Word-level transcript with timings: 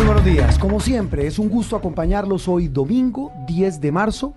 Muy 0.00 0.06
buenos 0.06 0.24
días, 0.24 0.58
como 0.58 0.80
siempre, 0.80 1.26
es 1.26 1.38
un 1.38 1.50
gusto 1.50 1.76
acompañarlos 1.76 2.48
hoy 2.48 2.68
domingo 2.68 3.32
10 3.46 3.82
de 3.82 3.92
marzo, 3.92 4.32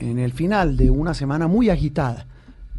en 0.00 0.18
el 0.18 0.32
final 0.32 0.76
de 0.76 0.90
una 0.90 1.14
semana 1.14 1.46
muy 1.46 1.70
agitada. 1.70 2.26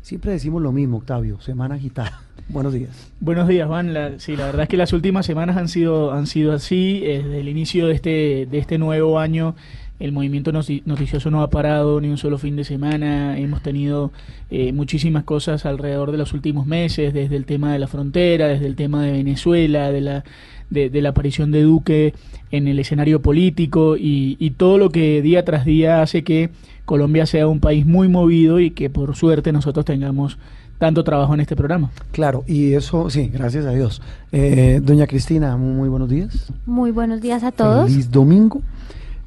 Siempre 0.01 0.33
decimos 0.33 0.61
lo 0.61 0.73
mismo, 0.73 0.97
Octavio, 0.97 1.39
semana 1.39 1.75
agitada. 1.75 2.21
Buenos 2.49 2.73
días. 2.73 3.09
Buenos 3.21 3.47
días, 3.47 3.69
Juan. 3.69 3.93
La- 3.93 4.19
sí, 4.19 4.35
la 4.35 4.47
verdad 4.47 4.63
es 4.63 4.67
que 4.69 4.75
las 4.75 4.91
últimas 4.91 5.25
semanas 5.25 5.55
han 5.55 5.69
sido, 5.69 6.11
han 6.11 6.27
sido 6.27 6.51
así. 6.51 7.01
Eh, 7.05 7.21
Desde 7.23 7.39
el 7.39 7.47
inicio 7.47 7.87
de 7.87 7.93
este, 7.93 8.47
de 8.51 8.57
este 8.57 8.77
nuevo 8.77 9.17
año, 9.17 9.55
el 10.01 10.11
movimiento 10.11 10.51
noti- 10.51 10.81
noticioso 10.85 11.31
no 11.31 11.41
ha 11.41 11.49
parado 11.49 12.01
ni 12.01 12.09
un 12.09 12.17
solo 12.17 12.37
fin 12.37 12.57
de 12.57 12.65
semana. 12.65 13.39
Hemos 13.39 13.61
tenido 13.63 14.11
eh, 14.51 14.73
muchísimas 14.73 15.23
cosas 15.23 15.65
alrededor 15.65 16.11
de 16.11 16.17
los 16.17 16.33
últimos 16.33 16.65
meses, 16.67 17.13
desde 17.13 17.37
el 17.37 17.45
tema 17.45 17.71
de 17.71 17.79
la 17.79 17.87
frontera, 17.87 18.47
desde 18.47 18.65
el 18.65 18.75
tema 18.75 19.03
de 19.03 19.11
Venezuela, 19.13 19.89
de 19.91 20.01
la, 20.01 20.23
de, 20.69 20.89
de 20.89 21.01
la 21.01 21.09
aparición 21.09 21.51
de 21.51 21.63
Duque 21.63 22.13
en 22.51 22.67
el 22.67 22.79
escenario 22.79 23.21
político 23.21 23.97
y, 23.97 24.37
y 24.39 24.51
todo 24.51 24.77
lo 24.77 24.89
que 24.89 25.21
día 25.21 25.45
tras 25.45 25.65
día 25.65 26.01
hace 26.01 26.23
que 26.23 26.49
Colombia 26.85 27.25
sea 27.25 27.47
un 27.47 27.59
país 27.59 27.85
muy 27.85 28.07
movido 28.07 28.59
y 28.59 28.71
que 28.71 28.89
por 28.89 29.15
suerte 29.15 29.51
nosotros 29.51 29.85
tengamos 29.85 30.37
tanto 30.79 31.03
trabajo 31.03 31.33
en 31.33 31.41
este 31.41 31.55
programa. 31.55 31.91
Claro, 32.11 32.43
y 32.47 32.73
eso, 32.73 33.09
sí, 33.09 33.29
gracias 33.31 33.65
a 33.65 33.71
Dios. 33.71 34.01
Eh, 34.31 34.79
doña 34.81 35.05
Cristina, 35.05 35.55
muy, 35.57 35.73
muy 35.73 35.89
buenos 35.89 36.09
días. 36.09 36.51
Muy 36.65 36.91
buenos 36.91 37.21
días 37.21 37.43
a 37.43 37.51
todos. 37.51 37.89
Feliz 37.89 38.09
domingo. 38.09 38.61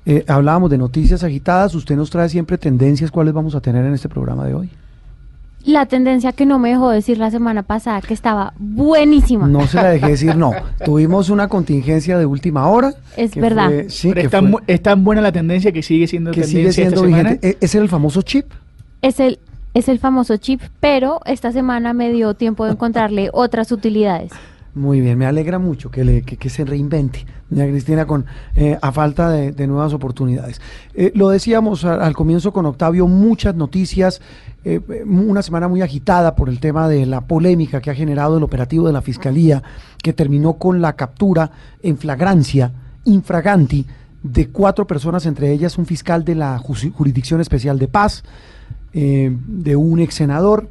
Eh, 0.05 0.25
hablábamos 0.27 0.71
de 0.71 0.79
noticias 0.79 1.23
agitadas, 1.23 1.75
usted 1.77 1.95
nos 1.95 2.11
trae 2.11 2.29
siempre 2.29 2.59
tendencias, 2.59 3.11
¿cuáles 3.13 3.35
vamos 3.35 3.55
a 3.55 3.61
tener 3.61 3.85
en 3.85 3.95
este 3.95 4.09
programa 4.09 4.45
de 4.47 4.55
hoy? 4.55 4.71
La 5.65 5.87
tendencia 5.87 6.33
que 6.33 6.45
no 6.45 6.59
me 6.59 6.71
dejó 6.71 6.91
decir 6.91 7.19
la 7.19 7.31
semana 7.31 7.63
pasada 7.63 8.01
que 8.01 8.15
estaba 8.15 8.53
buenísima. 8.59 9.47
No 9.47 9.67
se 9.69 9.77
la 9.77 9.91
dejé 9.91 10.09
decir, 10.09 10.35
no. 10.37 10.51
Tuvimos 10.85 11.31
una 11.31 11.47
contingencia 11.49 12.19
de 12.19 12.27
última 12.27 12.67
hora. 12.69 12.93
Es 13.17 13.31
que 13.33 13.41
verdad. 13.41 13.67
fue- 13.69 13.91
sí, 13.91 14.09
Pero 14.09 14.21
que 14.23 14.27
es, 14.27 14.31
tan, 14.31 14.51
fue- 14.51 14.61
bu- 14.61 14.65
es 14.67 14.83
tan 14.83 15.05
buena 15.05 15.21
la 15.23 15.31
tendencia 15.31 15.71
que 15.71 15.83
sigue 15.83 16.07
siendo 16.09 16.33
que 16.33 16.41
tendencia 16.41 16.73
sigue 16.73 16.73
siendo 16.91 17.03
vigente. 17.03 17.49
¿E- 17.49 17.59
¿Es 17.61 17.75
el 17.77 17.89
famoso 17.89 18.23
chip? 18.23 18.47
Es 19.03 19.21
el 19.21 19.39
es 19.75 19.89
el 19.89 19.99
famoso 19.99 20.37
chip, 20.37 20.61
pero 20.81 21.21
esta 21.25 21.51
semana 21.51 21.95
me 21.95 22.13
dio 22.13 22.35
tiempo 22.35 22.67
de 22.67 22.73
encontrarle 22.73 23.31
otras 23.33 23.73
utilidades. 23.73 24.31
Muy 24.75 25.03
bien, 25.03 25.19
me 25.19 25.27
alegra 25.27 25.59
mucho 25.59 25.91
que, 25.91 26.03
le, 26.03 26.23
que, 26.23 26.39
que 26.39 26.49
se 26.49 26.65
reinvente, 26.65 27.27
doña 27.51 27.67
Cristina, 27.67 28.07
con, 28.07 28.25
eh, 28.57 28.79
a 28.81 28.91
falta 28.91 29.29
de, 29.31 29.67
nuevas 29.67 29.93
oportunidades. 29.93 30.63
Eh, 30.95 31.13
lo 31.15 31.29
decíamos 31.29 31.85
al 31.85 32.15
comienzo 32.15 32.53
con 32.55 32.65
Octavio, 32.65 33.07
muchas 33.07 33.55
noticias, 33.55 34.23
eh, 34.65 34.81
una 35.05 35.43
semana 35.43 35.69
muy 35.69 35.83
agitada 35.83 36.35
por 36.35 36.49
el 36.49 36.59
tema 36.59 36.89
de 36.89 37.05
la 37.05 37.21
polémica 37.21 37.83
que 37.83 37.91
ha 37.91 37.95
generado 37.95 38.39
el 38.39 38.43
operativo 38.43 38.87
de 38.87 38.95
la 38.95 39.03
Fiscalía, 39.03 39.63
que 40.03 40.15
terminó 40.15 40.55
con 40.55 40.81
la 40.81 40.95
captura 40.95 41.51
en 41.83 41.99
flagrancia, 41.99 42.73
infraganti, 43.05 43.87
de 44.23 44.49
cuatro 44.49 44.87
personas, 44.87 45.27
entre 45.27 45.53
ellas 45.53 45.79
un 45.79 45.87
fiscal 45.87 46.25
de 46.25 46.35
la 46.35 46.59
Jurisdicción 46.59 47.41
Especial 47.41 47.79
de 47.79 47.89
Paz, 47.89 48.23
eh, 48.93 49.37
de 49.47 49.77
un 49.77 50.01
ex 50.01 50.15
senador, 50.15 50.69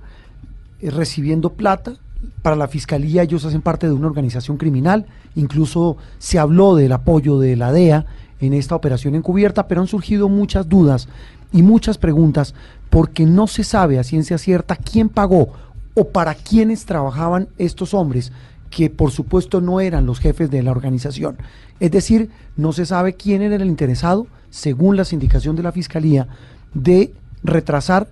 eh, 0.81 0.89
recibiendo 0.89 1.53
plata. 1.53 1.95
Para 2.41 2.55
la 2.55 2.67
fiscalía 2.67 3.23
ellos 3.23 3.45
hacen 3.45 3.61
parte 3.61 3.87
de 3.87 3.93
una 3.93 4.07
organización 4.07 4.57
criminal, 4.57 5.05
incluso 5.35 5.97
se 6.17 6.39
habló 6.39 6.75
del 6.75 6.91
apoyo 6.91 7.39
de 7.39 7.55
la 7.55 7.71
DEA 7.71 8.05
en 8.39 8.53
esta 8.53 8.75
operación 8.75 9.15
encubierta, 9.15 9.67
pero 9.67 9.81
han 9.81 9.87
surgido 9.87 10.27
muchas 10.29 10.67
dudas 10.67 11.07
y 11.51 11.61
muchas 11.61 11.97
preguntas 11.97 12.53
porque 12.89 13.25
no 13.25 13.47
se 13.47 13.63
sabe 13.63 13.99
a 13.99 14.03
ciencia 14.03 14.37
cierta 14.37 14.75
quién 14.75 15.09
pagó 15.09 15.53
o 15.93 16.09
para 16.09 16.35
quiénes 16.35 16.85
trabajaban 16.85 17.47
estos 17.57 17.93
hombres, 17.93 18.31
que 18.69 18.89
por 18.89 19.11
supuesto 19.11 19.61
no 19.61 19.79
eran 19.79 20.05
los 20.05 20.19
jefes 20.19 20.49
de 20.49 20.63
la 20.63 20.71
organización. 20.71 21.37
Es 21.79 21.91
decir, 21.91 22.29
no 22.55 22.73
se 22.73 22.85
sabe 22.85 23.13
quién 23.13 23.41
era 23.41 23.55
el 23.55 23.65
interesado, 23.65 24.27
según 24.49 24.97
las 24.97 25.13
indicaciones 25.13 25.57
de 25.57 25.63
la 25.63 25.71
fiscalía, 25.71 26.27
de 26.73 27.13
retrasar 27.43 28.07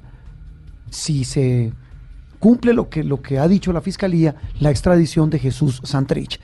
si 0.90 1.24
se 1.24 1.72
cumple 2.40 2.74
lo 2.74 2.90
que, 2.90 3.04
lo 3.04 3.22
que 3.22 3.38
ha 3.40 3.48
dicho 3.48 3.74
la 3.74 3.82
Fiscalía, 3.82 4.36
la 4.60 4.72
extradición 4.72 5.30
de 5.30 5.40
Jesús 5.40 5.82
Santrich. 5.84 6.40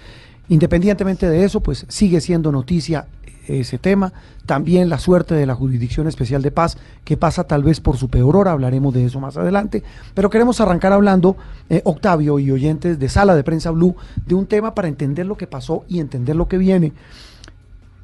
Independientemente 0.50 1.28
de 1.28 1.44
eso, 1.44 1.61
pues 1.61 1.85
sigue 1.89 2.22
siendo 2.22 2.51
noticia 2.51 3.07
ese 3.47 3.78
tema. 3.78 4.13
También 4.45 4.89
la 4.89 5.00
suerte 5.00 5.34
de 5.35 5.45
la 5.45 5.55
Jurisdicción 5.55 6.07
Especial 6.07 6.41
de 6.41 6.51
Paz, 6.51 6.78
que 7.03 7.17
pasa 7.17 7.45
tal 7.45 7.63
vez 7.63 7.79
por 7.79 7.97
su 7.97 8.09
peor 8.09 8.35
hora, 8.35 8.51
hablaremos 8.51 8.94
de 8.94 9.05
eso 9.05 9.19
más 9.19 9.38
adelante. 9.38 9.84
Pero 10.13 10.29
queremos 10.29 10.61
arrancar 10.61 10.94
hablando, 10.94 11.35
eh, 11.69 11.81
Octavio 11.85 12.39
y 12.39 12.51
oyentes 12.51 13.00
de 13.00 13.09
Sala 13.09 13.35
de 13.35 13.44
Prensa 13.44 13.72
Blue, 13.72 13.95
de 14.25 14.35
un 14.35 14.45
tema 14.45 14.75
para 14.75 14.88
entender 14.88 15.25
lo 15.25 15.38
que 15.38 15.47
pasó 15.47 15.84
y 15.88 16.00
entender 16.00 16.35
lo 16.35 16.47
que 16.47 16.57
viene. 16.57 16.94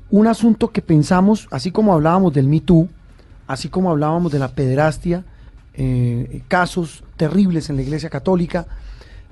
Un 0.09 0.27
asunto 0.27 0.71
que 0.71 0.81
pensamos, 0.81 1.47
así 1.51 1.71
como 1.71 1.93
hablábamos 1.93 2.33
del 2.33 2.47
Me 2.47 2.59
Too, 2.59 2.89
así 3.47 3.69
como 3.69 3.91
hablábamos 3.91 4.31
de 4.31 4.39
la 4.39 4.49
pederastia, 4.49 5.23
eh, 5.73 6.43
casos 6.47 7.03
terribles 7.17 7.69
en 7.69 7.77
la 7.77 7.83
Iglesia 7.83 8.09
Católica, 8.09 8.67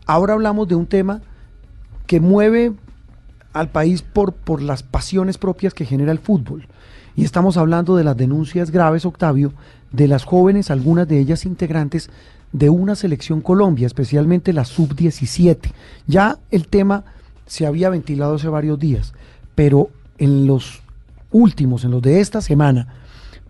ahora 0.06 0.34
hablamos 0.34 0.68
de 0.68 0.76
un 0.76 0.88
tema 0.88 1.22
que 2.08 2.20
mueve 2.20 2.74
al 3.54 3.70
país 3.70 4.02
por, 4.02 4.34
por 4.34 4.62
las 4.62 4.84
pasiones 4.84 5.38
propias 5.38 5.74
que 5.74 5.86
genera 5.86 6.12
el 6.12 6.20
fútbol. 6.20 6.68
Y 7.16 7.26
estamos 7.26 7.58
hablando 7.58 7.96
de 7.96 8.04
las 8.04 8.16
denuncias 8.16 8.72
graves, 8.72 9.06
Octavio, 9.06 9.54
de 9.92 10.08
las 10.08 10.24
jóvenes, 10.24 10.72
algunas 10.72 11.08
de 11.08 11.20
ellas 11.20 11.46
integrantes 11.46 12.10
de 12.52 12.70
una 12.70 12.96
selección 12.96 13.42
Colombia, 13.42 13.88
especialmente 13.88 14.54
la 14.54 14.66
sub-17. 14.66 15.72
Ya 16.08 16.38
el 16.52 16.68
tema 16.68 17.04
se 17.46 17.66
había 17.66 17.90
ventilado 17.90 18.36
hace 18.36 18.48
varios 18.48 18.80
días, 18.80 19.14
pero 19.56 19.90
en 20.18 20.48
los 20.48 20.82
últimos, 21.32 21.84
en 21.84 21.92
los 21.92 22.02
de 22.02 22.22
esta 22.22 22.42
semana, 22.42 22.88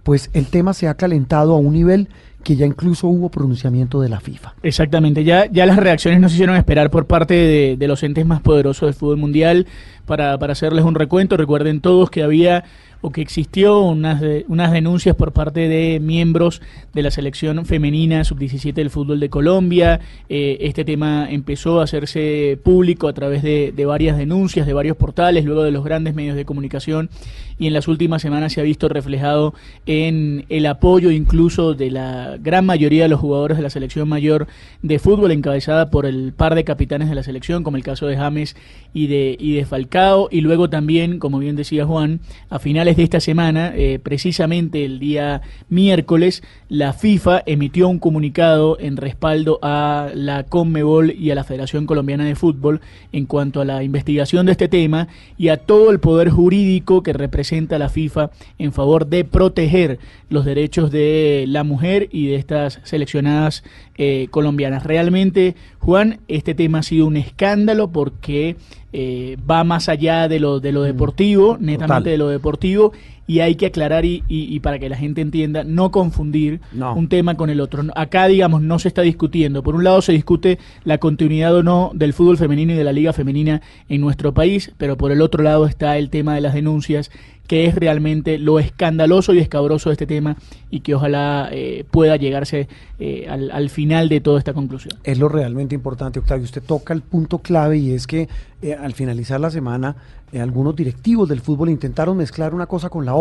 pues 0.04 0.30
el 0.34 0.48
tema 0.48 0.74
se 0.74 0.88
ha 0.88 0.96
calentado 0.96 1.54
a 1.54 1.60
un 1.60 1.74
nivel 1.74 2.10
que 2.44 2.56
ya 2.56 2.66
incluso 2.66 3.08
hubo 3.08 3.30
pronunciamiento 3.30 4.02
de 4.02 4.10
la 4.10 4.20
FIFA. 4.20 4.56
Exactamente, 4.64 5.24
ya, 5.24 5.46
ya 5.46 5.66
las 5.66 5.78
reacciones 5.78 6.20
nos 6.20 6.34
hicieron 6.34 6.56
esperar 6.56 6.90
por 6.90 7.06
parte 7.06 7.34
de, 7.34 7.76
de 7.78 7.88
los 7.88 8.02
entes 8.04 8.26
más 8.26 8.42
poderosos 8.42 8.88
del 8.88 8.94
fútbol 8.94 9.18
mundial 9.18 9.68
para, 10.06 10.38
para 10.38 10.54
hacerles 10.54 10.86
un 10.86 10.96
recuento. 10.96 11.38
Recuerden 11.38 11.81
todos 11.81 12.10
que 12.10 12.24
había 12.24 12.63
o 13.01 13.12
que 13.12 13.22
existió 13.22 13.80
unas, 13.81 14.19
de- 14.22 14.46
unas 14.48 14.72
denuncias 14.72 15.16
por 15.16 15.31
parte 15.31 15.68
de 15.69 16.00
miembros 16.00 16.62
de 16.94 17.01
la 17.04 17.12
selección 17.12 17.66
femenina 17.66 18.24
sub-17 18.24 18.74
del 18.74 18.90
fútbol 18.90 19.19
de 19.19 19.30
Colombia. 19.30 20.00
Eh, 20.28 20.57
este 20.62 20.84
tema 20.84 21.28
empezó 21.30 21.80
a 21.80 21.84
hacerse 21.86 22.60
público 22.63 23.07
a 23.07 23.13
través 23.13 23.42
de, 23.44 23.72
de 23.75 23.86
varias 23.86 24.18
denuncias, 24.18 24.68
de 24.68 24.74
varios 24.74 24.98
portales, 24.98 25.46
luego 25.46 25.63
de 25.63 25.72
los 25.72 25.84
grandes 25.84 26.13
medios 26.16 26.36
de 26.36 26.46
comunicación 26.46 27.10
y 27.57 27.68
en 27.68 27.74
las 27.74 27.88
últimas 27.90 28.22
semanas 28.22 28.54
se 28.54 28.62
ha 28.62 28.63
visto 28.63 28.88
reflejado 28.88 29.54
en 29.86 30.46
el 30.50 30.66
apoyo 30.66 31.12
incluso 31.12 31.74
de 31.74 31.92
la 31.92 32.38
gran 32.42 32.66
mayoría 32.66 33.04
de 33.04 33.10
los 33.10 33.19
jugadores 33.19 33.57
de 33.57 33.63
la 33.63 33.69
selección 33.69 34.07
mayor 34.07 34.48
de 34.81 34.98
fútbol, 35.00 35.31
encabezada 35.31 35.90
por 35.90 36.06
el 36.06 36.31
par 36.34 36.56
de 36.56 36.63
capitanes 36.63 37.10
de 37.10 37.16
la 37.16 37.24
selección, 37.24 37.63
como 37.63 37.75
el 37.78 37.84
caso 37.84 38.07
de 38.07 38.16
James 38.16 38.56
y 38.94 39.07
de, 39.07 39.36
y 39.40 39.54
de 39.56 39.66
Falcao, 39.66 40.30
y 40.31 40.40
luego 40.42 40.69
también, 40.69 41.19
como 41.19 41.40
bien 41.40 41.56
decía 41.57 41.86
Juan, 41.86 42.22
a 42.50 42.60
finales 42.60 42.88
de 42.97 43.03
esta 43.03 43.19
semana, 43.19 43.74
eh, 43.75 44.00
precisamente 44.01 44.86
el 44.86 45.00
día 45.00 45.41
miércoles, 45.69 46.44
la 46.69 46.94
FIFA 46.94 47.44
emitió 47.45 47.88
un 47.88 48.00
comunicado 48.00 48.77
en 48.80 48.97
respaldo 48.97 49.59
a 49.62 50.09
la 50.13 50.44
Conmebol 50.44 51.12
y 51.12 51.31
a 51.31 51.36
la 51.36 51.44
Federación 51.44 51.86
Colombiana 51.86 52.25
de 52.25 52.36
Fútbol 52.36 52.81
en 53.12 53.25
cuanto 53.25 53.62
a 53.62 53.65
la 53.65 53.83
investigación 53.83 54.45
de 54.45 54.53
este 54.53 54.68
tema 54.68 55.07
y 55.38 55.50
a 55.50 55.57
todo 55.57 55.91
el 55.91 56.00
poder 56.00 56.30
jurídico 56.30 57.03
que 57.03 57.13
representa 57.13 57.80
la 57.80 57.89
FIFA 57.89 58.31
en 58.57 58.71
favor 58.71 59.07
de 59.07 59.24
proteger 59.24 60.00
los 60.30 60.45
derechos 60.45 60.91
de 60.91 61.45
la 61.47 61.63
mujer 61.63 62.07
y 62.12 62.27
de 62.27 62.36
estas 62.36 62.80
seleccionadas 62.83 63.63
eh, 64.01 64.30
colombianas. 64.31 64.86
Realmente, 64.86 65.56
Juan, 65.80 66.22
este 66.30 66.56
tema 66.56 66.80
ha 66.80 66.84
sido 66.84 67.06
un 67.06 67.18
escándalo 67.18 67.92
porque 67.92 68.56
eh, 68.94 69.36
va 69.50 69.66
más 69.66 69.90
allá 69.90 70.30
de 70.30 70.40
lo, 70.40 70.62
de 70.62 70.72
lo 70.72 70.84
deportivo, 70.84 71.57
netamente 71.60 72.10
de 72.10 72.18
lo 72.18 72.30
deportivo, 72.30 72.94
y 73.30 73.42
hay 73.42 73.54
que 73.54 73.68
aclarar 73.68 74.06
y, 74.06 74.24
y, 74.28 74.60
para 74.60 74.80
que 74.80 74.90
la 74.90 74.98
gente 74.98 75.22
entienda, 75.22 75.64
no 75.64 75.92
confundir 75.92 76.62
un 76.96 77.10
tema 77.10 77.38
con 77.38 77.52
el 77.52 77.62
otro. 77.62 77.84
Acá, 77.96 78.26
digamos, 78.26 78.64
no 78.64 78.80
se 78.80 78.88
está 78.88 79.04
discutiendo. 79.04 79.62
Por 79.62 79.76
un 79.76 79.84
lado 79.84 80.02
se 80.02 80.14
discute 80.14 80.58
la 80.84 80.98
continuidad 80.98 81.56
o 81.56 81.62
no 81.62 81.92
del 81.94 82.14
fútbol 82.14 82.40
femenino 82.40 82.74
y 82.74 82.76
de 82.76 82.84
la 82.84 82.92
liga 82.92 83.14
femenina 83.14 83.62
en 83.88 84.02
nuestro 84.02 84.34
país, 84.34 84.74
pero 84.80 84.98
por 84.98 85.12
el 85.12 85.22
otro 85.22 85.44
lado 85.44 85.68
está 85.68 86.00
el 86.00 86.10
tema 86.10 86.34
de 86.34 86.42
las 86.42 86.56
denuncias 86.56 87.12
que 87.50 87.66
es 87.66 87.74
realmente 87.74 88.38
lo 88.38 88.60
escandaloso 88.60 89.34
y 89.34 89.40
escabroso 89.40 89.90
de 89.90 89.94
este 89.94 90.06
tema 90.06 90.38
y 90.70 90.82
que 90.82 90.94
ojalá 90.94 91.50
eh, 91.52 91.84
pueda 91.90 92.16
llegarse 92.16 92.68
eh, 93.00 93.28
al, 93.28 93.70
final 93.72 94.08
de 94.08 94.22
toda 94.22 94.38
esta 94.38 94.54
conclusión. 94.54 94.94
Es 95.04 95.18
lo 95.18 95.30
realmente 95.30 95.74
importante, 95.74 96.20
Octavio. 96.20 96.46
Usted 96.46 96.62
toca 96.62 96.94
el 96.94 97.02
punto 97.02 97.40
clave 97.40 97.80
y 97.80 97.94
es 97.94 98.06
que 98.06 98.30
eh, 98.62 98.75
al 98.75 98.94
finalizar 98.94 99.40
la 99.40 99.50
semana 99.50 99.96
algunos 100.38 100.75
directivos 100.75 101.28
del 101.28 101.42
fútbol 101.42 101.72
intentaron 101.72 102.18
mezclar 102.18 102.54
una 102.54 102.68
cosa 102.68 102.90
con 102.90 103.04
la 103.04 103.16
otra. 103.16 103.19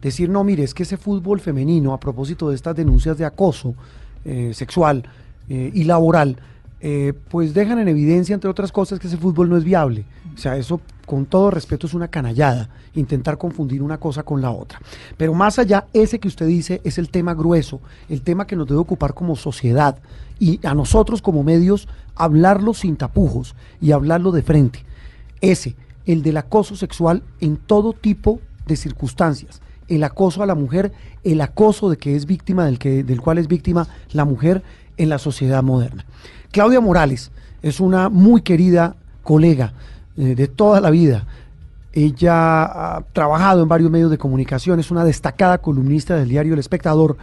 Decir, 0.00 0.28
no, 0.28 0.44
mire, 0.44 0.62
es 0.62 0.74
que 0.74 0.84
ese 0.84 0.96
fútbol 0.96 1.40
femenino, 1.40 1.92
a 1.92 2.00
propósito 2.00 2.48
de 2.50 2.56
estas 2.56 2.76
denuncias 2.76 3.18
de 3.18 3.24
acoso 3.24 3.74
sexual 4.52 5.04
y 5.48 5.84
laboral, 5.84 6.36
pues 7.28 7.54
dejan 7.54 7.78
en 7.78 7.88
evidencia, 7.88 8.34
entre 8.34 8.50
otras 8.50 8.72
cosas, 8.72 8.98
que 8.98 9.06
ese 9.06 9.16
fútbol 9.16 9.48
no 9.48 9.56
es 9.56 9.64
viable. 9.64 10.04
O 10.34 10.38
sea, 10.38 10.56
eso 10.56 10.80
con 11.06 11.26
todo 11.26 11.50
respeto, 11.50 11.86
es 11.86 11.94
una 11.94 12.08
canallada 12.08 12.70
intentar 12.94 13.36
confundir 13.36 13.82
una 13.82 13.98
cosa 13.98 14.22
con 14.22 14.40
la 14.40 14.50
otra. 14.50 14.80
Pero 15.16 15.34
más 15.34 15.58
allá, 15.58 15.86
ese 15.92 16.18
que 16.18 16.28
usted 16.28 16.46
dice 16.46 16.80
es 16.84 16.96
el 16.96 17.10
tema 17.10 17.34
grueso, 17.34 17.80
el 18.08 18.22
tema 18.22 18.46
que 18.46 18.56
nos 18.56 18.66
debe 18.66 18.80
ocupar 18.80 19.12
como 19.12 19.36
sociedad 19.36 19.98
y 20.38 20.64
a 20.66 20.74
nosotros 20.74 21.20
como 21.20 21.42
medios 21.42 21.88
hablarlo 22.14 22.72
sin 22.72 22.96
tapujos 22.96 23.54
y 23.80 23.92
hablarlo 23.92 24.30
de 24.30 24.42
frente. 24.42 24.84
Ese, 25.40 25.76
el 26.06 26.22
del 26.22 26.36
acoso 26.36 26.76
sexual 26.76 27.22
en 27.40 27.56
todo 27.56 27.92
tipo 27.92 28.40
circunstancias. 28.80 29.60
El 29.88 30.04
acoso 30.04 30.42
a 30.42 30.46
la 30.46 30.54
mujer, 30.54 30.92
el 31.24 31.40
acoso 31.40 31.90
de 31.90 31.96
que 31.96 32.16
es 32.16 32.26
víctima 32.26 32.64
del, 32.64 32.78
que, 32.78 33.04
del 33.04 33.20
cual 33.20 33.38
es 33.38 33.48
víctima 33.48 33.86
la 34.12 34.24
mujer 34.24 34.62
en 34.96 35.08
la 35.08 35.18
sociedad 35.18 35.62
moderna. 35.62 36.04
Claudia 36.50 36.80
Morales 36.80 37.30
es 37.62 37.80
una 37.80 38.08
muy 38.08 38.42
querida 38.42 38.96
colega 39.22 39.72
eh, 40.16 40.34
de 40.34 40.48
toda 40.48 40.80
la 40.80 40.90
vida. 40.90 41.26
Ella 41.92 42.64
ha 42.64 43.04
trabajado 43.12 43.62
en 43.62 43.68
varios 43.68 43.90
medios 43.90 44.10
de 44.10 44.18
comunicación, 44.18 44.80
es 44.80 44.90
una 44.90 45.04
destacada 45.04 45.58
columnista 45.58 46.16
del 46.16 46.28
diario 46.28 46.54
El 46.54 46.60
Espectador 46.60 47.16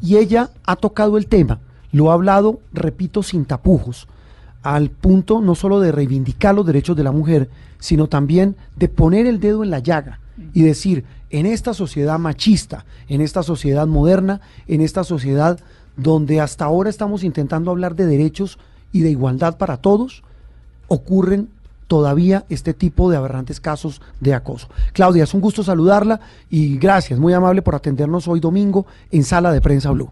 y 0.00 0.16
ella 0.16 0.50
ha 0.64 0.76
tocado 0.76 1.18
el 1.18 1.26
tema, 1.26 1.60
lo 1.92 2.10
ha 2.10 2.14
hablado, 2.14 2.60
repito, 2.72 3.22
sin 3.22 3.44
tapujos, 3.44 4.08
al 4.62 4.90
punto 4.90 5.40
no 5.40 5.54
solo 5.54 5.80
de 5.80 5.92
reivindicar 5.92 6.54
los 6.54 6.66
derechos 6.66 6.96
de 6.96 7.04
la 7.04 7.12
mujer, 7.12 7.50
sino 7.78 8.08
también 8.08 8.56
de 8.76 8.88
poner 8.88 9.26
el 9.26 9.40
dedo 9.40 9.62
en 9.62 9.70
la 9.70 9.78
llaga 9.78 10.20
y 10.52 10.62
decir, 10.62 11.04
en 11.30 11.46
esta 11.46 11.74
sociedad 11.74 12.18
machista, 12.18 12.84
en 13.08 13.20
esta 13.20 13.42
sociedad 13.42 13.86
moderna, 13.86 14.40
en 14.66 14.80
esta 14.80 15.04
sociedad 15.04 15.58
donde 15.96 16.40
hasta 16.40 16.64
ahora 16.64 16.90
estamos 16.90 17.24
intentando 17.24 17.70
hablar 17.70 17.94
de 17.94 18.06
derechos 18.06 18.58
y 18.92 19.00
de 19.00 19.10
igualdad 19.10 19.56
para 19.56 19.76
todos, 19.76 20.22
ocurren 20.88 21.48
todavía 21.86 22.44
este 22.48 22.74
tipo 22.74 23.10
de 23.10 23.16
aberrantes 23.16 23.60
casos 23.60 24.00
de 24.20 24.34
acoso. 24.34 24.68
Claudia, 24.92 25.24
es 25.24 25.34
un 25.34 25.40
gusto 25.40 25.62
saludarla 25.62 26.20
y 26.50 26.78
gracias, 26.78 27.18
muy 27.18 27.32
amable 27.32 27.62
por 27.62 27.74
atendernos 27.74 28.26
hoy 28.28 28.40
domingo 28.40 28.86
en 29.10 29.24
Sala 29.24 29.52
de 29.52 29.60
Prensa 29.60 29.90
Blue. 29.90 30.10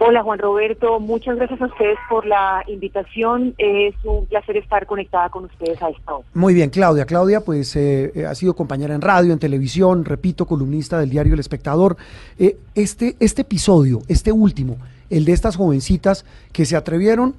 Hola 0.00 0.22
Juan 0.22 0.38
Roberto, 0.38 1.00
muchas 1.00 1.36
gracias 1.36 1.60
a 1.60 1.66
ustedes 1.66 1.98
por 2.08 2.26
la 2.26 2.62
invitación. 2.66 3.54
Es 3.58 3.94
un 4.04 4.26
placer 4.26 4.56
estar 4.56 4.86
conectada 4.86 5.30
con 5.30 5.44
ustedes 5.44 5.82
a 5.82 5.88
esta 5.88 6.14
hora. 6.14 6.26
Muy 6.34 6.54
bien, 6.54 6.70
Claudia. 6.70 7.04
Claudia, 7.04 7.40
pues 7.40 7.74
eh, 7.76 8.12
eh, 8.14 8.26
ha 8.26 8.34
sido 8.34 8.54
compañera 8.54 8.94
en 8.94 9.00
radio, 9.00 9.32
en 9.32 9.38
televisión, 9.38 10.04
repito, 10.04 10.46
columnista 10.46 10.98
del 10.98 11.10
diario 11.10 11.34
El 11.34 11.40
Espectador. 11.40 11.96
Eh, 12.38 12.56
este, 12.74 13.16
este 13.20 13.42
episodio, 13.42 14.00
este 14.08 14.32
último, 14.32 14.78
el 15.10 15.24
de 15.24 15.32
estas 15.32 15.56
jovencitas 15.56 16.24
que 16.52 16.64
se 16.64 16.76
atrevieron 16.76 17.34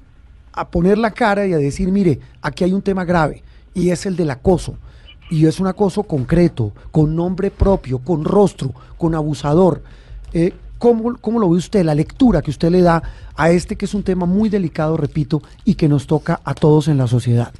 a 0.52 0.68
poner 0.68 0.98
la 0.98 1.10
cara 1.10 1.46
y 1.46 1.52
a 1.52 1.58
decir, 1.58 1.90
mire, 1.90 2.20
aquí 2.40 2.64
hay 2.64 2.72
un 2.72 2.82
tema 2.82 3.04
grave 3.04 3.42
y 3.74 3.90
es 3.90 4.06
el 4.06 4.16
del 4.16 4.30
acoso. 4.30 4.76
Y 5.30 5.46
es 5.46 5.58
un 5.58 5.66
acoso 5.66 6.02
concreto, 6.04 6.72
con 6.90 7.16
nombre 7.16 7.50
propio, 7.50 7.98
con 7.98 8.24
rostro, 8.24 8.72
con 8.98 9.14
abusador. 9.14 9.82
Eh, 10.32 10.52
¿cómo, 10.78 11.16
¿Cómo 11.20 11.38
lo 11.38 11.50
ve 11.50 11.56
usted, 11.56 11.84
la 11.84 11.94
lectura 11.94 12.42
que 12.42 12.50
usted 12.50 12.70
le 12.70 12.82
da 12.82 13.02
a 13.36 13.50
este 13.50 13.76
que 13.76 13.84
es 13.84 13.94
un 13.94 14.02
tema 14.02 14.26
muy 14.26 14.48
delicado, 14.48 14.96
repito, 14.96 15.42
y 15.64 15.74
que 15.74 15.88
nos 15.88 16.06
toca 16.06 16.40
a 16.44 16.54
todos 16.54 16.88
en 16.88 16.98
la 16.98 17.06
sociedad? 17.06 17.52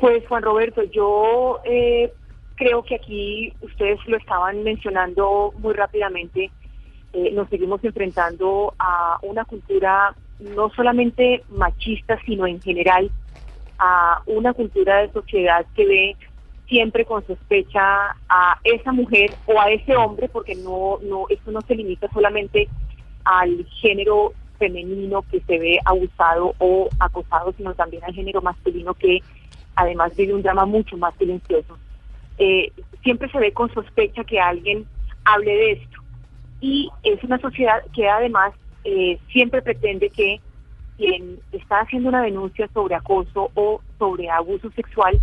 Pues 0.00 0.26
Juan 0.28 0.42
Roberto, 0.42 0.82
yo 0.84 1.58
eh, 1.64 2.12
creo 2.54 2.82
que 2.84 2.96
aquí 2.96 3.52
ustedes 3.62 3.98
lo 4.06 4.16
estaban 4.16 4.62
mencionando 4.62 5.52
muy 5.58 5.74
rápidamente, 5.74 6.50
eh, 7.12 7.32
nos 7.32 7.48
seguimos 7.48 7.82
enfrentando 7.82 8.74
a 8.78 9.18
una 9.22 9.44
cultura 9.44 10.14
no 10.40 10.70
solamente 10.70 11.42
machista, 11.48 12.18
sino 12.24 12.46
en 12.46 12.60
general 12.60 13.10
a 13.78 14.22
una 14.26 14.52
cultura 14.52 14.98
de 14.98 15.12
sociedad 15.12 15.64
que 15.74 15.86
ve 15.86 16.16
siempre 16.68 17.04
con 17.04 17.26
sospecha 17.26 18.14
a 18.28 18.58
esa 18.62 18.92
mujer 18.92 19.30
o 19.46 19.60
a 19.60 19.70
ese 19.70 19.96
hombre, 19.96 20.28
porque 20.28 20.54
no, 20.54 20.98
no, 21.02 21.24
esto 21.30 21.50
no 21.50 21.60
se 21.62 21.74
limita 21.74 22.08
solamente 22.12 22.68
al 23.24 23.66
género 23.80 24.32
femenino 24.58 25.22
que 25.30 25.40
se 25.40 25.58
ve 25.58 25.78
abusado 25.84 26.54
o 26.58 26.88
acosado, 26.98 27.54
sino 27.56 27.74
también 27.74 28.04
al 28.04 28.14
género 28.14 28.42
masculino 28.42 28.94
que 28.94 29.20
además 29.76 30.14
vive 30.16 30.34
un 30.34 30.42
drama 30.42 30.66
mucho 30.66 30.96
más 30.96 31.14
silencioso. 31.16 31.78
Eh, 32.38 32.72
siempre 33.02 33.30
se 33.30 33.38
ve 33.38 33.52
con 33.52 33.72
sospecha 33.72 34.24
que 34.24 34.40
alguien 34.40 34.86
hable 35.24 35.50
de 35.50 35.72
esto. 35.72 36.00
Y 36.60 36.90
es 37.02 37.22
una 37.22 37.38
sociedad 37.38 37.82
que 37.94 38.08
además 38.08 38.52
eh, 38.84 39.18
siempre 39.32 39.62
pretende 39.62 40.10
que 40.10 40.40
quien 40.96 41.38
está 41.52 41.80
haciendo 41.80 42.08
una 42.08 42.22
denuncia 42.22 42.68
sobre 42.74 42.96
acoso 42.96 43.50
o 43.54 43.80
sobre 43.98 44.28
abuso 44.28 44.70
sexual 44.72 45.18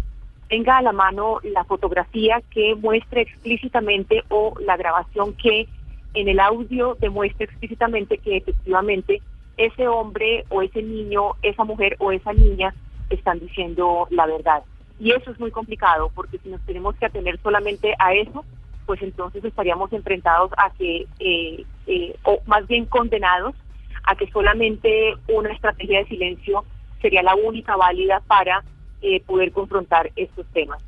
tenga 0.50 0.78
a 0.78 0.82
la 0.82 0.92
mano 0.92 1.40
la 1.44 1.64
fotografía 1.64 2.42
que 2.52 2.76
muestre 2.76 3.22
explícitamente 3.22 4.24
o 4.30 4.54
la 4.60 4.78
grabación 4.78 5.34
que 5.34 5.68
en 6.14 6.30
el 6.30 6.40
audio 6.40 6.96
demuestre 7.00 7.46
explícitamente 7.46 8.18
que 8.18 8.38
efectivamente 8.38 9.22
ese 9.58 9.88
hombre 9.88 10.46
o 10.50 10.62
ese 10.62 10.82
niño, 10.82 11.34
esa 11.42 11.64
mujer 11.64 11.96
o 12.00 12.12
esa 12.12 12.34
niña 12.34 12.74
están 13.10 13.40
diciendo 13.40 14.08
la 14.10 14.26
verdad. 14.26 14.64
Y 15.00 15.12
eso 15.12 15.32
es 15.32 15.40
muy 15.40 15.52
complicado 15.52 16.12
porque 16.14 16.38
si 16.40 16.50
nos 16.50 16.62
tenemos 16.66 16.96
que 16.96 17.06
atener 17.06 17.40
solamente 17.42 17.94
a 18.00 18.14
eso, 18.14 18.46
pues 18.86 19.02
entonces 19.02 19.44
estaríamos 19.44 19.92
enfrentados 19.94 20.52
a 20.58 20.72
que, 20.72 21.08
eh, 21.20 21.66
eh, 21.88 22.16
o 22.24 22.40
más 22.46 22.68
bien 22.68 22.86
condenados 22.86 23.56
a 24.04 24.16
que 24.16 24.30
solamente 24.32 25.16
una 25.28 25.52
estrategia 25.52 26.00
de 26.00 26.08
silencio 26.08 26.64
sería 27.02 27.24
la 27.24 27.36
única 27.36 27.76
válida 27.76 28.22
para 28.28 28.64
eh, 29.02 29.22
poder 29.22 29.52
confrontar 29.52 30.12
estos 30.16 30.46
temas. 30.48 30.82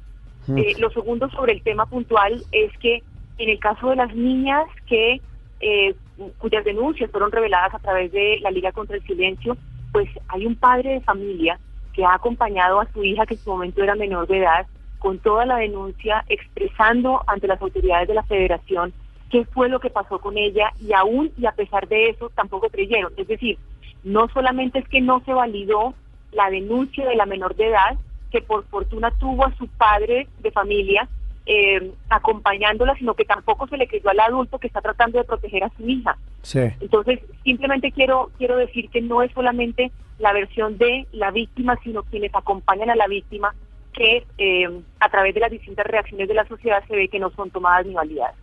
Mm. 0.47 0.57
Eh, 0.57 0.73
lo 0.79 0.89
segundo 0.91 1.29
sobre 1.29 1.53
el 1.53 1.61
tema 1.61 1.85
puntual 1.85 2.43
es 2.51 2.75
que 2.79 3.03
en 3.37 3.49
el 3.49 3.59
caso 3.59 3.89
de 3.89 3.95
las 3.95 4.15
niñas 4.15 4.65
que 4.87 5.21
eh, 5.59 5.95
cuyas 6.37 6.63
denuncias 6.63 7.11
fueron 7.11 7.31
reveladas 7.31 7.73
a 7.73 7.79
través 7.79 8.11
de 8.11 8.39
la 8.41 8.51
Liga 8.51 8.71
contra 8.71 8.95
el 8.95 9.03
Silencio, 9.03 9.57
pues 9.91 10.09
hay 10.29 10.45
un 10.45 10.55
padre 10.55 10.93
de 10.93 11.01
familia 11.01 11.59
que 11.93 12.05
ha 12.05 12.13
acompañado 12.13 12.79
a 12.79 12.91
su 12.91 13.03
hija 13.03 13.25
que 13.25 13.35
en 13.35 13.39
su 13.39 13.49
momento 13.49 13.83
era 13.83 13.95
menor 13.95 14.27
de 14.27 14.39
edad 14.39 14.67
con 14.99 15.19
toda 15.19 15.45
la 15.45 15.57
denuncia 15.57 16.23
expresando 16.27 17.21
ante 17.27 17.47
las 17.47 17.61
autoridades 17.61 18.07
de 18.07 18.15
la 18.15 18.23
federación 18.23 18.93
qué 19.29 19.45
fue 19.45 19.69
lo 19.69 19.79
que 19.79 19.89
pasó 19.89 20.19
con 20.19 20.37
ella 20.37 20.71
y 20.79 20.93
aún 20.93 21.31
y 21.37 21.45
a 21.45 21.51
pesar 21.51 21.87
de 21.87 22.09
eso 22.09 22.29
tampoco 22.35 22.69
creyeron. 22.69 23.11
Es 23.17 23.27
decir, 23.27 23.57
no 24.03 24.27
solamente 24.29 24.79
es 24.79 24.87
que 24.87 25.01
no 25.01 25.21
se 25.25 25.33
validó 25.33 25.93
la 26.31 26.49
denuncia 26.49 27.07
de 27.07 27.15
la 27.15 27.25
menor 27.25 27.55
de 27.55 27.67
edad, 27.67 27.97
que 28.31 28.41
por 28.41 28.65
fortuna 28.65 29.11
tuvo 29.19 29.45
a 29.45 29.55
su 29.55 29.67
padre 29.67 30.27
de 30.39 30.51
familia, 30.51 31.07
eh, 31.45 31.93
acompañándola, 32.09 32.95
sino 32.95 33.13
que 33.13 33.23
tampoco 33.23 33.67
se 33.67 33.77
le 33.77 33.87
creyó 33.87 34.09
al 34.09 34.19
adulto 34.19 34.59
que 34.59 34.67
está 34.67 34.81
tratando 34.81 35.17
de 35.17 35.23
proteger 35.23 35.63
a 35.63 35.71
su 35.77 35.87
hija. 35.87 36.17
Sí. 36.41 36.59
Entonces, 36.81 37.19
simplemente 37.43 37.91
quiero 37.91 38.31
quiero 38.37 38.57
decir 38.57 38.89
que 38.89 39.01
no 39.01 39.21
es 39.21 39.31
solamente 39.31 39.91
la 40.19 40.33
versión 40.33 40.77
de 40.77 41.07
la 41.11 41.31
víctima, 41.31 41.77
sino 41.83 42.03
quienes 42.03 42.33
acompañan 42.35 42.89
a 42.89 42.95
la 42.95 43.07
víctima, 43.07 43.55
que 43.93 44.25
eh, 44.37 44.81
a 44.99 45.09
través 45.09 45.33
de 45.33 45.39
las 45.39 45.51
distintas 45.51 45.85
reacciones 45.85 46.27
de 46.27 46.33
la 46.33 46.45
sociedad 46.47 46.83
se 46.87 46.95
ve 46.95 47.07
que 47.07 47.19
no 47.19 47.29
son 47.31 47.49
tomadas 47.49 47.85
ni 47.85 47.93
validadas. 47.93 48.35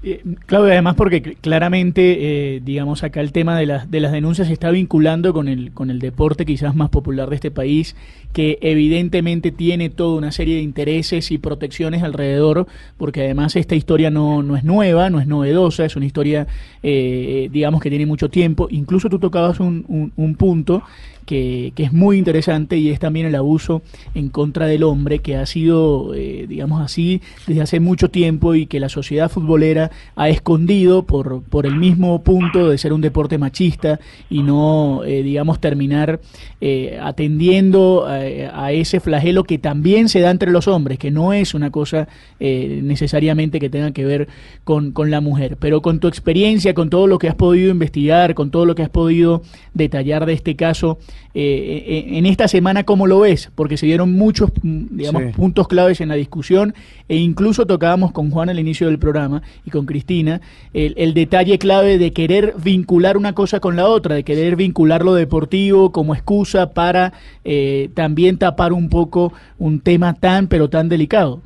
Eh, 0.00 0.22
Claudia, 0.46 0.74
además 0.74 0.94
porque 0.94 1.20
cl- 1.20 1.36
claramente, 1.40 2.54
eh, 2.56 2.60
digamos, 2.64 3.02
acá 3.02 3.20
el 3.20 3.32
tema 3.32 3.58
de, 3.58 3.66
las 3.66 3.90
de 3.90 3.98
las 3.98 4.12
denuncias 4.12 4.46
se 4.46 4.52
está 4.52 4.70
vinculando 4.70 5.32
con 5.32 5.48
el, 5.48 5.72
con 5.72 5.90
el 5.90 5.98
deporte 5.98 6.46
quizás 6.46 6.76
más 6.76 6.88
popular 6.90 7.28
de 7.28 7.34
este 7.34 7.50
país, 7.50 7.96
que 8.32 8.58
evidentemente 8.62 9.50
tiene 9.50 9.90
toda 9.90 10.16
una 10.16 10.30
serie 10.30 10.54
de 10.54 10.62
intereses 10.62 11.32
y 11.32 11.38
protecciones 11.38 12.04
alrededor, 12.04 12.68
porque 12.96 13.22
además 13.22 13.56
esta 13.56 13.74
historia 13.74 14.08
no, 14.10 14.44
no 14.44 14.56
es 14.56 14.62
nueva, 14.62 15.10
no 15.10 15.18
es 15.18 15.26
novedosa, 15.26 15.84
es 15.84 15.96
una 15.96 16.06
historia, 16.06 16.46
eh, 16.84 17.48
digamos, 17.52 17.80
que 17.82 17.90
tiene 17.90 18.06
mucho 18.06 18.28
tiempo. 18.28 18.68
Incluso 18.70 19.08
tú 19.08 19.18
tocabas 19.18 19.58
un- 19.58 20.12
un 20.16 20.34
punto 20.36 20.84
que, 21.28 21.74
es 21.76 21.92
muy 21.92 22.16
interesante 22.16 22.78
y 22.78 22.88
es 22.88 22.98
también 22.98 23.26
el 23.26 23.34
abuso 23.34 23.82
en 24.14 24.30
contra 24.30 24.66
del 24.66 24.82
hombre 24.82 25.18
que 25.18 25.36
ha 25.36 25.44
sido, 25.44 26.14
eh, 26.14 26.46
digamos 26.48 26.80
así, 26.80 27.20
desde 27.46 27.60
hace 27.60 27.80
mucho 27.80 28.08
tiempo 28.08 28.54
y 28.54 28.64
que 28.64 28.80
la 28.80 28.88
sociedad 28.88 29.30
futbolera 29.30 29.90
ha 30.16 30.30
escondido 30.30 31.02
por, 31.02 31.42
por 31.42 31.66
el 31.66 31.76
mismo 31.76 32.22
punto 32.22 32.70
de 32.70 32.78
ser 32.78 32.94
un 32.94 33.02
deporte 33.02 33.36
machista 33.36 34.00
y 34.30 34.42
no, 34.42 35.04
eh, 35.04 35.22
digamos, 35.22 35.60
terminar 35.60 36.18
eh, 36.62 36.98
atendiendo 37.00 38.06
a, 38.06 38.64
a 38.64 38.72
ese 38.72 38.98
flagelo 38.98 39.44
que 39.44 39.58
también 39.58 40.08
se 40.08 40.20
da 40.20 40.30
entre 40.30 40.50
los 40.50 40.66
hombres, 40.66 40.98
que 40.98 41.10
no 41.10 41.34
es 41.34 41.52
una 41.52 41.70
cosa 41.70 42.08
eh, 42.40 42.80
necesariamente 42.84 43.58
que 43.58 43.68
tenga 43.68 43.90
que 43.90 44.04
ver 44.04 44.28
con, 44.64 44.92
con 44.92 45.10
la 45.10 45.20
mujer. 45.20 45.56
Pero 45.58 45.82
con 45.82 46.00
tu 46.00 46.08
experiencia, 46.08 46.72
con 46.72 46.88
todo 46.88 47.06
lo 47.06 47.18
que 47.18 47.28
has 47.28 47.34
podido 47.34 47.70
investigar, 47.70 48.34
con 48.34 48.50
todo 48.50 48.64
lo 48.64 48.74
que 48.74 48.82
has 48.82 48.90
podido 48.90 49.42
detallar 49.74 50.24
de 50.24 50.34
este 50.34 50.56
caso, 50.56 50.98
eh, 51.34 51.84
eh, 51.86 52.04
en 52.18 52.26
esta 52.26 52.48
semana, 52.48 52.84
¿cómo 52.84 53.06
lo 53.06 53.20
ves? 53.20 53.50
Porque 53.54 53.76
se 53.76 53.86
dieron 53.86 54.12
muchos, 54.12 54.50
mm, 54.62 54.96
digamos, 54.96 55.22
Sí. 55.22 55.32
puntos 55.36 55.68
claves 55.68 56.00
en 56.00 56.08
la 56.08 56.14
discusión 56.14 56.74
e 57.08 57.16
incluso 57.16 57.66
tocábamos 57.66 58.12
con 58.12 58.30
Juan 58.30 58.48
al 58.48 58.58
inicio 58.58 58.86
del 58.88 58.98
programa 58.98 59.42
y 59.64 59.70
con 59.70 59.86
Cristina 59.86 60.40
el, 60.72 60.94
el 60.96 61.14
detalle 61.14 61.58
clave 61.58 61.98
de 61.98 62.12
querer 62.12 62.54
vincular 62.62 63.16
una 63.16 63.34
cosa 63.34 63.60
con 63.60 63.76
la 63.76 63.86
otra, 63.86 64.14
de 64.14 64.24
querer 64.24 64.56
vincular 64.56 65.04
lo 65.04 65.14
deportivo 65.14 65.92
como 65.92 66.14
excusa 66.14 66.72
para 66.72 67.12
eh, 67.44 67.90
también 67.94 68.38
tapar 68.38 68.72
un 68.72 68.88
poco 68.88 69.32
un 69.58 69.80
tema 69.80 70.14
tan 70.14 70.48
pero 70.48 70.68
tan 70.68 70.88
delicado. 70.88 71.40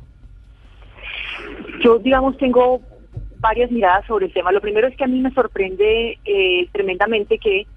Yo, 1.83 1.99
digamos, 1.99 2.37
tengo 2.37 2.81
varias 3.39 3.69
miradas 3.71 4.05
sobre 4.07 4.27
el 4.27 4.33
tema. 4.33 4.51
Lo 4.51 4.61
primero 4.61 4.87
es 4.87 4.95
que 4.95 5.03
a 5.03 5.07
mí 5.07 5.19
me 5.19 5.31
sorprende 5.31 6.17
eh, 6.23 6.67
tremendamente 6.71 7.37
que 7.37 7.67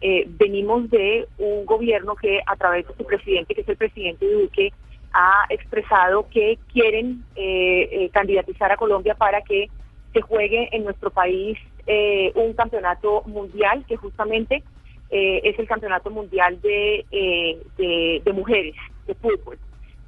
eh, 0.00 0.24
venimos 0.28 0.88
de 0.90 1.26
un 1.38 1.66
gobierno 1.66 2.14
que 2.16 2.40
a 2.46 2.56
través 2.56 2.86
de 2.88 2.94
su 2.94 3.04
presidente, 3.04 3.54
que 3.54 3.60
es 3.62 3.68
el 3.68 3.76
presidente 3.76 4.30
Duque, 4.30 4.72
ha 5.12 5.44
expresado 5.48 6.28
que 6.30 6.58
quieren 6.72 7.24
eh, 7.34 7.88
eh, 7.90 8.10
candidatizar 8.10 8.70
a 8.70 8.76
Colombia 8.76 9.14
para 9.14 9.42
que 9.42 9.68
se 10.12 10.20
juegue 10.20 10.68
en 10.72 10.84
nuestro 10.84 11.10
país 11.10 11.58
eh, 11.86 12.32
un 12.34 12.52
campeonato 12.54 13.22
mundial, 13.26 13.84
que 13.86 13.96
justamente 13.96 14.62
eh, 15.10 15.40
es 15.44 15.58
el 15.58 15.66
campeonato 15.66 16.10
mundial 16.10 16.60
de, 16.60 17.04
de, 17.76 18.22
de 18.24 18.32
mujeres, 18.32 18.74
de 19.06 19.14
fútbol. 19.14 19.58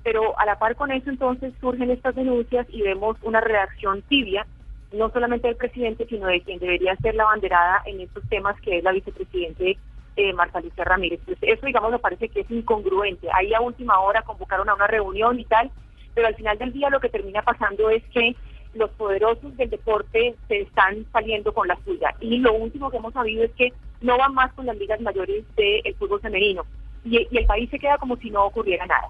Pero 0.04 0.38
a 0.38 0.46
la 0.46 0.58
par 0.58 0.75
con 0.76 0.90
eso 0.90 1.11
entonces 1.11 1.52
surgen 1.61 1.90
estas 1.90 2.14
denuncias 2.14 2.66
y 2.70 2.82
vemos 2.82 3.16
una 3.22 3.40
reacción 3.40 4.02
tibia, 4.02 4.46
no 4.92 5.11
solamente 5.11 5.49
del 5.49 5.56
presidente, 5.56 6.06
sino 6.06 6.26
de 6.26 6.40
quien 6.42 6.58
debería 6.58 6.96
ser 6.96 7.14
la 7.14 7.25
banderada 7.25 7.82
en 7.87 8.00
estos 8.00 8.22
temas, 8.28 8.61
que 8.61 8.78
es 8.78 8.84
la 8.84 8.92
vicepresidente 8.92 9.78
eh, 10.16 10.32
Marta 10.32 10.61
Lucía 10.61 10.84
Ramírez. 10.84 11.20
Pues 11.25 11.38
eso, 11.40 11.66
digamos, 11.66 11.90
me 11.90 11.99
parece 11.99 12.28
que 12.28 12.40
es 12.40 12.50
incongruente. 12.50 13.28
Ahí 13.32 13.54
a 13.54 13.61
última 13.61 13.99
hora 14.00 14.22
convocaron 14.22 14.68
a 14.68 14.75
una 14.75 14.87
reunión 14.87 15.40
y 15.40 15.44
tal, 15.44 15.70
pero 16.14 16.26
al 16.26 16.34
final 16.34 16.58
del 16.58 16.72
día 16.72 16.90
lo 16.90 17.00
que 17.00 17.08
termina 17.08 17.42
pasando 17.42 17.88
es 17.90 18.02
que 18.12 18.37
los 18.75 18.90
poderosos 18.90 19.56
del 19.56 19.70
deporte 19.70 20.34
se 20.49 20.61
están 20.62 21.06
saliendo 21.12 21.52
con 21.52 21.68
la 21.68 21.78
suya. 21.84 22.14
Y 22.20 22.38
lo 22.38 22.52
último 22.54 22.90
que 22.90 22.96
hemos 22.99 23.12
sabido 23.12 23.44
es 23.44 23.52
que 23.52 23.72
no 24.00 24.18
van 24.18 24.34
más 24.34 24.52
con 24.54 24.66
las 24.66 24.76
ligas 24.76 25.00
mayores 25.00 25.44
del 25.56 25.94
fútbol 25.96 26.20
femenino. 26.20 26.64
Y, 27.04 27.26
el 27.37 27.46
país 27.46 27.70
se 27.70 27.78
queda 27.78 27.99
como 27.99 28.16
si 28.16 28.30
no 28.30 28.44
ocurriera 28.44 28.87
nada. 28.87 29.08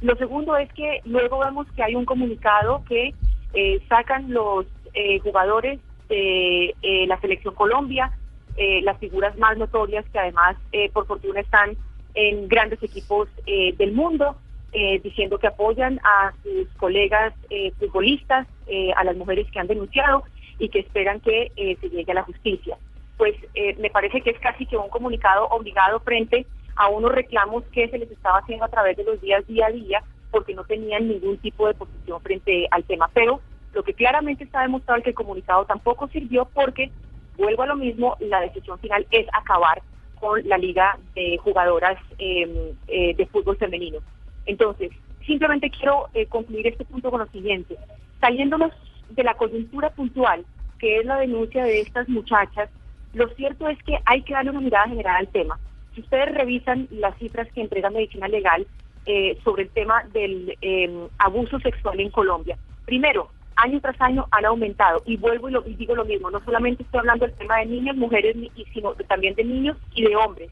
Lo 0.00 0.14
segundo 0.16 0.56
es 0.56 0.72
que 0.74 1.00
luego 1.04 1.40
vemos 1.40 1.66
que 1.74 1.82
hay 1.82 1.94
un 1.94 2.04
comunicado 2.04 2.84
que 2.88 3.14
eh, 3.54 3.80
sacan 3.88 4.32
los 4.32 4.66
eh, 4.94 5.18
jugadores 5.20 5.80
de 6.08 6.74
eh, 6.82 7.06
la 7.06 7.20
selección 7.20 7.54
Colombia, 7.54 8.12
eh, 8.56 8.80
las 8.82 8.98
figuras 8.98 9.36
más 9.38 9.56
notorias 9.56 10.04
que 10.10 10.18
además 10.18 10.56
eh, 10.72 10.90
por 10.90 11.06
fortuna 11.06 11.40
están 11.40 11.76
en 12.14 12.48
grandes 12.48 12.82
equipos 12.82 13.28
del 13.46 13.92
mundo, 13.92 14.34
diciendo 14.72 15.38
que 15.38 15.46
apoyan 15.46 16.00
a 16.02 16.32
sus 16.42 16.66
colegas 16.76 17.32
futbolistas, 17.78 18.48
a 18.96 19.04
las 19.04 19.16
mujeres 19.16 19.48
que 19.52 19.60
han 19.60 19.68
denunciado 19.68 20.24
y 20.58 20.68
que 20.68 20.80
esperan 20.80 21.20
que 21.20 21.52
se 21.80 21.88
llegue 21.88 22.10
a 22.10 22.16
la 22.16 22.24
justicia. 22.24 22.76
Pues 23.16 23.36
me 23.78 23.90
parece 23.90 24.20
que 24.22 24.30
es 24.30 24.38
casi 24.40 24.66
que 24.66 24.76
un 24.76 24.88
comunicado 24.88 25.46
obligado 25.50 26.00
frente 26.00 26.44
a 26.74 26.88
unos 26.88 27.12
reclamos 27.12 27.62
que 27.70 27.88
se 27.88 27.98
les 27.98 28.10
estaba 28.10 28.38
haciendo 28.38 28.64
a 28.64 28.68
través 28.68 28.96
de 28.96 29.04
los 29.04 29.20
días 29.20 29.46
día 29.46 29.66
a 29.66 29.70
día 29.70 30.02
porque 30.32 30.54
no 30.54 30.64
tenían 30.64 31.06
ningún 31.06 31.38
tipo 31.38 31.68
de 31.68 31.74
posición 31.74 32.20
frente 32.20 32.66
al 32.72 32.82
tema. 32.82 33.08
Pero 33.14 33.40
lo 33.72 33.82
que 33.82 33.94
claramente 33.94 34.44
está 34.44 34.62
demostrado 34.62 34.98
es 34.98 35.04
que 35.04 35.10
el 35.10 35.16
comunicado 35.16 35.64
tampoco 35.64 36.08
sirvió 36.08 36.46
porque, 36.46 36.90
vuelvo 37.36 37.62
a 37.62 37.66
lo 37.66 37.76
mismo, 37.76 38.16
la 38.20 38.40
decisión 38.40 38.78
final 38.78 39.06
es 39.10 39.26
acabar 39.32 39.82
con 40.20 40.46
la 40.48 40.58
liga 40.58 40.98
de 41.14 41.38
jugadoras 41.38 41.98
eh, 42.18 42.74
eh, 42.88 43.14
de 43.14 43.26
fútbol 43.26 43.56
femenino. 43.56 43.98
Entonces, 44.46 44.90
simplemente 45.26 45.70
quiero 45.70 46.08
eh, 46.14 46.26
concluir 46.26 46.66
este 46.66 46.84
punto 46.84 47.10
con 47.10 47.20
lo 47.20 47.26
siguiente. 47.26 47.76
Saliéndonos 48.20 48.72
de 49.10 49.22
la 49.22 49.34
coyuntura 49.34 49.90
puntual, 49.90 50.44
que 50.78 50.98
es 50.98 51.04
la 51.04 51.18
denuncia 51.18 51.64
de 51.64 51.80
estas 51.80 52.08
muchachas, 52.08 52.70
lo 53.14 53.28
cierto 53.30 53.68
es 53.68 53.80
que 53.84 53.98
hay 54.04 54.22
que 54.22 54.32
darle 54.32 54.50
una 54.50 54.60
mirada 54.60 54.88
general 54.88 55.16
al 55.16 55.28
tema. 55.28 55.58
Si 55.94 56.00
ustedes 56.00 56.34
revisan 56.34 56.88
las 56.90 57.16
cifras 57.18 57.50
que 57.52 57.60
entrega 57.60 57.90
Medicina 57.90 58.28
Legal 58.28 58.66
eh, 59.06 59.38
sobre 59.44 59.64
el 59.64 59.70
tema 59.70 60.04
del 60.12 60.56
eh, 60.60 61.08
abuso 61.18 61.58
sexual 61.60 62.00
en 62.00 62.10
Colombia, 62.10 62.56
primero, 62.84 63.30
año 63.58 63.80
tras 63.80 64.00
año 64.00 64.26
han 64.30 64.46
aumentado. 64.46 65.02
Y 65.04 65.16
vuelvo 65.16 65.48
y, 65.48 65.52
lo, 65.52 65.62
digo 65.62 65.94
lo 65.94 66.04
mismo, 66.04 66.30
no 66.30 66.42
solamente 66.44 66.82
estoy 66.82 67.00
hablando 67.00 67.26
del 67.26 67.36
tema 67.36 67.58
de 67.58 67.66
niños, 67.66 67.96
mujeres, 67.96 68.36
sino 68.72 68.94
también 68.94 69.34
de 69.34 69.44
niños 69.44 69.76
y 69.94 70.04
de 70.04 70.16
hombres. 70.16 70.50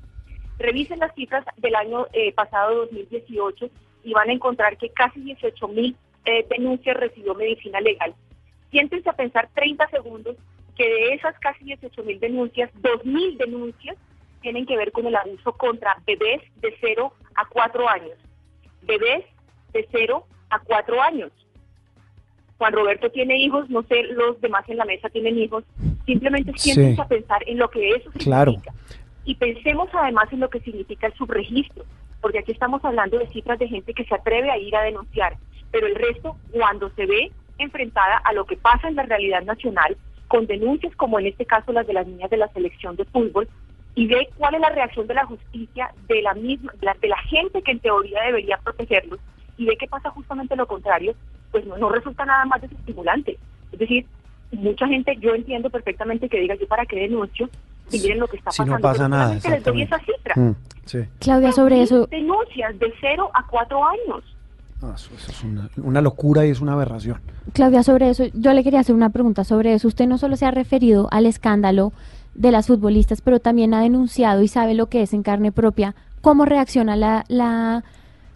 Revisen 0.59 0.99
las 0.99 1.15
cifras 1.15 1.45
del 1.57 1.75
año 1.75 2.07
eh, 2.13 2.33
pasado 2.33 2.87
2018 2.87 3.69
y 4.05 4.13
van 4.13 4.31
a 4.31 4.33
encontrar 4.33 4.77
que 4.77 4.91
casi 4.91 5.21
18 5.21 5.69
mil 5.69 5.97
eh, 6.25 6.47
denuncias 6.49 6.97
recibió 6.97 7.35
medicina 7.35 7.81
legal. 7.81 8.15
Siéntense 8.71 9.09
a 9.09 9.15
pensar 9.15 9.49
30 9.55 9.89
segundos 9.89 10.37
que 10.77 10.89
de 10.89 11.15
esas 11.15 11.39
casi 11.39 11.65
18 11.65 12.03
mil 12.05 12.21
denuncias, 12.21 12.71
2 12.75 13.05
mil 13.05 13.39
denuncias 13.39 13.97
tienen 14.43 14.67
que 14.67 14.77
ver 14.77 14.93
con 14.93 15.07
el 15.07 15.17
abuso 15.17 15.53
contra 15.53 15.97
bebés 16.07 16.43
de 16.61 16.75
0 16.81 17.13
a 17.35 17.47
4 17.47 17.89
años. 17.89 18.19
Bebés 18.83 19.25
de 19.73 19.89
0 19.91 20.27
a 20.51 20.59
4 20.61 21.03
años. 21.03 21.33
Juan 22.59 22.73
Roberto 22.73 23.11
tiene 23.11 23.37
hijos, 23.39 23.69
no 23.69 23.83
sé, 23.83 24.03
los 24.05 24.41
demás 24.41 24.65
en 24.69 24.79
la 24.79 24.85
mesa 24.85 25.09
tienen 25.11 25.39
hijos. 25.39 25.65
Simplemente 26.07 26.53
Sí. 26.57 26.71
siéntense 26.73 27.03
a 27.03 27.09
pensar 27.09 27.43
en 27.47 27.59
lo 27.59 27.69
que 27.69 27.91
eso 27.91 28.11
Claro. 28.19 28.53
significa. 28.53 28.75
Y 29.25 29.35
pensemos 29.35 29.89
además 29.93 30.33
en 30.33 30.41
lo 30.41 30.49
que 30.49 30.61
significa 30.61 31.07
el 31.09 31.15
subregistro, 31.15 31.85
porque 32.21 32.39
aquí 32.39 32.53
estamos 32.53 32.85
hablando 32.85 33.19
de 33.19 33.27
cifras 33.29 33.59
de 33.59 33.69
gente 33.69 33.93
que 33.93 34.05
se 34.05 34.15
atreve 34.15 34.51
a 34.51 34.57
ir 34.59 34.75
a 34.75 34.83
denunciar, 34.83 35.37
pero 35.71 35.87
el 35.87 35.95
resto, 35.97 36.37
cuando 36.53 36.91
se 36.91 37.07
ve 37.07 37.31
enfrentada 37.59 38.19
a 38.25 38.33
lo 38.33 38.45
que 38.47 38.57
pasa 38.57 38.89
en 38.89 38.95
la 38.97 39.03
realidad 39.03 39.43
nacional, 39.43 39.97
con 40.29 40.47
denuncias 40.47 40.95
como 40.97 41.19
en 41.19 41.27
este 41.27 41.45
caso 41.47 41.73
las 41.73 41.87
de 41.87 41.93
las 41.93 42.07
niñas 42.07 42.31
de 42.31 42.37
la 42.37 42.49
selección 42.49 42.97
de 42.97 43.05
fútbol, 43.05 43.49
y 43.95 44.07
ve 44.07 44.29
cuál 44.37 44.55
es 44.55 44.61
la 44.61 44.71
reacción 44.71 45.07
de 45.07 45.15
la 45.15 45.25
justicia, 45.27 45.91
de 46.09 46.23
la 46.23 46.35
misma, 46.35 46.73
de 46.81 46.87
la, 46.87 46.95
de 47.01 47.09
la 47.09 47.19
gente 47.19 47.63
que 47.63 47.73
en 47.73 47.79
teoría 47.81 48.23
debería 48.25 48.59
protegerlos, 48.59 49.19
y 49.57 49.65
ve 49.67 49.77
que 49.77 49.87
pasa 49.89 50.11
justamente 50.11 50.55
lo 50.57 50.67
contrario, 50.67 51.15
pues 51.57 51.67
no, 51.67 51.79
no 51.79 51.89
resulta 51.89 52.27
nada 52.27 52.45
más 52.45 52.61
desestimulante. 52.61 53.39
Es 53.73 53.79
decir, 53.79 54.05
mucha 54.53 54.87
gente, 54.87 55.17
yo 55.21 55.35
entiendo 55.35 55.71
perfectamente 55.71 56.29
que 56.29 56.39
diga 56.39 56.55
yo 56.55 56.67
para 56.69 56.85
qué 56.85 56.97
denuncio, 56.97 57.49
y 57.91 57.99
miren 57.99 58.19
lo 58.21 58.27
que 58.27 58.37
está 58.37 58.51
Si 58.51 58.61
no 58.63 58.79
pasando. 58.79 58.83
pasa 58.83 59.09
nada, 59.09 59.35
les 59.35 59.65
doy 59.65 59.83
esa 59.83 59.99
cifra. 60.01 60.35
Mm, 60.37 60.55
sí. 60.85 60.99
Claudia, 61.19 61.53
sobre 61.53 61.81
eso, 61.83 62.07
Denuncias 62.09 62.79
de 62.79 62.93
0 63.01 63.31
a 63.33 63.47
4 63.47 63.85
años. 63.87 64.25
No, 64.83 64.95
eso, 64.95 65.11
eso 65.17 65.31
es 65.33 65.43
una, 65.45 65.71
una 65.79 66.03
locura 66.03 66.45
y 66.45 66.51
es 66.51 66.61
una 66.61 66.75
aberración. 66.75 67.19
Claudia, 67.55 67.83
sobre 67.83 68.11
eso, 68.11 68.25
yo 68.35 68.53
le 68.53 68.63
quería 68.63 68.81
hacer 68.81 68.95
una 68.95 69.09
pregunta 69.09 69.45
sobre 69.45 69.73
eso. 69.73 69.89
Usted 69.89 70.07
no 70.07 70.19
solo 70.19 70.37
se 70.37 70.45
ha 70.45 70.51
referido 70.51 71.09
al 71.11 71.25
escándalo 71.25 71.95
de 72.35 72.51
las 72.53 72.67
futbolistas, 72.67 73.23
pero 73.23 73.41
también 73.41 73.73
ha 73.73 73.81
denunciado 73.81 74.43
y 74.43 74.49
sabe 74.49 74.75
lo 74.75 74.91
que 74.91 75.01
es 75.01 75.15
en 75.15 75.23
carne 75.23 75.53
propia. 75.53 75.95
¿Cómo 76.21 76.45
reacciona 76.45 76.97
la, 76.97 77.25
la 77.29 77.83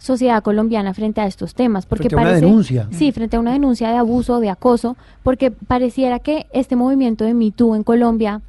sociedad 0.01 0.41
colombiana 0.41 0.93
frente 0.95 1.21
a 1.21 1.27
estos 1.27 1.53
temas? 1.53 1.85
Porque 1.85 2.09
Frente 2.09 2.15
a 2.15 2.17
una 2.17 2.27
parece, 2.29 2.45
denuncia. 2.45 2.87
Sí, 2.91 3.11
frente 3.11 3.37
a 3.37 3.39
una 3.39 3.51
denuncia 3.53 3.89
de 3.91 3.97
abuso, 3.97 4.39
de 4.39 4.49
acoso, 4.49 4.97
porque 5.23 5.51
pareciera 5.51 6.17
que 6.19 6.47
este 6.53 6.75
movimiento 6.75 7.23
de 7.23 7.33
Me 7.35 7.51
Too 7.51 7.75
en 7.75 7.83
Colombia 7.83 8.41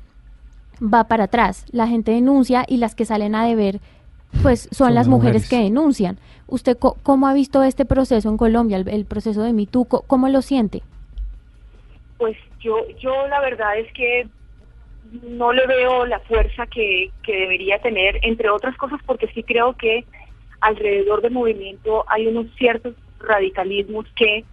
va 0.83 1.05
para 1.05 1.25
atrás. 1.25 1.67
La 1.71 1.87
gente 1.87 2.11
denuncia 2.13 2.65
y 2.67 2.79
las 2.79 2.95
que 2.95 3.05
salen 3.05 3.35
a 3.35 3.45
deber, 3.47 3.81
pues 4.43 4.63
son, 4.73 4.73
Son 4.73 4.87
las 4.95 5.07
las 5.07 5.09
mujeres, 5.09 5.43
mujeres. 5.43 5.49
que 5.51 5.59
denuncian. 5.63 6.19
¿Usted 6.49 6.79
co- 6.79 6.97
cómo 7.03 7.27
ha 7.29 7.35
visto 7.35 7.63
este 7.63 7.85
proceso 7.85 8.29
en 8.31 8.37
Colombia, 8.39 8.79
el, 8.79 8.89
el 8.89 9.05
proceso 9.05 9.43
de 9.43 9.53
Me 9.53 9.67
Too? 9.67 9.85
Co- 9.85 10.05
¿Cómo 10.07 10.29
lo 10.31 10.41
siente? 10.43 10.83
Pues 12.19 12.37
yo, 12.61 12.77
yo 12.99 13.27
la 13.29 13.41
verdad 13.41 13.79
es 13.79 13.93
que 13.93 14.27
no 15.29 15.53
le 15.53 15.67
veo 15.67 16.07
la 16.07 16.19
fuerza 16.21 16.67
que, 16.67 17.11
que 17.23 17.33
debería 17.37 17.79
tener, 17.83 18.19
entre 18.23 18.49
otras 18.49 18.75
cosas 18.79 19.01
porque 19.05 19.29
sí 19.35 19.43
creo 19.43 19.75
que 19.77 20.05
alrededor 20.63 21.21
del 21.21 21.33
movimiento 21.33 22.05
hay 22.09 22.27
unos 22.27 22.47
ciertos 22.57 22.95
radicalismos 23.19 24.07
que 24.17 24.45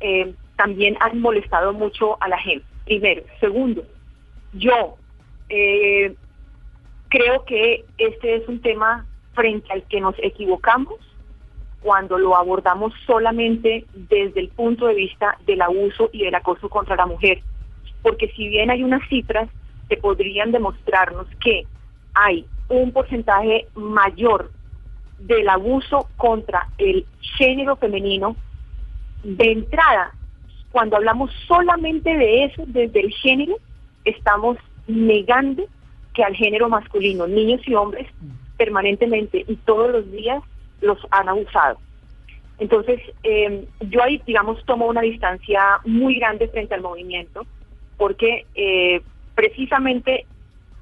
eh, 0.00 0.34
también 0.56 0.96
han 1.00 1.20
molestado 1.20 1.72
mucho 1.72 2.20
a 2.20 2.28
la 2.28 2.38
gente. 2.38 2.64
Primero. 2.84 3.22
Segundo, 3.38 3.84
yo 4.54 4.96
eh, 5.48 6.14
creo 7.08 7.44
que 7.44 7.84
este 7.98 8.36
es 8.36 8.48
un 8.48 8.60
tema 8.60 9.06
frente 9.34 9.72
al 9.72 9.84
que 9.84 10.00
nos 10.00 10.14
equivocamos 10.18 10.98
cuando 11.82 12.18
lo 12.18 12.36
abordamos 12.36 12.92
solamente 13.06 13.84
desde 13.94 14.40
el 14.40 14.48
punto 14.48 14.86
de 14.86 14.94
vista 14.94 15.38
del 15.46 15.62
abuso 15.62 16.10
y 16.12 16.24
del 16.24 16.34
acoso 16.34 16.68
contra 16.68 16.96
la 16.96 17.06
mujer. 17.06 17.42
Porque 18.02 18.28
si 18.28 18.48
bien 18.48 18.70
hay 18.70 18.82
unas 18.82 19.06
cifras 19.08 19.48
que 19.88 19.96
podrían 19.96 20.52
demostrarnos 20.52 21.26
que 21.42 21.66
hay 22.14 22.46
un 22.68 22.92
porcentaje 22.92 23.66
mayor 23.74 24.50
del 25.20 25.48
abuso 25.48 26.08
contra 26.16 26.68
el 26.78 27.06
género 27.20 27.76
femenino, 27.76 28.36
de 29.22 29.52
entrada, 29.52 30.12
cuando 30.72 30.96
hablamos 30.96 31.30
solamente 31.46 32.16
de 32.16 32.44
eso, 32.44 32.64
desde 32.66 33.00
el 33.00 33.12
género, 33.12 33.56
estamos 34.04 34.56
negando 34.86 35.64
que 36.14 36.24
al 36.24 36.34
género 36.34 36.68
masculino, 36.68 37.26
niños 37.26 37.60
y 37.66 37.74
hombres, 37.74 38.08
permanentemente 38.56 39.44
y 39.46 39.56
todos 39.56 39.90
los 39.90 40.10
días 40.10 40.42
los 40.80 40.98
han 41.10 41.28
abusado. 41.28 41.78
Entonces, 42.58 43.00
eh, 43.22 43.64
yo 43.80 44.02
ahí, 44.02 44.20
digamos, 44.26 44.64
tomo 44.66 44.86
una 44.86 45.00
distancia 45.00 45.80
muy 45.84 46.16
grande 46.16 46.48
frente 46.48 46.74
al 46.74 46.82
movimiento, 46.82 47.46
porque 47.96 48.46
eh, 48.54 49.00
precisamente 49.34 50.26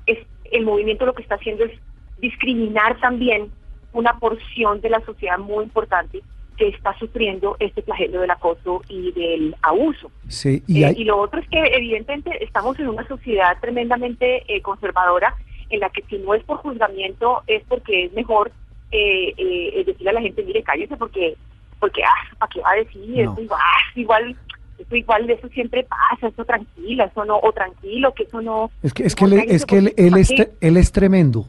es, 0.06 0.18
el 0.50 0.64
movimiento 0.64 1.06
lo 1.06 1.14
que 1.14 1.22
está 1.22 1.36
haciendo 1.36 1.64
es 1.64 1.72
discriminar 2.18 2.98
también 3.00 3.50
una 3.92 4.18
porción 4.18 4.80
de 4.80 4.90
la 4.90 5.00
sociedad 5.00 5.38
muy 5.38 5.64
importante 5.64 6.20
que 6.56 6.68
está 6.68 6.96
sufriendo 6.98 7.56
este 7.60 7.82
flagelo 7.82 8.20
del 8.20 8.30
acoso 8.32 8.82
y 8.88 9.12
del 9.12 9.54
abuso. 9.62 10.10
Sí, 10.26 10.62
y 10.66 10.82
Eh, 10.82 10.86
hay- 10.86 10.94
y 10.98 11.04
lo 11.04 11.18
otro 11.18 11.38
es 11.40 11.48
que 11.48 11.58
evidentemente 11.72 12.42
estamos 12.44 12.78
en 12.80 12.88
una 12.88 13.06
sociedad 13.06 13.56
tremendamente 13.60 14.42
eh, 14.52 14.60
conservadora 14.60 15.34
en 15.70 15.80
la 15.80 15.90
que 15.90 16.02
si 16.08 16.18
no 16.18 16.34
es 16.34 16.42
por 16.44 16.56
juzgamiento 16.58 17.42
es 17.46 17.62
porque 17.68 18.06
es 18.06 18.12
mejor 18.12 18.50
eh, 18.90 19.34
eh, 19.36 19.84
decirle 19.86 20.10
a 20.10 20.14
la 20.14 20.20
gente, 20.22 20.42
mire, 20.42 20.62
cállese 20.62 20.96
porque, 20.96 21.36
porque 21.78 22.02
ah, 22.02 22.36
¿para 22.38 22.50
qué 22.50 22.60
va 22.60 22.70
a 22.72 22.76
decir? 22.76 23.24
No. 23.24 23.32
Eso 23.34 23.40
igual, 23.42 23.60
igual, 23.94 24.36
eso 24.78 24.96
igual, 24.96 25.30
eso 25.30 25.48
siempre 25.50 25.84
pasa, 25.84 26.28
eso 26.28 26.44
tranquila, 26.44 27.04
eso 27.04 27.24
no, 27.24 27.38
o 27.38 27.52
tranquilo, 27.52 28.14
que 28.14 28.22
eso 28.24 28.40
no... 28.40 28.70
Es 28.82 28.94
que, 28.94 29.04
es 29.04 29.14
que, 29.14 29.26
él, 29.26 29.32
es, 29.46 29.66
que 29.66 29.76
él, 29.78 29.94
él 29.96 30.10
¿para 30.10 30.20
es, 30.22 30.30
él 30.60 30.76
es 30.78 30.90
tremendo. 30.90 31.44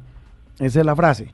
Esa 0.59 0.81
es 0.81 0.85
la 0.85 0.95
frase. 0.95 1.31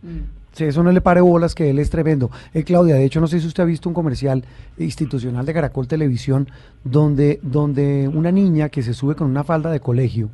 Si 0.55 0.63
eso 0.63 0.83
no 0.83 0.91
le 0.93 1.01
pare 1.01 1.19
bolas, 1.19 1.53
que 1.53 1.69
él 1.69 1.79
es 1.79 1.89
tremendo. 1.89 2.31
Eh, 2.53 2.63
Claudia, 2.63 2.95
de 2.95 3.03
hecho, 3.03 3.19
no 3.19 3.27
sé 3.27 3.41
si 3.41 3.47
usted 3.47 3.63
ha 3.63 3.65
visto 3.65 3.89
un 3.89 3.93
comercial 3.93 4.45
institucional 4.77 5.45
de 5.45 5.53
Caracol 5.53 5.85
Televisión 5.85 6.47
donde, 6.85 7.41
donde 7.43 8.07
una 8.07 8.31
niña 8.31 8.69
que 8.69 8.81
se 8.81 8.93
sube 8.93 9.15
con 9.15 9.29
una 9.29 9.43
falda 9.43 9.69
de 9.69 9.81
colegio 9.81 10.29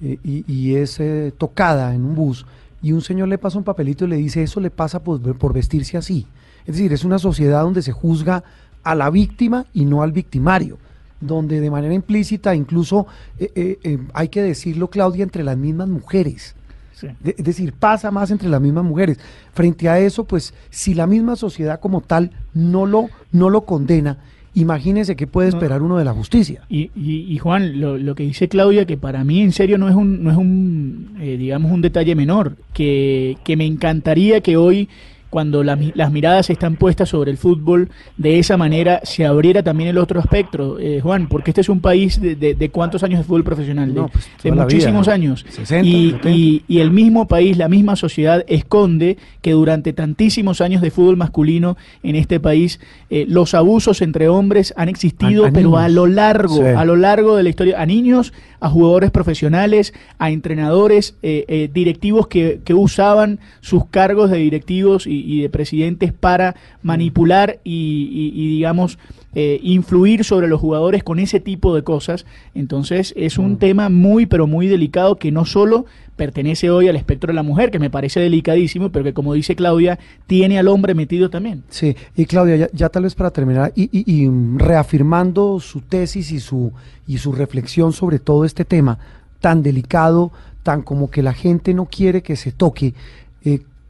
eh, 0.00 0.18
y, 0.22 0.76
es 0.76 1.00
eh, 1.00 1.32
tocada 1.36 1.92
en 1.96 2.04
un 2.04 2.14
bus 2.14 2.46
y 2.80 2.92
un 2.92 3.02
señor 3.02 3.26
le 3.26 3.38
pasa 3.38 3.58
un 3.58 3.64
papelito 3.64 4.04
y 4.04 4.08
le 4.08 4.16
dice 4.16 4.44
eso 4.44 4.60
le 4.60 4.70
pasa 4.70 5.02
por, 5.02 5.20
por 5.36 5.52
vestirse 5.52 5.96
así. 5.96 6.28
Es 6.64 6.76
decir, 6.76 6.92
es 6.92 7.02
una 7.02 7.18
sociedad 7.18 7.62
donde 7.62 7.82
se 7.82 7.90
juzga 7.90 8.44
a 8.84 8.94
la 8.94 9.10
víctima 9.10 9.66
y 9.74 9.84
no 9.84 10.02
al 10.04 10.12
victimario 10.12 10.78
donde 11.20 11.60
de 11.60 11.70
manera 11.72 11.94
implícita 11.94 12.54
incluso 12.54 13.08
eh, 13.38 13.98
hay 14.12 14.28
que 14.28 14.42
decirlo, 14.42 14.90
Claudia, 14.90 15.24
entre 15.24 15.42
las 15.42 15.56
mismas 15.56 15.88
mujeres. 15.88 16.54
Sí. 16.98 17.08
De- 17.20 17.34
es 17.36 17.44
decir, 17.44 17.74
pasa 17.74 18.10
más 18.10 18.30
entre 18.30 18.48
las 18.48 18.60
mismas 18.60 18.82
mujeres. 18.84 19.18
Frente 19.52 19.86
a 19.90 19.98
eso, 19.98 20.24
pues, 20.24 20.54
si 20.70 20.94
la 20.94 21.06
misma 21.06 21.36
sociedad 21.36 21.78
como 21.78 22.00
tal 22.00 22.30
no 22.54 22.86
lo, 22.86 23.10
no 23.32 23.50
lo 23.50 23.66
condena, 23.66 24.16
imagínese 24.54 25.14
qué 25.16 25.26
puede 25.26 25.50
esperar 25.50 25.82
uno 25.82 25.98
de 25.98 26.06
la 26.06 26.14
justicia. 26.14 26.62
Y, 26.70 26.90
y- 26.96 27.26
y, 27.28 27.36
Juan, 27.36 27.78
lo, 27.78 27.98
lo 27.98 28.14
que 28.14 28.22
dice 28.22 28.48
Claudia, 28.48 28.86
que 28.86 28.96
para 28.96 29.22
mí 29.24 29.42
en 29.42 29.52
serio 29.52 29.76
no 29.76 29.90
es 29.90 29.94
un, 29.94 30.24
no 30.24 30.30
es 30.30 30.38
un 30.38 31.10
eh, 31.20 31.36
digamos, 31.36 31.70
un 31.70 31.82
detalle 31.82 32.14
menor, 32.14 32.56
que, 32.72 33.36
que 33.44 33.56
me 33.58 33.66
encantaría 33.66 34.40
que 34.40 34.56
hoy, 34.56 34.88
cuando 35.30 35.62
la 35.62 35.76
las 35.94 36.10
miradas 36.12 36.48
están 36.50 36.76
puestas 36.76 37.08
sobre 37.10 37.30
el 37.30 37.36
fútbol, 37.36 37.88
de 38.16 38.38
esa 38.38 38.56
manera 38.56 39.00
se 39.04 39.26
abriera 39.26 39.62
también 39.62 39.90
el 39.90 39.98
otro 39.98 40.20
espectro, 40.20 40.78
eh, 40.78 41.00
Juan, 41.02 41.28
porque 41.28 41.50
este 41.50 41.60
es 41.60 41.68
un 41.68 41.80
país 41.80 42.20
de, 42.20 42.34
de- 42.36 42.54
de 42.54 42.68
cuántos 42.70 43.02
años 43.02 43.18
de 43.20 43.24
fútbol 43.24 43.44
profesional, 43.44 43.92
de, 43.92 44.00
No, 44.00 44.08
pues, 44.08 44.28
de 44.42 44.52
muchísimos 44.52 45.06
vida, 45.06 45.14
años. 45.14 45.44
60, 45.48 45.86
y, 45.86 46.10
70. 46.12 46.30
y- 46.30 46.62
y 46.68 46.78
el 46.78 46.90
mismo 46.90 47.26
país, 47.28 47.56
la 47.58 47.68
misma 47.68 47.96
sociedad 47.96 48.44
esconde 48.48 49.18
que 49.42 49.52
durante 49.52 49.92
tantísimos 49.92 50.60
años 50.60 50.80
de 50.82 50.90
fútbol 50.90 51.16
masculino 51.16 51.76
en 52.02 52.16
este 52.16 52.40
país, 52.40 52.80
eh, 53.10 53.26
los 53.28 53.54
abusos 53.54 54.02
entre 54.02 54.28
hombres 54.28 54.72
han 54.76 54.88
existido, 54.88 55.44
A- 55.44 55.48
a 55.48 55.52
pero 55.52 55.76
a 55.76 55.88
lo 55.88 56.06
largo, 56.06 56.56
Sí. 56.56 56.62
a 56.62 56.84
lo 56.84 56.96
largo 56.96 57.36
de 57.36 57.42
la 57.42 57.48
historia, 57.48 57.80
a 57.80 57.86
niños, 57.86 58.32
a 58.60 58.68
jugadores 58.70 59.10
profesionales, 59.10 59.92
a 60.18 60.30
entrenadores, 60.30 61.14
eh, 61.22 61.44
eh, 61.48 61.68
directivos 61.72 62.26
que, 62.28 62.60
que 62.64 62.74
usaban 62.74 63.38
sus 63.60 63.86
cargos 63.86 64.30
de 64.30 64.38
directivos 64.38 65.06
y, 65.06 65.15
y 65.26 65.42
de 65.42 65.48
presidentes 65.48 66.12
para 66.12 66.56
manipular 66.82 67.60
y, 67.64 68.08
y- 68.12 68.32
y, 68.42 68.48
digamos, 68.56 68.98
eh, 69.34 69.60
influir 69.62 70.24
sobre 70.24 70.48
los 70.48 70.60
jugadores 70.60 71.02
con 71.04 71.18
ese 71.18 71.40
tipo 71.40 71.74
de 71.74 71.82
cosas. 71.82 72.24
Entonces 72.54 73.12
es 73.16 73.38
un 73.38 73.58
tema 73.58 73.88
muy, 73.88 74.26
pero 74.26 74.46
muy 74.46 74.66
delicado 74.66 75.16
que 75.16 75.30
no 75.30 75.44
solo 75.44 75.84
pertenece 76.16 76.70
hoy 76.70 76.88
al 76.88 76.96
espectro 76.96 77.28
de 77.28 77.34
la 77.34 77.42
mujer, 77.42 77.70
que 77.70 77.78
me 77.78 77.90
parece 77.90 78.20
delicadísimo, 78.20 78.90
pero 78.90 79.04
que 79.04 79.12
como 79.12 79.34
dice 79.34 79.54
Claudia, 79.54 79.98
tiene 80.26 80.58
al 80.58 80.68
hombre 80.68 80.94
metido 80.94 81.28
también. 81.28 81.62
Sí, 81.68 81.94
y 82.16 82.24
Claudia, 82.24 82.56
ya, 82.56 82.68
ya 82.72 82.88
tal 82.88 83.02
vez 83.02 83.14
para 83.14 83.30
terminar, 83.30 83.72
y, 83.76 83.82
y- 83.92 84.04
y, 84.10 84.26
reafirmando 84.56 85.60
su 85.60 85.80
tesis 85.82 86.32
y 86.32 86.40
su, 86.40 86.72
y 87.06 87.18
su 87.18 87.32
reflexión 87.32 87.92
sobre 87.92 88.18
todo 88.18 88.44
este 88.46 88.64
tema 88.64 88.98
tan 89.40 89.62
delicado, 89.62 90.32
tan 90.62 90.82
como 90.82 91.10
que 91.10 91.22
la 91.22 91.34
gente 91.34 91.74
no 91.74 91.84
quiere 91.86 92.22
que 92.22 92.36
se 92.36 92.50
toque, 92.52 92.94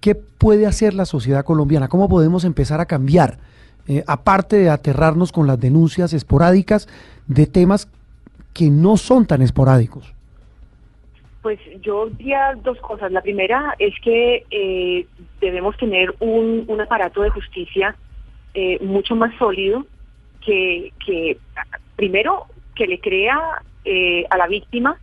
¿qué 0.07 0.15
puede 0.15 0.67
hacer 0.67 0.95
la 0.95 1.05
sociedad 1.05 1.45
colombiana? 1.45 1.89
¿Cómo 1.89 2.09
podemos 2.09 2.45
empezar 2.45 2.79
a 2.79 2.87
cambiar? 2.87 3.39
Eh, 3.89 4.05
aparte 4.07 4.55
de 4.55 4.71
aterrarnos 4.71 5.33
con 5.33 5.49
las 5.49 5.59
denuncias 5.59 6.13
esporádicas 6.13 6.87
de 7.27 7.49
temas 7.49 7.91
que 8.55 8.71
no 8.71 8.99
son 8.99 9.27
tan 9.27 9.43
esporádicos. 9.43 10.15
Pues 11.43 11.59
yo 11.83 12.07
diría 12.07 12.55
dos 12.63 12.79
cosas. 12.79 13.11
La 13.11 13.21
primera 13.21 13.75
es 13.81 13.95
que 14.01 14.45
eh, 14.49 15.09
debemos 15.41 15.77
tener 15.77 16.15
un, 16.21 16.81
aparato 16.81 17.23
de 17.23 17.31
justicia 17.31 17.97
eh, 18.55 18.79
mucho 18.85 19.17
más 19.17 19.37
sólido 19.39 19.87
que, 20.41 20.93
que, 21.05 21.37
primero, 21.97 22.47
que 22.77 22.87
le 22.87 23.01
crea 23.01 23.41
eh, 23.85 24.25
a 24.31 24.37
la 24.37 24.47
víctima 24.47 25.01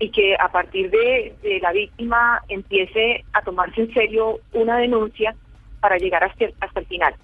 y 0.00 0.10
que 0.10 0.34
a 0.34 0.50
partir 0.50 0.90
de, 0.90 1.34
de 1.42 1.60
la 1.60 1.72
víctima 1.72 2.42
empiece 2.48 3.24
a 3.34 3.42
tomarse 3.42 3.82
en 3.82 3.92
serio 3.94 4.40
una 4.54 4.78
denuncia 4.78 5.36
para 5.80 5.98
llegar 5.98 6.24
hasta, 6.24 6.46
hasta 6.60 6.80
el 6.80 6.86
final. 6.86 7.14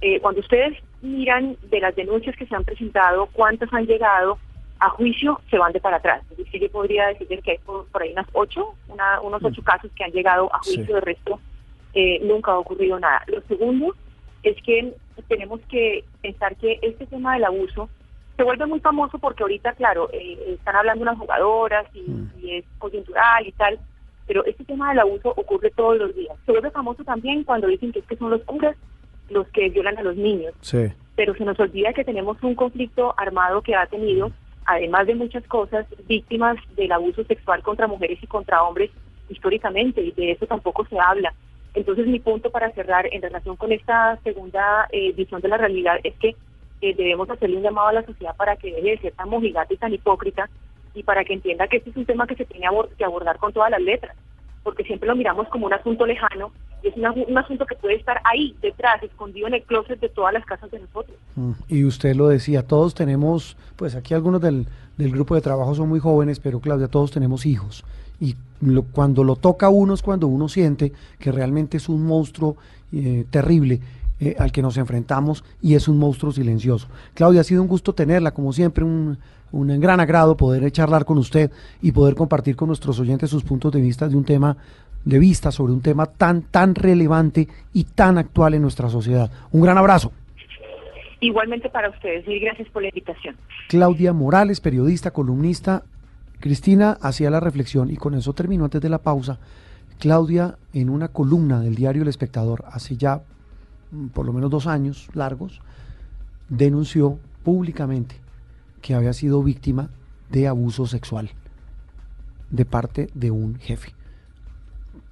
Eh, 0.00 0.20
cuando 0.20 0.40
ustedes 0.40 0.76
miran 1.00 1.56
de 1.62 1.80
las 1.80 1.94
denuncias 1.96 2.36
que 2.36 2.44
se 2.46 2.54
han 2.54 2.64
presentado, 2.64 3.26
cuántas 3.32 3.72
han 3.72 3.86
llegado 3.86 4.38
a 4.80 4.90
juicio, 4.90 5.40
se 5.50 5.58
van 5.58 5.72
de 5.72 5.80
para 5.80 5.96
atrás. 5.96 6.22
Es 6.32 6.38
decir, 6.38 6.60
yo 6.60 6.70
podría 6.70 7.06
decirles 7.08 7.42
que 7.42 7.52
hay 7.52 7.58
por, 7.58 7.86
por 7.86 8.02
ahí 8.02 8.12
unas 8.12 8.28
ocho, 8.32 8.74
una- 8.88 9.20
unos 9.20 9.42
ocho 9.42 9.62
casos 9.62 9.90
que 9.96 10.04
han 10.04 10.12
llegado 10.12 10.52
a 10.54 10.58
juicio, 10.58 10.84
Sí. 10.86 10.92
de 10.92 11.00
resto 11.00 11.40
eh, 11.94 12.20
nunca 12.22 12.52
ha 12.52 12.58
ocurrido 12.58 12.98
nada. 13.00 13.22
Lo 13.28 13.40
segundo 13.42 13.94
es 14.42 14.56
que 14.62 14.92
tenemos 15.26 15.60
que 15.68 16.04
pensar 16.20 16.54
que 16.56 16.78
este 16.82 17.06
tema 17.06 17.34
del 17.34 17.44
abuso 17.44 17.88
se 18.38 18.44
vuelve 18.44 18.64
muy 18.66 18.78
famoso 18.80 19.18
porque 19.18 19.42
ahorita, 19.42 19.72
claro, 19.74 20.08
eh, 20.12 20.38
están 20.56 20.76
hablando 20.76 21.02
unas 21.02 21.18
jugadoras 21.18 21.84
y, 21.92 22.02
Mm. 22.10 22.30
y 22.40 22.54
es 22.58 22.64
coyuntural 22.78 23.46
y 23.46 23.52
tal, 23.52 23.78
pero 24.26 24.44
este 24.46 24.64
tema 24.64 24.88
del 24.90 25.00
abuso 25.00 25.34
ocurre 25.36 25.70
todos 25.72 25.98
los 25.98 26.14
días. 26.14 26.34
Se 26.46 26.52
vuelve 26.52 26.70
famoso 26.70 27.02
también 27.04 27.42
cuando 27.44 27.66
dicen 27.66 27.92
que 27.92 27.98
es 27.98 28.06
que 28.06 28.16
son 28.16 28.30
los 28.30 28.42
curas 28.44 28.76
los 29.28 29.46
que 29.48 29.68
violan 29.68 29.98
a 29.98 30.02
los 30.02 30.16
niños 30.16 30.54
Sí. 30.62 30.86
pero 31.16 31.34
se 31.34 31.44
nos 31.44 31.58
olvida 31.60 31.92
que 31.92 32.04
tenemos 32.04 32.42
un 32.42 32.54
conflicto 32.54 33.12
armado 33.18 33.60
que 33.60 33.74
ha 33.74 33.86
tenido, 33.86 34.30
además 34.64 35.06
de 35.08 35.16
muchas 35.16 35.44
cosas, 35.48 35.84
víctimas 36.06 36.56
del 36.76 36.92
abuso 36.92 37.24
sexual 37.24 37.60
contra 37.62 37.86
mujeres 37.88 38.18
y 38.22 38.26
contra 38.28 38.62
hombres 38.62 38.90
históricamente, 39.28 40.00
y 40.00 40.12
de 40.12 40.30
eso 40.32 40.46
tampoco 40.46 40.86
se 40.86 40.96
habla. 40.98 41.34
Entonces 41.74 42.06
mi 42.06 42.20
punto 42.20 42.50
para 42.50 42.70
cerrar 42.70 43.06
en 43.12 43.20
relación 43.20 43.56
con 43.56 43.72
esta 43.72 44.16
segunda 44.22 44.86
eh, 44.92 45.12
visión 45.12 45.40
de 45.42 45.48
la 45.48 45.58
realidad 45.58 45.96
es 46.04 46.14
que 46.16 46.34
eh, 46.80 46.94
debemos 46.94 47.28
hacerle 47.30 47.56
un 47.56 47.62
llamado 47.62 47.88
a 47.88 47.92
la 47.92 48.06
sociedad 48.06 48.36
para 48.36 48.56
que 48.56 48.72
deje 48.72 48.90
de 48.90 48.98
ser 48.98 49.12
tan 49.12 49.28
mojigata 49.28 49.72
y 49.74 49.76
tan 49.76 49.92
hipócrita 49.92 50.48
y 50.94 51.02
para 51.02 51.24
que 51.24 51.34
entienda 51.34 51.68
que 51.68 51.78
este 51.78 51.90
es 51.90 51.96
un 51.96 52.06
tema 52.06 52.26
que 52.26 52.36
se 52.36 52.44
tiene 52.44 52.66
que 52.96 53.04
abordar 53.04 53.38
con 53.38 53.52
todas 53.52 53.70
las 53.70 53.80
letras, 53.80 54.16
porque 54.62 54.84
siempre 54.84 55.08
lo 55.08 55.16
miramos 55.16 55.48
como 55.48 55.66
un 55.66 55.72
asunto 55.72 56.06
lejano 56.06 56.50
y 56.82 56.88
es 56.88 56.94
un 56.96 57.38
asunto 57.38 57.66
que 57.66 57.74
puede 57.74 57.96
estar 57.96 58.20
ahí, 58.24 58.56
detrás, 58.62 59.02
escondido 59.02 59.48
en 59.48 59.54
el 59.54 59.62
closet 59.64 59.98
de 59.98 60.08
todas 60.08 60.32
las 60.32 60.44
casas 60.44 60.70
de 60.70 60.78
nosotros. 60.78 61.16
Mm, 61.34 61.52
y 61.68 61.84
usted 61.84 62.14
lo 62.14 62.28
decía, 62.28 62.66
todos 62.66 62.94
tenemos, 62.94 63.56
pues 63.76 63.96
aquí 63.96 64.14
algunos 64.14 64.40
del, 64.40 64.66
del 64.96 65.10
grupo 65.10 65.34
de 65.34 65.40
trabajo 65.40 65.74
son 65.74 65.88
muy 65.88 65.98
jóvenes, 65.98 66.38
pero 66.38 66.60
Claudia, 66.60 66.88
todos 66.88 67.10
tenemos 67.10 67.46
hijos. 67.46 67.84
Y 68.20 68.34
cuando 68.92 69.24
lo 69.24 69.36
toca 69.36 69.68
uno 69.68 69.94
es 69.94 70.02
cuando 70.02 70.26
uno 70.26 70.48
siente 70.48 70.92
que 71.18 71.32
realmente 71.32 71.76
es 71.76 71.88
un 71.88 72.04
monstruo 72.04 72.56
eh, 72.92 73.24
terrible 73.30 73.80
eh, 74.20 74.34
al 74.38 74.52
que 74.52 74.62
nos 74.62 74.76
enfrentamos 74.76 75.44
y 75.62 75.74
es 75.74 75.88
un 75.88 75.98
monstruo 75.98 76.32
silencioso. 76.32 76.88
Claudia, 77.14 77.42
ha 77.42 77.44
sido 77.44 77.62
un 77.62 77.68
gusto 77.68 77.94
tenerla, 77.94 78.32
como 78.32 78.52
siempre, 78.52 78.84
un, 78.84 79.18
un 79.52 79.80
gran 79.80 80.00
agrado 80.00 80.36
poder 80.36 80.70
charlar 80.72 81.04
con 81.04 81.18
usted 81.18 81.50
y 81.80 81.92
poder 81.92 82.14
compartir 82.14 82.56
con 82.56 82.68
nuestros 82.68 82.98
oyentes 83.00 83.30
sus 83.30 83.44
puntos 83.44 83.72
de 83.72 83.80
vista 83.80 84.08
de 84.08 84.16
un 84.16 84.24
tema 84.24 84.56
de 85.04 85.18
vista 85.18 85.50
sobre 85.50 85.72
un 85.72 85.80
tema 85.80 86.06
tan 86.06 86.42
tan 86.42 86.74
relevante 86.74 87.48
y 87.72 87.84
tan 87.84 88.18
actual 88.18 88.54
en 88.54 88.62
nuestra 88.62 88.88
sociedad. 88.88 89.30
Un 89.52 89.62
gran 89.62 89.78
abrazo. 89.78 90.12
Igualmente 91.20 91.68
para 91.68 91.90
ustedes 91.90 92.26
y 92.28 92.38
gracias 92.38 92.68
por 92.68 92.82
la 92.82 92.88
invitación. 92.88 93.36
Claudia 93.68 94.12
Morales, 94.12 94.60
periodista, 94.60 95.10
columnista. 95.10 95.82
Cristina 96.40 96.96
hacía 97.00 97.30
la 97.30 97.40
reflexión 97.40 97.90
y 97.90 97.96
con 97.96 98.14
eso 98.14 98.32
terminó 98.32 98.64
antes 98.64 98.80
de 98.80 98.88
la 98.88 98.98
pausa. 98.98 99.38
Claudia, 99.98 100.56
en 100.72 100.90
una 100.90 101.08
columna 101.08 101.60
del 101.60 101.74
diario 101.74 102.02
El 102.02 102.08
Espectador, 102.08 102.64
hace 102.70 102.96
ya 102.96 103.22
por 104.12 104.26
lo 104.26 104.32
menos 104.32 104.50
dos 104.50 104.66
años 104.66 105.08
largos, 105.14 105.60
denunció 106.48 107.18
públicamente 107.44 108.16
que 108.80 108.94
había 108.94 109.12
sido 109.12 109.42
víctima 109.42 109.90
de 110.30 110.48
abuso 110.48 110.86
sexual 110.86 111.30
de 112.50 112.64
parte 112.64 113.08
de 113.14 113.30
un 113.30 113.58
jefe. 113.58 113.94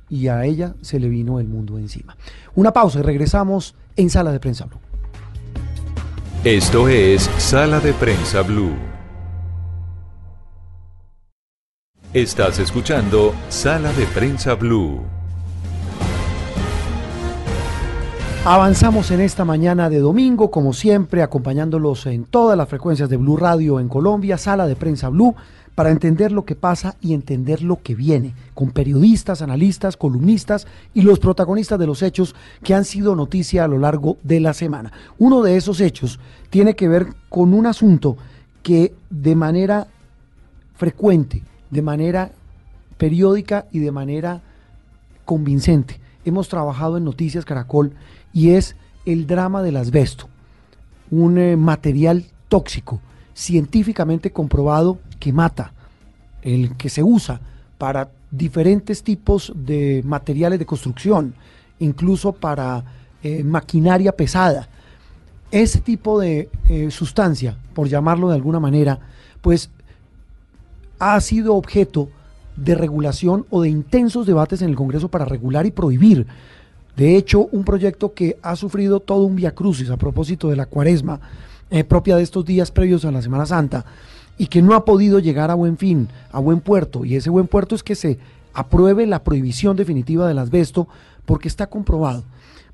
Y 0.09 0.29
a 0.29 0.45
ella 0.45 0.75
se 0.83 1.01
le 1.01 1.09
vino 1.09 1.41
el 1.41 1.49
mundo 1.49 1.79
encima. 1.79 2.17
Una 2.55 2.73
pausa 2.73 3.01
y 3.01 3.03
regresamos 3.03 3.75
en 3.97 4.09
Sala 4.09 4.33
de 4.33 4.41
Prensa 4.41 4.67
Blue. 4.67 4.79
Esto 6.45 6.89
es 6.89 7.23
Sala 7.39 7.81
de 7.81 7.93
Prensa 7.93 8.43
Blue. 8.43 8.77
Estás 12.13 12.61
escuchando 12.61 13.35
Sala 13.49 13.93
de 13.93 14.07
Prensa 14.07 14.55
Blue. 14.55 15.16
Avanzamos 18.49 19.11
en 19.11 19.21
esta 19.21 19.45
mañana 19.45 19.91
de 19.91 19.99
domingo, 19.99 20.53
como 20.53 20.73
siempre, 20.73 21.21
acompañándolos 21.21 22.07
en 22.07 22.23
todas 22.23 22.57
las 22.57 22.69
frecuencias 22.69 23.09
de 23.09 23.17
Blue 23.17 23.37
Radio 23.37 23.81
en 23.81 23.89
Colombia, 23.89 24.39
sala 24.39 24.69
de 24.69 24.77
prensa 24.77 25.09
Blue, 25.09 25.35
para 25.75 25.91
entender 25.91 26.31
lo 26.31 26.45
que 26.45 26.55
pasa 26.55 26.95
y 27.01 27.13
entender 27.13 27.61
lo 27.61 27.83
que 27.83 27.97
viene, 27.97 28.37
con 28.55 28.71
periodistas, 28.71 29.43
analistas, 29.43 29.97
columnistas 29.97 30.69
y 30.95 31.03
los 31.03 31.19
protagonistas 31.19 31.77
de 31.77 31.89
los 31.89 32.03
hechos 32.05 32.37
que 32.63 32.73
han 32.73 32.85
sido 32.85 33.17
noticia 33.17 33.65
a 33.65 33.69
lo 33.69 33.79
largo 33.79 34.17
de 34.23 34.39
la 34.39 34.55
semana. 34.55 34.93
Uno 35.19 35.43
de 35.43 35.57
esos 35.57 35.81
hechos 35.81 36.21
tiene 36.49 36.77
que 36.77 36.87
ver 36.87 37.09
con 37.29 37.53
un 37.53 37.67
asunto 37.67 38.17
que 38.63 38.95
de 39.11 39.35
manera 39.35 39.89
frecuente, 40.77 41.43
de 41.73 41.83
manera 41.83 42.31
periódica 42.97 43.67
y 43.73 43.81
de 43.81 43.91
manera 43.91 44.41
convincente 45.25 45.99
hemos 46.27 46.49
trabajado 46.49 46.97
en 46.97 47.05
Noticias 47.05 47.45
Caracol 47.45 47.93
y 48.37 48.51
es 48.51 48.77
el 49.07 49.27
drama 49.27 49.63
del 49.63 49.79
asbesto, 49.79 50.29
un 51.11 51.39
eh, 51.39 51.57
material 51.57 52.27
tóxico, 52.51 53.01
científicamente 53.33 54.31
comprobado 54.31 54.99
que 55.19 55.33
mata, 55.33 55.73
el 56.43 56.77
que 56.77 56.91
se 56.91 57.03
usa 57.03 57.41
para 57.79 58.11
diferentes 58.31 59.03
tipos 59.03 59.55
de 59.57 60.03
materiales 60.05 60.59
de 60.59 60.67
construcción, 60.67 61.33
incluso 61.79 62.35
para 62.35 62.85
eh, 63.23 63.43
maquinaria 63.43 64.13
pesada. 64.13 64.69
Ese 65.51 65.81
tipo 65.81 66.21
de 66.21 66.51
eh, 66.69 66.91
sustancia, 66.91 67.57
por 67.73 67.89
llamarlo 67.89 68.29
de 68.29 68.35
alguna 68.35 68.61
manera, 68.61 68.99
pues 69.41 69.71
ha 70.99 71.19
sido 71.23 71.55
objeto 71.55 72.11
de 72.55 72.75
regulación 72.75 73.47
o 73.49 73.63
de 73.63 73.71
intensos 73.71 74.27
debates 74.27 74.61
en 74.61 74.69
el 74.69 74.77
Congreso 74.77 75.09
para 75.09 75.25
regular 75.25 75.65
y 75.65 75.71
prohibir 75.71 76.27
de 76.97 77.17
hecho, 77.17 77.49
un 77.53 77.65
proyecto 77.65 78.15
que 78.15 78.39
ha 78.43 78.57
sufrido 78.57 79.01
todo 79.01 79.25
un 79.25 79.37
crucis 79.55 79.91
a 79.91 79.99
propósito 79.99 80.49
de 80.49 80.57
la 80.57 80.67
cuaresma 80.67 81.21
eh, 81.71 81.85
propia 81.85 82.17
de 82.17 82.23
estos 82.23 82.45
días 82.45 82.71
previos 82.71 83.05
a 83.05 83.11
la 83.11 83.21
Semana 83.21 83.45
Santa 83.45 83.85
y 84.39 84.47
que 84.47 84.63
no 84.63 84.75
ha 84.75 84.85
podido 84.85 85.19
llegar 85.19 85.51
a 85.51 85.55
buen 85.55 85.77
fin, 85.77 86.09
a 86.31 86.41
buen 86.41 86.61
puerto. 86.61 87.05
Y 87.05 87.17
ese 87.17 87.29
buen 87.29 87.49
puerto 87.49 87.75
es 87.75 87.83
que 87.83 87.95
se 87.95 88.19
apruebe 88.55 89.07
la 89.07 89.23
prohibición 89.25 89.77
definitiva 89.77 90.27
del 90.27 90.39
asbesto 90.39 90.89
porque 91.27 91.49
está 91.49 91.67
comprobado 91.67 92.25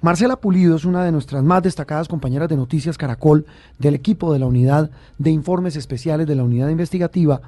Marcela 0.02 0.34
Pulido 0.34 0.74
es 0.74 0.84
una 0.84 1.04
de 1.04 1.12
nuestras 1.12 1.44
más 1.44 1.62
destacadas 1.62 2.08
compañeras 2.08 2.48
de 2.48 2.56
Noticias 2.56 2.98
Caracol 2.98 3.46
del 3.78 3.94
equipo 3.94 4.32
de 4.32 4.40
la 4.40 4.46
unidad 4.46 4.90
de 5.18 5.30
informes 5.30 5.76
especiales 5.76 6.26
de 6.26 6.34
la 6.34 6.42
unidad 6.42 6.70
investigativa. 6.70 7.40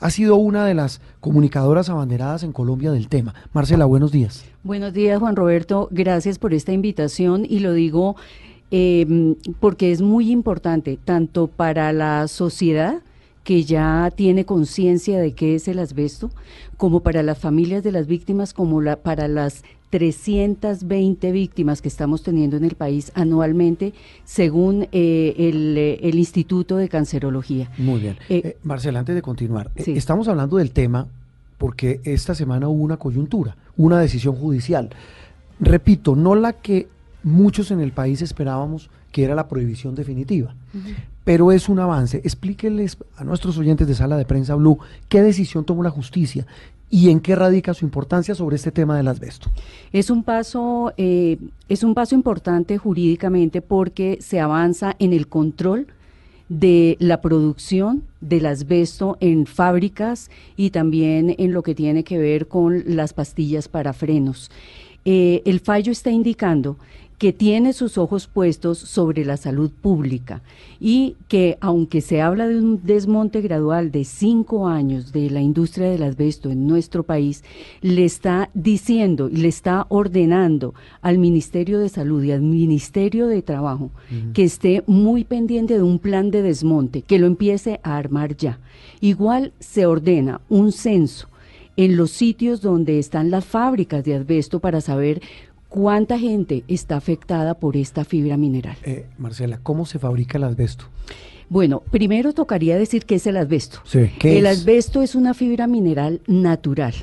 Ha 0.00 0.10
sido 0.10 0.34
una 0.34 0.66
de 0.66 0.74
las 0.74 1.00
comunicadoras 1.20 1.88
abanderadas 1.88 2.42
en 2.42 2.50
Colombia 2.52 2.90
del 2.90 3.06
tema. 3.06 3.34
Marcela, 3.52 3.84
buenos 3.84 4.10
días. 4.10 4.44
Buenos 4.64 4.92
días, 4.92 5.20
Juan 5.20 5.36
Roberto. 5.36 5.86
Gracias 5.92 6.40
por 6.40 6.52
esta 6.52 6.72
invitación 6.72 7.46
y 7.48 7.60
lo 7.60 7.74
digo 7.74 8.16
eh, 8.72 9.36
porque 9.60 9.92
es 9.92 10.02
muy 10.02 10.32
importante 10.32 10.98
tanto 11.04 11.46
para 11.46 11.92
la 11.92 12.26
sociedad 12.26 13.02
que 13.50 13.64
ya 13.64 14.12
tiene 14.14 14.44
conciencia 14.44 15.18
de 15.18 15.32
qué 15.32 15.56
es 15.56 15.66
el 15.66 15.80
asbesto, 15.80 16.30
como 16.76 17.00
para 17.00 17.24
las 17.24 17.36
familias 17.36 17.82
de 17.82 17.90
las 17.90 18.06
víctimas, 18.06 18.54
como 18.54 18.80
para 19.02 19.26
las 19.26 19.64
320 19.90 21.32
víctimas 21.32 21.82
que 21.82 21.88
estamos 21.88 22.22
teniendo 22.22 22.56
en 22.56 22.62
el 22.62 22.76
país 22.76 23.10
anualmente, 23.16 23.92
según 24.24 24.84
eh, 24.84 24.88
eh, 24.92 25.98
el, 26.00 26.14
Instituto 26.16 26.76
de 26.76 26.88
Cancerología. 26.88 27.72
Muy 27.76 27.98
bien. 27.98 28.18
Eh, 28.28 28.56
Marcela, 28.62 29.00
antes 29.00 29.16
de 29.16 29.22
continuar, 29.22 29.72
estamos 29.74 30.28
hablando 30.28 30.58
del 30.58 30.70
tema 30.70 31.08
porque 31.58 32.00
esta 32.04 32.36
semana 32.36 32.68
hubo 32.68 32.84
una 32.84 32.98
coyuntura, 32.98 33.56
una 33.76 33.98
decisión 33.98 34.36
judicial. 34.36 34.90
Repito, 35.58 36.14
no 36.14 36.36
la 36.36 36.52
que 36.52 36.86
muchos 37.24 37.72
en 37.72 37.80
el 37.80 37.90
país 37.90 38.22
esperábamos, 38.22 38.90
que 39.12 39.24
era 39.24 39.34
la 39.34 39.48
prohibición 39.48 39.94
definitiva, 39.94 40.54
pero 41.24 41.52
es 41.52 41.68
un 41.68 41.78
avance. 41.78 42.18
Explíqueles 42.18 42.96
a 43.16 43.24
nuestros 43.24 43.58
oyentes 43.58 43.86
de 43.86 43.94
Sala 43.94 44.16
de 44.16 44.24
Prensa 44.24 44.54
Blue 44.54 44.78
qué 45.08 45.22
decisión 45.22 45.64
tomó 45.64 45.82
la 45.82 45.90
justicia 45.90 46.46
y 46.90 47.10
en 47.10 47.20
qué 47.20 47.36
radica 47.36 47.72
su 47.72 47.84
importancia 47.84 48.34
sobre 48.34 48.56
este 48.56 48.72
tema 48.72 48.96
del 48.96 49.08
asbesto. 49.08 49.48
Es 49.92 50.10
un 50.10 50.24
paso, 50.24 50.92
eh, 50.96 51.38
es 51.68 51.84
un 51.84 51.94
paso 51.94 52.14
importante 52.14 52.78
jurídicamente 52.78 53.62
porque 53.62 54.18
se 54.20 54.40
avanza 54.40 54.96
en 54.98 55.12
el 55.12 55.28
control 55.28 55.86
de 56.48 56.96
la 56.98 57.20
producción 57.20 58.02
del 58.20 58.44
asbesto 58.46 59.16
en 59.20 59.46
fábricas 59.46 60.30
y 60.56 60.70
también 60.70 61.36
en 61.38 61.52
lo 61.52 61.62
que 61.62 61.76
tiene 61.76 62.02
que 62.02 62.18
ver 62.18 62.48
con 62.48 62.82
las 62.86 63.12
pastillas 63.12 63.68
para 63.68 63.92
frenos. 63.92 64.50
Eh, 65.04 65.42
el 65.46 65.60
fallo 65.60 65.92
está 65.92 66.10
indicando 66.10 66.76
que 67.20 67.34
tiene 67.34 67.74
sus 67.74 67.98
ojos 67.98 68.28
puestos 68.28 68.78
sobre 68.78 69.26
la 69.26 69.36
salud 69.36 69.70
pública 69.70 70.42
y 70.80 71.16
que 71.28 71.58
aunque 71.60 72.00
se 72.00 72.22
habla 72.22 72.48
de 72.48 72.58
un 72.58 72.80
desmonte 72.82 73.42
gradual 73.42 73.92
de 73.92 74.06
cinco 74.06 74.66
años 74.66 75.12
de 75.12 75.28
la 75.28 75.42
industria 75.42 75.90
del 75.90 76.02
asbesto 76.02 76.48
en 76.48 76.66
nuestro 76.66 77.02
país, 77.02 77.44
le 77.82 78.06
está 78.06 78.48
diciendo 78.54 79.28
y 79.28 79.36
le 79.36 79.48
está 79.48 79.84
ordenando 79.90 80.72
al 81.02 81.18
Ministerio 81.18 81.78
de 81.78 81.90
Salud 81.90 82.24
y 82.24 82.32
al 82.32 82.40
Ministerio 82.40 83.26
de 83.26 83.42
Trabajo 83.42 83.90
que 84.32 84.44
esté 84.44 84.82
muy 84.86 85.24
pendiente 85.24 85.74
de 85.74 85.82
un 85.82 85.98
plan 85.98 86.30
de 86.30 86.40
desmonte, 86.40 87.02
que 87.02 87.18
lo 87.18 87.26
empiece 87.26 87.80
a 87.82 87.98
armar 87.98 88.34
ya. 88.34 88.60
Igual 89.02 89.52
se 89.58 89.84
ordena 89.84 90.40
un 90.48 90.72
censo 90.72 91.28
en 91.76 91.96
los 91.96 92.10
sitios 92.10 92.60
donde 92.60 92.98
están 92.98 93.30
las 93.30 93.44
fábricas 93.44 94.04
de 94.04 94.14
asbesto 94.14 94.60
para 94.60 94.80
saber 94.80 95.22
¿Cuánta 95.70 96.18
gente 96.18 96.64
está 96.66 96.96
afectada 96.96 97.54
por 97.54 97.76
esta 97.76 98.04
fibra 98.04 98.36
mineral? 98.36 98.76
Eh, 98.82 99.06
Marcela, 99.18 99.60
¿cómo 99.62 99.86
se 99.86 100.00
fabrica 100.00 100.36
el 100.36 100.42
asbesto? 100.42 100.86
Bueno, 101.50 101.82
primero 101.90 102.32
tocaría 102.32 102.78
decir 102.78 103.04
qué 103.04 103.16
es 103.16 103.26
el 103.26 103.36
asbesto. 103.36 103.80
el 104.22 104.46
asbesto 104.46 105.02
es 105.02 105.16
una 105.16 105.34
fibra 105.34 105.66
mineral 105.66 106.20
natural. 106.28 106.94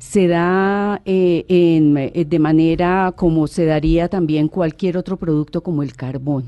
Se 0.00 0.26
da 0.26 1.00
eh, 1.04 1.44
en, 1.46 1.96
eh, 1.96 2.26
de 2.28 2.38
manera 2.40 3.14
como 3.14 3.46
se 3.46 3.64
daría 3.64 4.08
también 4.08 4.48
cualquier 4.48 4.96
otro 4.96 5.16
producto 5.18 5.62
como 5.62 5.84
el 5.84 5.94
carbón. 5.94 6.46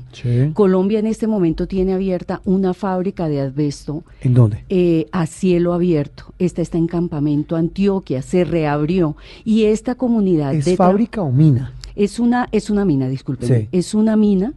Colombia 0.53 0.99
en 0.99 1.07
este 1.07 1.27
momento 1.27 1.65
tiene 1.65 1.93
abierta 1.93 2.41
una 2.43 2.73
fábrica 2.73 3.29
de 3.29 3.39
asbesto. 3.39 4.03
¿En 4.19 4.33
dónde? 4.33 4.65
Eh, 4.67 5.07
a 5.13 5.25
cielo 5.25 5.73
abierto. 5.73 6.33
Esta 6.37 6.61
está 6.61 6.77
en 6.77 6.87
Campamento 6.87 7.55
Antioquia, 7.55 8.21
se 8.21 8.43
reabrió 8.43 9.15
y 9.45 9.63
esta 9.63 9.95
comunidad... 9.95 10.53
¿Es 10.53 10.75
fábrica 10.75 11.21
o 11.21 11.31
mina? 11.31 11.71
Es 11.95 12.19
una, 12.19 12.49
es 12.51 12.69
una 12.69 12.83
mina, 12.83 13.07
disculpen. 13.07 13.47
Sí. 13.47 13.69
Es 13.71 13.93
una 13.93 14.17
mina 14.17 14.53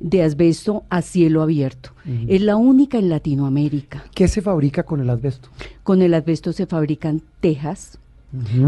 de 0.00 0.22
asbesto 0.22 0.84
a 0.90 1.02
cielo 1.02 1.42
abierto. 1.42 1.90
Es 2.26 2.40
la 2.40 2.56
única 2.56 2.98
en 2.98 3.10
Latinoamérica. 3.10 4.04
¿Qué 4.14 4.28
se 4.28 4.40
fabrica 4.40 4.84
con 4.84 5.00
el 5.00 5.10
asbesto? 5.10 5.50
Con 5.82 6.00
el 6.02 6.14
asbesto 6.14 6.52
se 6.52 6.66
fabrican 6.66 7.22
tejas, 7.40 7.98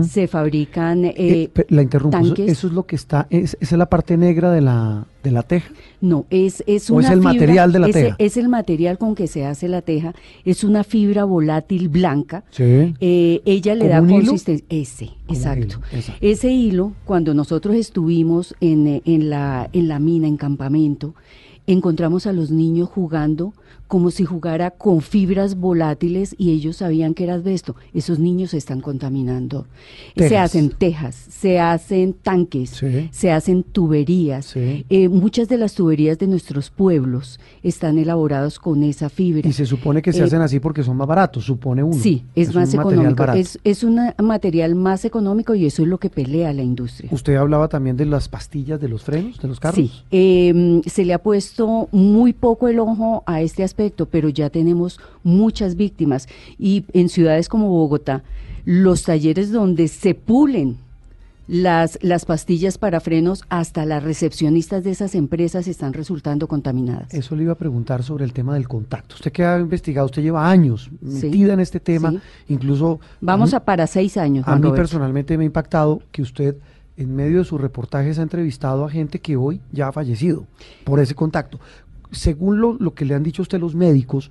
Se 0.09 0.27
fabrican 0.27 1.05
eh, 1.05 1.15
Eh, 1.17 1.51
la 1.69 1.83
interrumpo. 1.83 2.17
Eso, 2.17 2.27
tanques. 2.29 2.51
eso 2.51 2.67
es 2.69 2.73
lo 2.73 2.87
que 2.87 2.97
está, 2.97 3.27
es, 3.29 3.59
esa 3.61 3.75
es 3.75 3.79
la 3.79 3.91
parte 3.91 4.17
negra 4.17 4.51
de 4.51 4.63
la, 4.63 5.07
de 5.23 5.31
la 5.33 5.43
teja. 5.43 5.71
No, 6.01 6.25
es, 6.31 6.65
es 6.67 6.89
¿O 6.91 6.95
una 6.95 7.09
es 7.09 7.13
el 7.13 7.19
fibra- 7.21 7.33
material 7.35 7.73
de 7.73 7.79
la 7.79 7.87
es 7.89 7.93
teja? 7.93 8.17
Es 8.19 8.37
el 8.39 8.49
material 8.49 8.97
con 8.97 9.15
que 9.15 9.27
se 9.27 9.45
hace 9.45 9.69
la 9.69 9.83
teja. 9.83 10.15
Es 10.47 10.65
una 10.65 10.83
fibra 10.83 11.25
volátil 11.25 11.91
blanca. 11.91 12.43
Sí. 12.51 12.95
Eh, 13.01 13.43
ella 13.45 13.75
le 13.75 13.91
¿Como 13.91 13.93
da 13.93 14.01
consistencia. 14.25 14.67
Ese, 14.71 15.11
exacto. 15.29 15.61
hilo, 15.77 15.81
exacto. 15.93 16.19
Ese 16.27 16.51
hilo, 16.51 16.93
cuando 17.05 17.35
nosotros 17.35 17.75
estuvimos 17.77 18.55
en, 18.63 18.87
eh, 18.87 19.03
en, 19.05 19.29
la, 19.29 19.69
en 19.75 19.89
la 19.89 19.99
mina, 19.99 20.27
en 20.27 20.39
campamento, 20.39 21.15
encontramos 21.73 22.27
a 22.27 22.33
los 22.33 22.51
niños 22.51 22.89
jugando 22.89 23.53
como 23.87 24.13
si 24.13 24.25
jugara 24.25 24.71
con 24.71 25.01
fibras 25.01 25.57
volátiles 25.57 26.37
y 26.39 26.53
ellos 26.53 26.77
sabían 26.77 27.13
que 27.13 27.25
era 27.25 27.35
asbesto. 27.35 27.75
Esos 27.93 28.21
niños 28.21 28.51
se 28.51 28.57
están 28.57 28.81
contaminando. 28.81 29.67
Se 30.17 30.39
hacen 30.39 30.71
tejas, 30.71 31.17
se 31.17 31.59
hacen 31.59 32.13
tanques, 32.13 32.71
Sí. 32.71 33.09
se 33.11 33.33
hacen 33.33 33.65
tuberías. 33.65 34.47
Sí. 34.47 34.87
Eh, 34.91 35.09
muchas 35.09 35.49
de 35.49 35.59
las 35.59 35.75
tuberías 35.75 36.19
de 36.19 36.29
nuestros 36.29 36.71
pueblos 36.71 37.41
están 37.65 37.99
elaborados 37.99 38.61
con 38.61 38.85
esa 38.85 39.09
fibra. 39.09 39.49
Y 39.49 39.53
se 39.53 39.67
supone 39.67 40.03
que 40.03 40.13
se 40.13 40.21
Eh, 40.21 40.23
hacen 40.25 40.41
así 40.41 40.61
porque 40.61 40.85
son 40.85 40.97
más 40.97 41.09
baratos, 41.09 41.45
supone 41.45 41.83
uno. 41.83 41.95
Sí, 42.01 42.23
es, 42.37 42.55
más 42.55 42.73
económico. 42.73 43.25
es 43.65 43.83
un 43.83 43.99
material 44.23 44.77
más 44.77 45.05
económico 45.05 45.57
y 45.57 45.67
eso 45.67 45.83
es 45.83 45.89
lo 45.89 45.99
que 45.99 46.11
pelea 46.11 46.53
la 46.53 46.63
industria. 46.63 47.11
Usted 47.13 47.35
hablaba 47.35 47.67
también 47.67 47.97
de 47.97 48.07
las 48.07 48.29
pastillas 48.29 48.81
de 48.81 48.89
los 48.89 49.03
frenos, 49.03 49.41
de 49.41 49.49
los 49.49 49.59
carros. 49.59 49.75
Sí, 49.85 49.91
eh, 50.13 50.81
se 50.87 51.05
le 51.05 51.13
ha 51.13 51.19
puesto 51.21 51.60
muy 51.67 52.33
poco 52.33 52.69
el 52.69 52.79
ojo 52.79 53.23
a 53.27 53.41
este 53.41 53.63
aspecto, 53.65 54.07
pero 54.07 54.29
ya 54.29 54.51
tenemos 54.51 54.99
muchas 55.23 55.77
víctimas. 55.77 56.29
Y 56.59 56.85
en 56.93 57.09
ciudades 57.09 57.49
como 57.49 57.69
Bogotá, 57.69 58.23
los 58.65 59.03
talleres 59.05 59.51
donde 59.53 59.89
se 59.89 60.15
pulen 60.15 60.77
las, 61.49 61.99
las 62.03 62.27
pastillas 62.27 62.79
para 62.79 63.01
frenos, 63.01 63.43
hasta 63.49 63.85
las 63.85 64.05
recepcionistas 64.05 64.85
de 64.85 64.93
esas 64.93 65.17
empresas 65.17 65.67
están 65.67 65.93
resultando 65.95 66.47
contaminadas. 66.47 67.13
Eso 67.13 67.35
le 67.35 67.43
iba 67.43 67.53
a 67.53 67.57
preguntar 67.57 68.05
sobre 68.05 68.25
el 68.25 68.33
tema 68.33 68.55
del 68.55 68.69
contacto. 68.69 69.17
Usted 69.17 69.33
que 69.33 69.45
ha 69.45 69.59
investigado, 69.59 70.07
usted 70.07 70.23
lleva 70.23 70.49
años 70.49 70.91
metida 71.01 71.55
en 71.55 71.61
este 71.61 71.81
tema, 71.81 72.13
sí. 72.13 72.19
incluso 72.51 73.01
Vamos 73.21 73.51
mí- 73.51 73.57
a 73.57 73.61
para 73.65 73.89
seis 73.89 74.17
años. 74.17 74.47
A 74.47 74.55
mí 74.55 74.63
Roberto. 74.63 74.77
personalmente 74.77 75.37
me 75.37 75.43
ha 75.43 75.47
impactado 75.47 76.01
que 76.13 76.23
usted 76.23 76.55
en 77.01 77.17
medio 77.17 77.39
de 77.39 77.45
sus 77.45 77.61
reportajes 77.61 78.19
ha 78.19 78.23
entrevistado 78.23 78.85
a 78.85 78.91
gente 78.91 79.21
que 79.21 79.37
hoy 79.37 79.61
ya 79.73 79.89
ha 79.89 79.93
fallecido 79.93 80.45
por 80.85 81.01
ese 81.01 81.15
contacto. 81.15 81.59
Según 82.11 82.61
lo, 82.61 82.75
lo 82.75 82.93
que 82.95 83.05
le 83.05 83.15
han 83.15 83.23
dicho 83.23 83.41
a 83.43 83.45
usted 83.45 83.59
los 83.59 83.75
médicos, 83.75 84.31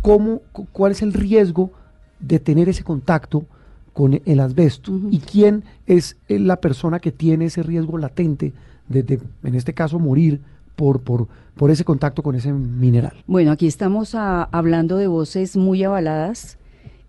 ¿cómo, 0.00 0.42
cu- 0.52 0.66
¿cuál 0.72 0.92
es 0.92 1.02
el 1.02 1.12
riesgo 1.12 1.72
de 2.20 2.38
tener 2.38 2.68
ese 2.68 2.84
contacto 2.84 3.44
con 3.92 4.20
el 4.24 4.40
asbesto? 4.40 4.92
¿Y 5.10 5.18
quién 5.18 5.64
es 5.86 6.16
eh, 6.28 6.38
la 6.38 6.56
persona 6.60 7.00
que 7.00 7.12
tiene 7.12 7.46
ese 7.46 7.62
riesgo 7.62 7.98
latente 7.98 8.52
de, 8.88 9.02
de, 9.02 9.20
en 9.42 9.54
este 9.54 9.74
caso, 9.74 9.98
morir 9.98 10.40
por, 10.76 11.00
por, 11.00 11.26
por 11.56 11.70
ese 11.70 11.84
contacto 11.84 12.22
con 12.22 12.34
ese 12.36 12.52
mineral? 12.52 13.14
Bueno, 13.26 13.50
aquí 13.50 13.66
estamos 13.66 14.14
a- 14.14 14.44
hablando 14.44 14.96
de 14.96 15.06
voces 15.08 15.56
muy 15.56 15.82
avaladas 15.82 16.58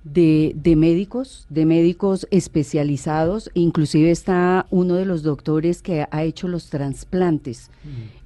de, 0.03 0.53
de 0.55 0.75
médicos, 0.75 1.45
de 1.49 1.65
médicos 1.65 2.27
especializados, 2.31 3.49
inclusive 3.53 4.11
está 4.11 4.67
uno 4.69 4.95
de 4.95 5.05
los 5.05 5.23
doctores 5.23 5.81
que 5.81 6.05
ha 6.09 6.23
hecho 6.23 6.47
los 6.47 6.69
trasplantes 6.69 7.69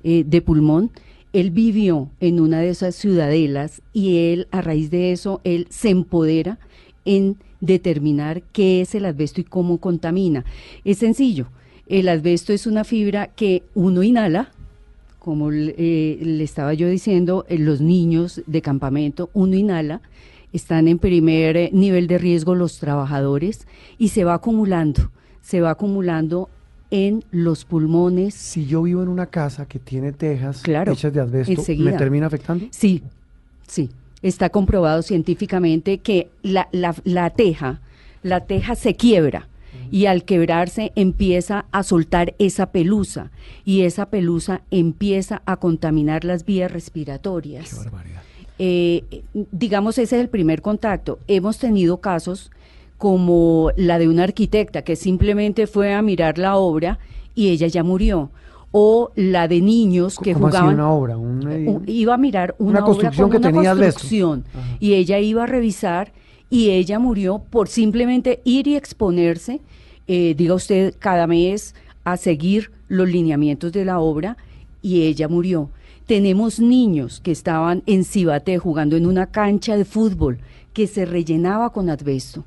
eh, 0.03 0.23
de 0.25 0.41
pulmón. 0.41 0.91
Él 1.33 1.51
vivió 1.51 2.09
en 2.19 2.39
una 2.39 2.61
de 2.61 2.69
esas 2.69 2.95
ciudadelas 2.95 3.81
y 3.93 4.17
él, 4.31 4.47
a 4.51 4.61
raíz 4.61 4.89
de 4.89 5.11
eso, 5.11 5.41
él 5.43 5.67
se 5.69 5.89
empodera 5.89 6.57
en 7.05 7.37
determinar 7.61 8.43
qué 8.53 8.81
es 8.81 8.95
el 8.95 9.05
asbesto 9.05 9.41
y 9.41 9.43
cómo 9.43 9.77
contamina. 9.77 10.45
Es 10.83 10.97
sencillo. 10.99 11.47
El 11.87 12.09
asbesto 12.09 12.53
es 12.53 12.67
una 12.67 12.83
fibra 12.83 13.27
que 13.27 13.63
uno 13.75 14.03
inhala, 14.03 14.51
como 15.19 15.51
le, 15.51 15.75
eh, 15.77 16.19
le 16.21 16.43
estaba 16.43 16.73
yo 16.73 16.89
diciendo, 16.89 17.45
eh, 17.49 17.57
los 17.57 17.81
niños 17.81 18.41
de 18.45 18.61
campamento, 18.61 19.29
uno 19.33 19.55
inhala, 19.55 20.01
están 20.57 20.87
en 20.87 20.99
primer 20.99 21.55
eh, 21.55 21.69
nivel 21.71 22.07
de 22.07 22.17
riesgo 22.17 22.55
los 22.55 22.79
trabajadores 22.79 23.67
y 23.97 24.09
se 24.09 24.23
va 24.23 24.33
acumulando, 24.33 25.11
se 25.41 25.61
va 25.61 25.71
acumulando 25.71 26.49
en 26.91 27.23
los 27.31 27.65
pulmones. 27.65 28.33
Si 28.33 28.65
yo 28.65 28.81
vivo 28.83 29.03
en 29.03 29.09
una 29.09 29.27
casa 29.27 29.65
que 29.65 29.79
tiene 29.79 30.11
tejas 30.11 30.61
Claro, 30.61 30.91
hechas 30.93 31.13
de 31.13 31.21
asbesto, 31.21 31.63
¿me 31.77 31.93
termina 31.93 32.27
afectando? 32.27 32.65
Sí, 32.71 33.03
sí, 33.67 33.89
está 34.21 34.49
comprobado 34.49 35.01
científicamente 35.01 35.99
que 35.99 36.29
la, 36.43 36.67
la, 36.71 36.95
la 37.03 37.29
teja, 37.29 37.79
la 38.23 38.45
teja 38.45 38.75
se 38.75 38.95
quiebra 38.95 39.47
y 39.91 40.05
al 40.05 40.23
quebrarse 40.23 40.91
empieza 40.95 41.65
a 41.71 41.83
soltar 41.83 42.33
esa 42.39 42.71
pelusa 42.71 43.31
y 43.63 43.81
esa 43.81 44.07
pelusa 44.07 44.61
empieza 44.71 45.41
a 45.45 45.57
contaminar 45.57 46.23
las 46.23 46.45
vías 46.45 46.71
respiratorias. 46.71 47.87
Eh, 48.59 49.03
digamos, 49.51 49.97
ese 49.97 50.15
es 50.17 50.21
el 50.21 50.29
primer 50.29 50.61
contacto. 50.61 51.19
Hemos 51.27 51.57
tenido 51.59 51.97
casos 51.97 52.51
como 52.97 53.71
la 53.75 53.99
de 53.99 54.07
una 54.07 54.23
arquitecta 54.23 54.81
que 54.81 54.95
simplemente 54.95 55.67
fue 55.67 55.93
a 55.93 56.01
mirar 56.01 56.37
la 56.37 56.55
obra 56.55 56.99
y 57.35 57.49
ella 57.49 57.67
ya 57.67 57.83
murió. 57.83 58.31
O 58.71 59.11
la 59.15 59.47
de 59.47 59.61
niños 59.61 60.17
que 60.21 60.33
¿Cómo 60.33 60.47
así 60.47 60.57
jugaban. 60.57 60.75
una 60.75 60.91
obra? 60.91 61.17
Un, 61.17 61.41
edi- 61.43 61.67
u- 61.69 61.83
iba 61.87 62.13
a 62.15 62.17
mirar 62.17 62.55
una, 62.59 62.71
Una 62.71 62.81
construcción 62.81 63.25
obra 63.29 63.31
que 63.31 63.37
una 63.47 63.51
tenía 63.53 63.69
construcción 63.75 64.43
y 64.79 64.93
ella 64.95 65.19
iba 65.19 65.43
a 65.43 65.47
revisar 65.47 66.11
y 66.49 66.69
ella 66.71 66.99
murió 66.99 67.39
por 67.49 67.67
simplemente 67.69 68.41
ir 68.43 68.67
y 68.67 68.75
exponerse, 68.75 69.61
eh, 70.07 70.33
diga 70.37 70.53
usted, 70.55 70.95
cada 70.99 71.27
mes 71.27 71.75
a 72.03 72.17
seguir 72.17 72.71
los 72.87 73.07
lineamientos 73.09 73.71
de 73.71 73.85
la 73.85 73.99
obra 73.99 74.37
y 74.81 75.03
ella 75.03 75.27
murió. 75.27 75.69
Tenemos 76.07 76.59
niños 76.61 77.19
que 77.19 77.31
estaban 77.31 77.83
en 77.85 78.05
Cibaté 78.05 78.57
jugando 78.57 78.95
en 78.95 79.05
una 79.05 79.27
cancha 79.27 79.75
de 79.75 79.85
fútbol 79.85 80.39
que 80.73 80.87
se 80.87 81.05
rellenaba 81.05 81.71
con 81.71 81.89
asbesto, 81.89 82.45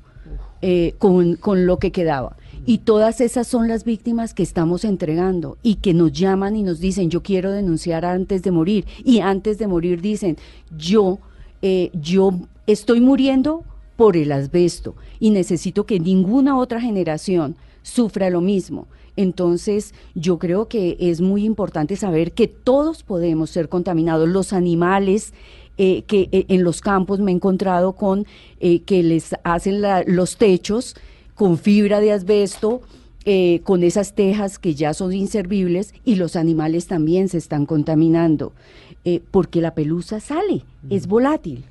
eh, 0.63 0.95
con, 0.97 1.35
con 1.35 1.67
lo 1.67 1.77
que 1.77 1.91
quedaba. 1.91 2.35
Y 2.65 2.79
todas 2.79 3.21
esas 3.21 3.47
son 3.47 3.67
las 3.67 3.83
víctimas 3.83 4.33
que 4.33 4.43
estamos 4.43 4.83
entregando 4.83 5.57
y 5.61 5.75
que 5.75 5.93
nos 5.93 6.11
llaman 6.11 6.55
y 6.55 6.63
nos 6.63 6.79
dicen, 6.79 7.11
yo 7.11 7.21
quiero 7.21 7.51
denunciar 7.51 8.03
antes 8.03 8.41
de 8.41 8.51
morir. 8.51 8.85
Y 9.03 9.19
antes 9.19 9.59
de 9.59 9.67
morir 9.67 10.01
dicen, 10.01 10.37
yo, 10.75 11.19
eh, 11.61 11.91
yo 11.93 12.33
estoy 12.65 12.99
muriendo 12.99 13.63
por 13.95 14.17
el 14.17 14.31
asbesto 14.31 14.95
y 15.19 15.29
necesito 15.29 15.85
que 15.85 15.99
ninguna 15.99 16.57
otra 16.57 16.81
generación 16.81 17.55
sufra 17.83 18.29
lo 18.29 18.41
mismo. 18.41 18.87
Entonces, 19.17 19.93
yo 20.15 20.39
creo 20.39 20.67
que 20.67 20.95
es 20.99 21.21
muy 21.21 21.43
importante 21.45 21.95
saber 21.95 22.31
que 22.31 22.47
todos 22.47 23.03
podemos 23.03 23.49
ser 23.49 23.69
contaminados. 23.69 24.27
Los 24.29 24.53
animales 24.53 25.33
eh, 25.77 26.03
que 26.03 26.29
eh, 26.31 26.45
en 26.49 26.63
los 26.63 26.81
campos 26.81 27.19
me 27.19 27.31
he 27.31 27.35
encontrado 27.35 27.93
con 27.93 28.25
eh, 28.59 28.81
que 28.81 29.03
les 29.03 29.35
hacen 29.43 29.81
la- 29.81 30.03
los 30.05 30.37
techos 30.37 30.95
con 31.35 31.57
fibra 31.57 31.99
de 31.99 32.11
asbesto, 32.11 32.81
eh, 33.25 33.61
con 33.63 33.83
esas 33.83 34.13
tejas 34.13 34.59
que 34.59 34.75
ya 34.75 34.93
son 34.93 35.13
inservibles 35.13 35.93
y 36.05 36.15
los 36.15 36.35
animales 36.35 36.87
también 36.87 37.29
se 37.29 37.37
están 37.37 37.65
contaminando 37.65 38.51
eh, 39.05 39.21
porque 39.31 39.61
la 39.61 39.73
pelusa 39.73 40.19
sale, 40.19 40.63
es 40.89 41.07
volátil. 41.07 41.63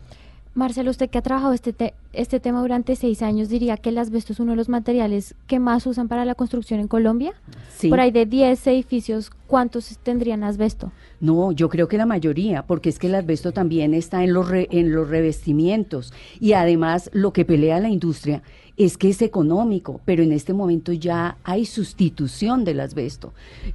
Marcelo, 0.53 0.91
usted 0.91 1.09
que 1.09 1.17
ha 1.19 1.23
trabajado 1.23 1.53
este, 1.53 1.73
te- 1.73 1.95
este 2.13 2.41
tema 2.41 2.61
durante 2.61 2.97
seis 2.97 3.23
años, 3.23 3.49
diría 3.49 3.77
que 3.77 3.91
el 3.91 3.99
asbesto 3.99 4.33
es 4.33 4.41
uno 4.41 4.51
de 4.53 4.57
los 4.57 4.69
materiales 4.69 5.35
que 5.47 5.61
más 5.61 5.87
usan 5.87 6.09
para 6.09 6.25
la 6.25 6.35
construcción 6.35 6.81
en 6.81 6.89
Colombia. 6.89 7.35
Sí. 7.77 7.89
Por 7.89 8.01
ahí 8.01 8.11
de 8.11 8.27
10 8.27 8.67
edificios, 8.67 9.31
¿cuántos 9.47 9.97
tendrían 10.03 10.43
asbesto? 10.43 10.91
No, 11.21 11.53
yo 11.53 11.69
creo 11.69 11.87
que 11.87 11.97
la 11.99 12.05
mayoría, 12.07 12.63
porque 12.67 12.89
es 12.89 12.99
que 12.99 13.07
el 13.07 13.15
asbesto 13.15 13.53
también 13.53 13.95
está 13.95 14.25
en 14.25 14.33
los, 14.33 14.49
re- 14.49 14.67
en 14.73 14.93
los 14.93 15.09
revestimientos 15.09 16.13
y 16.41 16.53
además 16.55 17.11
lo 17.13 17.33
que 17.33 17.45
pelea 17.45 17.79
la 17.79 17.89
industria 17.89 18.43
es 18.77 18.97
que 18.99 19.11
es 19.11 19.23
económico, 19.23 20.01
pero 20.05 20.23
en 20.25 20.33
este 20.33 20.53
momento 20.53 20.93
ya 20.93 21.37
hay 21.45 21.65
sustitución 21.65 22.65
del 22.65 22.81
asbesto. 22.81 23.33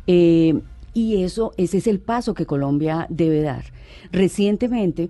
Eh, 0.08 0.60
y 0.94 1.24
eso, 1.24 1.54
ese 1.58 1.78
es 1.78 1.88
el 1.88 2.00
paso 2.00 2.34
que 2.34 2.46
Colombia 2.46 3.06
debe 3.10 3.42
dar. 3.42 3.66
Recientemente, 4.12 5.10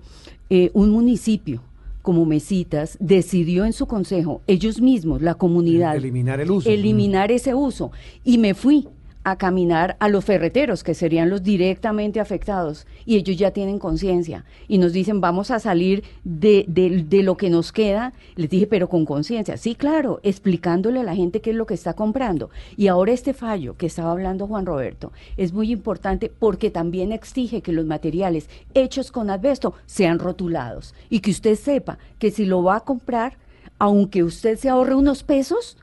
eh, 0.49 0.71
un 0.73 0.89
municipio 0.91 1.61
como 2.01 2.25
Mesitas 2.25 2.97
decidió 2.99 3.65
en 3.65 3.73
su 3.73 3.87
consejo, 3.87 4.41
ellos 4.45 4.79
mismos, 4.79 5.21
la 5.23 5.33
comunidad, 5.33 5.95
Eliminar 5.95 6.39
el 6.39 6.51
uso. 6.51 6.69
eliminar 6.69 7.31
ese 7.31 7.55
uso. 7.55 7.91
Y 8.23 8.37
me 8.37 8.53
fui 8.53 8.87
a 9.25 9.37
caminar 9.37 9.97
a 9.99 10.07
los 10.07 10.23
ferreteros, 10.23 10.83
que 10.83 10.93
serían 10.93 11.29
los 11.29 11.43
directamente 11.43 12.19
afectados, 12.19 12.85
y 13.05 13.17
ellos 13.17 13.35
ya 13.35 13.51
tienen 13.51 13.79
conciencia 13.79 14.45
y 14.67 14.77
nos 14.77 14.93
dicen, 14.93 15.19
vamos 15.19 15.51
a 15.51 15.59
salir 15.59 16.03
de, 16.23 16.63
de, 16.67 17.23
lo 17.23 17.35
que 17.35 17.49
nos 17.49 17.71
queda. 17.71 18.13
Les 18.35 18.49
dije, 18.49 18.67
pero 18.67 18.87
con 18.87 19.03
conciencia. 19.03 19.57
Sí, 19.57 19.73
claro, 19.73 20.19
explicándole 20.21 20.99
a 20.99 21.03
la 21.03 21.15
gente 21.15 21.41
qué 21.41 21.49
es 21.49 21.55
lo 21.55 21.65
que 21.65 21.73
está 21.73 21.95
comprando. 21.95 22.51
Y 22.77 22.87
ahora 22.87 23.13
este 23.13 23.33
fallo 23.33 23.75
que 23.77 23.87
estaba 23.87 24.11
hablando 24.11 24.47
Juan 24.47 24.67
Roberto 24.67 25.11
es 25.37 25.53
muy 25.53 25.71
importante 25.71 26.29
porque 26.29 26.69
también 26.69 27.11
exige 27.11 27.61
que 27.61 27.71
los 27.71 27.85
materiales 27.85 28.47
hechos 28.75 29.11
con 29.11 29.31
asbesto 29.31 29.73
sean 29.87 30.19
rotulados 30.19 30.93
y 31.09 31.19
que 31.21 31.31
usted 31.31 31.55
sepa 31.55 31.97
que 32.19 32.29
si 32.29 32.45
lo 32.45 32.63
va 32.63 32.77
a 32.77 32.81
comprar, 32.81 33.37
aunque 33.79 34.23
usted 34.23 34.57
se 34.57 34.69
ahorre 34.69 34.95
unos 34.95 35.23
pesos, 35.23 35.77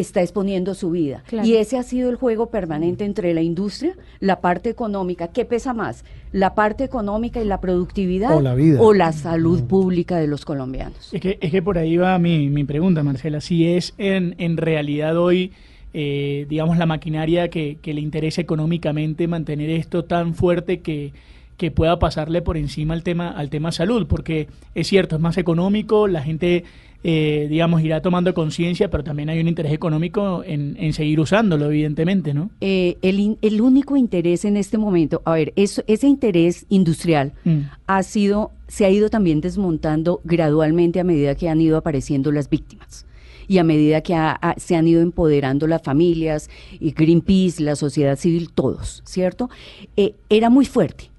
está 0.00 0.20
exponiendo 0.20 0.74
su 0.74 0.90
vida. 0.90 1.22
Y 1.42 1.54
ese 1.54 1.78
ha 1.78 1.82
sido 1.82 2.10
el 2.10 2.16
juego 2.16 2.50
permanente 2.50 3.04
entre 3.04 3.32
la 3.32 3.42
industria, 3.42 3.96
la 4.20 4.40
parte 4.40 4.68
económica. 4.68 5.28
¿Qué 5.28 5.44
pesa 5.44 5.72
más? 5.72 6.04
¿La 6.32 6.54
parte 6.54 6.84
económica 6.84 7.40
y 7.40 7.46
la 7.46 7.60
productividad 7.60 8.36
o 8.36 8.40
la, 8.40 8.54
vida. 8.54 8.80
O 8.80 8.92
la 8.92 9.12
salud 9.12 9.64
pública 9.64 10.16
de 10.16 10.26
los 10.26 10.44
colombianos? 10.44 11.12
Es 11.12 11.20
que, 11.20 11.38
es 11.40 11.50
que 11.50 11.62
por 11.62 11.78
ahí 11.78 11.96
va 11.96 12.18
mi, 12.18 12.50
mi 12.50 12.64
pregunta, 12.64 13.02
Marcela. 13.02 13.40
Si 13.40 13.66
es 13.66 13.94
en, 13.96 14.34
en 14.38 14.56
realidad 14.56 15.16
hoy, 15.16 15.52
eh, 15.94 16.46
digamos, 16.48 16.76
la 16.76 16.86
maquinaria 16.86 17.48
que, 17.48 17.78
que 17.80 17.94
le 17.94 18.00
interesa 18.00 18.40
económicamente 18.42 19.26
mantener 19.28 19.70
esto 19.70 20.04
tan 20.04 20.34
fuerte 20.34 20.80
que 20.80 21.12
que 21.56 21.70
pueda 21.70 21.98
pasarle 21.98 22.42
por 22.42 22.56
encima 22.56 22.94
al 22.94 23.02
tema 23.02 23.30
al 23.30 23.50
tema 23.50 23.72
salud, 23.72 24.06
porque 24.06 24.48
es 24.74 24.86
cierto, 24.86 25.16
es 25.16 25.22
más 25.22 25.38
económico, 25.38 26.06
la 26.08 26.22
gente 26.22 26.64
eh, 27.08 27.46
digamos, 27.48 27.82
irá 27.82 28.02
tomando 28.02 28.34
conciencia, 28.34 28.90
pero 28.90 29.04
también 29.04 29.28
hay 29.28 29.38
un 29.38 29.46
interés 29.46 29.72
económico 29.72 30.42
en, 30.44 30.76
en 30.80 30.92
seguir 30.92 31.20
usándolo, 31.20 31.66
evidentemente, 31.66 32.34
¿no? 32.34 32.50
Eh, 32.60 32.96
el, 33.00 33.38
el, 33.42 33.60
único 33.60 33.96
interés 33.96 34.44
en 34.44 34.56
este 34.56 34.76
momento, 34.76 35.22
a 35.24 35.34
ver, 35.34 35.52
eso, 35.54 35.84
ese 35.86 36.08
interés 36.08 36.66
industrial 36.68 37.32
mm. 37.44 37.60
ha 37.86 38.02
sido, 38.02 38.50
se 38.66 38.86
ha 38.86 38.90
ido 38.90 39.08
también 39.08 39.40
desmontando 39.40 40.20
gradualmente 40.24 40.98
a 40.98 41.04
medida 41.04 41.36
que 41.36 41.48
han 41.48 41.60
ido 41.60 41.76
apareciendo 41.76 42.32
las 42.32 42.50
víctimas 42.50 43.06
y 43.46 43.58
a 43.58 43.62
medida 43.62 44.00
que 44.00 44.16
se 44.56 44.74
han 44.74 44.88
ido 44.88 45.00
empoderando 45.00 45.68
las 45.68 45.82
familias, 45.82 46.50
y 46.80 46.90
Greenpeace, 46.90 47.62
la 47.62 47.76
sociedad 47.76 48.16
civil, 48.16 48.50
todos, 48.52 49.02
¿cierto? 49.04 49.48
Eh, 49.96 50.14
era 50.28 50.50
muy 50.50 50.66
fuerte 50.66 51.10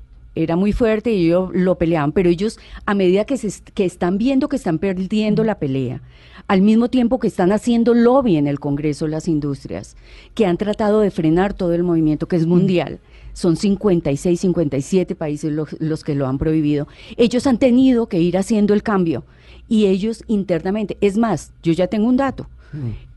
era 0.43 0.56
muy 0.56 0.73
fuerte 0.73 1.12
y 1.12 1.26
ellos 1.26 1.50
lo 1.54 1.76
peleaban, 1.76 2.12
pero 2.12 2.30
ellos 2.30 2.60
a 2.86 2.93
medida 2.93 3.26
que, 3.26 3.38
se, 3.38 3.62
que 3.73 3.86
están 3.86 4.17
viendo 4.17 4.50
que 4.50 4.56
están 4.56 4.80
perdiendo 4.80 5.43
la 5.43 5.60
pelea, 5.60 6.02
al 6.47 6.62
mismo 6.62 6.89
tiempo 6.89 7.19
que 7.19 7.28
están 7.28 7.52
haciendo 7.52 7.93
lobby 7.93 8.38
en 8.38 8.47
el 8.47 8.60
Congreso 8.60 9.08
las 9.08 9.28
industrias, 9.28 9.95
que 10.34 10.45
han 10.45 10.58
tratado 10.58 11.02
de 11.02 11.12
frenar 11.12 11.54
todo 11.54 11.73
el 11.73 11.84
movimiento 11.84 12.28
que 12.28 12.38
es 12.38 12.45
mundial, 12.45 13.00
son 13.34 13.56
56, 13.56 14.39
57 14.39 15.15
países 15.15 15.52
los, 15.52 15.76
los 15.80 16.04
que 16.04 16.15
lo 16.15 16.28
han 16.28 16.38
prohibido, 16.38 16.88
ellos 17.17 17.45
han 17.47 17.58
tenido 17.58 18.08
que 18.08 18.19
ir 18.19 18.38
haciendo 18.38 18.73
el 18.73 18.84
cambio 18.84 19.26
y 19.67 19.88
ellos 19.88 20.23
internamente, 20.28 20.97
es 21.02 21.17
más, 21.17 21.52
yo 21.62 21.73
ya 21.73 21.88
tengo 21.88 22.08
un 22.08 22.17
dato, 22.17 22.47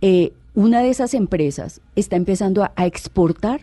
eh, 0.00 0.32
una 0.54 0.82
de 0.82 0.90
esas 0.90 1.14
empresas 1.14 1.80
está 1.96 2.16
empezando 2.16 2.64
a 2.64 2.86
exportar 2.86 3.62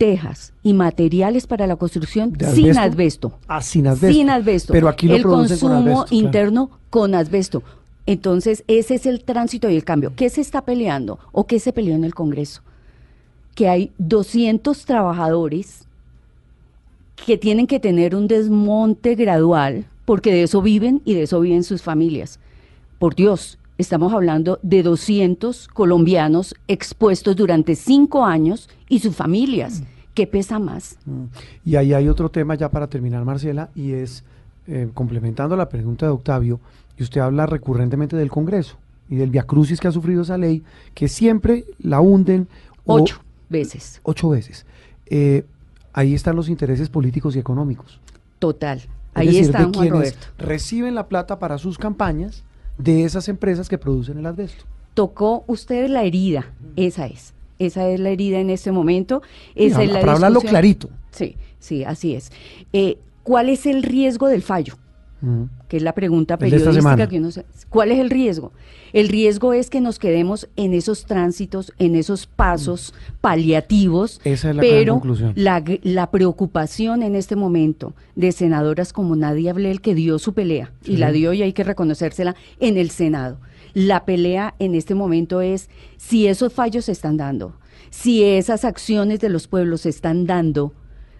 tejas 0.00 0.54
y 0.62 0.72
materiales 0.72 1.46
para 1.46 1.66
la 1.66 1.76
construcción 1.76 2.32
sin 2.54 2.78
asbesto. 2.78 3.38
Ah, 3.46 3.60
sin 3.60 3.86
asbesto. 3.86 4.14
Sin 4.14 4.30
asbesto. 4.30 4.72
Pero 4.72 4.88
aquí 4.88 5.06
lo 5.06 5.16
El 5.16 5.22
consumo 5.22 6.06
interno 6.08 6.70
con 6.88 7.14
asbesto. 7.14 7.62
Entonces, 8.06 8.64
ese 8.66 8.94
es 8.94 9.04
el 9.04 9.22
tránsito 9.22 9.68
y 9.68 9.76
el 9.76 9.84
cambio. 9.84 10.14
¿Qué 10.16 10.30
se 10.30 10.40
está 10.40 10.62
peleando 10.62 11.18
o 11.32 11.46
qué 11.46 11.60
se 11.60 11.74
peleó 11.74 11.94
en 11.94 12.04
el 12.04 12.14
Congreso? 12.14 12.62
Que 13.54 13.68
hay 13.68 13.92
200 13.98 14.86
trabajadores 14.86 15.86
que 17.26 17.36
tienen 17.36 17.66
que 17.66 17.78
tener 17.78 18.16
un 18.16 18.26
desmonte 18.26 19.14
gradual, 19.16 19.84
porque 20.06 20.32
de 20.32 20.44
eso 20.44 20.62
viven 20.62 21.02
y 21.04 21.12
de 21.12 21.24
eso 21.24 21.40
viven 21.40 21.62
sus 21.62 21.82
familias. 21.82 22.40
Por 22.98 23.14
Dios, 23.14 23.58
estamos 23.80 24.12
hablando 24.12 24.58
de 24.62 24.82
200 24.82 25.68
colombianos 25.68 26.54
expuestos 26.68 27.34
durante 27.34 27.74
cinco 27.74 28.24
años 28.24 28.68
y 28.88 29.00
sus 29.00 29.16
familias. 29.16 29.82
¿Qué 30.14 30.26
pesa 30.26 30.58
más? 30.58 30.98
Mm. 31.06 31.24
Y 31.64 31.76
ahí 31.76 31.94
hay 31.94 32.08
otro 32.08 32.30
tema 32.30 32.54
ya 32.54 32.70
para 32.70 32.88
terminar, 32.88 33.24
Marcela, 33.24 33.70
y 33.74 33.92
es, 33.92 34.24
eh, 34.66 34.90
complementando 34.92 35.56
la 35.56 35.68
pregunta 35.68 36.06
de 36.06 36.12
Octavio, 36.12 36.60
y 36.98 37.02
usted 37.02 37.20
habla 37.22 37.46
recurrentemente 37.46 38.16
del 38.16 38.30
Congreso 38.30 38.76
y 39.08 39.16
del 39.16 39.30
viacrucis 39.30 39.80
que 39.80 39.88
ha 39.88 39.92
sufrido 39.92 40.22
esa 40.22 40.36
ley, 40.36 40.62
que 40.94 41.08
siempre 41.08 41.64
la 41.78 42.00
hunden. 42.00 42.48
Ocho 42.84 43.20
veces. 43.48 44.00
Ocho 44.02 44.28
veces. 44.28 44.66
Eh, 45.06 45.44
ahí 45.92 46.14
están 46.14 46.36
los 46.36 46.48
intereses 46.48 46.90
políticos 46.90 47.34
y 47.34 47.38
económicos. 47.38 47.98
Total. 48.38 48.82
Ahí 49.14 49.38
están, 49.38 49.72
Juan 49.72 50.04
reciben 50.38 50.94
la 50.94 51.08
plata 51.08 51.38
para 51.38 51.58
sus 51.58 51.78
campañas 51.78 52.44
de 52.78 53.04
esas 53.04 53.28
empresas 53.28 53.68
que 53.68 53.78
producen 53.78 54.18
el 54.18 54.26
asbesto. 54.26 54.64
Tocó 54.94 55.44
usted 55.46 55.88
la 55.88 56.04
herida, 56.04 56.52
esa 56.76 57.06
es. 57.06 57.34
Esa 57.58 57.88
es 57.88 58.00
la 58.00 58.08
herida 58.08 58.38
en 58.38 58.48
este 58.48 58.72
momento. 58.72 59.22
Esa 59.54 59.82
es 59.82 59.92
la 59.92 60.00
para 60.00 60.12
hablarlo 60.12 60.40
clarito. 60.40 60.88
Sí, 61.10 61.36
sí, 61.58 61.84
así 61.84 62.14
es. 62.14 62.32
Eh, 62.72 62.98
¿Cuál 63.22 63.50
es 63.50 63.66
el 63.66 63.82
riesgo 63.82 64.28
del 64.28 64.42
fallo? 64.42 64.78
Que 65.68 65.76
es 65.76 65.82
la 65.82 65.92
pregunta 65.92 66.38
periodística 66.38 67.06
que 67.06 67.18
uno 67.18 67.30
se, 67.30 67.44
¿Cuál 67.68 67.92
es 67.92 67.98
el 67.98 68.10
riesgo? 68.10 68.52
El 68.92 69.08
riesgo 69.08 69.52
es 69.52 69.68
que 69.68 69.80
nos 69.80 69.98
quedemos 69.98 70.48
en 70.56 70.72
esos 70.72 71.04
tránsitos, 71.04 71.72
en 71.78 71.94
esos 71.94 72.26
pasos 72.26 72.94
paliativos, 73.20 74.20
Esa 74.24 74.50
es 74.50 74.56
la 74.56 74.62
pero 74.62 75.02
la, 75.34 75.62
la, 75.82 76.10
preocupación 76.10 77.02
en 77.02 77.14
este 77.14 77.36
momento 77.36 77.94
de 78.16 78.32
senadoras 78.32 78.92
como 78.92 79.14
Nadia 79.14 79.52
Blel, 79.52 79.80
que 79.80 79.94
dio 79.94 80.18
su 80.18 80.32
pelea, 80.32 80.72
y 80.84 80.96
la 80.96 81.12
dio 81.12 81.32
y 81.32 81.42
hay 81.42 81.52
que 81.52 81.64
reconocérsela 81.64 82.34
en 82.58 82.78
el 82.78 82.90
Senado. 82.90 83.38
La 83.74 84.04
pelea 84.04 84.54
en 84.58 84.74
este 84.74 84.94
momento 84.94 85.40
es 85.40 85.68
si 85.96 86.26
esos 86.26 86.52
fallos 86.52 86.86
se 86.86 86.92
están 86.92 87.16
dando, 87.16 87.54
si 87.90 88.24
esas 88.24 88.64
acciones 88.64 89.20
de 89.20 89.28
los 89.28 89.46
pueblos 89.46 89.82
se 89.82 89.90
están 89.90 90.26
dando, 90.26 90.72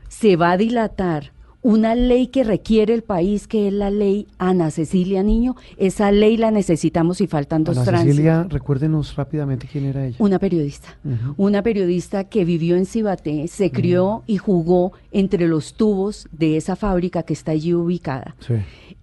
se 0.09 0.37
va 0.37 0.53
a 0.53 0.57
dilatar 0.57 1.33
una 1.63 1.95
ley 1.95 2.29
que 2.29 2.45
requiere 2.45 2.95
el 2.95 3.03
país, 3.03 3.47
que 3.47 3.69
es 3.69 3.73
la 3.73 3.91
ley 3.91 4.27
Ana 4.39 4.71
Cecilia 4.71 5.23
Niño. 5.23 5.57
Esa 5.77 6.11
ley 6.11 6.37
la 6.37 6.51
necesitamos 6.51 7.21
y 7.21 7.27
faltan 7.27 7.65
dos 7.65 7.77
Ana 7.79 8.03
Cecilia, 8.03 8.47
recuérdenos 8.49 9.15
rápidamente 9.17 9.69
quién 9.71 9.85
era 9.85 10.07
ella. 10.07 10.17
Una 10.19 10.39
periodista. 10.39 10.97
Una 11.37 11.63
periodista 11.63 12.25
que 12.25 12.45
vivió 12.45 12.77
en 12.77 12.87
Cibaté, 12.87 13.47
se 13.49 13.71
crió 13.71 14.23
y 14.27 14.39
jugó 14.39 14.93
entre 15.13 15.49
los 15.49 15.75
tubos 15.75 16.29
de 16.33 16.57
esa 16.57 16.77
fábrica 16.77 17.23
que 17.23 17.35
está 17.35 17.53
allí 17.53 17.75
ubicada. 17.75 18.35
Sí. 18.41 18.55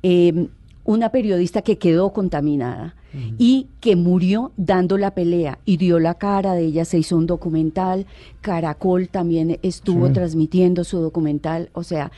Em, 0.01 0.47
una 0.87 1.09
periodista 1.09 1.61
que 1.61 1.77
quedó 1.77 2.13
contaminada 2.13 2.95
y 3.37 3.67
que 3.81 3.95
murió 3.95 4.51
dando 4.57 4.97
la 4.97 5.11
pelea 5.11 5.59
y 5.65 5.77
dio 5.77 5.99
la 5.99 6.13
cara 6.13 6.53
de 6.53 6.65
ella, 6.65 6.85
se 6.85 6.99
hizo 6.99 7.17
un 7.17 7.25
documental, 7.25 8.05
Caracol 8.41 9.09
también 9.09 9.59
estuvo 9.63 10.11
transmitiendo 10.11 10.83
su 10.83 10.99
documental, 10.99 11.69
o 11.73 11.83
sea, 11.83 12.11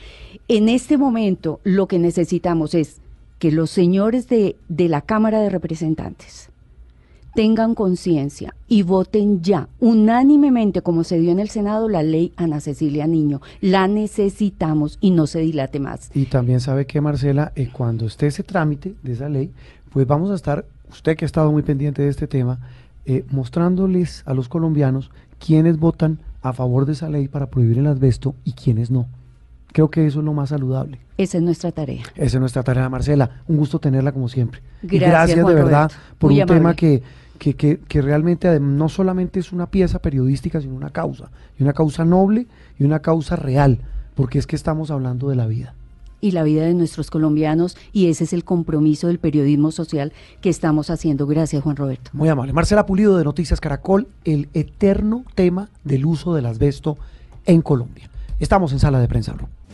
en 0.46 0.68
este 0.68 0.98
momento 0.98 1.60
lo 1.64 1.88
que 1.88 1.98
necesitamos 1.98 2.74
es 2.74 3.00
que 3.38 3.50
los 3.50 3.70
señores 3.70 4.28
de, 4.28 4.56
de 4.68 4.88
la 4.88 5.00
Cámara 5.00 5.40
de 5.40 5.48
Representantes, 5.48 6.49
tengan 7.34 7.74
conciencia 7.74 8.54
y 8.68 8.82
voten 8.82 9.42
ya, 9.42 9.68
unánimemente, 9.80 10.82
como 10.82 11.04
se 11.04 11.18
dio 11.18 11.30
en 11.32 11.40
el 11.40 11.48
Senado, 11.48 11.88
la 11.88 12.02
ley 12.02 12.32
Ana 12.36 12.60
Cecilia 12.60 13.06
Niño. 13.06 13.40
La 13.60 13.88
necesitamos 13.88 14.98
y 15.00 15.10
no 15.10 15.26
se 15.26 15.40
dilate 15.40 15.80
más. 15.80 16.10
Y 16.14 16.26
también 16.26 16.60
sabe 16.60 16.86
que, 16.86 17.00
Marcela, 17.00 17.52
eh, 17.56 17.68
cuando 17.72 18.06
esté 18.06 18.26
ese 18.26 18.42
trámite 18.42 18.94
de 19.02 19.12
esa 19.12 19.28
ley, 19.28 19.50
pues 19.92 20.06
vamos 20.06 20.30
a 20.30 20.34
estar, 20.34 20.64
usted 20.90 21.16
que 21.16 21.24
ha 21.24 21.26
estado 21.26 21.50
muy 21.52 21.62
pendiente 21.62 22.02
de 22.02 22.08
este 22.08 22.26
tema, 22.26 22.58
eh, 23.06 23.24
mostrándoles 23.30 24.22
a 24.26 24.34
los 24.34 24.48
colombianos 24.48 25.10
quiénes 25.38 25.78
votan 25.78 26.18
a 26.42 26.52
favor 26.52 26.86
de 26.86 26.92
esa 26.92 27.08
ley 27.08 27.28
para 27.28 27.46
prohibir 27.46 27.78
el 27.78 27.86
asbesto 27.86 28.34
y 28.44 28.52
quiénes 28.52 28.90
no. 28.90 29.06
Creo 29.72 29.90
que 29.90 30.06
eso 30.06 30.20
es 30.20 30.24
lo 30.24 30.32
más 30.32 30.48
saludable. 30.48 30.98
Esa 31.16 31.38
es 31.38 31.44
nuestra 31.44 31.72
tarea. 31.72 32.02
Esa 32.16 32.36
es 32.36 32.40
nuestra 32.40 32.62
tarea, 32.62 32.88
Marcela. 32.88 33.42
Un 33.46 33.56
gusto 33.56 33.78
tenerla 33.78 34.12
como 34.12 34.28
siempre. 34.28 34.60
Gracias, 34.82 35.46
de 35.46 35.54
verdad 35.54 35.90
por 36.18 36.32
un 36.32 36.46
tema 36.46 36.74
que, 36.74 37.02
que, 37.38 37.54
que, 37.54 38.02
realmente 38.02 38.58
no 38.60 38.88
solamente 38.88 39.40
es 39.40 39.52
una 39.52 39.66
pieza 39.66 40.00
periodística, 40.00 40.60
sino 40.60 40.74
una 40.74 40.90
causa. 40.90 41.30
Y 41.58 41.62
una 41.62 41.72
causa 41.72 42.04
noble 42.04 42.46
y 42.78 42.84
una 42.84 43.00
causa 43.00 43.36
real, 43.36 43.78
porque 44.14 44.38
es 44.38 44.46
que 44.46 44.56
estamos 44.56 44.90
hablando 44.90 45.28
de 45.28 45.36
la 45.36 45.46
vida 45.46 45.74
y 46.20 46.32
la 46.32 46.42
vida 46.42 46.64
de 46.64 46.74
nuestros 46.74 47.10
colombianos 47.10 47.76
y 47.92 48.08
ese 48.08 48.24
es 48.24 48.32
el 48.32 48.44
compromiso 48.44 49.06
del 49.08 49.18
periodismo 49.18 49.70
social 49.70 50.12
que 50.40 50.50
estamos 50.50 50.90
haciendo. 50.90 51.26
Gracias, 51.26 51.62
Juan 51.62 51.76
Roberto. 51.76 52.10
Muy 52.12 52.28
amable. 52.28 52.52
Marcela 52.52 52.86
Pulido 52.86 53.16
de 53.16 53.24
Noticias 53.24 53.60
Caracol, 53.60 54.06
el 54.24 54.48
eterno 54.54 55.24
tema 55.34 55.70
del 55.84 56.06
uso 56.06 56.34
del 56.34 56.46
asbesto 56.46 56.98
en 57.46 57.62
Colombia. 57.62 58.10
Estamos 58.38 58.72
en 58.72 58.78
Sala 58.78 59.00
de 59.00 59.08
Prensa 59.08 59.32
Blue. 59.32 59.48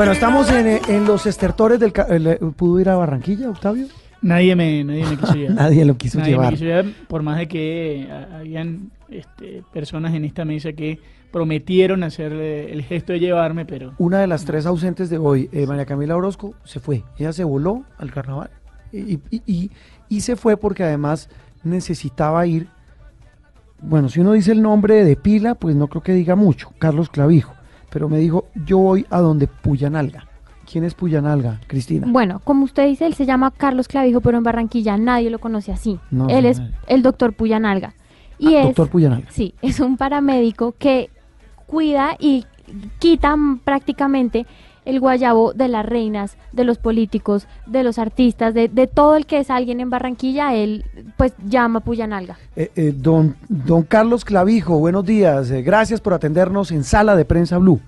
Bueno, 0.00 0.12
estamos 0.12 0.50
en, 0.50 0.66
en 0.88 1.04
los 1.04 1.26
estertores 1.26 1.78
del... 1.78 1.92
ca- 1.92 2.06
el, 2.08 2.26
eh, 2.26 2.38
¿Pudo 2.56 2.80
ir 2.80 2.88
a 2.88 2.96
Barranquilla, 2.96 3.50
Octavio? 3.50 3.86
Nadie 4.22 4.56
me, 4.56 4.82
nadie 4.82 5.04
me 5.04 5.16
quiso 5.18 5.34
llevar. 5.34 5.54
Nadie 5.56 5.84
lo 5.84 5.98
quiso 5.98 6.18
Nadie 6.18 6.30
me 6.30 6.36
llevar. 6.38 6.52
quiso 6.54 6.64
llevar, 6.64 6.84
por 7.06 7.22
más 7.22 7.36
de 7.36 7.48
que 7.48 8.02
eh, 8.04 8.26
habían 8.34 8.92
este, 9.10 9.62
personas 9.74 10.14
en 10.14 10.24
esta 10.24 10.46
mesa 10.46 10.72
que 10.72 10.98
prometieron 11.30 12.02
hacer 12.02 12.32
eh, 12.32 12.72
el 12.72 12.82
gesto 12.82 13.12
de 13.12 13.20
llevarme, 13.20 13.66
pero 13.66 13.92
Una 13.98 14.20
de 14.20 14.26
las 14.26 14.46
tres 14.46 14.64
ausentes 14.64 15.10
de 15.10 15.18
hoy, 15.18 15.50
eh, 15.52 15.66
María 15.66 15.84
Camila 15.84 16.16
Orozco, 16.16 16.54
se 16.64 16.80
fue. 16.80 17.02
Ella 17.18 17.34
se 17.34 17.44
voló 17.44 17.84
al 17.98 18.10
carnaval. 18.10 18.48
Y, 18.92 19.18
y- 19.30 19.42
y- 19.44 19.70
y 20.08 20.20
se 20.22 20.34
fue 20.34 20.56
porque 20.56 20.82
además 20.82 21.28
necesitaba 21.62 22.46
ir. 22.46 22.68
Bueno, 23.82 24.08
si 24.08 24.20
uno 24.20 24.32
dice 24.32 24.52
el 24.52 24.62
nombre 24.62 25.04
de 25.04 25.16
pila, 25.16 25.56
pues 25.56 25.76
no 25.76 25.88
creo 25.88 26.02
que 26.02 26.14
diga 26.14 26.36
mucho. 26.36 26.70
Carlos 26.78 27.10
Clavijo. 27.10 27.52
Pero 27.90 28.08
me 28.08 28.18
dijo, 28.18 28.46
yo 28.66 28.78
voy 28.78 29.06
a 29.10 29.20
donde 29.20 29.46
Puyanalga. 29.46 30.26
¿Quién 30.70 30.84
es 30.84 30.94
Puyanalga, 30.94 31.60
Cristina? 31.66 32.06
Bueno, 32.08 32.40
como 32.44 32.64
usted 32.64 32.86
dice, 32.86 33.04
él 33.06 33.14
se 33.14 33.26
llama 33.26 33.50
Carlos 33.50 33.88
Clavijo, 33.88 34.20
pero 34.20 34.38
en 34.38 34.44
Barranquilla 34.44 34.96
nadie 34.96 35.28
lo 35.30 35.40
conoce 35.40 35.72
así. 35.72 35.98
No, 36.12 36.28
él 36.28 36.46
es 36.46 36.60
nadie. 36.60 36.74
el 36.86 37.02
doctor 37.02 37.32
Puyanalga. 37.32 37.94
Y 38.38 38.54
Ah, 38.54 38.60
es, 38.60 38.66
doctor 38.66 38.88
Puyanalga. 38.88 39.28
Sí, 39.30 39.54
es 39.62 39.80
un 39.80 39.96
paramédico 39.96 40.74
que 40.78 41.10
cuida 41.66 42.16
y 42.20 42.44
quita 43.00 43.34
prácticamente 43.64 44.46
el 44.84 45.00
guayabo 45.00 45.52
de 45.52 45.68
las 45.68 45.84
reinas, 45.86 46.36
de 46.52 46.64
los 46.64 46.78
políticos, 46.78 47.46
de 47.66 47.82
los 47.82 47.98
artistas, 47.98 48.54
de, 48.54 48.68
de 48.68 48.86
todo 48.86 49.16
el 49.16 49.26
que 49.26 49.38
es 49.38 49.50
alguien 49.50 49.80
en 49.80 49.90
Barranquilla, 49.90 50.54
él 50.54 50.84
pues 51.16 51.34
llama 51.44 51.80
Puyanalga. 51.80 52.38
Eh, 52.56 52.70
eh, 52.76 52.92
don, 52.94 53.36
don 53.48 53.82
Carlos 53.82 54.24
Clavijo, 54.24 54.78
buenos 54.78 55.04
días. 55.04 55.50
Eh, 55.50 55.62
gracias 55.62 56.00
por 56.00 56.14
atendernos 56.14 56.70
en 56.72 56.84
Sala 56.84 57.16
de 57.16 57.24
Prensa 57.24 57.58
Blue. 57.58 57.80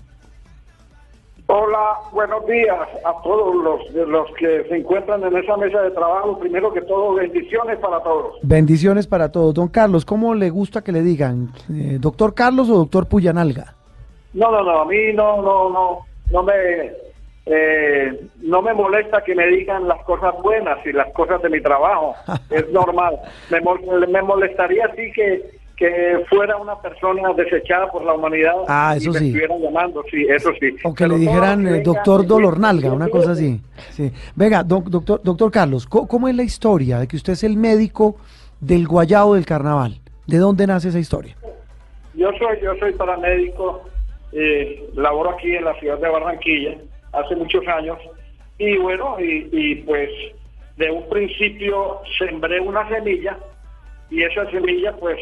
Hola, 1.55 1.99
buenos 2.12 2.47
días 2.47 2.78
a 3.05 3.22
todos 3.22 3.55
los, 3.55 4.09
los 4.09 4.26
que 4.38 4.64
se 4.70 4.76
encuentran 4.76 5.22
en 5.22 5.36
esa 5.36 5.55
mesa 5.59 5.82
de 5.82 5.90
trabajo. 5.90 6.38
Primero 6.38 6.72
que 6.72 6.80
todo, 6.80 7.14
bendiciones 7.14 7.78
para 7.78 8.03
todos. 8.03 8.36
Bendiciones 8.43 9.07
para 9.07 9.30
todos. 9.30 9.53
Don 9.53 9.68
Carlos, 9.68 10.07
¿cómo 10.07 10.34
le 10.34 10.49
gusta 10.49 10.82
que 10.82 10.93
le 10.93 11.03
digan? 11.03 11.53
Eh, 11.70 11.99
¿Doctor 12.01 12.32
Carlos 12.32 12.70
o 12.70 12.78
doctor 12.78 13.07
Puyanalga? 13.07 13.74
No, 14.32 14.51
no, 14.51 14.62
no, 14.62 14.80
a 14.80 14.84
mí 14.86 15.12
no, 15.12 15.43
no, 15.43 15.68
no, 15.68 15.99
no 16.33 16.43
me, 16.43 16.53
eh, 17.47 18.20
no 18.43 18.62
me 18.62 18.72
molesta 18.74 19.22
que 19.22 19.35
me 19.35 19.47
digan 19.49 19.87
las 19.89 20.03
cosas 20.05 20.35
buenas 20.43 20.78
y 20.87 20.93
las 20.93 21.12
cosas 21.12 21.43
de 21.43 21.51
mi 21.51 21.61
trabajo. 21.61 22.14
es 22.51 22.68
normal. 22.70 23.18
Me, 23.51 23.61
me 24.07 24.22
molestaría 24.22 24.89
sí 24.97 25.12
que, 25.14 25.51
que 25.76 26.24
fuera 26.30 26.57
una 26.57 26.80
persona 26.80 27.33
desechada 27.35 27.91
por 27.91 28.05
la 28.05 28.14
humanidad 28.14 28.55
Ah, 28.68 28.95
y 28.95 28.99
eso 28.99 29.12
me 29.12 29.18
sí. 29.18 29.26
estuvieran 29.26 29.61
llamando, 29.61 30.03
sí, 30.11 30.26
eso 30.28 30.51
sí. 30.61 30.76
O 30.85 30.95
que 30.95 31.05
Pero 31.05 31.14
le 31.14 31.20
dijeran 31.20 31.66
eh, 31.66 31.80
doctor 31.80 32.26
Dolornalga, 32.26 32.93
una 32.93 33.09
cosa 33.09 33.33
así. 33.33 33.61
Sí. 33.91 34.11
Venga, 34.35 34.62
doc- 34.62 34.89
doctor, 34.89 35.20
doctor 35.22 35.51
Carlos, 35.51 35.87
¿co- 35.87 36.07
¿cómo 36.07 36.28
es 36.28 36.35
la 36.37 36.43
historia 36.45 36.99
de 37.01 37.09
que 37.09 37.16
usted 37.16 37.33
es 37.35 37.45
el 37.45 37.57
médico 37.57 38.16
del 38.61 38.87
guayao 38.87 39.35
del 39.35 39.45
carnaval? 39.45 40.01
¿De 40.26 40.39
dónde 40.39 40.66
nace 40.66 40.89
esa 40.89 40.99
historia? 41.01 41.37
Yo 42.14 42.28
soy, 42.39 42.59
yo 42.62 42.74
soy 42.78 42.93
paramédico, 42.93 43.83
eh, 44.33 44.89
laboro 44.95 45.30
aquí 45.30 45.55
en 45.55 45.64
la 45.64 45.74
ciudad 45.74 45.99
de 45.99 46.09
Barranquilla 46.09 46.76
hace 47.12 47.37
muchos 47.37 47.66
años 47.68 47.99
y 48.59 48.76
bueno, 48.78 49.16
y, 49.18 49.76
pues 49.76 50.11
de 50.76 50.91
un 50.91 51.09
principio 51.09 52.01
sembré 52.18 52.61
una 52.61 52.89
semilla 52.89 53.39
y 54.11 54.22
esa 54.22 54.49
semilla 54.51 54.95
pues 54.97 55.18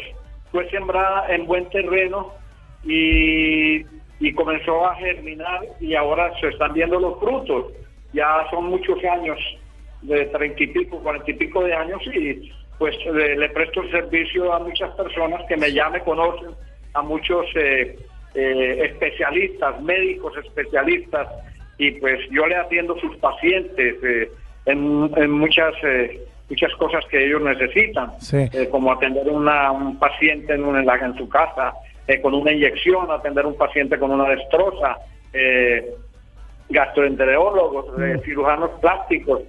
fue 0.51 0.69
sembrada 0.69 1.33
en 1.33 1.45
buen 1.45 1.67
terreno 1.69 2.33
y, 2.83 3.83
y 4.19 4.33
comenzó 4.33 4.85
a 4.85 4.95
germinar 4.95 5.61
y 5.79 5.95
ahora 5.95 6.31
se 6.39 6.49
están 6.49 6.73
viendo 6.73 6.99
los 6.99 7.19
frutos. 7.19 7.73
Ya 8.13 8.45
son 8.51 8.65
muchos 8.65 9.03
años, 9.05 9.39
de 10.01 10.25
treinta 10.25 10.63
y 10.63 10.67
pico, 10.67 10.99
cuarenta 10.99 11.31
y 11.31 11.35
pico 11.35 11.63
de 11.63 11.73
años 11.73 12.01
y 12.13 12.51
pues 12.77 12.95
le, 13.05 13.37
le 13.37 13.49
presto 13.49 13.81
el 13.81 13.91
servicio 13.91 14.53
a 14.53 14.59
muchas 14.59 14.91
personas 14.95 15.41
que 15.47 15.57
me 15.57 15.71
ya 15.71 15.89
me 15.89 16.01
conocen, 16.01 16.49
a 16.93 17.01
muchos 17.01 17.45
eh, 17.55 17.97
eh, 18.35 18.85
especialistas, 18.91 19.81
médicos 19.81 20.33
especialistas 20.37 21.27
y 21.77 21.91
pues 21.91 22.19
yo 22.29 22.45
le 22.47 22.55
atiendo 22.55 22.97
sus 22.99 23.15
pacientes 23.17 23.95
eh, 24.03 24.31
en, 24.65 25.11
en 25.17 25.31
muchas 25.31 25.73
eh, 25.83 26.21
muchas 26.49 26.73
cosas 26.75 27.03
que 27.09 27.25
ellos 27.25 27.41
necesitan, 27.41 28.11
Sí. 28.19 28.37
eh, 28.53 28.67
como 28.69 28.91
atender 28.91 29.27
una, 29.29 29.71
un 29.71 29.97
paciente 29.97 30.53
en, 30.53 30.65
un- 30.65 30.75
en, 30.77 31.17
su 31.17 31.29
casa 31.29 31.73
eh, 32.07 32.19
con 32.21 32.33
una 32.33 32.51
inyección, 32.51 33.09
atender 33.09 33.45
un 33.45 33.55
paciente 33.57 33.97
con 33.97 34.11
una 34.11 34.27
destroza, 34.29 34.97
eh, 35.33 35.93
gastroenterólogos, 36.69 37.85
eh, 38.01 38.19
cirujanos 38.25 38.71
plásticos. 38.81 39.41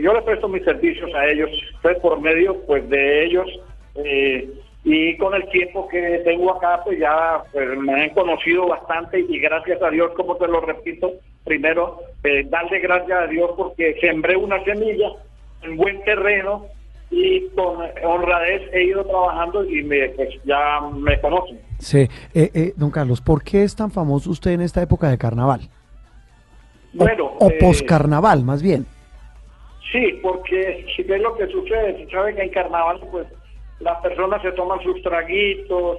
Yo 0.00 0.14
le 0.14 0.22
presto 0.22 0.48
mis 0.48 0.62
servicios 0.64 1.12
a 1.14 1.26
ellos, 1.26 1.50
pues 1.82 1.98
por 1.98 2.20
medio 2.20 2.60
pues 2.66 2.88
de 2.88 3.24
ellos 3.24 3.48
eh, 3.96 4.48
y 4.84 5.16
con 5.16 5.34
el 5.34 5.48
tiempo 5.48 5.88
que 5.88 6.20
tengo 6.24 6.52
acá 6.52 6.82
pues 6.84 6.98
ya 6.98 7.42
pues, 7.52 7.78
me 7.78 8.04
han 8.04 8.10
conocido 8.10 8.68
bastante 8.68 9.20
y 9.20 9.38
gracias 9.38 9.82
a 9.82 9.90
Dios, 9.90 10.12
como 10.14 10.36
te 10.36 10.46
lo 10.46 10.60
repito, 10.60 11.12
primero 11.42 12.00
eh, 12.22 12.46
darle 12.48 12.80
gracias 12.80 13.18
a 13.18 13.26
Dios 13.26 13.50
porque 13.56 13.96
sembré 14.00 14.36
una 14.36 14.62
semilla 14.62 15.08
en 15.62 15.76
buen 15.76 16.02
terreno 16.04 16.66
y 17.10 17.48
con 17.50 17.78
honradez 18.04 18.62
he 18.72 18.84
ido 18.84 19.04
trabajando 19.04 19.64
y 19.64 19.82
me, 19.82 20.08
pues, 20.10 20.30
ya 20.44 20.80
me 20.92 21.20
conocen. 21.20 21.60
Sí. 21.78 22.08
Eh, 22.34 22.50
eh, 22.54 22.72
don 22.76 22.90
Carlos, 22.90 23.20
¿por 23.20 23.42
qué 23.42 23.62
es 23.62 23.74
tan 23.76 23.90
famoso 23.90 24.30
usted 24.30 24.52
en 24.52 24.62
esta 24.62 24.82
época 24.82 25.08
de 25.08 25.18
carnaval? 25.18 25.60
O, 26.94 27.04
Bueno, 27.04 27.32
o 27.38 27.48
eh, 27.48 27.58
poscarnaval, 27.60 28.44
más 28.44 28.62
bien. 28.62 28.86
Sí, 29.92 30.18
porque 30.22 30.86
si 30.94 31.02
ves 31.04 31.22
lo 31.22 31.36
que 31.36 31.46
sucede, 31.46 32.04
se 32.04 32.10
sabe 32.10 32.34
que 32.34 32.42
en 32.42 32.50
carnaval 32.50 33.00
pues 33.10 33.26
las 33.84 34.00
personas 34.00 34.42
se 34.42 34.52
toman 34.52 34.80
sus 34.82 35.00
traguitos, 35.02 35.98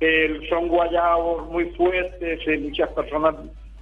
eh, 0.00 0.40
son 0.48 0.68
guayabos 0.68 1.48
muy 1.50 1.66
fuertes, 1.70 2.40
eh, 2.46 2.58
muchas 2.58 2.88
personas 2.90 3.34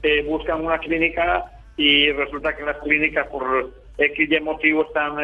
eh, 0.02 0.22
buscan 0.22 0.64
una 0.64 0.78
clínica 0.78 1.44
y 1.76 2.10
resulta 2.12 2.54
que 2.56 2.64
las 2.64 2.78
clínicas 2.78 3.26
por 3.28 3.70
X 3.96 4.28
y 4.30 4.40
motivo 4.40 4.84
están 4.84 5.16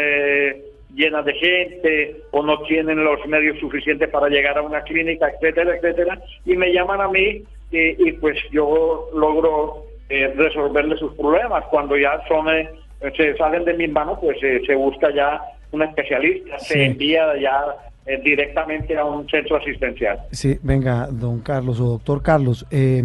llenas 0.95 1.25
de 1.25 1.35
gente 1.35 2.17
o 2.31 2.43
no 2.43 2.63
tienen 2.63 3.05
los 3.05 3.25
medios 3.27 3.59
suficientes 3.59 4.09
para 4.09 4.29
llegar 4.29 4.59
a 4.59 4.63
una 4.63 4.83
clínica, 4.83 5.29
etcétera, 5.29 5.77
etcétera, 5.77 6.21
y 6.45 6.57
me 6.57 6.73
llaman 6.73 7.01
a 7.01 7.09
mí 7.09 7.43
y, 7.73 8.13
pues 8.13 8.37
yo 8.51 9.09
logro 9.15 9.85
resolverle 10.09 10.97
sus 10.97 11.15
problemas. 11.15 11.65
Cuando 11.67 11.97
ya 11.97 12.21
son 12.27 12.49
eh, 12.49 12.69
se 13.17 13.37
salen 13.37 13.65
de 13.65 13.75
mis 13.75 13.91
manos, 13.91 14.19
pues 14.21 14.39
se 14.41 14.75
busca 14.75 15.11
ya 15.15 15.41
un 15.73 15.83
especialista, 15.83 16.59
Sí. 16.59 16.75
se 16.75 16.85
envía 16.87 17.37
ya 17.39 17.90
directamente 18.25 18.97
a 18.97 19.05
un 19.05 19.29
centro 19.29 19.57
asistencial. 19.57 20.19
Sí, 20.33 20.59
venga, 20.63 21.07
don 21.11 21.41
Carlos 21.41 21.81
o 21.81 21.85
doctor 21.91 22.23
Carlos, 22.23 22.67
eh, 22.71 23.03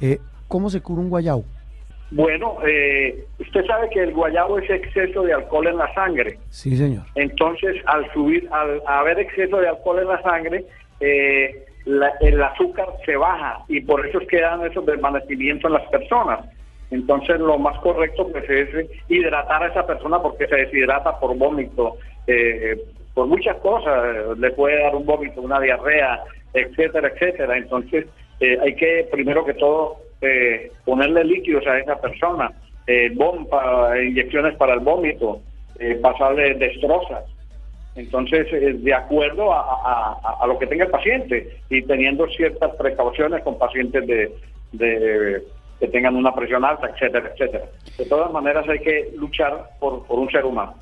eh, 0.00 0.18
¿cómo 0.48 0.68
se 0.70 0.80
cura 0.80 1.00
un 1.00 1.08
guayao? 1.10 1.44
Bueno, 2.10 2.56
eh, 2.66 3.24
usted 3.38 3.66
sabe 3.66 3.90
que 3.90 4.00
el 4.02 4.14
guayabo 4.14 4.58
es 4.58 4.70
exceso 4.70 5.22
de 5.24 5.34
alcohol 5.34 5.66
en 5.66 5.76
la 5.76 5.92
sangre. 5.92 6.38
Sí, 6.48 6.74
señor. 6.76 7.04
Entonces, 7.14 7.76
al 7.86 8.10
subir, 8.12 8.48
al 8.50 8.80
haber 8.86 9.18
exceso 9.20 9.58
de 9.58 9.68
alcohol 9.68 9.98
en 10.00 10.08
la 10.08 10.22
sangre, 10.22 10.64
eh, 11.00 11.66
la- 11.84 12.12
el 12.20 12.42
azúcar 12.42 12.86
se 13.04 13.14
baja 13.16 13.58
y 13.68 13.80
por 13.82 14.06
eso 14.06 14.20
es 14.20 14.28
que 14.28 14.40
dan 14.40 14.64
esos 14.64 14.84
desvanecimientos 14.86 15.68
en 15.70 15.74
las 15.74 15.86
personas. 15.90 16.40
Entonces, 16.90 17.38
lo 17.40 17.58
más 17.58 17.78
correcto 17.80 18.26
pues 18.32 18.48
es 18.48 18.68
hidratar 19.08 19.62
a 19.62 19.68
esa 19.68 19.86
persona 19.86 20.20
porque 20.22 20.46
se 20.48 20.56
deshidrata 20.56 21.18
por 21.20 21.36
vómito, 21.36 21.96
eh, 22.26 22.82
por 23.18 23.26
muchas 23.26 23.56
cosas, 23.56 24.38
le 24.38 24.52
puede 24.52 24.80
dar 24.80 24.94
un 24.94 25.04
vómito, 25.04 25.40
una 25.42 25.58
diarrea, 25.58 26.22
etcétera, 26.54 27.08
etcétera. 27.08 27.56
Entonces, 27.56 28.06
eh, 28.38 28.56
hay 28.62 28.76
que 28.76 29.08
primero 29.10 29.44
que 29.44 29.54
todo 29.54 29.96
eh, 30.20 30.70
ponerle 30.84 31.24
líquidos 31.24 31.66
a 31.66 31.78
esa 31.80 32.00
persona, 32.00 32.52
eh, 32.86 33.10
bomba, 33.12 34.00
inyecciones 34.00 34.54
para 34.54 34.74
el 34.74 34.80
vómito, 34.80 35.40
eh, 35.80 35.96
pasarle 36.00 36.54
destrozas. 36.54 37.24
Entonces, 37.96 38.46
de 38.84 38.94
acuerdo 38.94 39.52
a- 39.52 39.62
a- 39.84 40.36
a 40.40 40.46
lo 40.46 40.56
que 40.56 40.68
tenga 40.68 40.84
el 40.84 40.90
paciente 40.92 41.58
y 41.70 41.82
teniendo 41.82 42.28
ciertas 42.28 42.72
precauciones 42.76 43.42
con 43.42 43.58
pacientes 43.58 44.06
de, 44.06 44.32
de- 44.70 45.42
que 45.80 45.88
tengan 45.88 46.14
una 46.14 46.32
presión 46.32 46.64
alta, 46.64 46.88
etcétera, 46.88 47.32
etcétera. 47.34 47.64
De 47.98 48.04
todas 48.06 48.30
maneras, 48.32 48.68
hay 48.68 48.78
que 48.78 49.10
luchar 49.16 49.70
por, 49.80 50.06
por 50.06 50.20
un 50.20 50.30
ser 50.30 50.44
humano. 50.44 50.74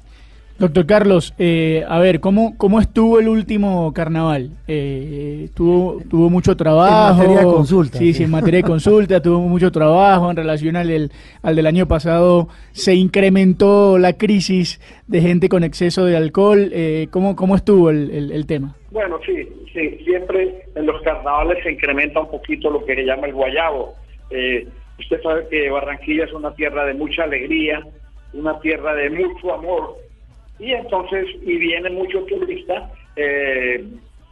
Doctor 0.59 0.86
Carlos, 0.86 1.34
eh, 1.38 1.84
a 1.86 1.98
ver, 1.98 2.20
¿cómo, 2.20 2.57
¿cómo 2.57 2.80
estuvo 2.80 3.18
el 3.20 3.28
último 3.28 3.92
carnaval? 3.92 4.52
Eh, 4.66 5.50
tuvo, 5.54 6.00
tuvo 6.09 6.30
mucho 6.30 6.57
trabajo. 6.57 7.12
En 7.22 7.28
materia 7.28 7.38
de 7.46 7.52
consulta, 7.54 7.98
Sí, 7.98 8.14
sí. 8.14 8.22
en 8.24 8.30
materia 8.30 8.59
de 8.59 8.62
consulta 8.64 9.20
tuvo 9.20 9.40
mucho 9.40 9.70
trabajo 9.70 10.30
en 10.30 10.36
relación 10.36 10.76
al 10.76 10.88
del, 10.88 11.12
al 11.42 11.57
del 11.57 11.66
año 11.66 11.86
pasado. 11.86 12.48
Se 12.72 12.94
incrementó 12.94 13.98
la 13.98 14.14
crisis 14.14 14.80
de 15.07 15.20
gente 15.20 15.50
con 15.50 15.62
exceso 15.62 16.07
de 16.07 16.16
alcohol. 16.16 16.70
Eh, 16.72 17.09
¿cómo, 17.11 17.36
¿Cómo 17.36 17.54
estuvo 17.54 17.90
el, 17.90 18.11
el- 18.11 18.32
el 18.32 18.46
tema? 18.46 18.74
Bueno, 18.92 19.18
sí, 19.26 19.34
sí, 19.74 19.98
siempre 20.07 20.64
en 20.74 20.86
los 20.86 21.02
carnavales 21.02 21.62
se 21.62 21.72
incrementa 21.72 22.20
un 22.20 22.30
poquito 22.30 22.70
lo 22.70 22.82
que 22.86 22.94
se 22.94 23.04
llama 23.04 23.26
el 23.26 23.34
guayabo. 23.34 23.92
Eh, 24.30 24.66
Usted 24.98 25.20
sabe 25.22 25.46
que 25.50 25.68
Barranquilla 25.68 26.24
es 26.24 26.32
una 26.32 26.54
tierra 26.54 26.86
de 26.86 26.94
mucha 26.94 27.24
alegría, 27.24 27.80
una 28.32 28.59
tierra 28.61 28.94
de 28.94 29.11
mucho 29.11 29.52
amor, 29.52 29.94
y 30.59 30.72
entonces, 30.72 31.26
y 31.42 31.57
viene 31.57 31.90
mucho 31.90 32.24
turista, 32.24 32.90
eh, 33.16 33.84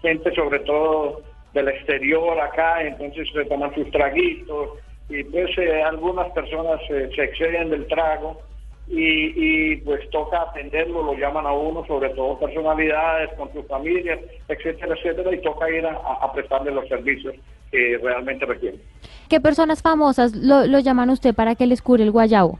gente 0.02 0.34
sobre 0.34 0.60
todo 0.60 1.22
del 1.52 1.68
exterior 1.68 2.38
acá, 2.40 2.82
entonces 2.82 3.28
se 3.32 3.44
toman 3.44 3.74
sus 3.74 3.90
traguitos, 3.90 4.70
y 5.08 5.22
pues 5.24 5.56
eh, 5.58 5.82
algunas 5.82 6.30
personas 6.32 6.80
eh, 6.90 7.10
se 7.14 7.24
exceden 7.24 7.70
del 7.70 7.86
trago, 7.86 8.40
y, 8.86 9.72
y, 9.72 9.76
pues 9.76 10.08
toca 10.10 10.42
atenderlo, 10.42 11.02
lo 11.02 11.14
llaman 11.14 11.46
a 11.46 11.52
uno, 11.52 11.86
sobre 11.86 12.10
todo 12.10 12.38
personalidades 12.38 13.30
con 13.32 13.50
sus 13.54 13.66
familias, 13.66 14.20
etcétera, 14.46 14.94
etcétera, 14.94 15.34
y 15.34 15.40
toca 15.40 15.70
ir 15.70 15.86
a, 15.86 15.94
a 15.94 16.32
prestarle 16.34 16.70
los 16.70 16.86
servicios 16.88 17.34
que 17.70 17.98
realmente 18.02 18.44
requieren. 18.44 18.80
¿Qué 19.28 19.40
personas 19.40 19.80
famosas 19.80 20.34
lo, 20.36 20.66
lo 20.66 20.78
llaman 20.80 21.08
usted 21.08 21.34
para 21.34 21.54
que 21.54 21.66
les 21.66 21.80
cure 21.80 22.02
el 22.04 22.10
guayabo? 22.10 22.58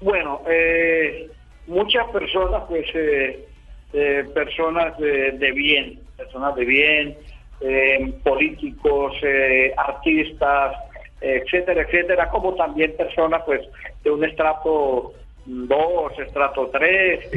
Bueno, 0.00 0.40
eh, 0.48 1.30
muchas 1.66 2.06
personas, 2.10 2.62
pues, 2.68 2.86
eh, 2.94 3.44
eh, 3.92 4.24
personas 4.34 4.96
de, 4.98 5.32
de 5.32 5.52
bien, 5.52 6.00
personas 6.16 6.54
de 6.56 6.64
bien, 6.64 7.16
eh, 7.60 8.12
políticos, 8.22 9.14
eh, 9.22 9.72
artistas, 9.76 10.76
etcétera, 11.20 11.82
etcétera, 11.82 12.28
como 12.28 12.54
también 12.54 12.94
personas, 12.96 13.42
pues, 13.46 13.60
de 14.02 14.10
un 14.10 14.24
estrato 14.24 15.12
2, 15.46 16.12
estrato 16.26 16.68
3. 16.72 17.30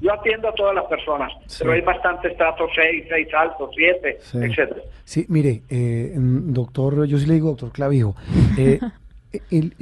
yo 0.00 0.12
atiendo 0.12 0.48
a 0.48 0.54
todas 0.54 0.74
las 0.74 0.84
personas, 0.86 1.32
Sí. 1.46 1.58
pero 1.60 1.72
hay 1.72 1.80
bastante 1.80 2.28
estrato 2.28 2.66
6, 2.74 3.04
6 3.08 3.28
altos, 3.34 3.70
7, 3.76 4.16
Sí. 4.20 4.38
etcétera. 4.38 4.80
Sí, 5.04 5.26
mire, 5.28 5.62
eh, 5.70 6.12
mm, 6.16 6.52
doctor, 6.52 7.06
yo 7.06 7.18
sí 7.18 7.26
le 7.26 7.34
digo 7.34 7.50
doctor 7.50 7.70
Clavijo, 7.72 8.14
eh, 8.58 8.78
el- 9.50 9.74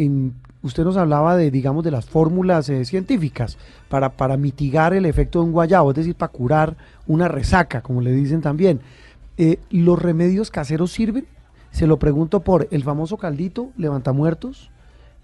usted 0.63 0.85
nos 0.85 0.97
hablaba 0.97 1.37
de, 1.37 1.51
digamos, 1.51 1.85
de 1.85 1.91
las 1.91 2.07
fórmulas 2.07 2.69
eh, 2.69 2.85
científicas 2.85 3.59
para, 3.89 4.11
para 4.11 4.37
mitigar 4.37 4.93
el 4.93 5.07
efecto 5.07 5.41
de 5.41 5.47
un 5.47 5.53
guayabo, 5.53 5.91
es 5.91 5.97
decir, 5.97 6.15
para 6.15 6.33
curar 6.33 6.77
una 7.07 7.29
resaca, 7.29 7.81
como 7.81 8.01
le 8.01 8.13
dicen 8.13 8.41
también. 8.41 8.81
Eh, 9.37 9.59
¿Los 9.71 10.01
remedios 10.01 10.51
caseros 10.51 10.93
sirven? 10.93 11.27
Se 11.71 11.87
lo 11.87 11.99
pregunto 11.99 12.41
por 12.41 12.69
el 12.71 12.83
famoso 12.83 13.17
caldito, 13.17 13.71
levantamuertos. 13.77 14.71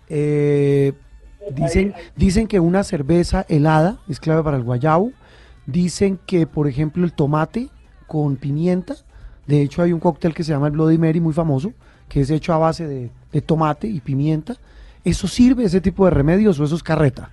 Eh, 0.08 0.92
dicen, 1.54 1.92
dicen 2.14 2.46
que 2.46 2.60
una 2.60 2.84
cerveza 2.84 3.44
helada 3.48 3.98
es 4.08 4.20
clave 4.20 4.42
para 4.42 4.56
el 4.56 4.62
guayabo. 4.62 5.12
Dicen 5.66 6.18
que, 6.26 6.46
por 6.46 6.68
ejemplo, 6.68 7.04
el 7.04 7.12
tomate 7.12 7.68
con 8.06 8.36
pimienta. 8.36 8.94
De 9.46 9.60
hecho, 9.60 9.82
hay 9.82 9.92
un 9.92 10.00
cóctel 10.00 10.34
que 10.34 10.44
se 10.44 10.52
llama 10.52 10.68
el 10.68 10.72
Bloody 10.72 10.98
Mary, 10.98 11.20
muy 11.20 11.34
famoso, 11.34 11.72
que 12.08 12.20
es 12.20 12.30
hecho 12.30 12.52
a 12.54 12.58
base 12.58 12.86
de, 12.86 13.10
de 13.32 13.40
tomate 13.42 13.88
y 13.88 14.00
pimienta. 14.00 14.56
¿Eso 15.06 15.28
sirve, 15.28 15.62
ese 15.62 15.80
tipo 15.80 16.04
de 16.04 16.10
remedios, 16.10 16.58
o 16.58 16.64
eso 16.64 16.74
es 16.74 16.82
carreta? 16.82 17.30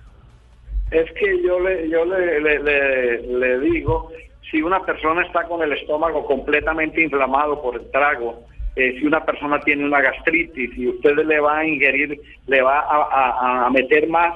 Es 0.92 1.10
que 1.14 1.42
yo 1.42 1.58
le, 1.58 1.88
yo 1.88 2.04
le, 2.04 2.40
le, 2.40 3.58
digo, 3.58 4.12
si 4.48 4.62
una 4.62 4.78
persona 4.78 5.26
está 5.26 5.42
con 5.48 5.60
el 5.60 5.72
estómago 5.72 6.24
completamente 6.24 7.02
inflamado 7.02 7.60
por 7.60 7.74
el 7.74 7.90
trago, 7.90 8.44
eh, 8.76 8.94
si 8.96 9.04
una 9.04 9.24
persona 9.24 9.58
tiene 9.58 9.84
una 9.84 10.00
gastritis 10.00 10.70
y 10.78 10.86
usted 10.86 11.16
le 11.16 11.40
va 11.40 11.58
a 11.58 11.66
ingerir, 11.66 12.20
le 12.46 12.62
va 12.62 12.86
a 12.86 13.68
meter 13.70 14.08
más, 14.08 14.32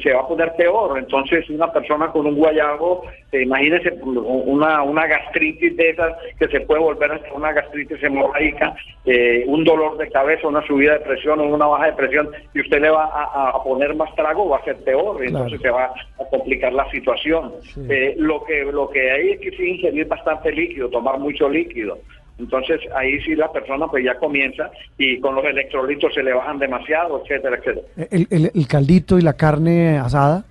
se 0.00 0.12
va 0.12 0.20
a 0.20 0.28
poner 0.28 0.52
peor. 0.56 0.98
Entonces, 0.98 1.48
una 1.50 1.72
persona 1.72 2.08
con 2.08 2.26
un 2.26 2.36
guayabo, 2.36 3.04
eh, 3.30 3.42
imagínese 3.42 3.92
una, 4.02 4.82
una 4.82 5.06
gastritis 5.06 5.76
de 5.76 5.90
esas 5.90 6.12
que 6.38 6.48
se 6.48 6.60
puede 6.60 6.80
volver 6.80 7.12
hasta 7.12 7.32
una 7.32 7.52
gastritis 7.52 8.02
hemorrágica, 8.02 8.74
eh, 9.04 9.44
un 9.46 9.64
dolor 9.64 9.98
de 9.98 10.08
cabeza, 10.10 10.48
una 10.48 10.66
subida 10.66 10.94
de 10.94 11.00
presión 11.00 11.40
o 11.40 11.44
una 11.44 11.66
baja 11.66 11.86
de 11.86 11.92
presión, 11.92 12.30
y 12.54 12.60
usted 12.60 12.80
le 12.80 12.90
va 12.90 13.04
a, 13.04 13.50
a 13.50 13.62
poner 13.62 13.94
más 13.94 14.14
trago, 14.14 14.48
va 14.48 14.58
a 14.58 14.64
ser 14.64 14.76
peor, 14.76 15.22
entonces 15.22 15.60
se 15.60 15.70
va 15.70 15.84
a 15.86 16.24
complicar 16.30 16.72
la 16.72 16.88
situación. 16.90 17.52
Eh, 17.88 18.14
lo 18.18 18.44
que 18.44 18.64
lo 18.64 18.88
que 18.88 19.10
hay 19.10 19.30
es 19.32 19.40
que 19.40 19.50
sí 19.52 19.70
ingerir 19.70 20.06
bastante 20.06 20.52
líquido, 20.52 20.88
tomar 20.88 21.18
mucho 21.18 21.48
líquido. 21.48 21.98
Entonces 22.42 22.80
ahí 22.94 23.20
sí 23.22 23.34
la 23.36 23.50
persona 23.52 23.86
pues 23.86 24.04
ya 24.04 24.14
comienza 24.18 24.70
y 24.98 25.18
con 25.20 25.34
los 25.34 25.44
electrolitos 25.44 26.12
se 26.12 26.22
le 26.22 26.32
bajan 26.32 26.58
demasiado, 26.58 27.22
etcétera, 27.24 27.56
etcétera. 27.56 27.86
El, 28.10 28.26
el- 28.30 28.50
el 28.54 28.66
caldito 28.68 29.18
y 29.18 29.22
la 29.22 29.34
carne 29.34 29.98
asada. 29.98 30.44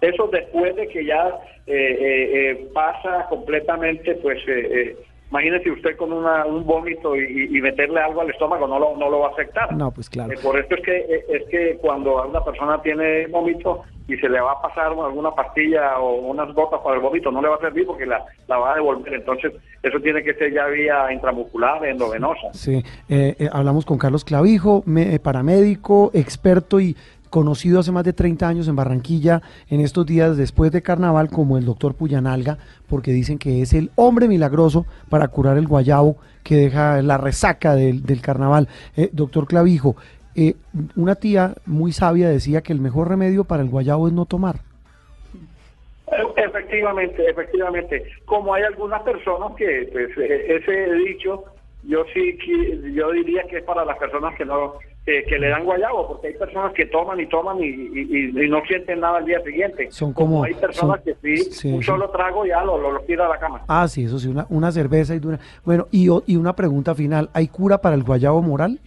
Eso 0.00 0.28
después 0.32 0.76
de 0.76 0.86
que 0.88 1.04
ya 1.04 1.28
eh, 1.66 1.72
eh, 1.76 2.50
eh, 2.50 2.66
pasa 2.72 3.26
completamente, 3.28 4.14
pues 4.22 4.38
eh, 4.46 4.68
eh, 4.72 4.96
imagínese 5.30 5.70
usted 5.70 5.96
con 5.96 6.12
una, 6.12 6.44
un 6.46 6.64
vómito 6.64 7.14
y, 7.16 7.60
meterle 7.60 8.00
algo 8.00 8.20
al 8.22 8.30
estómago, 8.30 8.66
no 8.66 8.78
lo, 8.78 8.96
no 8.96 9.10
lo 9.10 9.20
va 9.20 9.28
a 9.28 9.30
afectar. 9.30 9.74
No, 9.74 9.90
pues 9.90 10.08
claro. 10.08 10.32
Eh, 10.32 10.38
por 10.42 10.58
eso 10.58 10.74
es 10.74 10.82
que 10.82 10.96
eh, 10.96 11.24
es 11.28 11.48
que 11.50 11.76
cuando 11.80 12.24
una 12.26 12.42
persona 12.44 12.80
tiene 12.82 13.26
vómito 13.26 13.82
y 14.06 14.16
se 14.16 14.28
le 14.28 14.40
va 14.40 14.52
a 14.52 14.62
pasar 14.62 14.86
alguna 14.86 15.32
pastilla 15.32 15.98
o 15.98 16.14
unas 16.30 16.54
gotas 16.54 16.80
para 16.80 16.96
el 16.96 17.02
vómito, 17.02 17.30
no 17.30 17.42
le 17.42 17.48
va 17.48 17.56
a 17.56 17.60
servir 17.60 17.84
porque 17.86 18.06
la, 18.06 18.24
la 18.46 18.56
va 18.56 18.72
a 18.72 18.76
devolver. 18.76 19.12
Entonces, 19.12 19.52
eso 19.82 20.00
tiene 20.00 20.22
que 20.22 20.32
ser 20.34 20.50
ya 20.52 20.66
vía 20.66 21.12
intramuscular, 21.12 21.84
endovenosa. 21.84 22.52
Sí, 22.54 22.82
eh, 23.10 23.36
eh, 23.38 23.48
hablamos 23.52 23.84
con 23.84 23.98
Carlos 23.98 24.24
Clavijo, 24.24 24.82
me- 24.86 25.18
paramédico, 25.18 26.10
experto 26.14 26.80
y 26.80 26.96
conocido 27.28 27.80
hace 27.80 27.92
más 27.92 28.04
de 28.04 28.12
30 28.12 28.48
años 28.48 28.68
en 28.68 28.76
Barranquilla, 28.76 29.42
en 29.68 29.80
estos 29.80 30.06
días 30.06 30.36
después 30.36 30.72
de 30.72 30.82
carnaval, 30.82 31.30
como 31.30 31.58
el 31.58 31.64
doctor 31.64 31.94
Puyanalga, 31.94 32.58
porque 32.88 33.12
dicen 33.12 33.38
que 33.38 33.62
es 33.62 33.72
el 33.72 33.90
hombre 33.96 34.28
milagroso 34.28 34.86
para 35.08 35.28
curar 35.28 35.58
el 35.58 35.66
guayabo 35.66 36.16
que 36.42 36.56
deja 36.56 37.02
la 37.02 37.18
resaca 37.18 37.74
del, 37.74 38.02
del 38.04 38.20
carnaval. 38.20 38.68
Eh, 38.96 39.10
doctor 39.12 39.46
Clavijo, 39.46 39.96
eh, 40.34 40.54
una 40.96 41.16
tía 41.16 41.54
muy 41.66 41.92
sabia 41.92 42.28
decía 42.28 42.62
que 42.62 42.72
el 42.72 42.80
mejor 42.80 43.08
remedio 43.08 43.44
para 43.44 43.62
el 43.62 43.68
guayabo 43.68 44.06
es 44.06 44.14
no 44.14 44.24
tomar. 44.24 44.56
Efectivamente, 46.36 47.28
efectivamente. 47.28 48.04
Como 48.24 48.54
hay 48.54 48.62
algunas 48.62 49.02
personas 49.02 49.54
que, 49.56 49.88
pues, 49.92 50.16
eh, 50.16 50.56
ese 50.56 50.92
dicho, 50.94 51.44
yo 51.82 52.04
sí, 52.14 52.38
yo 52.94 53.10
diría 53.10 53.42
que 53.44 53.58
es 53.58 53.64
para 53.64 53.84
las 53.84 53.98
personas 53.98 54.34
que 54.36 54.44
no, 54.44 54.74
que, 55.08 55.24
que 55.24 55.38
le 55.38 55.48
dan 55.48 55.64
guayabo, 55.64 56.06
porque 56.06 56.26
hay 56.26 56.34
personas 56.34 56.70
que 56.74 56.84
toman 56.84 57.18
y 57.18 57.24
toman 57.28 57.56
y, 57.62 57.66
y- 57.66 58.08
y- 58.10 58.44
y 58.44 58.48
no 58.50 58.60
sienten 58.68 59.00
nada 59.00 59.16
al 59.16 59.24
día 59.24 59.40
siguiente. 59.40 59.90
Son 59.90 60.12
como- 60.12 60.44
hay 60.44 60.52
personas 60.52 61.00
son- 61.02 61.04
que 61.04 61.14
sí, 61.22 61.50
sí, 61.50 61.72
un 61.72 61.82
solo 61.82 62.10
trago 62.10 62.44
ya 62.44 62.62
lo, 62.62 62.76
lo, 62.76 62.92
lo 62.92 63.00
tira 63.00 63.24
a 63.24 63.28
la 63.30 63.38
cama. 63.38 63.62
Ah, 63.68 63.88
sí, 63.88 64.04
eso 64.04 64.18
sí, 64.18 64.28
una, 64.28 64.44
una 64.50 64.70
cerveza 64.70 65.14
y 65.14 65.20
una... 65.24 65.38
Bueno, 65.64 65.86
y, 65.90 66.10
y 66.26 66.36
una 66.36 66.54
pregunta 66.54 66.94
final, 66.94 67.30
¿hay 67.32 67.48
cura 67.48 67.78
para 67.78 67.94
el 67.94 68.02
guayabo 68.02 68.42
moral? 68.42 68.78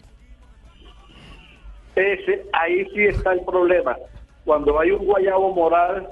Ese, 1.96 2.46
ahí 2.54 2.86
sí 2.94 3.02
está 3.06 3.34
el 3.34 3.42
problema. 3.42 3.98
Cuando 4.46 4.80
hay 4.80 4.92
un 4.92 5.04
guayabo 5.04 5.56
moral, 5.56 6.08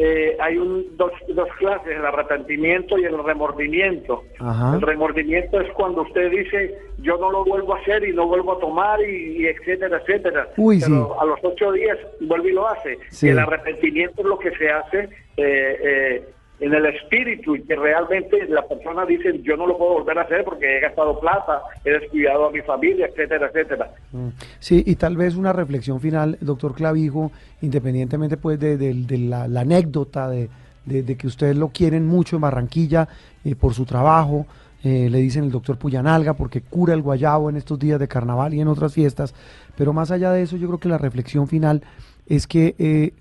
eh, 0.00 0.36
hay 0.38 0.56
un, 0.56 0.96
dos, 0.96 1.10
dos 1.34 1.48
clases, 1.58 1.96
el 1.96 2.06
arrepentimiento 2.06 2.96
y 2.98 3.04
el 3.04 3.18
remordimiento. 3.24 4.22
Ajá. 4.38 4.76
El 4.76 4.82
remordimiento 4.82 5.60
es 5.60 5.72
cuando 5.72 6.02
usted 6.02 6.30
dice, 6.30 6.78
yo 6.98 7.16
no 7.18 7.32
lo 7.32 7.44
vuelvo 7.44 7.74
a 7.74 7.80
hacer 7.80 8.06
y 8.06 8.12
no 8.12 8.28
vuelvo 8.28 8.52
a 8.52 8.60
tomar 8.60 9.00
y, 9.00 9.42
y 9.42 9.46
etcétera, 9.48 9.98
etcétera. 9.98 10.48
Uy, 10.56 10.78
Pero 10.80 11.06
sí. 11.06 11.12
a 11.20 11.24
los 11.24 11.40
ocho 11.42 11.72
días 11.72 11.98
vuelve 12.20 12.50
y 12.50 12.52
lo 12.52 12.68
hace. 12.68 12.96
Sí. 13.10 13.26
Y 13.26 13.30
el 13.30 13.40
arrepentimiento 13.40 14.22
es 14.22 14.26
lo 14.28 14.38
que 14.38 14.52
se 14.52 14.70
hace 14.70 15.08
eh, 15.36 15.78
eh, 15.82 16.24
en 16.60 16.74
el 16.74 16.86
espíritu 16.86 17.54
y 17.54 17.62
que 17.62 17.76
realmente 17.76 18.46
la 18.48 18.66
persona 18.66 19.06
dice, 19.06 19.40
yo 19.42 19.56
no 19.56 19.66
lo 19.66 19.78
puedo 19.78 19.94
volver 20.00 20.18
a 20.18 20.22
hacer 20.22 20.44
porque 20.44 20.78
he 20.78 20.80
gastado 20.80 21.20
plata, 21.20 21.62
he 21.84 21.90
descuidado 21.90 22.46
a 22.48 22.50
mi 22.50 22.60
familia, 22.62 23.06
etcétera, 23.06 23.46
etcétera. 23.46 23.90
Mm. 24.12 24.28
Sí, 24.58 24.82
y 24.84 24.96
tal 24.96 25.16
vez 25.16 25.36
una 25.36 25.52
reflexión 25.52 26.00
final, 26.00 26.36
doctor 26.40 26.74
Clavijo, 26.74 27.30
independientemente 27.62 28.36
pues 28.36 28.58
de, 28.58 28.76
de- 28.76 29.18
la, 29.18 29.44
anécdota 29.44 30.28
de, 30.28 30.48
de- 30.84 31.16
que 31.16 31.26
ustedes 31.28 31.56
lo 31.56 31.68
quieren 31.68 32.06
mucho 32.06 32.36
en 32.36 32.42
Barranquilla 32.42 33.08
eh, 33.44 33.54
por 33.54 33.74
su 33.74 33.84
trabajo, 33.84 34.46
eh, 34.82 35.08
le 35.10 35.18
dicen 35.18 35.44
el 35.44 35.50
doctor 35.50 35.76
Puyanalga 35.78 36.34
porque 36.34 36.60
cura 36.60 36.94
el 36.94 37.02
guayabo 37.02 37.50
en 37.50 37.56
estos 37.56 37.78
días 37.78 37.98
de 38.00 38.08
carnaval 38.08 38.54
y 38.54 38.60
en 38.60 38.68
otras 38.68 38.92
fiestas, 38.94 39.34
pero 39.76 39.92
más 39.92 40.10
allá 40.10 40.32
de 40.32 40.42
eso 40.42 40.56
yo 40.56 40.66
creo 40.68 40.78
que 40.80 40.88
la 40.88 40.98
reflexión 40.98 41.46
final 41.48 41.82
es 42.26 42.46
que 42.46 42.74
eh, 42.78 43.12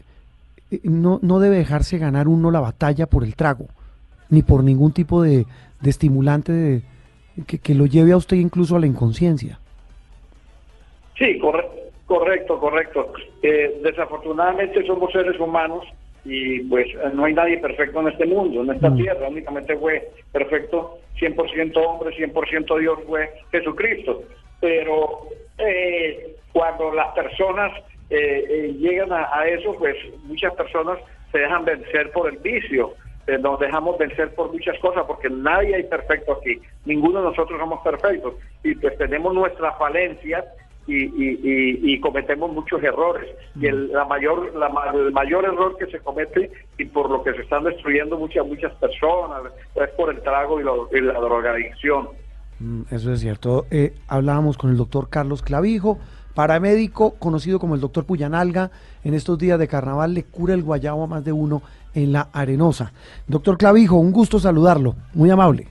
no, 0.83 1.19
no 1.21 1.39
debe 1.39 1.57
dejarse 1.57 1.97
ganar 1.97 2.27
uno 2.27 2.51
la 2.51 2.59
batalla 2.59 3.07
por 3.07 3.23
el 3.23 3.35
trago, 3.35 3.67
ni 4.29 4.41
por 4.43 4.63
ningún 4.63 4.91
tipo 4.91 5.21
de, 5.21 5.45
de 5.81 5.89
estimulante 5.89 6.51
de- 6.51 6.81
que, 7.45 7.59
que 7.59 7.75
lo 7.75 7.85
lleve 7.85 8.11
a 8.13 8.17
usted 8.17 8.37
incluso 8.37 8.75
a 8.75 8.79
la 8.79 8.87
inconsciencia. 8.87 9.59
Sí, 11.17 11.37
corre- 11.39 11.67
correcto, 12.05 12.59
correcto. 12.59 13.13
Eh, 13.41 13.79
desafortunadamente 13.83 14.85
somos 14.85 15.11
seres 15.11 15.39
humanos 15.39 15.83
y 16.25 16.59
pues 16.61 16.87
no 17.13 17.25
hay 17.25 17.33
nadie 17.33 17.57
perfecto 17.59 18.01
en 18.01 18.09
este 18.09 18.25
mundo, 18.25 18.61
en 18.63 18.71
esta 18.71 18.89
Mm. 18.89 18.97
tierra, 18.97 19.29
únicamente 19.29 19.77
fue 19.77 20.11
perfecto 20.31 20.99
100% 21.19 21.77
hombre, 21.77 22.15
100% 22.15 22.77
Dios 22.79 22.99
fue 23.07 23.29
Jesucristo. 23.51 24.23
Pero 24.59 25.27
eh, 25.57 26.35
cuando 26.51 26.91
las 26.91 27.13
personas 27.13 27.71
eh, 28.09 28.45
eh, 28.49 28.75
llegan 28.79 29.11
a, 29.11 29.45
eso, 29.47 29.75
pues 29.77 29.95
muchas 30.23 30.53
personas 30.55 30.97
se 31.31 31.39
dejan 31.39 31.65
vencer 31.65 32.11
por 32.11 32.29
el 32.29 32.37
vicio, 32.37 32.93
eh, 33.27 33.37
nos 33.37 33.59
dejamos 33.59 33.97
vencer 33.97 34.33
por 34.35 34.51
muchas 34.51 34.77
cosas, 34.79 35.03
porque 35.07 35.29
nadie 35.29 35.75
hay 35.75 35.83
perfecto 35.83 36.33
aquí, 36.33 36.61
ninguno 36.85 37.19
de 37.21 37.25
nosotros 37.29 37.59
somos 37.59 37.81
perfectos, 37.81 38.35
y 38.63 38.75
pues 38.75 38.97
tenemos 38.97 39.33
nuestras 39.33 39.77
falencias, 39.77 40.45
y, 40.89 41.03
y- 41.93 41.99
cometemos 41.99 42.49
muchos 42.53 42.81
errores. 42.81 43.29
Y 43.59 43.65
el, 43.65 43.91
la 43.91 44.05
mayor, 44.05 44.55
la, 44.55 44.71
el 44.93 45.11
mayor 45.11 45.43
error 45.43 45.75
que 45.77 45.85
se 45.87 45.99
comete 45.99 46.49
y 46.77 46.85
por 46.85 47.09
lo 47.09 47.23
que 47.23 47.33
se 47.33 47.41
están 47.41 47.65
destruyendo 47.65 48.17
muchas, 48.17 48.47
muchas 48.47 48.71
personas 48.75 49.51
es 49.75 49.89
por 49.97 50.09
el 50.15 50.21
trago 50.21 50.61
y 50.61 51.01
la 51.01 51.19
drogadicción. 51.19 52.07
Mm, 52.59 52.83
Eso 52.89 53.11
es 53.11 53.19
cierto. 53.19 53.65
Eh, 53.69 53.95
hablábamos 54.07 54.57
con 54.57 54.69
el 54.69 54.77
doctor 54.77 55.09
Carlos 55.09 55.41
Clavijo, 55.41 55.99
paramédico, 56.37 57.15
conocido 57.15 57.57
como 57.57 57.73
el 57.73 57.81
doctor 57.81 58.05
Puyanalga. 58.05 58.69
En 59.03 59.15
estos 59.15 59.39
días 59.39 59.57
de 59.57 59.67
carnaval 59.67 60.13
le 60.13 60.21
cura 60.21 60.53
el 60.53 60.61
guayabo 60.61 61.05
a 61.05 61.07
más 61.07 61.25
de 61.25 61.31
uno 61.31 61.63
en 61.95 62.11
la 62.11 62.29
arenosa. 62.31 62.93
Doctor 63.25 63.57
Clavijo, 63.57 63.95
un 63.95 64.11
gusto 64.11 64.37
saludarlo. 64.37 64.95
Muy 65.15 65.31
amable. 65.31 65.67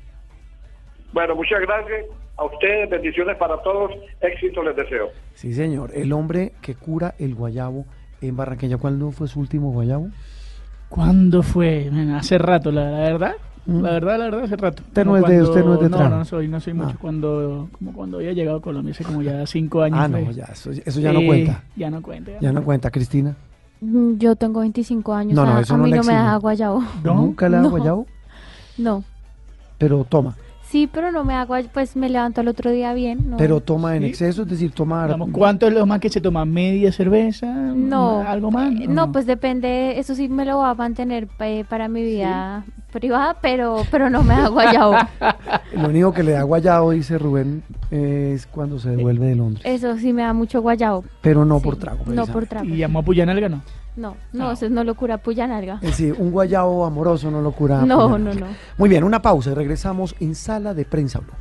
Bueno, 1.13 1.37
muchas 1.37 1.61
gracias 1.61 2.07
a 2.37 2.45
ustedes, 2.47 2.91
bendiciones 2.91 3.37
para 3.37 3.63
todos, 3.63 3.93
éxito 4.21 4.61
les 4.65 4.75
deseo. 4.75 5.11
Sí, 5.35 5.55
señor. 5.55 5.93
El 5.95 6.13
hombre 6.13 6.51
que 6.61 6.75
cura 6.75 7.15
el 7.21 7.37
guayabo 7.37 7.85
en 8.21 8.37
Barranquilla. 8.37 8.77
¿Cuándo 8.77 9.13
fue 9.13 9.29
su 9.29 9.39
último 9.39 9.71
guayabo? 9.71 10.09
¿Cuándo 10.89 11.45
fue? 11.45 11.89
Hace 12.17 12.39
rato, 12.39 12.73
la, 12.73 12.91
la 12.91 12.99
verdad. 12.99 13.37
Mm. 13.67 13.81
La 13.83 13.91
verdad, 13.91 14.19
la 14.19 14.25
verdad, 14.27 14.45
hace 14.45 14.57
rato. 14.57 14.83
Usted 14.87 15.05
no 15.05 15.17
es 15.17 15.25
de- 15.27 15.43
usted 15.43 15.65
no 15.65 15.75
es 15.75 15.81
de 15.81 15.89
No, 15.89 16.09
no 16.09 16.25
soy, 16.25 16.47
no 16.49 16.61
soy 16.61 16.73
mucho. 16.75 16.93
Ah. 16.95 16.99
Cuando, 17.01 17.69
como 17.77 17.93
cuando 17.93 18.19
había 18.19 18.33
llegado 18.33 18.59
a 18.59 18.63
Colombia, 18.63 18.93
hace 18.93 19.03
como 19.05 19.23
ya 19.23 19.45
cinco 19.47 19.83
años. 19.83 19.99
Ah, 20.01 20.07
no, 20.09 20.31
ya, 20.31 20.45
eso, 20.45 20.71
eso 20.71 21.01
ya 21.01 21.13
no 21.13 21.21
cuenta. 21.27 21.63
Ya 21.75 21.91
no 21.91 22.01
cuenta. 22.01 22.31
Ya 22.41 22.53
no 22.53 22.63
cuenta, 22.63 22.91
Cristina. 22.91 23.35
Mm, 23.81 24.19
Yo 24.19 24.37
tengo 24.37 24.61
25 24.61 25.13
años. 25.15 25.35
No, 25.35 25.45
no, 25.45 25.57
a- 25.57 25.61
eso 25.61 25.75
a 25.75 25.79
no 25.79 25.85
mí 25.85 25.91
no 25.91 26.03
me 26.05 26.13
da 26.13 26.37
guayabo. 26.37 26.83
¿No? 27.05 27.15
¿Nunca 27.15 27.49
le 27.49 27.57
No. 27.61 27.71
guayabo? 27.71 28.07
No. 28.79 29.03
Pero 29.79 30.05
toma. 30.09 30.35
Sí, 30.69 30.89
pero 30.93 31.13
no 31.13 31.25
me 31.25 31.35
da 31.35 31.47
guay- 31.47 31.69
Pues 31.73 31.95
me 31.97 32.09
levanto 32.09 32.41
al 32.41 32.49
otro 32.49 32.71
día 32.71 32.93
bien. 32.93 33.31
No. 33.31 33.37
Pero 33.37 33.61
toma 33.61 33.95
en 33.97 34.03
Sí. 34.03 34.09
exceso, 34.09 34.43
es 34.43 34.49
decir, 34.49 34.73
toma... 34.73 35.05
Digamos, 35.05 35.31
¿Cuánto 35.33 35.67
es 35.69 35.73
lo 35.75 35.87
más 35.87 36.01
que 36.01 36.09
se 36.09 36.21
toma? 36.21 36.45
¿Media 36.45 36.91
cerveza? 36.93 37.47
No. 37.47 38.21
¿Algo 38.21 38.51
más? 38.51 38.73
Eh, 38.73 38.87
No, 38.89 39.13
pues 39.13 39.27
depende. 39.27 39.99
Eso 39.99 40.15
sí 40.15 40.29
me 40.29 40.45
lo 40.45 40.57
voy 40.57 40.69
a 40.69 40.75
mantener 40.75 41.29
eh, 41.41 41.65
para 41.69 41.87
mi 41.89 42.03
vida 42.03 42.65
privada, 42.93 43.37
pero, 43.41 43.83
pero 43.91 44.11
no 44.11 44.23
me 44.23 44.35
da 44.35 44.49
guayabo. 44.49 44.95
Lo 45.77 45.89
único 45.89 46.13
que 46.13 46.23
le 46.23 46.33
da 46.33 46.43
guayabo, 46.43 46.93
dice 46.93 47.19
Rubén, 47.19 47.63
es 47.91 48.47
cuando 48.47 48.79
se 48.79 48.91
devuelve 48.91 49.27
de 49.27 49.37
Londres. 49.37 49.63
Eso 49.67 49.97
sí 49.99 50.13
me 50.13 50.23
da 50.23 50.33
mucho 50.33 50.63
guayabo. 50.63 51.05
Pero 51.21 51.45
no 51.45 51.59
Sí. 51.59 51.65
por 51.65 51.77
trago. 51.77 52.05
No 52.07 52.27
por 52.27 52.47
trago. 52.47 52.67
¿Y 52.67 52.77
llamó 52.79 53.01
a 53.01 53.03
Puyanalga 53.03 53.49
no? 53.49 53.63
No, 53.97 54.17
no, 54.33 54.53
eso 54.53 54.69
no 54.69 54.85
lo 54.85 54.95
cura 54.95 55.19
Puyanalga. 55.19 55.75
Es 55.83 55.91
decir, 55.91 56.15
un 56.19 56.31
guayabo 56.31 56.85
amoroso 56.85 57.31
no 57.31 57.41
lo 57.41 57.53
cura. 57.53 57.81
No, 57.87 58.19
no, 58.19 58.35
no. 58.35 58.47
Muy 58.79 58.89
bien, 58.89 59.05
una 59.05 59.23
pausa 59.23 59.51
y 59.51 59.55
regresamos 59.55 60.15
en 60.21 60.35
Sala 60.35 60.75
de 60.75 60.85
Prensa 60.85 61.21
Blue. 61.21 61.33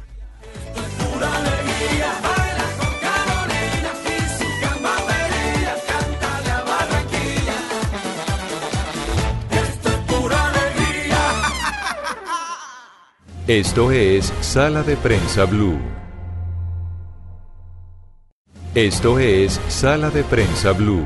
Esto 13.48 13.92
es 13.92 14.34
Sala 14.42 14.82
de 14.82 14.98
Prensa 14.98 15.46
Blue. 15.46 15.78
Esto 18.74 19.20
es 19.20 19.62
Sala 19.68 20.10
de 20.10 20.24
Prensa 20.24 20.72
Blue. 20.72 21.06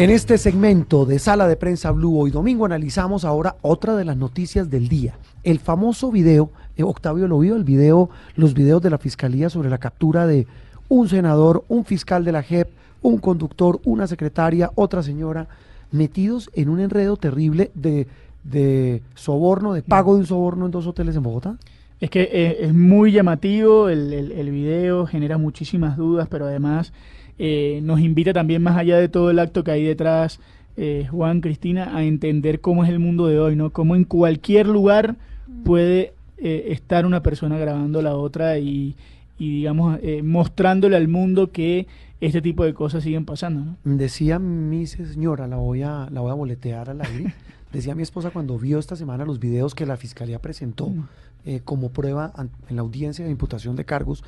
En 0.00 0.08
este 0.08 0.38
segmento 0.38 1.04
de 1.04 1.18
Sala 1.18 1.46
de 1.46 1.56
Prensa 1.56 1.90
Blue 1.90 2.18
hoy 2.18 2.30
domingo 2.30 2.64
analizamos 2.64 3.26
ahora 3.26 3.56
otra 3.60 3.96
de 3.96 4.06
las 4.06 4.16
noticias 4.16 4.70
del 4.70 4.88
día. 4.88 5.18
El 5.42 5.58
famoso 5.58 6.10
video, 6.10 6.48
eh, 6.78 6.84
Octavio 6.84 7.28
lo 7.28 7.38
vio, 7.38 7.54
el 7.54 7.64
video, 7.64 8.08
los 8.34 8.54
videos 8.54 8.80
de 8.80 8.88
la 8.88 8.96
Fiscalía 8.96 9.50
sobre 9.50 9.68
la 9.68 9.76
captura 9.76 10.26
de 10.26 10.46
un 10.88 11.10
senador, 11.10 11.66
un 11.68 11.84
fiscal 11.84 12.24
de 12.24 12.32
la 12.32 12.42
JEP, 12.42 12.70
un 13.02 13.18
conductor, 13.18 13.78
una 13.84 14.06
secretaria, 14.06 14.70
otra 14.74 15.02
señora, 15.02 15.48
metidos 15.92 16.48
en 16.54 16.70
un 16.70 16.80
enredo 16.80 17.18
terrible 17.18 17.70
de, 17.74 18.06
de 18.42 19.02
soborno, 19.14 19.74
de 19.74 19.82
pago 19.82 20.14
de 20.14 20.20
un 20.20 20.26
soborno 20.26 20.64
en 20.64 20.72
dos 20.72 20.86
hoteles 20.86 21.14
en 21.14 21.24
Bogotá. 21.24 21.58
Es 22.00 22.08
que 22.08 22.22
eh, 22.22 22.64
es 22.64 22.72
muy 22.72 23.12
llamativo 23.12 23.90
el, 23.90 24.14
el, 24.14 24.32
el 24.32 24.50
video, 24.50 25.04
genera 25.04 25.36
muchísimas 25.36 25.98
dudas, 25.98 26.26
pero 26.30 26.46
además 26.46 26.94
eh, 27.42 27.80
nos 27.82 28.00
invita 28.00 28.32
también 28.34 28.62
más 28.62 28.76
allá 28.76 28.98
de 28.98 29.08
todo 29.08 29.30
el 29.30 29.38
acto 29.38 29.64
que 29.64 29.70
hay 29.70 29.82
detrás, 29.82 30.38
eh, 30.76 31.06
Juan, 31.10 31.40
Cristina, 31.40 31.96
a 31.96 32.04
entender 32.04 32.60
cómo 32.60 32.84
es 32.84 32.90
el 32.90 32.98
mundo 32.98 33.26
de 33.26 33.40
hoy, 33.40 33.56
¿no? 33.56 33.70
Cómo 33.70 33.96
en 33.96 34.04
cualquier 34.04 34.68
lugar 34.68 35.16
puede 35.64 36.12
eh, 36.38 36.66
estar 36.68 37.06
una 37.06 37.22
persona 37.22 37.58
grabando 37.58 37.98
a 37.98 38.02
la 38.02 38.14
otra 38.14 38.58
y, 38.58 38.94
y 39.38 39.56
digamos, 39.56 39.98
eh, 40.02 40.22
mostrándole 40.22 40.96
al 40.96 41.08
mundo 41.08 41.50
que 41.50 41.86
este 42.20 42.42
tipo 42.42 42.64
de 42.64 42.74
cosas 42.74 43.02
siguen 43.02 43.24
pasando, 43.24 43.60
¿no? 43.64 43.76
Decía 43.96 44.38
mi 44.38 44.86
señora, 44.86 45.46
la 45.48 45.56
voy 45.56 45.82
a, 45.82 46.08
la 46.10 46.20
voy 46.20 46.30
a 46.30 46.34
boletear 46.34 46.90
al 46.90 47.00
aire. 47.00 47.34
Decía 47.72 47.94
mi 47.94 48.02
esposa 48.02 48.30
cuando 48.30 48.58
vio 48.58 48.78
esta 48.78 48.96
semana 48.96 49.24
los 49.24 49.38
videos 49.40 49.74
que 49.74 49.86
la 49.86 49.96
fiscalía 49.96 50.38
presentó 50.40 50.88
Mm. 50.88 51.04
eh, 51.46 51.60
como 51.64 51.88
prueba 51.90 52.32
en 52.68 52.76
la 52.76 52.82
audiencia 52.82 53.24
de 53.24 53.30
imputación 53.30 53.76
de 53.76 53.84
cargos 53.84 54.22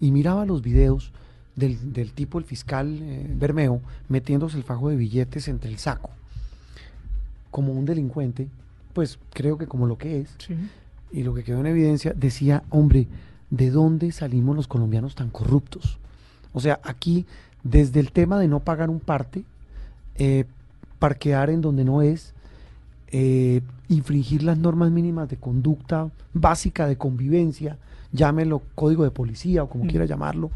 y 0.00 0.10
miraba 0.10 0.44
los 0.44 0.60
videos 0.60 1.12
del, 1.56 1.92
del 1.92 2.12
tipo, 2.12 2.38
el 2.38 2.44
fiscal 2.44 2.98
eh, 3.02 3.26
Bermeo, 3.38 3.80
metiéndose 4.08 4.56
el 4.56 4.62
fajo 4.64 4.88
de 4.88 4.96
billetes 4.96 5.48
entre 5.48 5.70
el 5.70 5.78
saco, 5.78 6.10
como 7.50 7.72
un 7.72 7.84
delincuente, 7.84 8.48
pues 8.92 9.18
creo 9.32 9.58
que 9.58 9.66
como 9.66 9.86
lo 9.86 9.98
que 9.98 10.20
es, 10.20 10.30
Sí. 10.38 10.54
y 11.12 11.22
lo 11.22 11.34
que 11.34 11.44
quedó 11.44 11.60
en 11.60 11.66
evidencia 11.66 12.12
decía, 12.16 12.62
hombre, 12.70 13.06
¿de 13.50 13.70
dónde 13.70 14.12
salimos 14.12 14.56
los 14.56 14.68
colombianos 14.68 15.14
tan 15.14 15.30
corruptos? 15.30 15.98
O 16.52 16.60
sea, 16.60 16.80
aquí, 16.82 17.26
desde 17.62 18.00
el 18.00 18.12
tema 18.12 18.38
de 18.38 18.48
no 18.48 18.60
pagar 18.60 18.90
un 18.90 19.00
parte, 19.00 19.44
eh, 20.16 20.44
parquear 20.98 21.50
en 21.50 21.60
donde 21.60 21.84
no 21.84 22.02
es, 22.02 22.32
eh, 23.12 23.60
infringir 23.88 24.42
las 24.44 24.56
normas 24.58 24.90
mínimas 24.90 25.28
de 25.28 25.36
conducta 25.36 26.10
básica 26.32 26.86
de 26.86 26.96
convivencia, 26.96 27.76
llámelo 28.12 28.62
código 28.74 29.02
de 29.04 29.10
policía 29.10 29.62
o 29.64 29.68
como 29.68 29.84
Mm. 29.84 29.88
quiera 29.88 30.04
llamarlo, 30.06 30.50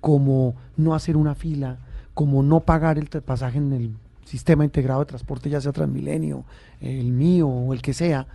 como 0.00 0.54
no 0.76 0.94
hacer 0.94 1.16
una 1.16 1.34
fila, 1.34 1.78
como 2.14 2.42
no 2.42 2.60
pagar 2.60 2.98
el 2.98 3.06
pasaje 3.08 3.58
en 3.58 3.72
el 3.72 3.90
sistema 4.24 4.64
integrado 4.64 5.00
de 5.00 5.06
transporte, 5.06 5.48
ya 5.50 5.60
sea 5.60 5.72
Transmilenio, 5.72 6.44
el 6.80 7.12
mío 7.12 7.48
o 7.48 7.72
el 7.72 7.80
que 7.82 7.94
sea. 7.94 8.26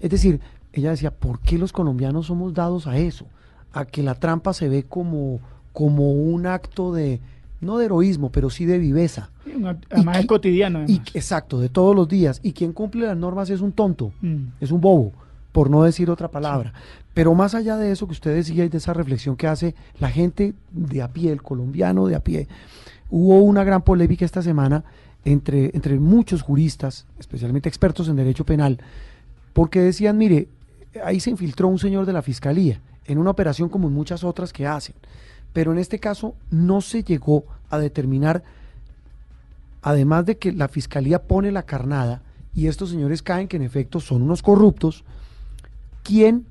Es 0.00 0.10
decir, 0.10 0.40
ella 0.72 0.90
decía, 0.90 1.10
¿por 1.10 1.40
qué 1.40 1.56
los 1.58 1.72
colombianos 1.72 2.26
somos 2.26 2.52
dados 2.54 2.86
a 2.86 2.98
eso? 2.98 3.26
A 3.72 3.84
que 3.84 4.02
la 4.02 4.14
trampa 4.14 4.52
se 4.52 4.68
ve 4.68 4.82
como, 4.82 5.40
como 5.72 6.12
un 6.12 6.46
acto 6.46 6.92
de, 6.92 7.20
no 7.60 7.78
de 7.78 7.86
heroísmo, 7.86 8.30
pero 8.30 8.50
sí 8.50 8.64
de 8.64 8.78
viveza. 8.78 9.30
Además 9.90 10.18
es 10.18 10.26
cotidiano. 10.26 10.84
Y, 10.86 11.00
exacto, 11.14 11.60
de 11.60 11.68
todos 11.68 11.94
los 11.94 12.08
días. 12.08 12.40
Y 12.42 12.52
quien 12.52 12.72
cumple 12.72 13.06
las 13.06 13.16
normas 13.16 13.48
es 13.50 13.60
un 13.60 13.72
tonto, 13.72 14.12
Mm. 14.20 14.48
es 14.60 14.70
un 14.72 14.80
bobo, 14.80 15.12
por 15.52 15.70
no 15.70 15.82
decir 15.84 16.10
otra 16.10 16.28
palabra. 16.28 16.72
Pero 17.16 17.34
más 17.34 17.54
allá 17.54 17.78
de 17.78 17.92
eso 17.92 18.06
que 18.06 18.12
usted 18.12 18.34
decía 18.34 18.66
y 18.66 18.68
de 18.68 18.76
esa 18.76 18.92
reflexión 18.92 19.36
que 19.36 19.46
hace 19.46 19.74
la 19.98 20.10
gente 20.10 20.52
de 20.70 21.00
a 21.00 21.08
pie, 21.08 21.32
el 21.32 21.40
colombiano 21.40 22.06
de 22.06 22.14
a 22.14 22.20
pie, 22.20 22.46
hubo 23.08 23.40
una 23.40 23.64
gran 23.64 23.80
polémica 23.80 24.26
esta 24.26 24.42
semana 24.42 24.84
entre, 25.24 25.70
entre 25.74 25.98
muchos 25.98 26.42
juristas, 26.42 27.06
especialmente 27.18 27.70
expertos 27.70 28.10
en 28.10 28.16
derecho 28.16 28.44
penal, 28.44 28.80
porque 29.54 29.80
decían, 29.80 30.18
mire, 30.18 30.48
ahí 31.02 31.18
se 31.18 31.30
infiltró 31.30 31.68
un 31.68 31.78
señor 31.78 32.04
de 32.04 32.12
la 32.12 32.20
fiscalía 32.20 32.82
en 33.06 33.16
una 33.16 33.30
operación 33.30 33.70
como 33.70 33.88
en 33.88 33.94
muchas 33.94 34.22
otras 34.22 34.52
que 34.52 34.66
hacen, 34.66 34.94
pero 35.54 35.72
en 35.72 35.78
este 35.78 35.98
caso 35.98 36.34
no 36.50 36.82
se 36.82 37.02
llegó 37.02 37.46
a 37.70 37.78
determinar, 37.78 38.42
además 39.80 40.26
de 40.26 40.36
que 40.36 40.52
la 40.52 40.68
fiscalía 40.68 41.22
pone 41.22 41.50
la 41.50 41.62
carnada 41.62 42.20
y 42.54 42.66
estos 42.66 42.90
señores 42.90 43.22
caen 43.22 43.48
que 43.48 43.56
en 43.56 43.62
efecto 43.62 44.00
son 44.00 44.20
unos 44.20 44.42
corruptos, 44.42 45.02
quién 46.02 46.44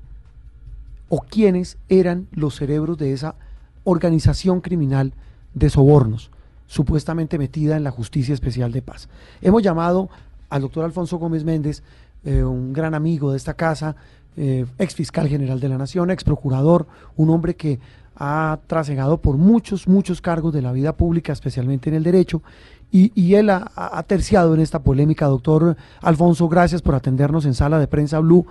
o 1.08 1.20
quiénes 1.20 1.78
eran 1.88 2.26
los 2.32 2.56
cerebros 2.56 2.98
de 2.98 3.12
esa 3.12 3.36
organización 3.84 4.60
criminal 4.60 5.14
de 5.54 5.70
sobornos, 5.70 6.30
supuestamente 6.66 7.38
metida 7.38 7.76
en 7.76 7.84
la 7.84 7.90
Justicia 7.90 8.34
Especial 8.34 8.72
de 8.72 8.82
Paz. 8.82 9.08
Hemos 9.40 9.62
llamado 9.62 10.10
al 10.50 10.62
doctor 10.62 10.84
Alfonso 10.84 11.18
Gómez 11.18 11.44
Méndez, 11.44 11.82
eh, 12.24 12.42
un 12.42 12.72
gran 12.72 12.94
amigo 12.94 13.30
de 13.30 13.36
esta 13.36 13.54
casa, 13.54 13.96
eh, 14.36 14.66
ex 14.78 14.94
fiscal 14.94 15.28
general 15.28 15.60
de 15.60 15.68
la 15.68 15.78
Nación, 15.78 16.10
ex 16.10 16.24
procurador, 16.24 16.86
un 17.16 17.30
hombre 17.30 17.54
que 17.54 17.78
ha 18.16 18.58
trasegado 18.66 19.18
por 19.18 19.36
muchos, 19.36 19.86
muchos 19.86 20.20
cargos 20.20 20.52
de 20.52 20.62
la 20.62 20.72
vida 20.72 20.96
pública, 20.96 21.32
especialmente 21.32 21.88
en 21.88 21.96
el 21.96 22.02
derecho, 22.02 22.42
y, 22.90 23.34
él 23.34 23.50
ha, 23.50 23.70
ha 23.74 24.02
terciado 24.04 24.54
en 24.54 24.60
esta 24.60 24.78
polémica. 24.78 25.26
Doctor 25.26 25.76
Alfonso, 26.00 26.48
gracias 26.48 26.80
por 26.80 26.94
atendernos 26.94 27.44
en 27.44 27.52
sala 27.52 27.78
de 27.78 27.88
prensa 27.88 28.20
Blue. 28.20 28.46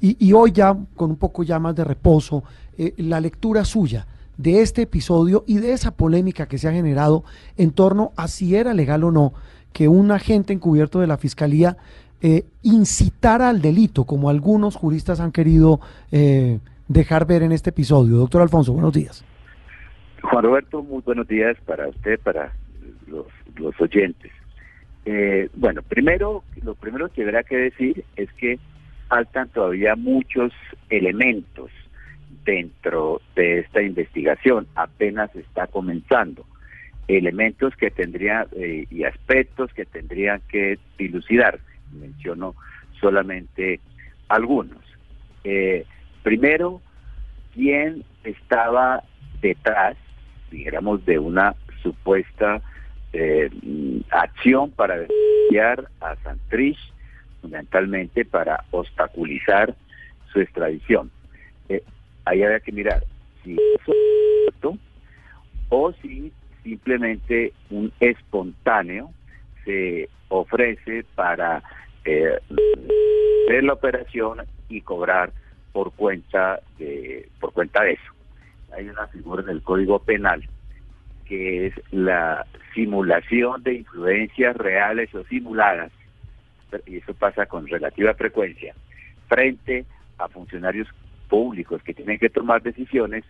Y, 0.00 0.16
y 0.18 0.32
hoy 0.32 0.52
ya, 0.52 0.76
con 0.96 1.10
un 1.10 1.16
poco 1.16 1.42
ya 1.42 1.58
más 1.58 1.74
de 1.74 1.84
reposo, 1.84 2.44
eh, 2.76 2.94
la 2.98 3.20
lectura 3.20 3.64
suya 3.64 4.06
de 4.36 4.62
este 4.62 4.82
episodio 4.82 5.44
y 5.46 5.58
de 5.58 5.72
esa 5.72 5.92
polémica 5.92 6.46
que 6.46 6.58
se 6.58 6.68
ha 6.68 6.72
generado 6.72 7.24
en 7.56 7.70
torno 7.70 8.12
a 8.16 8.28
si 8.28 8.56
era 8.56 8.74
legal 8.74 9.04
o 9.04 9.10
no 9.10 9.32
que 9.72 9.88
un 9.88 10.10
agente 10.12 10.52
encubierto 10.52 11.00
de 11.00 11.06
la 11.06 11.18
Fiscalía 11.18 11.76
eh, 12.22 12.44
incitara 12.62 13.50
al 13.50 13.60
delito, 13.60 14.04
como 14.04 14.30
algunos 14.30 14.76
juristas 14.76 15.20
han 15.20 15.32
querido 15.32 15.80
eh, 16.10 16.58
dejar 16.88 17.26
ver 17.26 17.42
en 17.42 17.52
este 17.52 17.70
episodio? 17.70 18.16
Doctor 18.16 18.40
Alfonso, 18.40 18.72
buenos 18.72 18.92
días. 18.92 19.24
Juan 20.22 20.44
Roberto, 20.44 20.82
muy 20.82 21.02
buenos 21.02 21.28
días 21.28 21.56
para 21.66 21.88
usted, 21.88 22.18
para 22.20 22.52
los, 23.08 23.26
los 23.56 23.78
oyentes. 23.80 24.32
Eh, 25.04 25.50
bueno, 25.54 25.82
primero, 25.82 26.44
lo 26.62 26.74
primero 26.74 27.10
que 27.10 27.24
habrá 27.24 27.42
que 27.42 27.56
decir 27.56 28.04
es 28.16 28.32
que 28.34 28.58
faltan 29.08 29.48
todavía 29.48 29.96
muchos 29.96 30.52
elementos 30.90 31.70
dentro 32.44 33.20
de 33.34 33.60
esta 33.60 33.82
investigación, 33.82 34.66
apenas 34.74 35.34
está 35.34 35.66
comenzando. 35.66 36.44
Elementos 37.08 37.74
que 37.76 37.90
tendría 37.90 38.46
eh, 38.52 38.86
y 38.90 39.04
aspectos 39.04 39.72
que 39.74 39.84
tendrían 39.84 40.40
que 40.48 40.78
dilucidar. 40.98 41.58
Menciono 41.92 42.54
solamente 43.00 43.80
algunos. 44.28 44.78
Eh, 45.44 45.84
primero, 46.22 46.80
¿quién 47.54 48.04
estaba 48.24 49.02
detrás, 49.40 49.96
digamos, 50.50 51.04
de 51.04 51.18
una 51.18 51.54
supuesta 51.82 52.62
eh, 53.12 53.50
acción 54.10 54.70
para 54.70 54.96
desviar 54.98 55.88
a 56.00 56.16
Santrich, 56.16 56.78
fundamentalmente 57.44 58.24
para 58.24 58.64
obstaculizar 58.70 59.74
su 60.32 60.40
extradición? 60.40 61.10
Eh, 61.68 61.82
ahí 62.24 62.42
había 62.42 62.60
que 62.60 62.72
mirar 62.72 63.04
si 63.42 63.52
eso 63.52 63.92
es 63.92 63.98
cierto 64.44 64.78
o 65.68 65.92
si 66.00 66.32
simplemente 66.62 67.52
un 67.68 67.92
espontáneo 68.00 69.10
se 69.64 70.08
ofrece 70.28 71.04
para 71.14 71.62
eh, 72.06 72.38
la 73.62 73.72
operación 73.74 74.38
y 74.70 74.80
cobrar 74.80 75.32
por 75.72 75.92
cuenta 75.92 76.60
de 76.78 77.28
por 77.40 77.52
cuenta 77.52 77.82
de 77.82 77.92
eso. 77.92 78.12
Hay 78.74 78.88
una 78.88 79.06
figura 79.08 79.42
en 79.42 79.50
el 79.50 79.62
Código 79.62 79.98
Penal 79.98 80.48
que 81.26 81.66
es 81.66 81.74
la 81.90 82.46
simulación 82.74 83.62
de 83.62 83.74
influencias 83.74 84.56
reales 84.56 85.14
o 85.14 85.24
simuladas, 85.24 85.92
y 86.86 86.98
eso 86.98 87.14
pasa 87.14 87.46
con 87.46 87.66
relativa 87.66 88.14
frecuencia, 88.14 88.74
frente 89.28 89.84
a 90.18 90.28
funcionarios 90.28 90.88
públicos 91.28 91.82
que 91.82 91.94
tienen 91.94 92.18
que 92.18 92.30
tomar 92.30 92.62
decisiones 92.62 93.24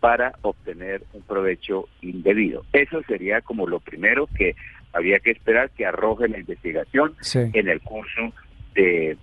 para 0.00 0.32
obtener 0.42 1.02
un 1.12 1.22
provecho 1.22 1.88
indebido. 2.02 2.64
Eso 2.72 3.02
sería 3.02 3.40
como 3.40 3.66
lo 3.66 3.80
primero 3.80 4.28
que 4.36 4.54
había 4.92 5.18
que 5.18 5.32
esperar 5.32 5.70
que 5.70 5.86
arroje 5.86 6.28
la 6.28 6.38
investigación 6.38 7.14
en 7.34 7.68
el 7.68 7.80
curso 7.80 8.32
de, 8.74 9.16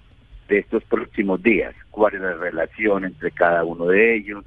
estos 0.50 0.84
próximos 0.84 1.42
días. 1.42 1.74
¿Cuál 1.92 2.16
es 2.16 2.22
la 2.22 2.34
relación 2.34 3.06
entre 3.06 3.32
cada 3.32 3.64
uno 3.64 3.88
de 3.88 4.16
ellos? 4.16 4.46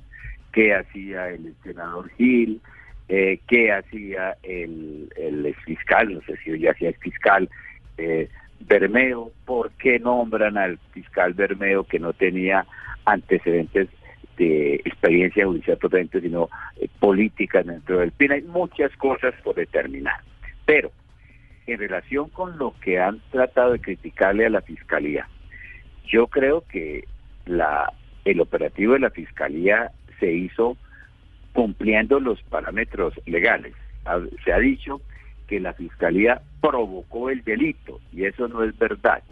¿Qué 0.52 0.74
hacía 0.74 1.28
el 1.28 1.54
senador 1.62 2.10
Gil? 2.16 2.60
Eh, 3.08 3.40
¿Qué 3.48 3.72
hacía 3.72 4.36
el, 4.42 5.10
el 5.16 5.54
fiscal? 5.64 6.12
No 6.14 6.20
sé 6.22 6.36
si 6.44 6.58
ya 6.58 6.70
hacía 6.70 6.90
el 6.90 6.96
fiscal. 6.96 7.48
Eh, 7.96 8.28
Bermeo, 8.60 9.30
¿por 9.44 9.70
qué 9.72 9.98
nombran 9.98 10.58
al 10.58 10.78
fiscal 10.92 11.34
Bermeo 11.34 11.84
que 11.84 11.98
no 11.98 12.12
tenía 12.12 12.66
antecedentes 13.04 13.88
de 14.36 14.76
experiencia 14.76 15.46
judicial 15.46 15.78
totalmente, 15.78 16.20
sino 16.20 16.48
eh, 16.76 16.88
política 16.98 17.62
dentro 17.62 17.98
del 17.98 18.12
PIN? 18.12 18.32
Hay 18.32 18.42
muchas 18.42 18.94
cosas 18.96 19.34
por 19.42 19.54
determinar. 19.54 20.20
Pero 20.66 20.90
en 21.66 21.78
relación 21.78 22.28
con 22.30 22.58
lo 22.58 22.74
que 22.80 22.98
han 22.98 23.20
tratado 23.30 23.72
de 23.72 23.80
criticarle 23.80 24.46
a 24.46 24.50
la 24.50 24.60
fiscalía, 24.60 25.28
yo 26.06 26.26
creo 26.26 26.62
que 26.68 27.04
la 27.46 27.92
el 28.24 28.40
operativo 28.40 28.92
de 28.92 29.00
la 29.00 29.10
fiscalía 29.10 29.90
se 30.20 30.32
hizo 30.32 30.76
cumpliendo 31.52 32.20
los 32.20 32.42
parámetros 32.42 33.14
legales. 33.26 33.74
Se 34.44 34.52
ha 34.52 34.58
dicho 34.58 35.00
que 35.48 35.58
la 35.58 35.72
fiscalía 35.72 36.40
provocó 36.60 37.30
el 37.30 37.42
delito 37.42 38.00
y 38.12 38.24
eso 38.24 38.46
no 38.46 38.62
es 38.62 38.78
verdad. 38.78 39.22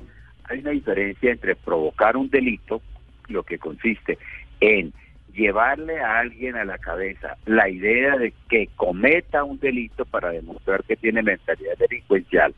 Hay 0.45 0.61
una 0.61 0.71
diferencia 0.71 1.31
entre 1.31 1.55
provocar 1.55 2.17
un 2.17 2.29
delito, 2.31 2.81
lo 3.29 3.43
que 3.43 3.59
consiste 3.59 4.19
en 4.61 4.93
llevarle 5.35 6.01
a 6.01 6.19
alguien 6.21 6.57
a 6.57 6.64
la 6.64 6.79
cabeza 6.79 7.37
la 7.45 7.69
idea 7.69 8.17
de 8.17 8.33
que 8.49 8.69
cometa 8.75 9.45
un 9.45 9.59
delito 9.61 10.07
para 10.07 10.31
demostrar 10.31 10.83
que 10.85 10.97
tiene 10.97 11.23
mentalidad 11.23 11.77
delincuencial 11.79 12.55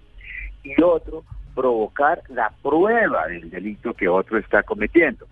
y 0.62 0.80
otro, 0.80 1.24
provocar 1.54 2.22
la 2.28 2.52
prueba 2.62 3.26
del 3.26 3.50
delito 3.50 3.94
que 3.94 4.08
otro 4.08 4.38
está 4.38 4.62
cometiendo, 4.62 5.26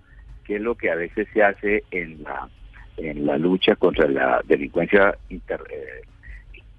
que 0.45 0.57
es 0.57 0.61
lo 0.61 0.75
que 0.75 0.91
a 0.91 0.97
veces 0.97 1.29
se 1.33 1.43
hace 1.43 1.85
en 1.91 2.23
la 2.25 2.49
en 2.97 3.27
la 3.27 3.37
lucha 3.37 3.77
contra 3.77 4.09
la 4.09 4.41
delincuencia 4.47 5.17
inter, 5.29 5.63
eh, 5.71 6.03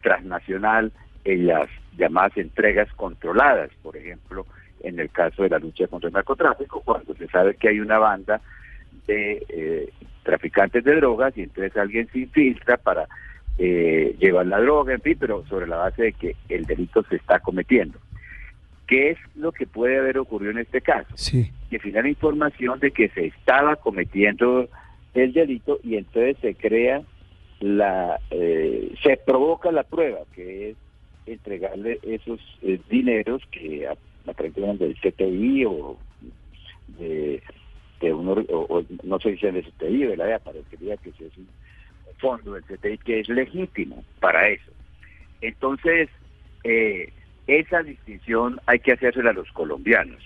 transnacional 0.01 0.91
en 1.27 1.45
las 1.45 1.67
llamadas 1.97 2.37
entregas 2.37 2.87
controladas, 2.93 3.69
por 3.83 3.97
ejemplo, 3.97 4.45
en 4.81 4.97
el 4.97 5.09
caso 5.09 5.43
de 5.43 5.49
la 5.49 5.59
lucha 5.59 5.87
contra 5.87 6.07
el 6.07 6.13
narcotráfico, 6.13 6.81
cuando 6.81 7.13
se 7.15 7.27
sabe 7.27 7.55
que 7.55 7.67
hay 7.67 7.81
una 7.81 7.97
banda 7.97 8.39
de 9.07 9.45
eh, 9.49 9.89
traficantes 10.23 10.85
de 10.85 10.95
drogas 10.95 11.37
y 11.37 11.41
entonces 11.41 11.75
alguien 11.75 12.07
se 12.13 12.19
infiltra 12.19 12.77
para 12.77 13.07
eh, 13.57 14.15
llevar 14.19 14.45
la 14.45 14.61
droga, 14.61 14.93
en 14.93 15.01
fin, 15.01 15.17
pero 15.19 15.45
sobre 15.47 15.67
la 15.67 15.75
base 15.75 16.03
de 16.03 16.13
que 16.13 16.35
el 16.47 16.65
delito 16.65 17.03
se 17.09 17.17
está 17.17 17.39
cometiendo. 17.39 17.99
¿Qué 18.87 19.11
es 19.11 19.17
lo 19.35 19.51
que 19.51 19.67
puede 19.67 19.99
haber 19.99 20.19
ocurrido 20.19 20.51
en 20.51 20.59
este 20.59 20.79
caso? 20.79 21.09
Sí. 21.15 21.51
Que 21.69 21.79
final 21.79 22.07
información 22.07 22.79
de 22.79 22.91
que 22.91 23.09
se 23.09 23.25
estaba 23.25 23.75
cometiendo 23.75 24.69
el 25.13 25.33
delito 25.33 25.77
y 25.83 25.97
entonces 25.97 26.37
se 26.39 26.55
crea 26.55 27.01
la, 27.59 28.17
eh, 28.31 28.93
se 29.03 29.17
provoca 29.17 29.73
la 29.73 29.83
prueba, 29.83 30.19
que 30.33 30.69
es 30.69 30.77
entregarle 31.27 31.99
esos 32.03 32.39
eh, 32.61 32.79
dineros 32.89 33.43
que 33.51 33.87
aparentemente 34.25 34.85
del 34.85 34.95
CTI 34.99 35.65
o 35.65 35.97
de 36.97 38.13
uno, 38.13 38.33
o, 38.49 38.83
no 39.03 39.19
sé 39.19 39.37
si 39.37 39.47
es 39.47 39.65
CTI 39.65 40.05
de 40.05 40.17
la 40.17 40.29
EA, 40.29 40.39
parecería 40.39 40.97
que 40.97 41.09
es 41.09 41.37
un 41.37 41.47
fondo 42.17 42.53
del 42.53 42.63
CTI 42.63 42.97
que 42.99 43.19
es 43.19 43.29
legítimo 43.29 44.03
para 44.19 44.49
eso. 44.49 44.71
Entonces, 45.41 46.09
eh, 46.63 47.11
esa 47.47 47.81
distinción 47.83 48.59
hay 48.65 48.79
que 48.79 48.93
hacérsela 48.93 49.31
a 49.31 49.33
los 49.33 49.51
colombianos. 49.51 50.21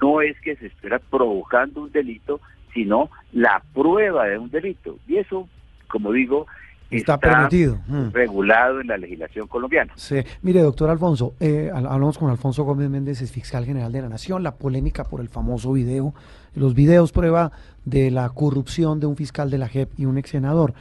No 0.00 0.20
es 0.20 0.38
que 0.40 0.56
se 0.56 0.66
esté 0.66 0.88
provocando 1.10 1.82
un 1.82 1.92
delito, 1.92 2.40
sino 2.74 3.10
la 3.32 3.62
prueba 3.72 4.26
de 4.26 4.38
un 4.38 4.50
delito. 4.50 4.98
Y 5.06 5.16
eso, 5.16 5.48
como 5.88 6.12
digo, 6.12 6.46
Está, 6.90 7.18
permitido. 7.18 7.78
Mm. 7.88 8.10
Regulado 8.12 8.80
en 8.80 8.86
la 8.86 8.96
legislación 8.96 9.48
colombiana. 9.48 9.92
Sí. 9.96 10.16
Mire, 10.42 10.60
doctor 10.60 10.88
Alfonso, 10.88 11.34
eh, 11.40 11.70
hablamos 11.72 12.18
con 12.18 12.30
Alfonso 12.30 12.64
Gómez 12.64 12.88
Méndez, 12.88 13.20
es 13.22 13.32
fiscal 13.32 13.64
general 13.64 13.90
de 13.92 14.02
la 14.02 14.08
Nación, 14.08 14.42
la 14.42 14.54
polémica 14.54 15.04
por 15.04 15.20
el 15.20 15.28
famoso 15.28 15.72
video. 15.72 16.14
Los 16.54 16.74
videos 16.74 17.12
prueba 17.12 17.52
de 17.84 18.10
la 18.10 18.28
corrupción 18.28 19.00
de 19.00 19.06
un 19.06 19.16
fiscal 19.16 19.50
de 19.50 19.58
la 19.58 19.68
JEP 19.68 19.98
y 19.98 20.06
un 20.06 20.18
ex 20.18 20.30
senador. 20.30 20.74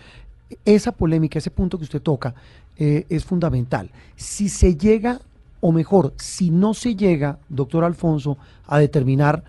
Esa 0.64 0.92
polémica, 0.92 1.40
ese 1.40 1.52
punto 1.52 1.78
que 1.78 1.86
usted 1.86 2.02
toca, 2.02 2.36
eh, 2.78 3.06
es 3.10 3.26
fundamental. 3.26 3.90
Si 4.16 4.50
se 4.50 4.76
llega, 4.76 5.20
o 5.60 5.72
mejor, 5.72 6.14
si 6.18 6.52
no 6.52 6.74
se 6.74 6.96
llega, 6.96 7.40
doctor 7.50 7.84
Alfonso, 7.84 8.38
a 8.68 8.78
determinar 8.78 9.44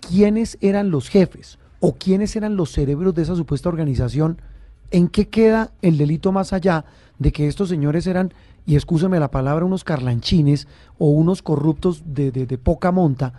quiénes 0.00 0.58
eran 0.60 0.90
los 0.90 1.08
jefes 1.08 1.58
o 1.80 1.94
quiénes 1.94 2.36
eran 2.36 2.56
los 2.56 2.70
cerebros 2.70 3.14
de 3.14 3.22
esa 3.22 3.36
supuesta 3.36 3.68
organización, 3.68 4.38
¿En 4.90 5.08
qué 5.08 5.28
queda 5.28 5.70
el 5.82 5.98
delito 5.98 6.32
más 6.32 6.52
allá 6.52 6.84
de 7.18 7.32
que 7.32 7.48
estos 7.48 7.68
señores 7.68 8.06
eran, 8.06 8.32
y 8.66 8.76
escúcheme 8.76 9.18
la 9.18 9.30
palabra, 9.30 9.64
unos 9.64 9.84
carlanchines 9.84 10.68
o 10.98 11.08
unos 11.08 11.42
corruptos 11.42 12.02
de, 12.06 12.58
poca 12.62 12.92
monta? 12.92 13.34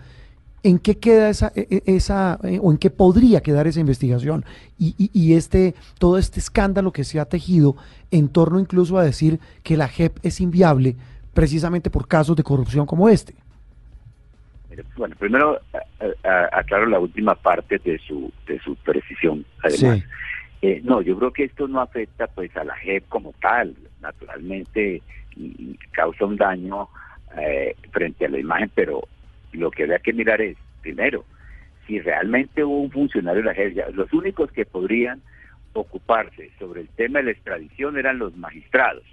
¿En 0.64 0.80
qué 0.80 0.98
queda 0.98 1.30
esa, 1.30 1.52
e, 1.56 1.68
e, 1.70 1.96
esa 1.96 2.40
eh, 2.44 2.60
o 2.62 2.72
en 2.72 2.80
qué 2.80 2.90
podría 2.90 3.42
quedar 3.42 3.68
esa 3.68 3.80
investigación? 3.80 4.44
Y, 4.80 5.34
este, 5.34 5.76
todo 6.00 6.18
este 6.18 6.40
escándalo 6.40 6.92
que 6.92 7.04
se 7.04 7.20
ha 7.20 7.26
tejido 7.26 7.76
en 8.12 8.30
torno 8.30 8.60
incluso 8.60 8.98
a 8.98 9.04
decir 9.04 9.40
que 9.64 9.78
la 9.78 9.88
JEP 9.88 10.18
es 10.24 10.42
inviable 10.42 10.96
precisamente 11.34 11.90
por 11.90 12.08
casos 12.08 12.36
de 12.36 12.44
corrupción 12.44 12.86
como 12.86 13.10
este. 13.10 13.36
Bueno, 14.98 15.16
primero 15.18 15.60
aclaro 16.52 16.86
la 16.88 17.00
última 17.00 17.36
parte 17.36 17.78
de 17.80 18.00
su, 18.00 18.32
de 18.48 18.60
su 18.60 18.76
precisión, 18.78 19.46
además. 19.64 20.04
Eh, 20.68 20.82
no, 20.84 21.00
yo 21.04 21.16
creo 21.16 21.32
que 21.32 21.44
esto 21.44 21.68
no 21.68 21.80
afecta 21.80 22.26
pues 22.26 22.58
a 22.58 22.64
la 22.64 22.76
JEP 22.78 23.08
como 23.08 23.34
tal, 23.34 23.76
naturalmente 24.02 25.04
causa 25.92 26.26
un 26.26 26.38
daño 26.38 26.90
eh, 27.38 27.76
frente 27.92 28.26
a 28.26 28.30
la 28.30 28.40
imagen, 28.40 28.72
pero 28.74 29.08
lo 29.54 29.70
que 29.70 29.84
había 29.84 30.00
que 30.00 30.12
mirar 30.12 30.42
es, 30.42 30.58
primero, 30.82 31.24
si 31.86 32.00
realmente 32.00 32.64
hubo 32.64 32.80
un 32.80 32.90
funcionario 32.90 33.44
de 33.44 33.48
la 33.48 33.54
JEP, 33.54 33.94
los 33.94 34.12
únicos 34.12 34.52
que 34.52 34.66
podrían 34.66 35.22
ocuparse 35.74 36.50
sobre 36.58 36.82
el 36.82 36.88
tema 36.88 37.20
de 37.20 37.26
la 37.26 37.32
extradición 37.34 38.00
eran 38.00 38.18
los 38.18 38.36
magistrados. 38.36 39.04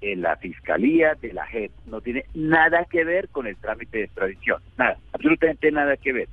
En 0.00 0.22
la 0.22 0.36
fiscalía 0.36 1.16
de 1.20 1.34
la 1.34 1.44
JEP 1.48 1.70
no 1.84 2.00
tiene 2.00 2.24
nada 2.32 2.86
que 2.86 3.04
ver 3.04 3.28
con 3.28 3.46
el 3.46 3.56
trámite 3.56 3.98
de 3.98 4.04
extradición, 4.04 4.62
nada, 4.78 4.96
absolutamente 5.12 5.70
nada 5.70 5.98
que 5.98 6.14
ver. 6.14 6.28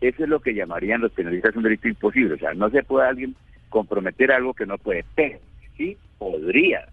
Eso 0.00 0.22
es 0.22 0.30
lo 0.30 0.40
que 0.40 0.54
llamarían 0.54 1.02
los 1.02 1.12
penalistas 1.12 1.54
un 1.56 1.64
delito 1.64 1.88
imposible, 1.88 2.36
o 2.36 2.38
sea, 2.38 2.54
no 2.54 2.70
se 2.70 2.82
puede 2.82 3.06
alguien 3.06 3.34
comprometer 3.68 4.32
algo 4.32 4.54
que 4.54 4.66
no 4.66 4.78
puede, 4.78 5.04
pero 5.14 5.38
sí 5.76 5.96
podría, 6.18 6.88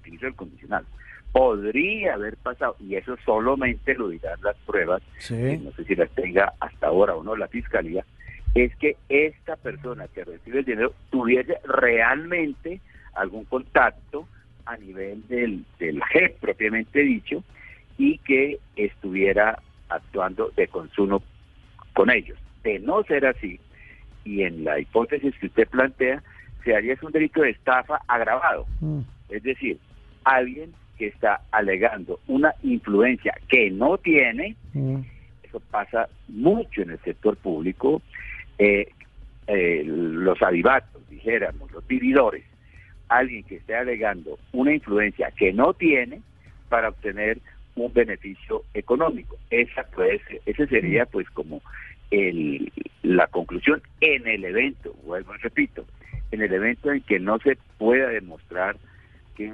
utilizo 0.00 0.26
el 0.26 0.34
condicional, 0.34 0.84
podría 1.32 2.14
haber 2.14 2.36
pasado, 2.36 2.76
y 2.80 2.96
eso 2.96 3.16
solamente 3.24 3.94
lo 3.94 4.08
dirán 4.08 4.38
las 4.42 4.56
pruebas, 4.66 5.02
no 5.30 5.72
sé 5.72 5.84
si 5.86 5.94
las 5.94 6.10
tenga 6.10 6.52
hasta 6.60 6.88
ahora 6.88 7.14
o 7.14 7.22
no 7.22 7.36
la 7.36 7.48
fiscalía, 7.48 8.04
es 8.54 8.74
que 8.76 8.96
esta 9.08 9.56
persona 9.56 10.08
que 10.08 10.24
recibe 10.24 10.60
el 10.60 10.64
dinero 10.64 10.94
tuviese 11.10 11.58
realmente 11.64 12.80
algún 13.14 13.44
contacto 13.44 14.26
a 14.66 14.76
nivel 14.76 15.26
del, 15.28 15.64
del 15.78 16.02
JEP 16.12 16.38
propiamente 16.40 17.00
dicho 17.00 17.44
y 17.96 18.18
que 18.18 18.58
estuviera 18.76 19.58
actuando 19.88 20.50
de 20.56 20.68
consumo 20.68 21.22
con 21.92 22.10
ellos. 22.10 22.38
De 22.62 22.78
no 22.78 23.02
ser 23.04 23.26
así, 23.26 23.60
y 24.30 24.42
en 24.44 24.62
la 24.64 24.78
hipótesis 24.78 25.34
que 25.38 25.46
usted 25.46 25.68
plantea, 25.68 26.22
se 26.64 26.74
haría 26.74 26.94
es 26.94 27.02
un 27.02 27.10
delito 27.10 27.42
de 27.42 27.50
estafa 27.50 28.00
agravado. 28.06 28.66
Mm. 28.80 29.00
Es 29.28 29.42
decir, 29.42 29.78
alguien 30.24 30.72
que 30.96 31.08
está 31.08 31.40
alegando 31.50 32.20
una 32.28 32.54
influencia 32.62 33.34
que 33.48 33.70
no 33.70 33.98
tiene, 33.98 34.54
mm. 34.72 35.00
eso 35.42 35.60
pasa 35.70 36.08
mucho 36.28 36.82
en 36.82 36.90
el 36.90 37.00
sector 37.00 37.36
público, 37.36 38.02
eh, 38.58 38.88
eh, 39.48 39.82
los 39.84 40.40
avivatos, 40.42 41.02
dijéramos, 41.08 41.72
los 41.72 41.84
vividores, 41.88 42.44
alguien 43.08 43.42
que 43.42 43.56
esté 43.56 43.74
alegando 43.74 44.38
una 44.52 44.72
influencia 44.72 45.32
que 45.32 45.52
no 45.52 45.74
tiene 45.74 46.20
para 46.68 46.90
obtener 46.90 47.40
un 47.74 47.92
beneficio 47.92 48.62
económico. 48.74 49.36
Esa 49.50 49.82
pues, 49.92 50.20
ese 50.46 50.68
sería 50.68 51.06
pues 51.06 51.28
como 51.30 51.62
el, 52.10 52.72
la 53.02 53.26
conclusión 53.28 53.82
en 54.00 54.26
el 54.26 54.44
evento, 54.44 54.94
vuelvo 55.04 55.32
repito, 55.34 55.84
en 56.30 56.42
el 56.42 56.52
evento 56.52 56.92
en 56.92 57.00
que 57.02 57.18
no 57.18 57.38
se 57.38 57.56
pueda 57.78 58.08
demostrar 58.08 58.76
que 59.36 59.52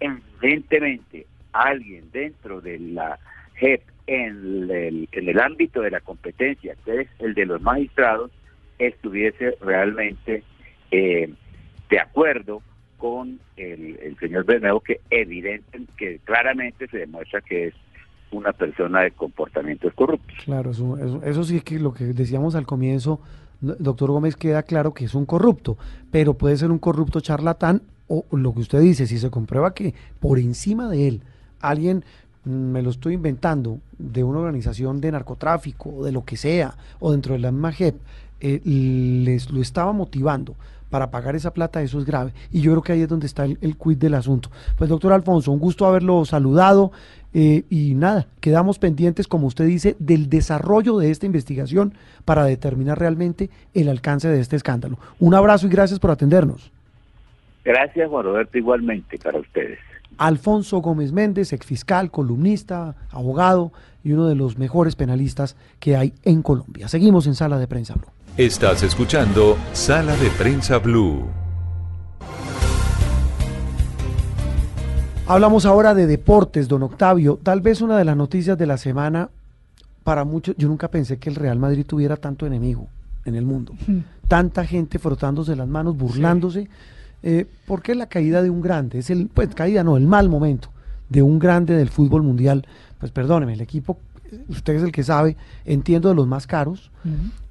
evidentemente 0.00 1.26
alguien 1.52 2.10
dentro 2.12 2.60
de 2.60 2.78
la 2.78 3.18
JEP 3.56 3.82
en 4.06 4.70
el, 4.70 5.08
en 5.12 5.28
el 5.28 5.40
ámbito 5.40 5.82
de 5.82 5.90
la 5.90 6.00
competencia, 6.00 6.74
que 6.84 7.02
es 7.02 7.08
el 7.18 7.34
de 7.34 7.46
los 7.46 7.60
magistrados, 7.60 8.30
estuviese 8.78 9.56
realmente 9.60 10.42
eh, 10.90 11.30
de 11.90 12.00
acuerdo 12.00 12.62
con 12.96 13.38
el, 13.56 14.16
señor 14.18 14.44
Bermeo, 14.44 14.80
que 14.80 15.00
evidente, 15.10 15.80
que 15.96 16.18
claramente 16.24 16.88
se 16.88 16.98
demuestra 16.98 17.40
que 17.40 17.68
es 17.68 17.74
una 18.32 18.52
persona 18.52 19.02
de 19.02 19.12
comportamientos 19.12 19.92
corruptos. 19.94 20.36
Claro, 20.44 20.70
eso, 20.70 21.20
eso, 21.22 21.44
sí 21.44 21.56
es 21.56 21.64
que 21.64 21.78
lo 21.78 21.92
que 21.92 22.04
decíamos 22.04 22.54
al 22.54 22.66
comienzo, 22.66 23.20
doctor 23.60 24.10
Gómez, 24.10 24.36
queda 24.36 24.62
claro 24.62 24.94
que 24.94 25.04
es 25.04 25.14
un 25.14 25.26
corrupto, 25.26 25.76
pero 26.10 26.34
puede 26.34 26.56
ser 26.56 26.70
un 26.70 26.78
corrupto 26.78 27.20
charlatán 27.20 27.82
o 28.08 28.24
lo 28.32 28.54
que 28.54 28.60
usted 28.60 28.80
dice, 28.80 29.06
si 29.06 29.18
se 29.18 29.30
comprueba 29.30 29.74
que 29.74 29.94
por 30.18 30.38
encima 30.38 30.88
de 30.88 31.08
él 31.08 31.22
alguien 31.60 32.04
mm, 32.44 32.50
me 32.50 32.82
lo 32.82 32.90
estoy 32.90 33.14
inventando, 33.14 33.80
de 33.98 34.24
una 34.24 34.38
organización 34.38 35.00
de 35.00 35.12
narcotráfico 35.12 36.04
de 36.04 36.12
lo 36.12 36.24
que 36.24 36.36
sea, 36.36 36.74
o 37.00 37.12
dentro 37.12 37.34
de 37.34 37.40
la 37.40 37.52
misma 37.52 37.72
JEP, 37.72 37.96
eh, 38.40 38.60
les 38.64 39.50
lo 39.50 39.60
estaba 39.60 39.92
motivando 39.92 40.54
para 40.90 41.10
pagar 41.10 41.36
esa 41.36 41.52
plata, 41.52 41.82
eso 41.82 41.98
es 41.98 42.04
grave. 42.04 42.32
Y 42.50 42.60
yo 42.60 42.72
creo 42.72 42.82
que 42.82 42.92
ahí 42.92 43.02
es 43.02 43.08
donde 43.08 43.26
está 43.26 43.44
el, 43.44 43.58
el 43.60 43.76
quid 43.76 43.98
del 43.98 44.14
asunto. 44.14 44.50
Pues 44.76 44.90
doctor 44.90 45.12
Alfonso, 45.12 45.52
un 45.52 45.58
gusto 45.58 45.86
haberlo 45.86 46.24
saludado. 46.24 46.92
Eh, 47.34 47.64
y 47.68 47.94
nada, 47.94 48.26
quedamos 48.40 48.78
pendientes, 48.78 49.28
como 49.28 49.46
usted 49.46 49.66
dice, 49.66 49.96
del 49.98 50.30
desarrollo 50.30 50.96
de 50.96 51.10
esta 51.10 51.26
investigación 51.26 51.94
para 52.24 52.44
determinar 52.44 52.98
realmente 52.98 53.50
el 53.74 53.88
alcance 53.88 54.28
de 54.28 54.40
este 54.40 54.56
escándalo. 54.56 54.98
Un 55.18 55.34
abrazo 55.34 55.66
y 55.66 55.70
gracias 55.70 55.98
por 56.00 56.10
atendernos. 56.10 56.72
Gracias, 57.64 58.08
Juan 58.08 58.24
Roberto, 58.24 58.56
igualmente 58.56 59.18
para 59.18 59.38
ustedes. 59.38 59.78
Alfonso 60.16 60.78
Gómez 60.78 61.12
Méndez, 61.12 61.52
exfiscal, 61.52 62.10
columnista, 62.10 62.96
abogado 63.10 63.72
y 64.02 64.12
uno 64.12 64.26
de 64.26 64.34
los 64.34 64.58
mejores 64.58 64.96
penalistas 64.96 65.54
que 65.78 65.96
hay 65.96 66.14
en 66.24 66.42
Colombia. 66.42 66.88
Seguimos 66.88 67.26
en 67.26 67.34
Sala 67.34 67.58
de 67.58 67.68
Prensa 67.68 67.94
Blue. 67.94 68.17
Estás 68.38 68.84
escuchando 68.84 69.58
Sala 69.72 70.14
de 70.14 70.30
Prensa 70.30 70.78
Blue. 70.78 71.24
Hablamos 75.26 75.66
ahora 75.66 75.92
de 75.92 76.06
deportes, 76.06 76.68
don 76.68 76.84
Octavio. 76.84 77.40
Tal 77.42 77.60
vez 77.60 77.80
una 77.80 77.98
de 77.98 78.04
las 78.04 78.16
noticias 78.16 78.56
de 78.56 78.66
la 78.66 78.78
semana 78.78 79.28
para 80.04 80.22
muchos, 80.22 80.54
yo 80.56 80.68
nunca 80.68 80.86
pensé 80.86 81.16
que 81.18 81.30
el 81.30 81.34
Real 81.34 81.58
Madrid 81.58 81.84
tuviera 81.84 82.16
tanto 82.16 82.46
enemigo 82.46 82.86
en 83.24 83.34
el 83.34 83.44
mundo. 83.44 83.74
Hmm. 83.84 84.02
Tanta 84.28 84.64
gente 84.64 85.00
frotándose 85.00 85.56
las 85.56 85.66
manos, 85.66 85.96
burlándose. 85.96 86.68
Eh, 87.24 87.44
porque 87.66 87.90
es 87.90 87.98
la 87.98 88.06
caída 88.06 88.40
de 88.40 88.50
un 88.50 88.60
grande, 88.60 89.00
es 89.00 89.10
el, 89.10 89.26
pues 89.26 89.52
caída 89.52 89.82
no, 89.82 89.96
el 89.96 90.06
mal 90.06 90.28
momento 90.28 90.68
de 91.08 91.22
un 91.22 91.40
grande 91.40 91.74
del 91.74 91.88
fútbol 91.88 92.22
mundial. 92.22 92.64
Pues 93.00 93.10
perdóneme, 93.10 93.54
el 93.54 93.62
equipo, 93.62 93.98
usted 94.48 94.74
es 94.74 94.84
el 94.84 94.92
que 94.92 95.02
sabe, 95.02 95.36
entiendo 95.64 96.08
de 96.08 96.14
los 96.14 96.28
más 96.28 96.46
caros, 96.46 96.92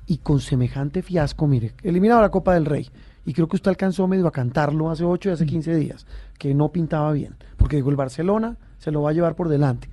y 0.07 0.17
con 0.17 0.39
semejante 0.39 1.01
fiasco, 1.01 1.47
mire, 1.47 1.73
eliminaba 1.83 2.21
la 2.21 2.31
Copa 2.31 2.53
del 2.53 2.65
Rey. 2.65 2.89
Y 3.25 3.33
creo 3.33 3.49
que 3.49 3.57
usted 3.57 3.69
alcanzó 3.69 4.07
medio 4.07 4.25
a 4.25 4.31
cantarlo 4.31 4.89
hace 4.89 5.03
8 5.03 5.29
y 5.29 5.31
hace 5.33 5.45
15 5.45 5.71
mm. 5.73 5.79
días, 5.79 6.07
que 6.39 6.53
no 6.53 6.69
pintaba 6.69 7.11
bien. 7.11 7.35
Porque 7.57 7.75
digo, 7.75 7.89
el 7.89 7.97
Barcelona 7.97 8.55
se 8.79 8.91
lo 8.91 9.01
va 9.01 9.09
a 9.09 9.13
llevar 9.13 9.35
por 9.35 9.49
delante. 9.49 9.89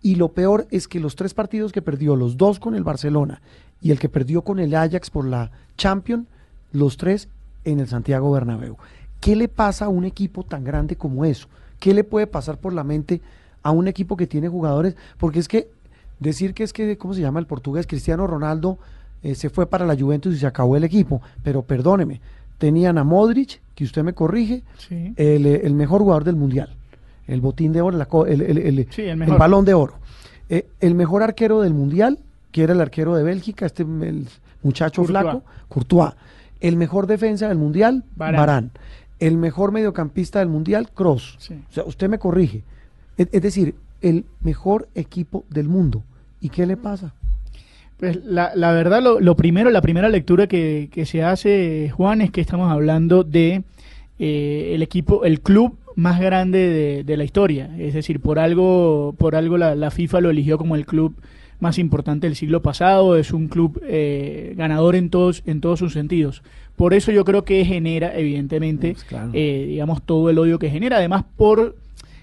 Y 0.00 0.14
lo 0.14 0.28
peor 0.28 0.68
es 0.70 0.86
que 0.86 1.00
los 1.00 1.16
tres 1.16 1.34
partidos 1.34 1.72
que 1.72 1.82
perdió, 1.82 2.14
los 2.14 2.36
dos 2.36 2.60
con 2.60 2.76
el 2.76 2.84
Barcelona 2.84 3.42
y 3.80 3.90
el 3.90 3.98
que 3.98 4.08
perdió 4.08 4.42
con 4.42 4.60
el 4.60 4.74
Ajax 4.74 5.10
por 5.10 5.24
la 5.24 5.50
Champions, 5.76 6.28
los 6.70 6.96
tres 6.96 7.28
en 7.64 7.80
el 7.80 7.88
Santiago 7.88 8.30
Bernabéu. 8.30 8.76
¿Qué 9.20 9.34
le 9.36 9.48
pasa 9.48 9.86
a 9.86 9.88
un 9.88 10.04
equipo 10.04 10.44
tan 10.44 10.64
grande 10.64 10.96
como 10.96 11.24
eso? 11.24 11.48
¿Qué 11.80 11.94
le 11.94 12.04
puede 12.04 12.26
pasar 12.28 12.58
por 12.58 12.72
la 12.72 12.84
mente 12.84 13.20
a 13.62 13.72
un 13.72 13.88
equipo 13.88 14.16
que 14.16 14.26
tiene 14.26 14.48
jugadores? 14.48 14.96
Porque 15.18 15.40
es 15.40 15.48
que 15.48 15.70
decir 16.20 16.54
que 16.54 16.62
es 16.62 16.72
que, 16.72 16.96
¿cómo 16.96 17.14
se 17.14 17.20
llama 17.20 17.40
el 17.40 17.46
portugués? 17.46 17.86
Cristiano 17.86 18.26
Ronaldo 18.26 18.78
eh, 19.22 19.34
se 19.34 19.50
fue 19.50 19.66
para 19.66 19.86
la 19.86 19.96
Juventus 19.96 20.34
y 20.34 20.38
se 20.38 20.46
acabó 20.46 20.76
el 20.76 20.84
equipo. 20.84 21.22
Pero 21.42 21.62
perdóneme, 21.62 22.20
tenían 22.58 22.98
a 22.98 23.04
Modric, 23.04 23.60
que 23.74 23.84
usted 23.84 24.02
me 24.02 24.12
corrige, 24.12 24.62
eh, 24.90 25.60
el, 25.64 25.74
mejor 25.74 26.00
jugador 26.02 26.24
del 26.24 26.36
Mundial, 26.36 26.70
el 27.26 27.40
botín 27.40 27.72
de 27.72 27.80
oro, 27.80 28.26
el, 28.26 28.40
el, 28.40 29.18
balón 29.38 29.64
de 29.64 29.74
oro. 29.74 29.94
Eh, 30.48 30.66
el 30.80 30.94
mejor 30.94 31.22
arquero 31.22 31.60
del 31.60 31.74
Mundial, 31.74 32.18
que 32.50 32.62
era 32.62 32.72
el 32.72 32.80
arquero 32.80 33.14
de 33.14 33.22
Bélgica, 33.22 33.66
este 33.66 33.82
el 33.82 34.28
muchacho 34.62 35.04
flaco, 35.04 35.42
Courtois. 35.68 36.12
El 36.60 36.76
mejor 36.76 37.06
defensa 37.06 37.48
del 37.48 37.58
Mundial, 37.58 38.04
Barán. 38.14 38.70
El 39.18 39.36
mejor 39.36 39.72
mediocampista 39.72 40.38
del 40.38 40.48
Mundial, 40.48 40.90
Cross. 40.90 41.50
O 41.68 41.72
sea, 41.72 41.84
usted 41.84 42.08
me 42.08 42.18
corrige. 42.18 42.62
es 43.16 43.42
decir, 43.42 43.74
el 44.00 44.24
mejor 44.40 44.88
equipo 44.94 45.44
del 45.48 45.68
mundo. 45.68 46.02
¿Y 46.40 46.48
qué 46.48 46.66
le 46.66 46.76
pasa? 46.76 47.14
Pues 48.02 48.18
la, 48.24 48.50
la 48.56 48.72
verdad, 48.72 49.00
lo, 49.00 49.36
primero, 49.36 49.70
la 49.70 49.80
primera 49.80 50.08
lectura 50.08 50.48
que, 50.48 51.04
se 51.06 51.22
hace, 51.22 51.88
Juan, 51.94 52.20
es 52.20 52.32
que 52.32 52.40
estamos 52.40 52.68
hablando 52.68 53.22
de 53.22 53.62
eh, 54.18 54.72
el 54.74 54.82
equipo, 54.82 55.24
el 55.24 55.40
club 55.40 55.78
más 55.94 56.18
grande 56.18 57.04
de, 57.06 57.16
la 57.16 57.22
historia. 57.22 57.70
Es 57.78 57.94
decir, 57.94 58.18
por 58.18 58.40
algo, 58.40 59.14
por 59.18 59.36
algo 59.36 59.56
la, 59.56 59.90
FIFA 59.92 60.20
lo 60.20 60.30
eligió 60.30 60.58
como 60.58 60.74
el 60.74 60.84
club 60.84 61.14
más 61.60 61.78
importante 61.78 62.26
del 62.26 62.34
siglo 62.34 62.60
pasado. 62.60 63.16
Es 63.16 63.32
un 63.32 63.46
club 63.46 63.80
eh, 63.86 64.54
ganador 64.56 64.96
en 64.96 65.08
todos, 65.08 65.44
en 65.46 65.60
todos 65.60 65.78
sus 65.78 65.92
sentidos. 65.92 66.42
Por 66.74 66.94
eso 66.94 67.12
yo 67.12 67.24
creo 67.24 67.44
que 67.44 67.64
genera, 67.64 68.18
evidentemente, 68.18 68.94
pues 68.94 69.22
eh, 69.32 69.66
digamos, 69.68 70.02
todo 70.02 70.28
el 70.28 70.40
odio 70.40 70.58
que 70.58 70.70
genera. 70.70 70.96
Además, 70.96 71.24
por, 71.36 71.76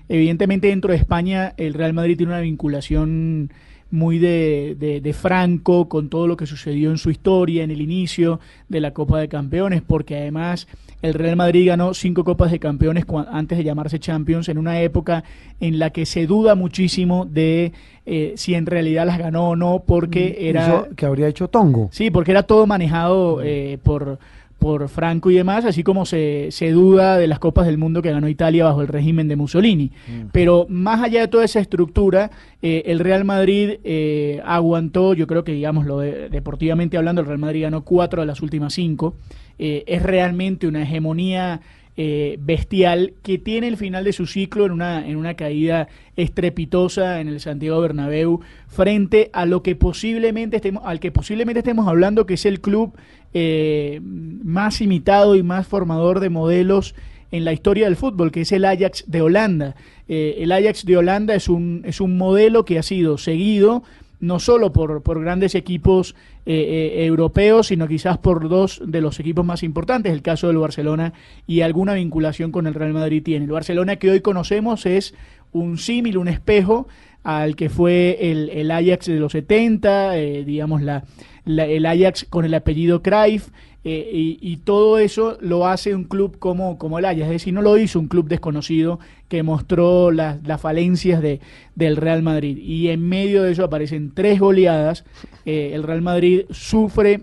evidentemente, 0.10 0.68
dentro 0.68 0.92
de 0.92 0.98
España, 0.98 1.54
el 1.56 1.74
Real 1.74 1.94
Madrid 1.94 2.18
tiene 2.18 2.34
una 2.34 2.42
vinculación 2.42 3.50
muy 3.92 4.20
de, 4.20 4.76
de, 5.02 5.14
Franco 5.14 5.90
con 5.90 6.10
todo 6.10 6.28
lo 6.28 6.38
que 6.38 6.46
sucedió 6.46 6.92
en 6.92 6.98
su 6.98 7.10
historia, 7.10 7.64
en 7.64 7.72
el 7.72 7.82
inicio 7.82 8.40
de 8.68 8.82
la 8.82 8.94
Copa 8.94 9.20
de 9.20 9.28
Campeones, 9.28 9.82
porque 9.82 10.18
además 10.18 10.68
el 11.02 11.14
Real 11.14 11.36
Madrid 11.36 11.68
ganó 11.68 11.94
cinco 11.94 12.24
Copas 12.24 12.52
de 12.52 12.60
Campeones 12.60 13.06
antes 13.32 13.58
de 13.58 13.64
llamarse 13.64 14.00
Champions, 14.00 14.50
en 14.50 14.58
una 14.58 14.82
época 14.82 15.24
en 15.60 15.80
la 15.80 15.90
que 15.90 16.06
se 16.06 16.28
duda 16.28 16.56
muchísimo 16.56 17.26
de 17.26 17.72
eh, 18.06 18.34
si 18.36 18.54
en 18.54 18.66
realidad 18.66 19.06
las 19.06 19.18
ganó 19.18 19.50
o 19.50 19.56
no, 19.56 19.84
porque 19.86 20.38
era... 20.40 20.88
que 20.96 21.06
habría 21.06 21.28
hecho 21.28 21.48
Tongo. 21.48 21.90
Sí, 21.92 22.12
porque 22.12 22.32
era 22.32 22.44
todo 22.44 22.68
manejado 22.68 23.42
eh, 23.44 23.80
por 23.82 24.20
por 24.60 24.90
Franco 24.90 25.32
y 25.32 25.36
demás, 25.36 25.66
así 25.66 25.84
como 25.84 26.06
se, 26.06 26.50
se, 26.52 26.72
duda 26.72 27.18
de 27.18 27.28
las 27.28 27.40
Copas 27.40 27.66
del 27.66 27.78
Mundo 27.78 28.02
que 28.02 28.12
ganó 28.12 28.28
Italia 28.28 28.66
bajo 28.66 28.82
el 28.82 28.90
régimen 28.90 29.28
de 29.28 29.38
Mussolini. 29.38 29.92
Pero 30.32 30.68
más 30.70 31.02
allá 31.02 31.22
de 31.22 31.28
toda 31.30 31.46
esa 31.46 31.62
estructura, 31.62 32.30
eh, 32.62 32.84
el 32.88 33.00
Real 33.00 33.24
Madrid 33.24 33.80
eh, 33.84 34.42
aguantó, 34.46 35.14
yo 35.14 35.26
creo 35.28 35.44
que, 35.44 35.54
digamos, 35.54 35.86
lo 35.86 36.00
deportivamente 36.00 36.98
hablando, 36.98 37.22
el 37.22 37.28
Real 37.28 37.40
Madrid 37.40 37.64
ganó 37.64 37.84
cuatro 37.84 38.22
de 38.22 38.28
las 38.28 38.42
últimas 38.42 38.74
cinco. 38.74 39.16
Eh, 39.58 39.84
es 39.88 40.04
realmente 40.04 40.68
una 40.68 40.84
hegemonía 40.84 41.62
eh, 42.02 42.38
bestial 42.40 43.12
que 43.24 43.38
tiene 43.38 43.68
el 43.68 43.76
final 43.76 44.06
de 44.06 44.14
su 44.14 44.26
ciclo 44.26 44.66
en 44.66 44.72
una, 44.72 45.06
en 45.06 45.18
una 45.18 45.34
caída 45.34 45.90
estrepitosa 46.16 47.20
en 47.20 47.28
el 47.28 47.42
Santiago 47.42 47.82
Bernabéu 47.82 48.40
frente 48.68 49.30
a 49.34 49.46
lo 49.46 49.64
que 49.64 49.76
posiblemente 49.76 50.56
estemos, 50.56 50.82
al 50.86 51.02
que 51.02 51.12
posiblemente 51.12 51.60
estemos 51.60 51.90
hablando 51.90 52.26
que 52.26 52.36
es 52.36 52.46
el 52.46 52.62
club 52.62 52.94
eh, 53.34 54.00
más 54.02 54.82
imitado 54.82 55.36
y 55.36 55.44
más 55.44 55.68
formador 55.68 56.20
de 56.20 56.30
modelos 56.30 56.96
en 57.32 57.46
la 57.46 57.54
historia 57.54 57.86
del 57.86 57.96
fútbol, 57.96 58.32
que 58.32 58.42
es 58.42 58.52
el 58.52 58.66
Ajax 58.66 59.04
de 59.08 59.22
Holanda. 59.22 59.76
Eh, 60.08 60.38
el 60.40 60.52
Ajax 60.52 60.86
de 60.86 60.98
Holanda 60.98 61.36
es 61.36 61.48
un, 61.48 61.84
es 61.86 62.02
un 62.02 62.18
modelo 62.18 62.66
que 62.66 62.80
ha 62.80 62.84
sido 62.84 63.18
seguido 63.18 63.84
no 64.20 64.40
solo 64.40 64.74
por, 64.74 65.02
por 65.02 65.22
grandes 65.22 65.56
equipos 65.56 66.14
eh, 66.46 67.06
europeos, 67.06 67.68
sino 67.68 67.88
quizás 67.88 68.18
por 68.18 68.50
dos 68.50 68.82
de 68.86 69.00
los 69.00 69.18
equipos 69.20 69.46
más 69.46 69.64
importantes, 69.64 70.12
el 70.12 70.22
caso 70.22 70.48
del 70.48 70.58
Barcelona 70.58 71.14
y 71.48 71.62
alguna 71.62 71.94
vinculación 71.94 72.52
con 72.52 72.68
el 72.68 72.74
Real 72.74 72.92
Madrid 72.92 73.24
tiene. 73.24 73.46
El 73.46 73.52
Barcelona 73.52 73.96
que 73.96 74.10
hoy 74.10 74.20
conocemos 74.20 74.86
es 74.86 75.14
un 75.52 75.78
símil, 75.78 76.18
un 76.18 76.28
espejo 76.28 76.88
al 77.24 77.56
que 77.56 77.70
fue 77.70 78.32
el, 78.32 78.50
el 78.50 78.72
Ajax 78.72 79.08
de 79.08 79.20
los 79.20 79.34
70, 79.34 80.18
eh, 80.18 80.44
digamos 80.46 80.82
la, 80.82 81.04
la, 81.50 81.66
el 81.66 81.88
Ajax 81.88 82.28
con 82.30 82.46
el 82.46 82.54
apellido 82.54 83.02
Cruyff, 83.02 83.50
eh, 83.84 84.38
y, 84.42 84.58
todo 84.58 85.00
eso 85.00 85.38
lo 85.40 85.66
hace 85.66 85.96
un 85.96 86.04
club 86.04 86.38
como, 86.38 86.78
como 86.78 87.00
el 87.00 87.06
Ajax, 87.06 87.24
es 87.24 87.30
decir, 87.30 87.54
no 87.54 87.62
lo 87.62 87.78
hizo 87.78 88.00
un 88.00 88.08
club 88.08 88.28
desconocido 88.28 89.00
que 89.30 89.42
mostró 89.42 90.12
las, 90.12 90.44
las 90.46 90.62
falencias 90.62 91.22
de, 91.22 91.40
del 91.76 91.96
Real 91.96 92.22
Madrid. 92.22 92.58
Y 92.58 92.90
en 92.90 93.08
medio 93.08 93.42
de 93.42 93.54
eso 93.54 93.64
aparecen 93.64 94.12
tres 94.14 94.40
goleadas, 94.40 95.06
eh, 95.46 95.72
el 95.74 95.84
Real 95.84 96.02
Madrid 96.02 96.42
sufre 96.52 97.22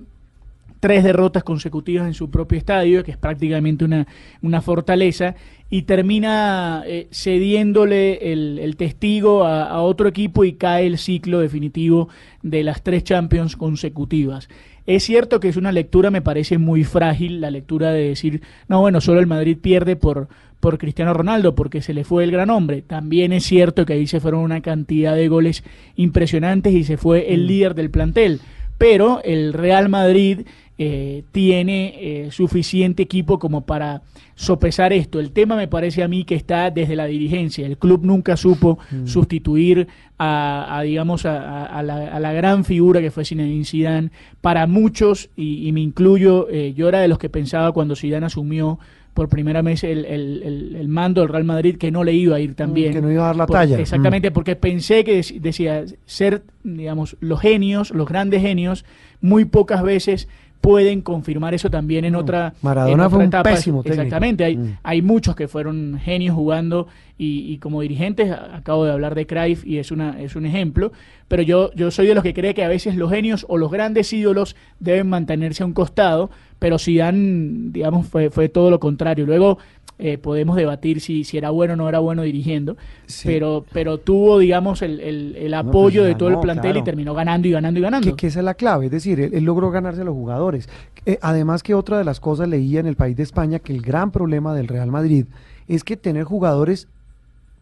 tres 0.81 1.05
derrotas 1.05 1.45
consecutivas 1.45 2.07
en 2.07 2.14
su 2.14 2.29
propio 2.29 2.59
estadio, 2.59 3.05
que 3.05 3.12
es 3.12 3.16
prácticamente 3.18 3.85
una, 3.85 4.07
una 4.43 4.61
fortaleza, 4.61 5.37
y 5.68 5.82
termina 5.82 6.84
eh, 6.86 7.08
cediéndole 7.10 8.32
el, 8.32 8.58
el 8.60 8.76
testigo 8.76 9.44
a, 9.44 9.64
a, 9.64 9.80
otro 9.80 10.08
equipo 10.08 10.44
y 10.44 10.52
cae 10.52 10.86
el 10.86 10.98
ciclo 10.98 11.40
definitivo 11.40 12.08
de 12.42 12.62
las 12.62 12.82
tres 12.82 13.04
Champions 13.04 13.56
consecutivas. 13.56 14.48
Es 14.86 15.02
cierto 15.02 15.40
que 15.40 15.48
es 15.48 15.56
una 15.56 15.72
lectura, 15.72 16.12
me 16.12 16.22
parece 16.22 16.58
muy 16.58 16.84
frágil, 16.84 17.40
la 17.40 17.50
lectura 17.50 17.90
de 17.90 18.08
decir, 18.08 18.42
no, 18.68 18.80
bueno, 18.80 19.00
solo 19.00 19.18
el 19.18 19.26
Madrid 19.26 19.58
pierde 19.60 19.96
por, 19.96 20.28
por 20.60 20.78
Cristiano 20.78 21.12
Ronaldo, 21.12 21.56
porque 21.56 21.82
se 21.82 21.92
le 21.92 22.04
fue 22.04 22.22
el 22.22 22.30
gran 22.30 22.50
hombre. 22.50 22.82
También 22.82 23.32
es 23.32 23.44
cierto 23.44 23.84
que 23.84 23.94
ahí 23.94 24.06
se 24.06 24.20
fueron 24.20 24.40
una 24.40 24.60
cantidad 24.60 25.16
de 25.16 25.26
goles 25.26 25.64
impresionantes 25.96 26.72
y 26.72 26.84
se 26.84 26.96
fue 26.96 27.34
el 27.34 27.48
líder 27.48 27.74
del 27.74 27.90
plantel. 27.90 28.40
Pero 28.78 29.20
el 29.24 29.52
Real 29.52 29.88
Madrid 29.88 30.40
eh, 30.79 31.24
tiene 31.33 31.95
eh, 31.97 32.31
suficiente 32.31 33.03
equipo 33.03 33.39
como 33.39 33.62
para 33.62 34.03
sopesar 34.35 34.93
esto. 34.93 35.18
El 35.20 35.33
tema 35.33 35.57
me 35.57 35.68
parece 35.68 36.03
a 36.03 36.09
mí 36.09 36.24
que 36.24 36.35
está 36.35 36.70
desde 36.70 36.97
la 36.97 37.07
dirigencia. 37.07 37.66
El 37.66 37.79
club 37.79 38.05
nunca 38.05 38.37
supo 38.37 38.79
mm. 38.91 39.07
sustituir 39.07 39.89
a, 40.18 40.77
a 40.77 40.83
digamos, 40.83 41.24
a, 41.24 41.64
a, 41.64 41.83
la, 41.83 42.09
a, 42.09 42.20
la, 42.20 42.33
gran 42.35 42.64
figura 42.64 43.01
que 43.01 43.11
fue 43.11 43.24
Zinedine 43.24 43.64
Zidane. 43.64 44.11
Para 44.43 44.66
muchos, 44.66 45.31
y, 45.35 45.66
y 45.66 45.72
me 45.72 45.81
incluyo, 45.81 46.49
eh, 46.51 46.74
yo 46.74 46.89
era 46.89 47.01
de 47.01 47.09
los 47.09 47.18
que 47.18 47.31
pensaba 47.31 47.72
cuando 47.72 47.97
Zidane 47.97 48.27
asumió 48.27 48.79
por 49.16 49.31
primera 49.31 49.62
vez 49.62 49.83
el, 49.83 50.05
el, 50.05 50.43
el, 50.43 50.77
el, 50.77 50.89
mando 50.89 51.22
del 51.22 51.31
Real 51.31 51.45
Madrid 51.45 51.79
que 51.79 51.91
no 51.91 52.05
le 52.05 52.12
iba 52.12 52.37
a 52.37 52.41
ir 52.41 52.55
tan 52.55 52.74
bien. 52.74 52.93
Que 52.93 53.01
no 53.01 53.11
iba 53.11 53.22
a 53.22 53.27
dar 53.29 53.37
la 53.37 53.47
por, 53.47 53.57
talla. 53.57 53.79
Exactamente, 53.79 54.29
mm. 54.29 54.33
porque 54.35 54.57
pensé 54.57 55.05
que 55.05 55.22
decía 55.41 55.85
ser, 56.05 56.43
digamos, 56.62 57.16
los 57.20 57.41
genios, 57.41 57.93
los 57.93 58.07
grandes 58.07 58.43
genios, 58.43 58.85
muy 59.22 59.47
pocas 59.47 59.83
veces 59.83 60.29
pueden 60.66 61.00
confirmar 61.00 61.54
eso 61.54 61.70
también 61.70 62.04
en 62.04 62.16
otra 62.16 62.52
Maradona 62.60 62.92
en 62.92 62.98
otra 62.98 63.10
fue 63.10 63.18
un 63.20 63.24
etapa. 63.26 63.50
pésimo 63.50 63.82
Exactamente, 63.84 64.42
hay, 64.42 64.56
mm. 64.56 64.78
hay 64.82 65.00
muchos 65.00 65.36
que 65.36 65.46
fueron 65.46 66.00
genios 66.02 66.34
jugando 66.34 66.88
y, 67.16 67.52
y, 67.52 67.58
como 67.58 67.82
dirigentes, 67.82 68.32
acabo 68.32 68.84
de 68.84 68.90
hablar 68.90 69.14
de 69.14 69.28
Cruyff 69.28 69.64
y 69.64 69.78
es 69.78 69.92
una 69.92 70.20
es 70.20 70.34
un 70.34 70.44
ejemplo, 70.44 70.90
pero 71.28 71.42
yo 71.42 71.70
yo 71.74 71.92
soy 71.92 72.08
de 72.08 72.16
los 72.16 72.24
que 72.24 72.34
cree 72.34 72.52
que 72.52 72.64
a 72.64 72.68
veces 72.68 72.96
los 72.96 73.12
genios 73.12 73.46
o 73.48 73.58
los 73.58 73.70
grandes 73.70 74.12
ídolos 74.12 74.56
deben 74.80 75.08
mantenerse 75.08 75.62
a 75.62 75.66
un 75.66 75.72
costado, 75.72 76.30
pero 76.59 76.78
Zidane, 76.78 77.70
digamos, 77.72 78.07
fue 78.07 78.30
fue 78.30 78.48
todo 78.48 78.70
lo 78.70 78.80
contrario. 78.80 79.26
Luego 79.26 79.59
eh, 79.98 80.18
podemos 80.18 80.57
debatir 80.57 81.00
si, 81.00 81.24
si 81.24 81.38
era 81.38 81.48
bueno 81.48 81.72
o 81.72 81.76
no 81.76 81.88
era 81.88 82.00
bueno 82.00 82.20
dirigiendo, 82.20 82.76
sí. 83.07 83.26
pero, 83.26 83.64
pero 83.72 83.96
tuvo, 83.96 84.38
digamos, 84.38 84.82
el, 84.82 85.00
el, 85.00 85.34
el 85.36 85.54
apoyo 85.54 86.02
no, 86.02 86.04
pues 86.04 86.14
de 86.14 86.18
todo 86.18 86.28
el 86.28 86.38
plantel 86.38 86.72
claro. 86.72 86.78
y 86.80 86.84
terminó 86.84 87.14
ganando 87.14 87.48
y 87.48 87.52
ganando 87.52 87.80
y 87.80 87.82
ganando. 87.82 88.11
Que, 88.11 88.14
que, 88.14 88.26
esa 88.26 88.40
es 88.40 88.44
la 88.44 88.52
clave, 88.52 88.86
es 88.86 88.90
decir, 88.90 89.18
él, 89.20 89.32
él 89.32 89.44
logró 89.44 89.70
ganarse 89.70 90.02
a 90.02 90.04
los 90.04 90.12
jugadores. 90.12 90.68
Eh, 91.07 91.18
además 91.22 91.62
que 91.62 91.74
otra 91.74 91.96
de 91.96 92.04
las 92.04 92.20
cosas 92.20 92.46
leía 92.46 92.80
en 92.80 92.86
el 92.86 92.96
país 92.96 93.16
de 93.16 93.22
España 93.22 93.59
que 93.59 93.72
el 93.72 93.80
gran 93.80 94.11
problema 94.11 94.54
del 94.54 94.68
Real 94.68 94.90
Madrid 94.90 95.24
es 95.66 95.82
que 95.82 95.96
tener 95.96 96.24
jugadores, 96.24 96.88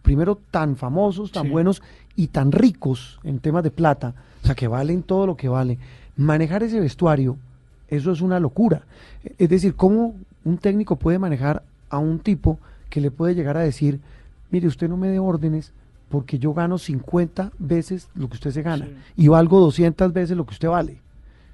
primero, 0.02 0.36
tan 0.50 0.74
famosos, 0.74 1.30
tan 1.30 1.44
sí. 1.44 1.50
buenos 1.50 1.82
y 2.16 2.28
tan 2.28 2.50
ricos 2.50 3.20
en 3.22 3.38
temas 3.38 3.62
de 3.62 3.70
plata, 3.70 4.12
o 4.42 4.46
sea, 4.46 4.56
que 4.56 4.66
valen 4.66 5.04
todo 5.04 5.26
lo 5.26 5.36
que 5.36 5.48
vale, 5.48 5.78
manejar 6.16 6.64
ese 6.64 6.80
vestuario, 6.80 7.36
eso 7.88 8.12
es 8.12 8.20
una 8.20 8.40
locura. 8.40 8.82
Es 9.38 9.48
decir, 9.48 9.74
¿cómo 9.74 10.14
un 10.44 10.58
técnico 10.58 10.96
puede 10.96 11.18
manejar 11.18 11.62
a 11.90 11.98
un 11.98 12.18
tipo 12.18 12.58
que 12.90 13.00
le 13.00 13.10
puede 13.10 13.34
llegar 13.34 13.56
a 13.56 13.60
decir, 13.60 14.00
mire, 14.50 14.66
usted 14.66 14.88
no 14.88 14.96
me 14.96 15.08
dé 15.08 15.18
órdenes 15.18 15.72
porque 16.08 16.38
yo 16.38 16.54
gano 16.54 16.78
50 16.78 17.52
veces 17.58 18.08
lo 18.14 18.28
que 18.28 18.34
usted 18.34 18.50
se 18.50 18.62
gana 18.62 18.86
sí. 18.86 18.92
y 19.16 19.28
valgo 19.28 19.58
200 19.60 20.12
veces 20.12 20.36
lo 20.36 20.46
que 20.46 20.52
usted 20.52 20.68
vale. 20.68 20.98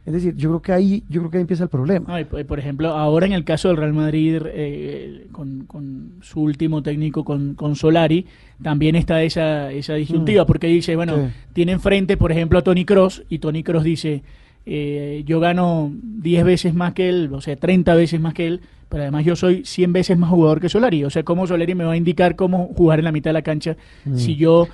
Es 0.06 0.14
decir, 0.14 0.34
yo 0.34 0.48
creo 0.48 0.62
que 0.62 0.72
ahí, 0.72 1.04
yo 1.08 1.20
creo 1.20 1.30
que 1.30 1.36
ahí 1.36 1.42
empieza 1.42 1.64
el 1.64 1.68
problema. 1.68 2.20
Y, 2.20 2.24
por 2.24 2.58
ejemplo, 2.58 2.88
ahora 2.88 3.26
en 3.26 3.32
el 3.32 3.44
caso 3.44 3.68
del 3.68 3.76
Real 3.76 3.92
Madrid, 3.92 4.40
eh, 4.46 5.26
con, 5.30 5.66
con, 5.66 6.14
su 6.22 6.40
último 6.40 6.82
técnico, 6.82 7.22
con, 7.22 7.54
con, 7.54 7.76
Solari, 7.76 8.26
también 8.62 8.96
está 8.96 9.22
esa, 9.22 9.70
esa 9.70 9.94
disyuntiva, 9.94 10.44
mm. 10.44 10.46
porque 10.46 10.68
dice, 10.68 10.96
bueno, 10.96 11.16
sí. 11.16 11.22
tiene 11.52 11.72
enfrente, 11.72 12.16
por 12.16 12.32
ejemplo, 12.32 12.58
a 12.58 12.62
Tony 12.62 12.86
Cross, 12.86 13.24
y 13.28 13.38
Tony 13.38 13.62
Cross 13.62 13.84
dice, 13.84 14.22
eh, 14.66 15.22
yo 15.26 15.40
gano 15.40 15.90
10 15.92 16.44
veces 16.44 16.74
más 16.74 16.92
que 16.92 17.08
él, 17.08 17.30
o 17.32 17.40
sea, 17.40 17.56
30 17.56 17.94
veces 17.94 18.20
más 18.20 18.34
que 18.34 18.46
él, 18.46 18.60
pero 18.88 19.04
además 19.04 19.24
yo 19.24 19.36
soy 19.36 19.64
100 19.64 19.92
veces 19.92 20.18
más 20.18 20.30
jugador 20.30 20.60
que 20.60 20.68
Solari. 20.68 21.04
O 21.04 21.10
sea, 21.10 21.22
¿cómo 21.22 21.46
Solari 21.46 21.74
me 21.74 21.84
va 21.84 21.92
a 21.92 21.96
indicar 21.96 22.36
cómo 22.36 22.70
jugar 22.76 22.98
en 22.98 23.04
la 23.04 23.12
mitad 23.12 23.30
de 23.30 23.34
la 23.34 23.42
cancha 23.42 23.76
mm. 24.04 24.16
si 24.16 24.36
yo... 24.36 24.68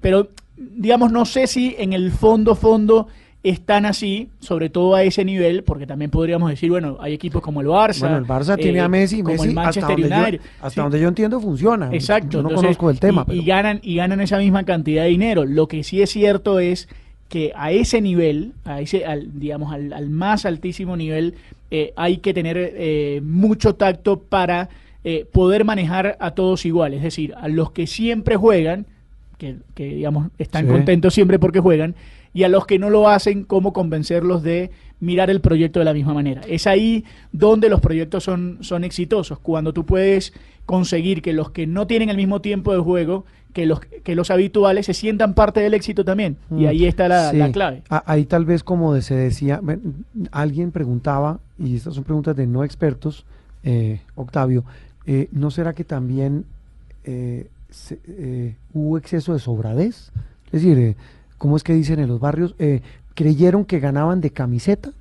Pero, 0.00 0.28
digamos, 0.56 1.12
no 1.12 1.24
sé 1.24 1.46
si 1.46 1.76
en 1.78 1.92
el 1.92 2.10
fondo, 2.10 2.54
fondo 2.54 3.06
están 3.42 3.86
así, 3.86 4.28
sobre 4.40 4.68
todo 4.68 4.94
a 4.94 5.02
ese 5.02 5.24
nivel, 5.24 5.62
porque 5.62 5.86
también 5.86 6.10
podríamos 6.10 6.50
decir, 6.50 6.70
bueno, 6.70 6.98
hay 7.00 7.14
equipos 7.14 7.42
como 7.42 7.60
el 7.60 7.68
Barça. 7.68 8.00
Bueno, 8.00 8.18
el 8.18 8.26
Barça 8.26 8.54
eh, 8.54 8.62
tiene 8.62 8.80
a 8.80 8.88
Messi, 8.88 9.22
como 9.22 9.34
Messi 9.34 9.48
el 9.48 9.54
Manchester 9.54 9.84
hasta, 9.84 9.94
United. 9.94 10.10
Donde 10.10 10.36
yo, 10.38 10.42
hasta 10.56 10.70
sí. 10.70 10.80
donde 10.80 11.00
yo 11.00 11.08
entiendo 11.08 11.40
funciona. 11.40 11.90
Exacto. 11.92 12.30
Yo 12.30 12.42
no 12.42 12.48
entonces, 12.50 12.76
conozco 12.76 12.90
el 12.90 13.00
tema. 13.00 13.22
Y, 13.22 13.24
pero... 13.26 13.42
y, 13.42 13.44
ganan, 13.44 13.80
y 13.82 13.96
ganan 13.96 14.20
esa 14.20 14.38
misma 14.38 14.64
cantidad 14.64 15.04
de 15.04 15.10
dinero. 15.10 15.44
Lo 15.44 15.68
que 15.68 15.82
sí 15.84 16.02
es 16.02 16.10
cierto 16.10 16.58
es 16.58 16.88
que 17.30 17.52
a 17.54 17.70
ese 17.70 18.00
nivel, 18.00 18.52
a 18.64 18.80
ese, 18.80 19.06
al, 19.06 19.38
digamos, 19.38 19.72
al, 19.72 19.92
al, 19.92 20.10
más 20.10 20.44
altísimo 20.44 20.96
nivel, 20.96 21.36
eh, 21.70 21.92
hay 21.94 22.18
que 22.18 22.34
tener 22.34 22.58
eh, 22.58 23.20
mucho 23.22 23.76
tacto 23.76 24.18
para 24.18 24.68
eh, 25.04 25.26
poder 25.32 25.64
manejar 25.64 26.16
a 26.18 26.32
todos 26.32 26.66
igual. 26.66 26.92
Es 26.92 27.02
decir, 27.02 27.32
a 27.40 27.46
los 27.46 27.70
que 27.70 27.86
siempre 27.86 28.36
juegan, 28.36 28.84
que, 29.38 29.58
que 29.76 29.94
digamos, 29.94 30.26
están 30.38 30.66
sí. 30.66 30.72
contentos 30.72 31.14
siempre 31.14 31.38
porque 31.38 31.60
juegan, 31.60 31.94
y 32.34 32.42
a 32.42 32.48
los 32.48 32.66
que 32.66 32.80
no 32.80 32.90
lo 32.90 33.08
hacen, 33.08 33.44
cómo 33.44 33.72
convencerlos 33.72 34.42
de 34.42 34.72
mirar 34.98 35.30
el 35.30 35.40
proyecto 35.40 35.78
de 35.78 35.84
la 35.84 35.94
misma 35.94 36.14
manera. 36.14 36.42
Es 36.48 36.66
ahí 36.66 37.04
donde 37.30 37.68
los 37.68 37.80
proyectos 37.80 38.24
son, 38.24 38.58
son 38.60 38.82
exitosos, 38.82 39.38
cuando 39.38 39.72
tú 39.72 39.86
puedes 39.86 40.32
conseguir 40.66 41.22
que 41.22 41.32
los 41.32 41.52
que 41.52 41.68
no 41.68 41.86
tienen 41.86 42.10
el 42.10 42.16
mismo 42.16 42.40
tiempo 42.40 42.72
de 42.72 42.80
juego, 42.80 43.24
que 43.52 43.66
los, 43.66 43.80
que 43.80 44.14
los 44.14 44.30
habituales 44.30 44.86
se 44.86 44.94
sientan 44.94 45.34
parte 45.34 45.60
del 45.60 45.74
éxito 45.74 46.04
también. 46.04 46.36
Y 46.56 46.66
ahí 46.66 46.86
está 46.86 47.08
la, 47.08 47.30
sí. 47.30 47.36
la 47.36 47.52
clave. 47.52 47.82
Ahí 47.88 48.24
tal 48.24 48.44
vez 48.44 48.62
como 48.62 49.00
se 49.00 49.14
decía, 49.14 49.60
alguien 50.30 50.70
preguntaba, 50.70 51.40
y 51.58 51.76
estas 51.76 51.94
son 51.94 52.04
preguntas 52.04 52.36
de 52.36 52.46
no 52.46 52.64
expertos, 52.64 53.24
eh, 53.62 54.00
Octavio, 54.14 54.64
eh, 55.06 55.28
¿no 55.32 55.50
será 55.50 55.72
que 55.72 55.84
también 55.84 56.44
eh, 57.04 57.48
se, 57.70 57.98
eh, 58.06 58.56
hubo 58.72 58.98
exceso 58.98 59.32
de 59.32 59.38
sobradez? 59.38 60.12
Es 60.46 60.62
decir, 60.62 60.78
eh, 60.78 60.96
¿cómo 61.38 61.56
es 61.56 61.62
que 61.62 61.74
dicen 61.74 61.98
en 62.00 62.08
los 62.08 62.20
barrios? 62.20 62.54
Eh, 62.58 62.82
¿Creyeron 63.14 63.64
que 63.64 63.80
ganaban 63.80 64.20
de 64.20 64.30
camiseta? 64.30 64.92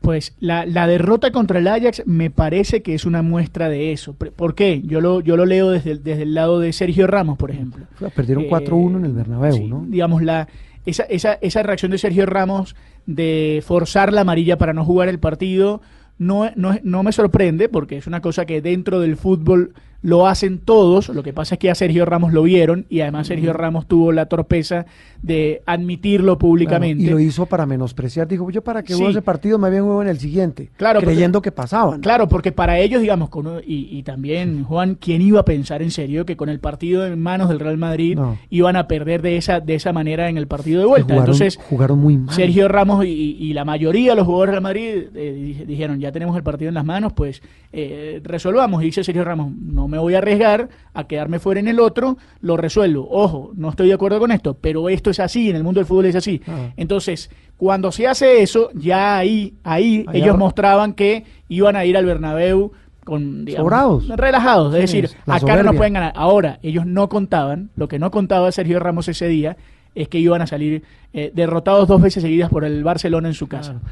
Pues 0.00 0.36
la, 0.38 0.66
la, 0.66 0.86
derrota 0.86 1.32
contra 1.32 1.58
el 1.58 1.66
Ajax 1.66 2.02
me 2.06 2.30
parece 2.30 2.82
que 2.82 2.94
es 2.94 3.04
una 3.06 3.22
muestra 3.22 3.68
de 3.68 3.92
eso. 3.92 4.14
¿Por 4.14 4.54
qué? 4.54 4.82
Yo 4.84 5.00
lo, 5.00 5.20
yo 5.20 5.36
lo 5.36 5.46
leo 5.46 5.70
desde, 5.70 5.96
desde 5.96 6.22
el 6.22 6.34
lado 6.34 6.60
de 6.60 6.72
Sergio 6.72 7.06
Ramos, 7.06 7.38
por 7.38 7.50
ejemplo. 7.50 7.86
Perdieron 8.14 8.44
4-1 8.44 8.94
eh, 8.94 8.96
en 8.98 9.04
el 9.04 9.12
Bernabéu, 9.12 9.52
sí, 9.52 9.64
¿no? 9.64 9.84
Digamos, 9.88 10.22
la, 10.22 10.46
esa, 10.84 11.02
esa, 11.04 11.34
esa 11.40 11.62
reacción 11.62 11.90
de 11.90 11.98
Sergio 11.98 12.24
Ramos 12.26 12.76
de 13.06 13.62
forzar 13.66 14.12
la 14.12 14.20
amarilla 14.20 14.58
para 14.58 14.72
no 14.72 14.84
jugar 14.84 15.08
el 15.08 15.18
partido 15.18 15.80
no, 16.18 16.50
no, 16.56 16.76
no 16.82 17.02
me 17.02 17.12
sorprende 17.12 17.68
porque 17.68 17.98
es 17.98 18.06
una 18.06 18.20
cosa 18.20 18.46
que 18.46 18.62
dentro 18.62 19.00
del 19.00 19.16
fútbol 19.16 19.74
lo 20.02 20.26
hacen 20.28 20.58
todos, 20.58 21.08
lo 21.08 21.22
que 21.22 21.32
pasa 21.32 21.54
es 21.54 21.58
que 21.58 21.70
a 21.70 21.74
Sergio 21.74 22.04
Ramos 22.04 22.32
lo 22.32 22.42
vieron 22.42 22.86
y 22.88 23.00
además 23.00 23.26
Sergio 23.26 23.52
Ramos 23.52 23.86
tuvo 23.86 24.12
la 24.12 24.26
torpeza 24.26 24.86
de 25.22 25.62
admitirlo 25.66 26.38
públicamente. 26.38 27.02
Claro, 27.04 27.18
y 27.18 27.22
lo 27.22 27.28
hizo 27.28 27.46
para 27.46 27.66
menospreciar, 27.66 28.28
dijo, 28.28 28.48
yo 28.50 28.62
para 28.62 28.82
que 28.82 28.94
Sí. 28.94 29.02
hubo 29.02 29.08
ese 29.10 29.22
partido 29.22 29.58
me 29.58 29.66
había 29.68 29.82
huevo 29.82 30.02
en 30.02 30.08
el 30.08 30.18
siguiente, 30.18 30.70
Claro, 30.76 31.00
porque- 31.00 31.12
creyendo 31.14 31.42
que 31.42 31.50
pasaban. 31.50 32.00
Claro, 32.00 32.28
porque 32.28 32.52
para 32.52 32.78
ellos, 32.78 33.00
digamos, 33.00 33.30
con, 33.30 33.46
y, 33.66 33.88
y 33.98 34.02
también, 34.04 34.62
Juan, 34.64 34.96
¿quién 35.00 35.22
iba 35.22 35.40
a 35.40 35.44
pensar 35.44 35.82
en 35.82 35.90
serio 35.90 36.24
que 36.26 36.36
con 36.36 36.48
el 36.48 36.60
partido 36.60 37.04
en 37.06 37.20
manos 37.20 37.48
del 37.48 37.58
Real 37.58 37.78
Madrid 37.78 38.16
No. 38.16 38.38
iban 38.50 38.76
a 38.76 38.86
perder 38.86 39.22
de 39.22 39.36
esa, 39.36 39.60
de 39.60 39.74
esa 39.74 39.92
manera 39.92 40.28
en 40.28 40.36
el 40.38 40.46
partido 40.46 40.80
de 40.80 40.86
vuelta? 40.86 41.14
jugaron, 41.14 41.24
Entonces, 41.34 41.58
jugaron 41.68 41.98
muy 41.98 42.16
mal. 42.18 42.34
Sergio 42.34 42.68
Ramos 42.68 43.04
y, 43.04 43.08
y 43.40 43.52
la 43.54 43.64
mayoría 43.64 44.10
de 44.12 44.16
los 44.16 44.26
jugadores 44.26 44.52
del 44.52 44.62
Real 44.62 44.62
Madrid 44.62 45.04
eh, 45.14 45.32
di- 45.32 45.64
dijeron, 45.64 45.98
ya 45.98 46.12
tenemos 46.12 46.36
el 46.36 46.42
partido 46.42 46.68
en 46.68 46.74
las 46.74 46.84
manos, 46.84 47.12
pues 47.14 47.42
eh, 47.72 48.20
resolvamos. 48.22 48.82
Y 48.82 48.86
dice 48.86 49.02
Sergio 49.02 49.24
Ramos, 49.24 49.52
no 49.58 49.85
me 49.88 49.98
voy 49.98 50.14
a 50.14 50.18
arriesgar 50.18 50.68
a 50.94 51.04
quedarme 51.06 51.38
fuera 51.38 51.60
en 51.60 51.68
el 51.68 51.80
otro, 51.80 52.16
lo 52.40 52.56
resuelvo. 52.56 53.06
Ojo, 53.10 53.52
no 53.54 53.68
estoy 53.70 53.88
de 53.88 53.94
acuerdo 53.94 54.18
con 54.18 54.32
esto, 54.32 54.54
pero 54.60 54.88
esto 54.88 55.10
es 55.10 55.20
así, 55.20 55.50
en 55.50 55.56
el 55.56 55.64
mundo 55.64 55.80
del 55.80 55.86
fútbol 55.86 56.06
es 56.06 56.16
así. 56.16 56.40
Ah. 56.46 56.70
Entonces, 56.76 57.30
cuando 57.56 57.92
se 57.92 58.06
hace 58.06 58.42
eso, 58.42 58.70
ya 58.74 59.16
ahí, 59.18 59.54
ahí 59.64 60.04
ellos 60.12 60.36
mostraban 60.38 60.92
que 60.94 61.24
iban 61.48 61.76
a 61.76 61.84
ir 61.84 61.96
al 61.96 62.04
Bernabéu 62.06 62.72
con, 63.04 63.44
digamos, 63.44 63.64
Sobrados. 63.70 64.08
relajados, 64.08 64.74
es 64.74 64.80
decir, 64.80 65.04
acá 65.26 65.56
no 65.56 65.62
nos 65.62 65.76
pueden 65.76 65.92
ganar. 65.92 66.12
Ahora, 66.16 66.58
ellos 66.62 66.86
no 66.86 67.08
contaban, 67.08 67.70
lo 67.76 67.86
que 67.88 67.98
no 67.98 68.10
contaba 68.10 68.50
Sergio 68.52 68.80
Ramos 68.80 69.06
ese 69.08 69.28
día 69.28 69.56
es 69.94 70.08
que 70.08 70.18
iban 70.18 70.42
a 70.42 70.46
salir 70.46 70.82
eh, 71.14 71.30
derrotados 71.34 71.88
dos 71.88 72.02
veces 72.02 72.22
seguidas 72.22 72.50
por 72.50 72.64
el 72.64 72.84
Barcelona 72.84 73.28
en 73.28 73.34
su 73.34 73.46
casa. 73.46 73.70
Claro, 73.72 73.84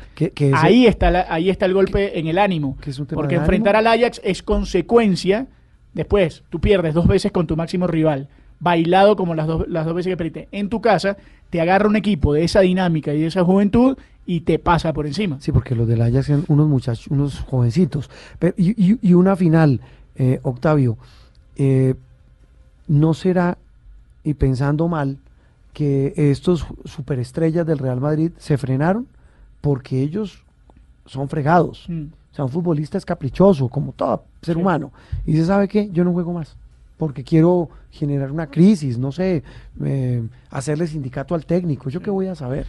ahí 0.66 0.86
está 0.86 1.10
la- 1.10 1.26
ahí 1.30 1.48
está 1.48 1.64
el 1.64 1.72
golpe 1.72 2.18
en 2.18 2.26
el 2.26 2.36
ánimo, 2.38 2.76
porque 3.14 3.36
enfrentar 3.36 3.76
ánimo. 3.76 3.90
al 3.90 4.00
Ajax 4.00 4.20
es 4.22 4.42
consecuencia. 4.42 5.46
Después, 5.94 6.42
tú 6.50 6.60
pierdes 6.60 6.92
dos 6.94 7.06
veces 7.06 7.32
con 7.32 7.46
tu 7.46 7.56
máximo 7.56 7.86
rival, 7.86 8.28
bailado 8.60 9.16
como 9.16 9.34
las 9.34 9.46
dos, 9.46 9.66
las 9.68 9.86
dos 9.86 9.94
veces 9.94 10.10
que 10.12 10.16
perdiste 10.16 10.48
en 10.52 10.68
tu 10.68 10.80
casa, 10.80 11.16
te 11.50 11.60
agarra 11.60 11.88
un 11.88 11.96
equipo 11.96 12.32
de 12.34 12.44
esa 12.44 12.60
dinámica 12.60 13.14
y 13.14 13.20
de 13.20 13.26
esa 13.28 13.44
juventud 13.44 13.96
y 14.26 14.40
te 14.40 14.58
pasa 14.58 14.92
por 14.92 15.06
encima. 15.06 15.40
Sí, 15.40 15.52
porque 15.52 15.74
los 15.74 15.86
del 15.86 16.00
Ajax 16.02 16.28
eran 16.30 16.44
unos 16.48 16.66
muchachos, 16.68 17.06
unos 17.08 17.40
jovencitos. 17.40 18.10
Pero- 18.38 18.54
y, 18.56 18.70
y- 18.92 18.98
y 19.02 19.14
una 19.14 19.36
final, 19.36 19.80
eh, 20.16 20.40
Octavio, 20.42 20.96
eh, 21.56 21.94
¿no 22.88 23.14
será, 23.14 23.58
y 24.24 24.34
pensando 24.34 24.88
mal, 24.88 25.18
que 25.72 26.12
estos 26.16 26.66
superestrellas 26.84 27.66
del 27.66 27.78
Real 27.78 28.00
Madrid 28.00 28.30
se 28.38 28.56
frenaron 28.58 29.06
porque 29.60 30.00
ellos 30.00 30.42
son 31.06 31.28
fregados? 31.28 31.84
Mm. 31.88 32.04
O 32.34 32.36
sea, 32.36 32.44
un 32.46 32.50
futbolista 32.50 32.98
es 32.98 33.04
caprichoso, 33.04 33.68
como 33.68 33.92
todo 33.92 34.24
ser 34.42 34.56
Sí. 34.56 34.60
humano. 34.60 34.92
Y 35.24 35.32
dice, 35.32 35.46
¿sabe 35.46 35.68
qué? 35.68 35.88
Yo 35.92 36.02
no 36.02 36.12
juego 36.12 36.32
más. 36.32 36.56
Porque 36.96 37.22
quiero 37.22 37.70
generar 37.92 38.32
una 38.32 38.48
crisis, 38.48 38.98
no 38.98 39.12
sé, 39.12 39.44
eh, 39.84 40.20
hacerle 40.50 40.88
sindicato 40.88 41.36
al 41.36 41.46
técnico. 41.46 41.90
¿Yo 41.90 42.00
qué 42.02 42.10
voy 42.10 42.26
a 42.26 42.34
saber? 42.34 42.66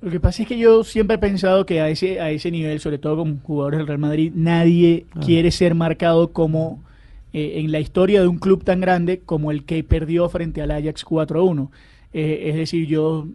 Lo 0.00 0.10
que 0.12 0.20
pasa 0.20 0.42
es 0.42 0.48
que 0.48 0.56
yo 0.58 0.84
siempre 0.84 1.16
he 1.16 1.18
pensado 1.18 1.66
que 1.66 1.80
a 1.80 1.88
ese, 1.88 2.20
a 2.20 2.30
ese 2.30 2.52
nivel, 2.52 2.78
sobre 2.78 2.98
todo 2.98 3.16
con 3.16 3.40
jugadores 3.40 3.78
del 3.78 3.86
Real 3.88 3.98
Madrid, 3.98 4.32
nadie 4.34 5.06
Ah. 5.14 5.20
quiere 5.26 5.50
ser 5.50 5.74
marcado 5.74 6.32
como 6.32 6.80
eh, 7.32 7.60
en 7.60 7.70
la 7.72 7.78
historia 7.80 8.20
de 8.22 8.28
un 8.28 8.38
club 8.38 8.62
tan 8.64 8.80
grande 8.80 9.20
como 9.26 9.50
el 9.50 9.64
que 9.64 9.82
perdió 9.84 10.28
frente 10.28 10.62
al 10.62 10.70
Ajax 10.70 11.04
4-1. 11.04 11.70
Eh, 12.12 12.44
es 12.50 12.54
decir, 12.56 12.86
yo, 12.88 13.26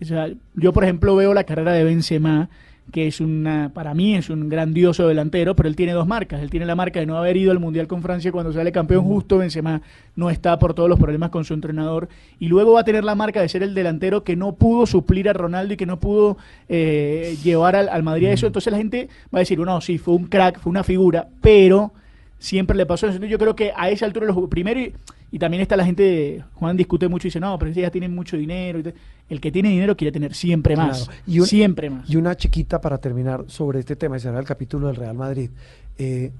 o 0.00 0.04
sea, 0.04 0.28
yo 0.54 0.72
por 0.72 0.82
ejemplo 0.84 1.14
veo 1.16 1.32
la 1.34 1.44
carrera 1.44 1.72
de 1.72 1.84
Benzema, 1.84 2.48
que 2.90 3.06
es 3.06 3.20
una, 3.20 3.70
para 3.72 3.94
mí 3.94 4.14
es 4.14 4.30
un 4.30 4.48
grandioso 4.48 5.06
delantero, 5.08 5.56
pero 5.56 5.68
él 5.68 5.76
tiene 5.76 5.92
dos 5.92 6.06
marcas. 6.06 6.42
Él 6.42 6.50
tiene 6.50 6.66
la 6.66 6.74
marca 6.74 7.00
de 7.00 7.06
no 7.06 7.16
haber 7.16 7.36
ido 7.36 7.52
al 7.52 7.58
Mundial 7.58 7.86
con 7.86 8.02
Francia 8.02 8.32
cuando 8.32 8.52
sale 8.52 8.72
campeón 8.72 9.04
justo, 9.04 9.38
Benzema 9.38 9.82
no 10.16 10.30
está 10.30 10.58
por 10.58 10.74
todos 10.74 10.88
los 10.88 10.98
problemas 10.98 11.30
con 11.30 11.44
su 11.44 11.54
entrenador, 11.54 12.08
y 12.38 12.48
luego 12.48 12.72
va 12.72 12.80
a 12.80 12.84
tener 12.84 13.04
la 13.04 13.14
marca 13.14 13.40
de 13.40 13.48
ser 13.48 13.62
el 13.62 13.74
delantero 13.74 14.24
que 14.24 14.36
no 14.36 14.54
pudo 14.54 14.86
suplir 14.86 15.28
a 15.28 15.32
Ronaldo 15.32 15.74
y 15.74 15.76
que 15.76 15.86
no 15.86 15.98
pudo 15.98 16.36
eh, 16.68 17.36
llevar 17.42 17.76
al, 17.76 17.88
al 17.88 18.02
Madrid 18.02 18.28
a 18.28 18.32
eso. 18.32 18.46
Entonces 18.46 18.70
la 18.70 18.78
gente 18.78 19.08
va 19.34 19.38
a 19.38 19.40
decir, 19.40 19.58
no, 19.58 19.80
sí, 19.80 19.98
fue 19.98 20.14
un 20.14 20.26
crack, 20.26 20.60
fue 20.60 20.70
una 20.70 20.84
figura, 20.84 21.28
pero 21.40 21.92
siempre 22.40 22.76
le 22.76 22.86
pasó 22.86 23.06
eso. 23.06 23.14
Entonces, 23.14 23.30
Yo 23.30 23.38
creo 23.38 23.54
que 23.54 23.72
a 23.76 23.90
esa 23.90 24.06
altura, 24.06 24.26
los, 24.26 24.48
primero, 24.48 24.80
y, 24.80 24.92
y 25.32 25.38
también 25.38 25.60
está 25.62 25.76
la 25.76 25.84
gente, 25.84 26.44
Juan 26.54 26.76
discute 26.76 27.08
mucho 27.08 27.26
y 27.26 27.30
dice, 27.30 27.40
no, 27.40 27.58
pero 27.58 27.72
si 27.72 27.80
ya 27.80 27.90
tienen 27.90 28.14
mucho 28.14 28.36
dinero. 28.36 28.78
y 28.80 28.82
tal". 28.82 28.94
El 29.28 29.40
que 29.40 29.52
tiene 29.52 29.68
dinero 29.70 29.96
quiere 29.96 30.10
tener 30.12 30.34
siempre 30.34 30.76
más. 30.76 31.04
Claro. 31.04 31.20
Y 31.26 31.40
un- 31.40 31.46
siempre 31.46 31.88
más. 31.90 32.10
Y 32.10 32.16
una 32.16 32.36
chiquita 32.36 32.80
para 32.80 32.98
terminar 32.98 33.44
sobre 33.46 33.78
este 33.80 33.94
tema, 33.96 34.16
y 34.16 34.20
cerrar 34.20 34.40
el 34.40 34.46
capítulo 34.46 34.88
del 34.88 34.96
Real 34.96 35.14
Madrid. 35.14 35.50
Eh, 35.98 36.32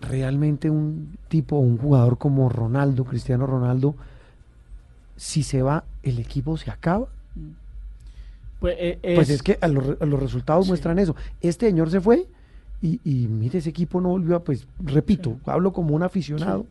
realmente 0.00 0.68
un 0.70 1.16
tipo, 1.28 1.56
un 1.58 1.78
jugador 1.78 2.18
como 2.18 2.48
Ronaldo, 2.48 3.04
Cristiano 3.04 3.46
Ronaldo, 3.46 3.94
si 5.16 5.42
se 5.42 5.62
va, 5.62 5.84
el 6.02 6.18
equipo 6.18 6.56
se 6.58 6.70
acaba. 6.70 7.08
Pues, 8.60 8.76
eh, 8.78 8.98
Pues 9.16 9.28
es- 9.30 9.42
que 9.42 9.58
a 9.60 9.68
los, 9.68 9.84
re- 9.86 9.96
a 10.00 10.06
los 10.06 10.20
resultados 10.20 10.64
Sí. 10.64 10.70
muestran 10.70 10.98
eso. 10.98 11.14
Este 11.40 11.66
señor 11.66 11.90
se 11.90 12.00
fue 12.00 12.26
y, 12.82 13.00
y 13.04 13.26
mire, 13.26 13.58
ese 13.58 13.70
equipo 13.70 14.00
no 14.00 14.10
volvió 14.10 14.36
a, 14.36 14.44
pues, 14.44 14.66
repito, 14.78 15.38
hablo 15.46 15.72
como 15.72 15.94
un 15.94 16.02
aficionado, 16.02 16.66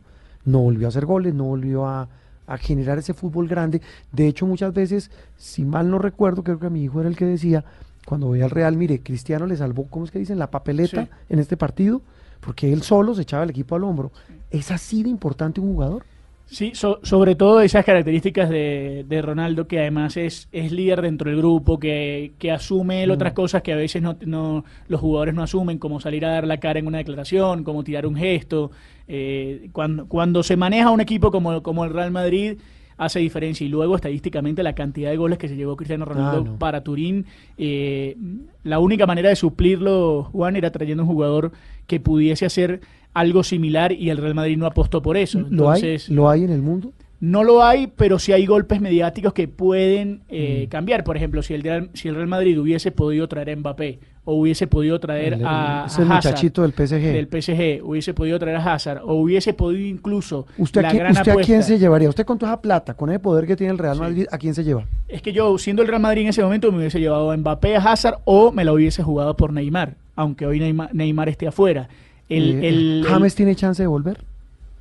no 0.46 0.60
volvió 0.60 0.86
a 0.86 0.88
hacer 0.88 1.04
goles, 1.04 1.34
no 1.34 1.44
volvió 1.44 1.86
a, 1.86 2.08
a 2.46 2.56
generar 2.56 2.96
ese 2.98 3.12
fútbol 3.12 3.46
grande. 3.48 3.82
De 4.12 4.26
hecho, 4.26 4.46
muchas 4.46 4.72
veces, 4.72 5.10
si 5.36 5.64
mal 5.66 5.90
no 5.90 5.98
recuerdo, 5.98 6.42
creo 6.42 6.58
que 6.58 6.70
mi 6.70 6.82
hijo 6.84 7.00
era 7.00 7.08
el 7.10 7.16
que 7.16 7.26
decía, 7.26 7.64
cuando 8.06 8.30
veía 8.30 8.44
al 8.44 8.50
Real, 8.52 8.76
mire, 8.76 9.00
Cristiano 9.02 9.46
le 9.46 9.56
salvó, 9.56 9.86
¿cómo 9.90 10.04
es 10.06 10.10
que 10.10 10.18
dicen? 10.20 10.38
La 10.38 10.50
papeleta 10.50 11.02
Sí. 11.04 11.10
en 11.28 11.38
este 11.40 11.56
partido, 11.56 12.00
porque 12.40 12.72
él 12.72 12.82
solo 12.82 13.14
se 13.14 13.22
echaba 13.22 13.42
el 13.44 13.50
equipo 13.50 13.74
al 13.74 13.84
hombro. 13.84 14.12
¿Es 14.50 14.70
así 14.70 15.02
de 15.02 15.08
importante 15.10 15.60
un 15.60 15.74
jugador? 15.74 16.04
Sí, 16.48 16.70
so- 16.74 17.00
sobre 17.02 17.34
todo 17.34 17.60
esas 17.60 17.84
características 17.84 18.48
de, 18.48 19.04
de 19.08 19.20
Ronaldo, 19.22 19.66
que 19.66 19.80
además 19.80 20.16
es, 20.16 20.48
es 20.52 20.70
líder 20.70 21.02
dentro 21.02 21.28
del 21.28 21.38
grupo, 21.38 21.78
que, 21.80 22.32
que 22.38 22.52
asume 22.52 23.02
él 23.02 23.10
Mm. 23.10 23.12
otras 23.14 23.32
cosas 23.32 23.62
que 23.62 23.72
a 23.72 23.76
veces 23.76 24.00
no, 24.00 24.16
no- 24.24 24.64
los 24.88 25.00
jugadores 25.00 25.34
no 25.34 25.42
asumen, 25.42 25.78
como 25.78 26.00
salir 26.00 26.24
a 26.24 26.30
dar 26.30 26.46
la 26.46 26.58
cara 26.58 26.78
en 26.78 26.86
una 26.86 26.98
declaración, 26.98 27.64
como 27.64 27.82
tirar 27.82 28.06
un 28.06 28.14
gesto. 28.16 28.70
Eh, 29.08 29.68
cuando, 29.72 30.06
cuando 30.06 30.42
se 30.44 30.56
maneja 30.56 30.90
un 30.90 31.00
equipo 31.00 31.30
como, 31.32 31.62
como 31.64 31.84
el 31.84 31.92
Real 31.92 32.12
Madrid, 32.12 32.58
hace 32.96 33.18
diferencia. 33.18 33.66
Y 33.66 33.68
luego, 33.68 33.96
estadísticamente, 33.96 34.62
la 34.62 34.74
cantidad 34.74 35.10
de 35.10 35.16
goles 35.16 35.38
que 35.38 35.48
se 35.48 35.56
llevó 35.56 35.76
Cristiano 35.76 36.04
Ronaldo 36.04 36.38
Ah, 36.46 36.50
no. 36.52 36.58
para 36.58 36.82
Turín, 36.82 37.26
eh, 37.58 38.16
la 38.62 38.78
única 38.78 39.04
manera 39.06 39.28
de 39.30 39.36
suplirlo, 39.36 40.22
Juan, 40.32 40.54
era 40.56 40.70
trayendo 40.70 41.02
un 41.02 41.08
jugador 41.08 41.52
que 41.88 42.00
pudiese 42.00 42.46
hacer 42.46 42.80
algo 43.18 43.42
similar 43.42 43.92
y 43.92 44.10
el 44.10 44.18
Real 44.18 44.34
Madrid 44.34 44.56
no 44.58 44.66
apostó 44.66 45.02
por 45.02 45.16
eso. 45.16 45.40
¿Lo 45.40 45.70
hay? 45.70 45.80
Entonces, 45.80 46.08
¿Lo 46.10 46.28
hay 46.30 46.44
en 46.44 46.50
el 46.50 46.62
mundo? 46.62 46.92
no 47.18 47.44
lo 47.44 47.64
hay, 47.64 47.86
pero 47.86 48.18
sí 48.18 48.32
hay 48.32 48.44
golpes 48.44 48.78
mediáticos 48.80 49.32
que 49.32 49.48
pueden 49.48 50.20
eh, 50.28 50.64
Mm. 50.66 50.68
cambiar. 50.68 51.02
Por 51.02 51.16
ejemplo, 51.16 51.40
si 51.42 51.54
el, 51.54 51.62
Real, 51.62 51.88
si 51.94 52.08
el 52.08 52.14
Real 52.14 52.28
Madrid 52.28 52.60
hubiese 52.60 52.92
podido 52.92 53.26
traer 53.26 53.48
a 53.50 53.56
Mbappé 53.56 53.98
o 54.24 54.34
hubiese 54.34 54.66
podido 54.66 55.00
traer 55.00 55.32
El- 55.32 55.46
a, 55.46 55.84
ese 55.86 56.02
a 56.02 56.04
Hazard 56.04 56.06
muchachito 56.32 56.60
del 56.60 56.72
PSG. 56.72 57.00
del 57.14 57.26
PSG, 57.26 57.80
hubiese 57.82 58.12
podido 58.12 58.38
traer 58.38 58.56
a 58.58 58.74
Hazard 58.74 59.00
o 59.02 59.14
hubiese 59.14 59.54
podido 59.54 59.80
incluso 59.86 60.46
¿Usted, 60.58 60.82
la 60.82 60.88
a 60.88 60.90
quién, 60.90 61.00
gran 61.04 61.12
usted 61.12 61.22
a 61.32 61.34
quién 61.36 61.42
apuesta. 61.56 61.62
se 61.62 61.78
llevaría? 61.78 62.08
¿Usted 62.10 62.26
con 62.26 62.38
toda 62.38 62.52
esa 62.52 62.60
plata, 62.60 62.92
con 62.94 63.08
ese 63.08 63.18
poder 63.18 63.46
que 63.46 63.56
tiene 63.56 63.72
el 63.72 63.78
Real 63.78 63.98
Madrid, 63.98 64.26
a 64.30 64.36
quién 64.36 64.54
se 64.54 64.62
lleva? 64.62 64.84
Es 65.08 65.22
que 65.22 65.32
yo, 65.32 65.56
siendo 65.56 65.80
el 65.80 65.88
Real 65.88 66.02
Madrid 66.02 66.20
en 66.22 66.28
ese 66.28 66.42
momento, 66.42 66.70
me 66.70 66.78
hubiese 66.78 67.00
llevado 67.00 67.30
a 67.30 67.36
Mbappé, 67.36 67.76
a 67.76 67.92
Hazard 67.92 68.18
o 68.26 68.52
me 68.52 68.62
lo 68.66 68.74
hubiese 68.74 69.02
jugado 69.02 69.36
por 69.38 69.54
Neymar, 69.54 69.94
aunque 70.16 70.44
hoy 70.44 70.58
Neymar, 70.60 70.94
Neymar 70.94 71.30
esté 71.30 71.46
afuera. 71.46 71.88
El, 72.28 72.50
Eh, 72.64 72.68
el- 72.68 72.74
el- 73.00 73.04
¿James 73.06 73.34
tiene 73.34 73.54
chance 73.54 73.82
de 73.82 73.86
volver 73.86 74.18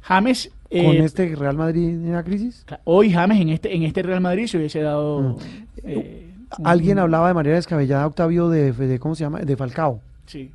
James, 0.02 0.52
eh, 0.70 0.84
con 0.84 0.96
este 0.98 1.36
Real 1.36 1.56
Madrid 1.58 1.89
en 1.89 2.12
la 2.14 2.24
crisis? 2.24 2.66
hoy 2.86 3.12
James 3.12 3.39
en 3.41 3.50
este, 3.50 3.76
en 3.76 3.84
este 3.84 4.02
Real 4.04 4.22
Madrid 4.22 4.48
se 4.48 4.58
hubiese 4.58 4.82
dado... 4.82 5.22
Mm. 5.22 5.36
eh, 5.84 6.22
un- 6.60 6.68
Alguien 6.68 7.00
hablaba 7.00 7.28
de 7.28 7.34
manera 7.34 7.55
descabellada, 7.55 8.08
Octavio, 8.08 8.50
de, 8.50 8.72
de- 8.72 9.00
¿cómo 9.00 9.16
se 9.16 9.24
llama? 9.26 9.39
De 9.39 9.58
Falcao. 9.58 10.00
Sí. 10.26 10.51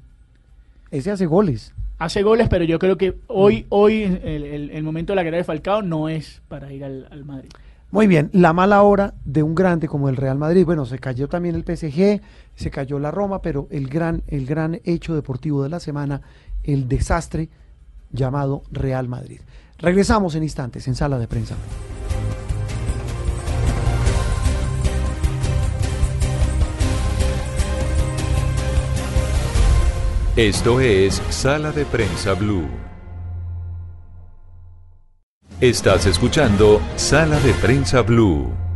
Ese 0.91 1.11
hace 1.11 1.27
goles. 1.27 1.73
hace 1.99 2.23
goles, 2.23 2.49
pero 2.49 2.65
yo 2.65 2.79
creo 2.79 2.97
que 2.97 3.13
Mm. 3.13 3.15
hoy, 3.29 3.67
hoy 3.69 4.03
el, 4.25 4.45
el- 4.45 4.71
el 4.71 4.83
momento 4.83 5.13
de 5.13 5.17
la 5.17 5.23
carrera 5.23 5.37
de 5.39 5.45
Falcao 5.45 5.83
no 5.83 6.09
es 6.09 6.41
para 6.49 6.73
ir 6.73 6.83
al, 6.85 7.07
al 7.11 7.25
Madrid. 7.25 7.51
Muy 7.93 8.07
bien, 8.07 8.31
la 8.33 8.53
mala 8.53 8.83
hora 8.83 9.15
de 9.25 9.43
un 9.43 9.55
grande 9.55 9.87
como 9.89 10.09
el 10.09 10.17
Real 10.17 10.39
Madrid. 10.39 10.65
Bueno, 10.65 10.87
se 10.87 10.99
cayó 11.01 11.29
también 11.29 11.57
el 11.57 11.65
PSG, 11.65 12.21
se 12.55 12.71
cayó 12.71 12.99
la 13.01 13.11
Roma, 13.11 13.43
pero 13.43 13.67
el 13.71 13.89
gran, 13.89 14.23
el 14.29 14.47
gran 14.47 14.81
hecho 14.85 15.15
deportivo 15.15 15.63
de 15.65 15.69
la 15.71 15.81
semana, 15.81 16.23
el 16.65 16.89
desastre 16.89 17.49
llamado 18.13 18.63
Real 18.71 19.09
Madrid. 19.09 19.41
Regresamos 19.79 20.35
en 20.35 20.43
instantes 20.43 20.87
en 20.89 20.95
sala 20.95 21.19
de 21.19 21.27
prensa. 21.29 21.57
Esto 30.37 30.81
es 30.81 31.21
Sala 31.29 31.73
de 31.73 31.85
Prensa 31.85 32.35
Blue. 32.35 32.69
Estás 35.61 36.07
escuchando 36.07 36.81
Sala 36.97 37.39
de 37.41 37.53
Prensa 37.55 38.01
Blue. 38.01 38.70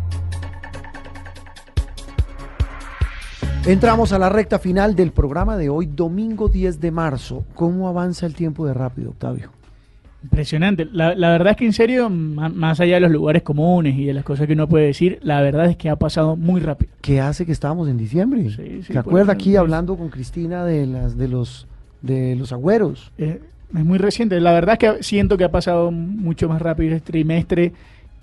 Entramos 3.67 4.13
a 4.13 4.19
la 4.19 4.29
recta 4.29 4.59
final 4.59 4.95
del 4.95 5.11
programa 5.11 5.57
de 5.57 5.71
hoy, 5.71 5.87
domingo 5.87 6.51
10 6.51 6.81
de 6.81 6.91
marzo. 6.91 7.45
¿Cómo 7.55 7.89
avanza 7.89 8.27
el 8.27 8.35
tiempo 8.35 8.67
de 8.67 8.75
rápido, 8.75 9.11
Octavio? 9.11 9.53
Impresionante. 10.23 10.87
La, 10.93 11.15
la 11.15 11.31
verdad 11.31 11.53
es 11.53 11.57
que 11.57 11.65
en 11.65 11.73
serio, 11.73 12.11
más 12.11 12.81
allá 12.81 12.97
de 12.97 13.01
los 13.01 13.11
lugares 13.11 13.43
comunes 13.43 13.97
y 13.97 14.05
de 14.05 14.13
las 14.13 14.23
cosas 14.23 14.47
que 14.47 14.53
uno 14.53 14.69
puede 14.69 14.87
decir, 14.87 15.19
la 15.23 15.41
verdad 15.41 15.67
es 15.67 15.77
que 15.79 15.89
ha 15.89 15.97
pasado 15.97 16.37
muy 16.37 16.61
rápido. 16.61 16.93
¿Qué 17.01 17.23
hace 17.23 17.47
que 17.47 17.53
estábamos 17.53 17.89
en 17.89 17.97
diciembre? 17.97 18.51
sí, 18.51 18.83
¿Se 18.83 18.93
por 18.93 18.99
acuerda 19.01 19.33
eso, 19.33 19.41
aquí 19.41 19.57
hablando 19.57 19.97
con 19.97 20.11
Cristina 20.11 20.65
de 20.67 20.87
las 20.87 21.17
de 21.17 21.29
los 21.29 21.67
de 22.03 22.37
los 22.37 22.53
agüeros? 22.53 23.13
Eh, 23.17 23.41
es 23.75 23.85
muy 23.85 23.97
reciente. 23.97 24.39
La 24.41 24.53
verdad 24.53 24.79
es 24.79 24.79
que 24.79 25.03
siento 25.03 25.39
que 25.39 25.45
ha 25.45 25.51
pasado 25.51 25.91
mucho 25.91 26.51
más 26.51 26.61
rápido 26.61 26.95
este 26.95 27.13
trimestre 27.13 27.73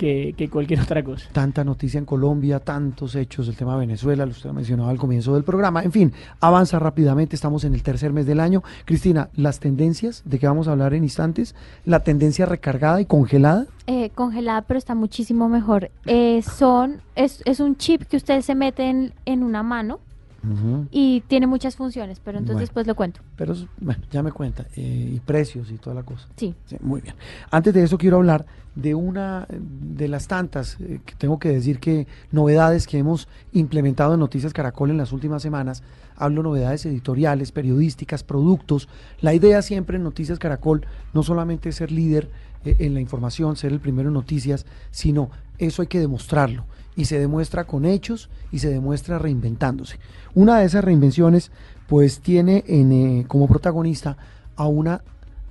que, 0.02 0.34
que 0.36 0.50
cualquier 0.50 0.82
otra 0.82 1.04
cosa. 1.04 1.30
Tanta 1.32 1.64
noticia 1.64 2.00
en 2.00 2.06
Colombia, 2.06 2.60
tantos 2.60 3.14
hechos, 3.14 3.48
el 3.48 3.56
tema 3.56 3.74
de 3.76 3.82
Venezuela, 3.82 4.26
lo 4.26 4.32
usted 4.32 4.50
ha 4.50 4.54
mencionado 4.54 4.90
al 4.90 4.98
comienzo 4.98 5.36
del 5.36 5.44
programa. 5.44 5.84
En 5.84 5.92
fin, 5.92 6.12
avanza 6.40 6.80
rápidamente, 6.80 7.36
estamos 7.36 7.66
en 7.66 7.76
el 7.76 7.84
tercer 7.84 8.12
mes 8.12 8.26
del 8.26 8.40
año. 8.40 8.64
Cristina, 8.86 9.30
las 9.36 9.60
tendencias 9.60 10.24
de 10.26 10.40
que 10.40 10.48
vamos 10.48 10.68
a 10.68 10.72
hablar 10.72 10.96
en 10.96 11.04
instantes, 11.04 11.54
la 11.86 12.00
tendencia 12.00 12.48
recargada 12.48 13.00
y 13.00 13.06
congelada. 13.06 13.68
Eh, 13.86 14.10
congelada, 14.16 14.64
pero 14.64 14.80
está 14.80 14.96
muchísimo 14.96 15.50
mejor. 15.50 15.92
Eh, 16.08 16.42
son, 16.42 17.04
es, 17.16 17.44
es 17.46 17.60
un 17.60 17.78
chip 17.78 18.02
que 18.02 18.18
usted 18.18 18.42
se 18.42 18.56
mete 18.56 18.90
en, 18.90 19.14
en 19.26 19.44
una 19.44 19.62
mano 19.62 20.00
y 20.92 21.22
tiene 21.28 21.46
muchas 21.48 21.76
funciones, 21.76 22.20
pero 22.20 22.38
entonces 22.40 22.56
Bueno. 22.56 22.60
después 22.62 22.88
lo 22.88 22.96
cuento. 22.96 23.22
Pero 23.36 23.54
bueno, 23.80 24.02
ya 24.12 24.24
me 24.24 24.32
cuenta, 24.32 24.66
eh, 24.76 25.12
y 25.16 25.20
precios 25.20 25.72
y 25.72 25.78
toda 25.78 25.96
la 25.96 26.04
cosa. 26.04 26.28
Sí. 26.36 26.56
muy 26.82 27.02
bien. 27.02 27.16
Antes 27.52 27.74
de 27.74 27.84
eso 27.84 27.98
quiero 27.98 28.18
hablar 28.18 28.46
de 28.74 28.96
una 28.96 29.48
de 29.50 30.08
las 30.08 30.28
tantas 30.28 30.78
eh, 30.80 31.02
que 31.06 31.14
tengo 31.16 31.38
que 31.40 31.50
decir 31.50 31.80
que 31.80 32.08
novedades 32.32 32.88
que 32.88 32.98
hemos 32.98 33.28
implementado 33.52 34.14
en 34.14 34.20
Noticias 34.22 34.54
Caracol 34.54 34.90
en 34.90 34.98
las 34.98 35.12
últimas 35.12 35.42
semanas. 35.42 35.84
Hablo 36.16 36.42
novedades 36.42 36.86
editoriales, 36.86 37.52
periodísticas, 37.52 38.24
productos. 38.24 38.88
La 39.20 39.34
idea 39.34 39.62
siempre 39.62 39.98
en 39.98 40.04
Noticias 40.04 40.40
Caracol 40.40 40.86
no 41.14 41.22
solamente 41.24 41.70
es 41.70 41.76
ser 41.76 41.92
líder 41.92 42.30
eh, 42.64 42.78
en 42.80 42.94
la 42.94 43.02
información, 43.02 43.56
ser 43.58 43.74
el 43.74 43.80
primero 43.80 44.08
en 44.10 44.14
noticias, 44.14 44.66
sino 44.92 45.30
eso 45.58 45.82
hay 45.82 45.88
que 45.88 46.00
demostrarlo. 46.00 46.66
Y 46.96 47.06
se 47.06 47.20
demuestra 47.20 47.64
con 47.66 47.86
hechos 47.86 48.30
y 48.52 48.60
se 48.60 48.70
demuestra 48.70 49.18
reinventándose. 49.18 49.98
Una 50.34 50.60
de 50.60 50.66
esas 50.66 50.84
reinvenciones 50.84 51.52
pues 51.88 52.20
tiene 52.20 52.64
en, 52.68 52.92
eh, 52.92 53.26
como 53.28 53.48
protagonista 53.48 54.18
a 54.56 54.68
una 54.68 55.02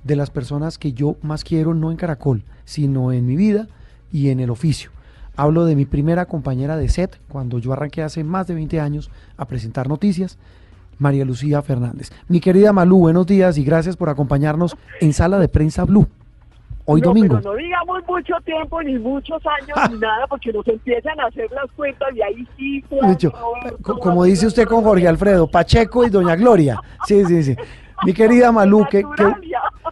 de 0.03 0.15
las 0.15 0.29
personas 0.29 0.77
que 0.77 0.93
yo 0.93 1.17
más 1.21 1.43
quiero, 1.43 1.73
no 1.73 1.91
en 1.91 1.97
Caracol, 1.97 2.43
sino 2.65 3.11
en 3.11 3.25
mi 3.25 3.35
vida 3.35 3.67
y 4.11 4.29
en 4.29 4.39
el 4.39 4.49
oficio. 4.49 4.91
Hablo 5.35 5.65
de 5.65 5.75
mi 5.75 5.85
primera 5.85 6.25
compañera 6.25 6.77
de 6.77 6.89
set, 6.89 7.19
cuando 7.29 7.59
yo 7.59 7.73
arranqué 7.73 8.03
hace 8.03 8.23
más 8.23 8.47
de 8.47 8.55
20 8.55 8.79
años 8.79 9.09
a 9.37 9.45
presentar 9.45 9.87
noticias, 9.87 10.37
María 10.97 11.25
Lucía 11.25 11.61
Fernández. 11.61 12.11
Mi 12.27 12.39
querida 12.39 12.73
Malú, 12.73 12.99
buenos 12.99 13.25
días 13.25 13.57
y 13.57 13.63
gracias 13.63 13.97
por 13.97 14.09
acompañarnos 14.09 14.75
en 14.99 15.13
Sala 15.13 15.39
de 15.39 15.47
Prensa 15.47 15.83
Blue. 15.85 16.07
Hoy 16.85 17.01
no, 17.01 17.07
domingo. 17.09 17.37
Pero 17.37 17.51
no 17.51 17.57
digamos 17.57 17.99
mucho 18.07 18.33
tiempo, 18.45 18.81
ni 18.81 18.97
muchos 18.97 19.41
años, 19.45 19.91
ni 19.91 19.99
nada, 19.99 20.27
porque 20.27 20.51
nos 20.51 20.67
empiezan 20.67 21.19
a 21.19 21.25
hacer 21.25 21.49
las 21.51 21.71
cuentas 21.75 22.09
y 22.15 22.21
ahí 22.21 22.47
sí. 22.57 22.83
Juan 22.89 23.07
De 23.07 23.13
hecho, 23.13 23.29
Roberto, 23.31 23.77
co- 23.81 23.99
como 23.99 24.23
dice 24.23 24.47
usted 24.47 24.65
con 24.67 24.83
Jorge 24.83 25.07
Alfredo, 25.07 25.47
Pacheco 25.47 26.05
y 26.05 26.09
Doña 26.09 26.35
Gloria. 26.35 26.79
Sí, 27.05 27.23
sí, 27.25 27.43
sí. 27.43 27.55
Mi 28.03 28.13
querida 28.13 28.51
Malú, 28.51 28.85
qué, 28.89 29.03
qué- 29.15 29.33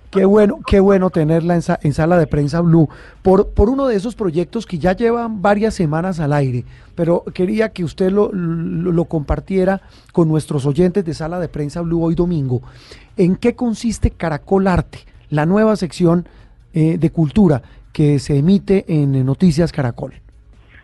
qué 0.10 0.26
bueno, 0.26 0.60
qué 0.66 0.80
bueno 0.80 1.12
tenerla 1.12 1.54
en, 1.54 1.62
sa- 1.62 1.80
en 1.84 1.94
sala 1.94 2.18
de 2.18 2.26
prensa 2.26 2.62
Blue 2.62 2.90
por, 3.22 3.50
por 3.50 3.70
uno 3.70 3.86
de 3.86 3.96
esos 3.96 4.16
proyectos 4.16 4.66
que 4.66 4.80
ya 4.80 4.94
llevan 4.94 5.44
varias 5.44 5.76
semanas 5.76 6.20
al 6.20 6.34
aire, 6.34 6.66
pero 6.96 7.24
quería 7.36 7.70
que 7.70 7.84
usted 7.84 8.10
lo, 8.12 8.32
lo- 8.34 8.92
lo 8.92 9.06
compartiera 9.06 9.82
con 10.12 10.28
nuestros 10.28 10.66
oyentes 10.66 11.06
de 11.06 11.14
sala 11.14 11.40
de 11.40 11.48
prensa 11.50 11.82
Blue 11.82 12.04
hoy 12.04 12.16
domingo. 12.16 12.62
¿En 13.18 13.36
qué 13.36 13.56
consiste 13.56 14.10
Caracol 14.10 14.68
Arte, 14.68 15.00
la 15.30 15.46
nueva 15.46 15.76
sección 15.76 16.28
eh, 16.74 16.98
de 16.98 17.10
cultura 17.10 17.62
que 17.94 18.20
se 18.20 18.38
emite 18.38 18.86
en 18.88 19.26
Noticias 19.26 19.72
Caracol? 19.72 20.14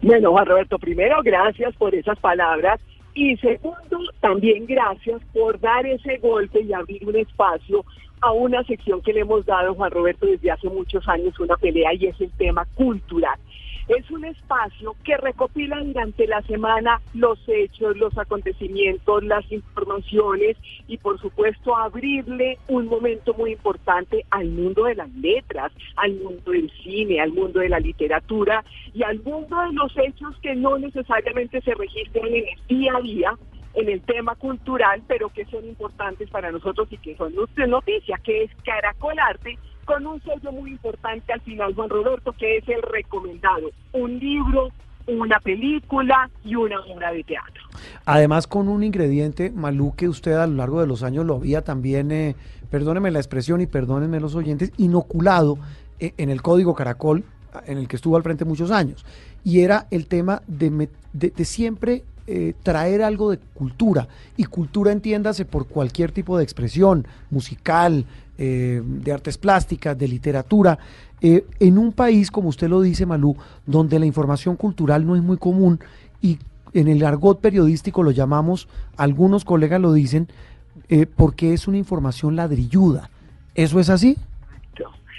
Bueno, 0.02 0.32
Juan 0.32 0.46
Roberto, 0.46 0.78
primero, 0.78 1.18
gracias 1.24 1.76
por 1.76 1.96
esas 1.96 2.20
palabras. 2.20 2.80
Y 3.14 3.38
segundo, 3.38 4.00
también 4.20 4.66
gracias 4.66 5.22
por 5.34 5.60
dar 5.60 5.86
ese 5.86 6.18
golpe 6.18 6.62
y 6.62 6.74
abrir 6.74 7.08
un 7.08 7.16
espacio 7.16 7.86
a 8.22 8.32
una 8.32 8.64
sección 8.64 9.02
que 9.02 9.14
le 9.14 9.22
hemos 9.22 9.46
dado, 9.46 9.74
Juan 9.74 9.92
Roberto, 9.92 10.26
desde 10.26 10.52
hace 10.52 10.68
muchos 10.68 11.08
años, 11.08 11.40
una 11.40 11.56
pelea, 11.56 11.94
y 11.94 12.08
es 12.08 12.20
el 12.20 12.32
tema 12.32 12.66
cultural. 12.76 13.40
Es 13.88 14.10
un 14.10 14.26
espacio 14.26 14.96
que 15.04 15.16
recopila 15.18 15.80
durante 15.84 16.26
la 16.26 16.42
semana 16.42 17.02
los 17.14 17.38
hechos, 17.48 17.96
los 17.98 18.18
acontecimientos, 18.18 19.24
las 19.24 19.50
informaciones 19.52 20.58
y 20.88 20.98
por 20.98 21.20
supuesto 21.20 21.78
abrirle 21.78 22.58
un 22.68 22.88
momento 22.88 23.36
muy 23.36 23.52
importante 23.52 24.26
al 24.32 24.50
mundo 24.50 24.86
de 24.86 24.96
las 24.96 25.14
letras, 25.14 25.72
al 25.98 26.16
mundo 26.16 26.52
del 26.52 26.72
cine, 26.84 27.22
al 27.22 27.32
mundo 27.32 27.60
de 27.60 27.70
la 27.70 27.80
literatura 27.80 28.66
y 28.92 29.04
al 29.04 29.22
mundo 29.22 29.56
de 29.62 29.74
los 29.74 29.96
hechos 29.98 30.36
que 30.42 30.56
no 30.56 30.80
necesariamente 30.80 31.62
se 31.62 31.76
registran 31.76 32.28
en 32.28 32.46
el 32.48 32.68
día 32.68 32.94
a 32.96 33.02
día 33.02 33.38
en 33.76 33.90
el 33.90 34.02
tema 34.02 34.36
cultural, 34.36 35.04
pero 35.08 35.30
que 35.30 35.46
son 35.46 35.66
importantes 35.66 36.30
para 36.30 36.52
nosotros 36.52 36.88
y 36.92 36.98
que 36.98 37.16
son 37.18 37.36
noticia, 37.68 38.18
que 38.24 38.44
es 38.44 38.52
Caracol 38.64 39.20
Arte, 39.20 39.60
con 39.86 40.06
un 40.06 40.22
sello 40.24 40.52
muy 40.52 40.72
importante 40.72 41.32
al 41.34 41.42
final, 41.42 41.74
Juan 41.76 41.90
Roberto, 41.90 42.34
que 42.34 42.58
es 42.58 42.68
el 42.68 42.82
recomendado, 42.82 43.70
un 43.94 44.20
libro, 44.20 44.70
una 45.08 45.40
película 45.40 46.30
y 46.44 46.56
una 46.56 46.80
obra 46.82 47.12
de 47.12 47.24
teatro. 47.24 47.62
Además, 48.06 48.48
con 48.48 48.68
un 48.68 48.84
ingrediente, 48.84 49.52
Malú, 49.52 49.94
que 49.96 50.10
usted 50.10 50.34
a 50.34 50.48
lo 50.48 50.56
largo 50.56 50.82
de 50.82 50.88
los 50.88 51.04
años 51.04 51.26
lo 51.26 51.36
había 51.36 51.62
también, 51.64 52.12
eh, 52.12 52.36
perdóneme 52.72 53.12
la 53.12 53.20
expresión 53.20 53.62
y 53.62 53.68
perdónenme 53.68 54.20
los 54.20 54.36
oyentes, 54.36 54.72
inoculado 54.78 55.58
eh, 56.00 56.14
en 56.18 56.30
el 56.30 56.42
código 56.42 56.74
Caracol, 56.74 57.24
en 57.68 57.78
el 57.78 57.88
que 57.88 57.96
estuvo 57.96 58.18
al 58.18 58.24
frente 58.24 58.44
muchos 58.46 58.72
años. 58.72 59.06
Y 59.44 59.62
era 59.62 59.88
el 59.92 60.08
tema 60.08 60.42
de- 60.48 60.90
de 61.14 61.46
siempre 61.46 62.04
eh, 62.28 62.56
traer 62.64 63.04
algo 63.04 63.30
de 63.30 63.38
cultura. 63.38 64.08
Y 64.36 64.46
cultura 64.46 64.92
entiéndase 64.92 65.46
por 65.46 65.68
cualquier 65.68 66.12
tipo 66.12 66.36
de 66.40 66.44
expresión, 66.44 67.06
musical, 67.30 68.06
eh, 68.38 68.82
de 68.84 69.12
artes 69.12 69.38
plásticas, 69.38 69.98
de 69.98 70.08
literatura. 70.08 70.78
Eh, 71.22 71.46
en 71.60 71.78
un 71.78 71.92
país, 71.92 72.32
como 72.32 72.50
usted 72.50 72.70
lo 72.70 72.82
dice, 72.82 73.06
Malú, 73.06 73.36
donde 73.66 74.00
la 74.00 74.06
información 74.06 74.56
cultural 74.56 75.06
no 75.06 75.16
es 75.16 75.22
muy 75.22 75.38
común 75.38 75.80
y 76.22 76.40
en 76.74 76.88
el 76.88 77.04
argot 77.06 77.40
periodístico 77.40 78.04
lo 78.04 78.12
llamamos, 78.12 78.68
algunos 78.98 79.46
colegas 79.46 79.80
lo 79.80 79.94
dicen, 79.94 80.28
eh, 80.90 81.06
porque 81.06 81.54
es 81.54 81.68
una 81.68 81.78
información 81.78 82.36
ladrilluda. 82.36 83.10
¿Eso 83.56 83.80
es 83.80 83.90
así? 83.90 84.18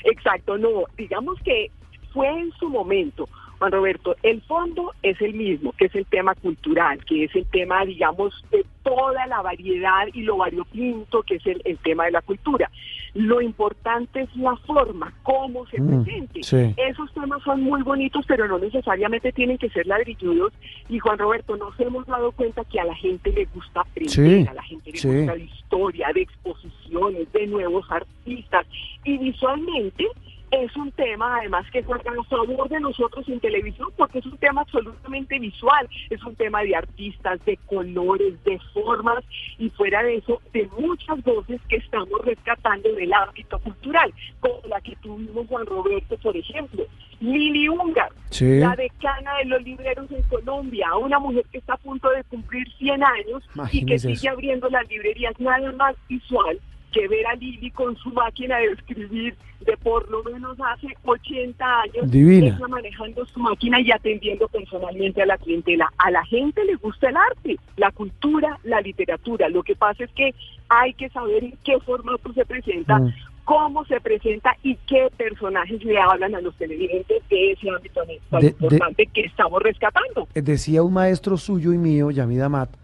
Exacto, 0.04 0.56
no, 0.56 0.84
digamos 0.96 1.40
que 1.42 1.70
fue 2.12 2.28
en 2.28 2.52
su 2.52 2.68
momento, 2.68 3.28
Juan 3.58 3.72
Roberto, 3.72 4.16
el 4.22 4.42
fondo 4.42 4.92
es 5.02 5.20
el 5.22 5.34
mismo, 5.34 5.72
que 5.72 5.86
es 5.86 5.94
el 5.94 6.04
tema 6.06 6.34
cultural, 6.34 7.02
que 7.04 7.24
es 7.24 7.34
el 7.34 7.46
tema, 7.46 7.84
digamos, 7.84 8.34
de 8.50 8.64
toda 8.82 9.26
la 9.26 9.40
variedad 9.42 10.06
y 10.12 10.22
lo 10.22 10.36
variopinto 10.36 11.22
que 11.22 11.36
es 11.36 11.46
el, 11.46 11.62
el 11.64 11.78
tema 11.78 12.04
de 12.04 12.12
la 12.12 12.22
cultura. 12.22 12.70
Lo 13.14 13.40
importante 13.40 14.20
es 14.20 14.36
la 14.36 14.54
forma, 14.66 15.12
cómo 15.22 15.66
se 15.68 15.80
Mm, 15.80 16.04
presente. 16.04 16.42
sí. 16.42 16.74
Esos 16.76 17.12
temas 17.14 17.42
son 17.42 17.62
muy 17.62 17.82
bonitos, 17.82 18.24
pero 18.28 18.46
no 18.46 18.58
necesariamente 18.58 19.32
tienen 19.32 19.56
que 19.58 19.70
ser 19.70 19.86
ladrilludos. 19.86 20.52
Y 20.90 20.98
Juan 20.98 21.18
Roberto, 21.18 21.56
nos 21.56 21.78
hemos 21.80 22.06
dado 22.06 22.32
cuenta 22.32 22.62
que 22.64 22.78
a 22.78 22.84
la 22.84 22.94
gente 22.94 23.32
le 23.32 23.46
gusta 23.46 23.80
aprender, 23.80 24.10
Sí, 24.10 24.46
a 24.48 24.54
la 24.54 24.62
gente 24.62 24.92
le 24.92 24.98
sí. 24.98 25.08
gusta 25.08 25.34
de 25.34 25.44
historia, 25.44 26.08
de 26.14 26.20
exposiciones, 26.22 27.32
de 27.32 27.46
nuevos 27.46 27.90
artistas. 27.90 28.66
Y 29.04 29.16
visualmente 29.18 30.06
es 30.50 30.74
un 30.76 30.92
tema 30.92 31.38
además 31.38 31.66
que 31.72 31.82
juega 31.82 32.12
a 32.12 32.24
favor 32.24 32.68
de 32.68 32.80
nosotros 32.80 33.28
en 33.28 33.40
televisión 33.40 33.88
porque 33.96 34.20
es 34.20 34.26
un 34.26 34.38
tema 34.38 34.60
absolutamente 34.62 35.38
visual, 35.38 35.88
es 36.10 36.22
un 36.22 36.36
tema 36.36 36.62
de 36.62 36.76
artistas, 36.76 37.44
de 37.44 37.56
colores, 37.66 38.42
de 38.44 38.58
formas 38.72 39.24
y 39.58 39.68
fuera 39.70 40.02
de 40.02 40.16
eso 40.16 40.40
de 40.52 40.68
muchas 40.78 41.22
voces 41.24 41.60
que 41.68 41.76
estamos 41.76 42.20
rescatando 42.24 42.92
del 42.94 43.12
ámbito 43.12 43.58
cultural, 43.58 44.12
como 44.40 44.60
la 44.68 44.80
que 44.80 44.94
tuvimos 44.96 45.46
Juan 45.48 45.66
Roberto, 45.66 46.16
por 46.18 46.36
ejemplo, 46.36 46.84
Lili 47.20 47.68
Ungar, 47.68 48.12
Sí. 48.30 48.58
la 48.58 48.76
decana 48.76 49.38
de 49.38 49.46
los 49.46 49.62
libreros 49.62 50.10
en 50.10 50.22
Colombia, 50.24 50.94
una 50.96 51.18
mujer 51.18 51.44
que 51.50 51.58
está 51.58 51.74
a 51.74 51.78
punto 51.78 52.10
de 52.10 52.22
cumplir 52.24 52.70
100 52.78 53.02
años 53.02 53.42
y 53.72 53.84
que 53.84 53.98
sigue 53.98 54.12
eso. 54.14 54.30
abriendo 54.30 54.68
las 54.68 54.88
librerías 54.88 55.38
nada 55.40 55.72
más 55.72 55.96
visual 56.08 56.58
que 57.00 57.08
ver 57.08 57.26
a 57.26 57.34
Lili 57.34 57.70
con 57.70 57.96
su 57.96 58.10
máquina 58.10 58.58
de 58.58 58.66
escribir 58.72 59.34
de 59.60 59.76
por 59.78 60.08
lo 60.10 60.22
menos 60.24 60.56
hace 60.72 60.88
80 61.04 61.80
años, 61.82 62.10
Divina. 62.10 62.46
ella 62.56 62.68
manejando 62.68 63.24
su 63.26 63.40
máquina 63.40 63.80
y 63.80 63.90
atendiendo 63.90 64.46
personalmente 64.48 65.22
a 65.22 65.26
la 65.26 65.36
clientela. 65.38 65.90
A 65.98 66.10
la 66.10 66.24
gente 66.26 66.64
le 66.64 66.74
gusta 66.76 67.08
el 67.08 67.16
arte, 67.16 67.56
la 67.76 67.90
cultura, 67.90 68.58
la 68.64 68.80
literatura. 68.80 69.48
Lo 69.48 69.62
que 69.62 69.74
pasa 69.76 70.04
es 70.04 70.10
que 70.12 70.34
hay 70.68 70.92
que 70.94 71.08
saber 71.10 71.44
en 71.44 71.54
qué 71.64 71.78
formato 71.80 72.32
se 72.32 72.44
presenta, 72.44 72.98
Mm. 72.98 73.12
cómo 73.44 73.84
se 73.86 74.00
presenta 74.00 74.56
y 74.62 74.76
qué 74.86 75.08
personajes 75.16 75.82
le 75.84 75.98
hablan 75.98 76.34
a 76.34 76.40
los 76.40 76.54
televidentes 76.56 77.22
de 77.28 77.52
ese 77.52 77.70
ámbito 77.70 78.02
tan 78.30 78.40
De- 78.40 78.46
de- 78.48 78.54
importante 78.60 79.06
que 79.06 79.20
estamos 79.22 79.62
rescatando. 79.62 80.28
Eh, 80.34 80.42
Decía 80.42 80.82
un 80.82 80.92
maestro 80.92 81.36
suyo 81.36 81.72
y 81.72 81.78
mío, 81.78 82.10
Yamid 82.10 82.40
Amat, 82.40 82.70
eh, 82.72 82.76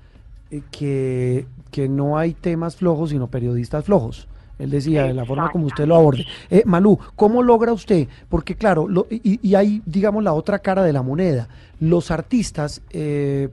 que, 0.70 1.46
que 1.70 1.88
no 1.88 2.18
hay 2.18 2.34
temas 2.34 2.76
flojos, 2.76 3.10
sino 3.10 3.28
periodistas 3.28 3.84
flojos. 3.84 4.28
Él 4.58 4.70
decía, 4.70 5.04
de 5.04 5.14
la 5.14 5.24
forma 5.24 5.50
como 5.50 5.66
usted 5.66 5.86
lo 5.86 5.96
aborde. 5.96 6.24
Eh, 6.50 6.62
Malú, 6.66 6.98
¿cómo 7.16 7.42
logra 7.42 7.72
usted? 7.72 8.06
Porque 8.28 8.54
claro, 8.54 8.86
lo- 8.86 9.06
y, 9.10 9.40
y 9.42 9.54
hay, 9.56 9.82
digamos, 9.86 10.22
la 10.22 10.34
otra 10.34 10.60
cara 10.60 10.84
de 10.84 10.92
la 10.92 11.02
moneda. 11.02 11.48
Los 11.80 12.10
artistas, 12.12 12.80
eh, 12.90 13.48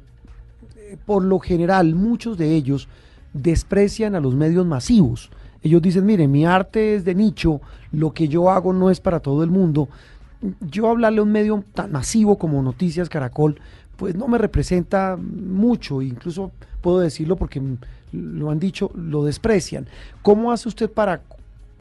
eh, 0.75 0.97
por 1.05 1.23
lo 1.23 1.39
general, 1.39 1.95
muchos 1.95 2.37
de 2.37 2.53
ellos 2.53 2.87
desprecian 3.33 4.13
a 4.13 4.19
los 4.19 4.35
medios 4.35 4.65
masivos. 4.67 5.31
Ellos 5.63 5.81
dicen, 5.81 6.05
mire, 6.05 6.27
mi 6.27 6.45
arte 6.45 6.95
es 6.95 7.05
de 7.05 7.15
nicho, 7.15 7.59
lo 7.91 8.13
que 8.13 8.27
yo 8.27 8.51
hago 8.51 8.71
no 8.73 8.89
es 8.91 8.99
para 8.99 9.19
todo 9.19 9.43
el 9.43 9.49
mundo. 9.49 9.89
Yo 10.61 10.89
hablarle 10.89 11.19
a 11.19 11.23
un 11.23 11.31
medio 11.31 11.63
tan 11.73 11.91
masivo 11.91 12.37
como 12.37 12.61
Noticias 12.61 13.09
Caracol, 13.09 13.59
pues 13.99 14.15
no 14.15 14.29
me 14.29 14.37
representa 14.37 15.17
mucho, 15.17 16.01
incluso 16.01 16.53
puedo 16.81 16.99
decirlo 16.99 17.35
porque 17.35 17.61
lo 18.13 18.49
han 18.49 18.57
dicho, 18.57 18.91
lo 18.95 19.25
desprecian. 19.25 19.87
¿Cómo 20.21 20.53
hace 20.53 20.69
usted 20.69 20.89
para 20.89 21.21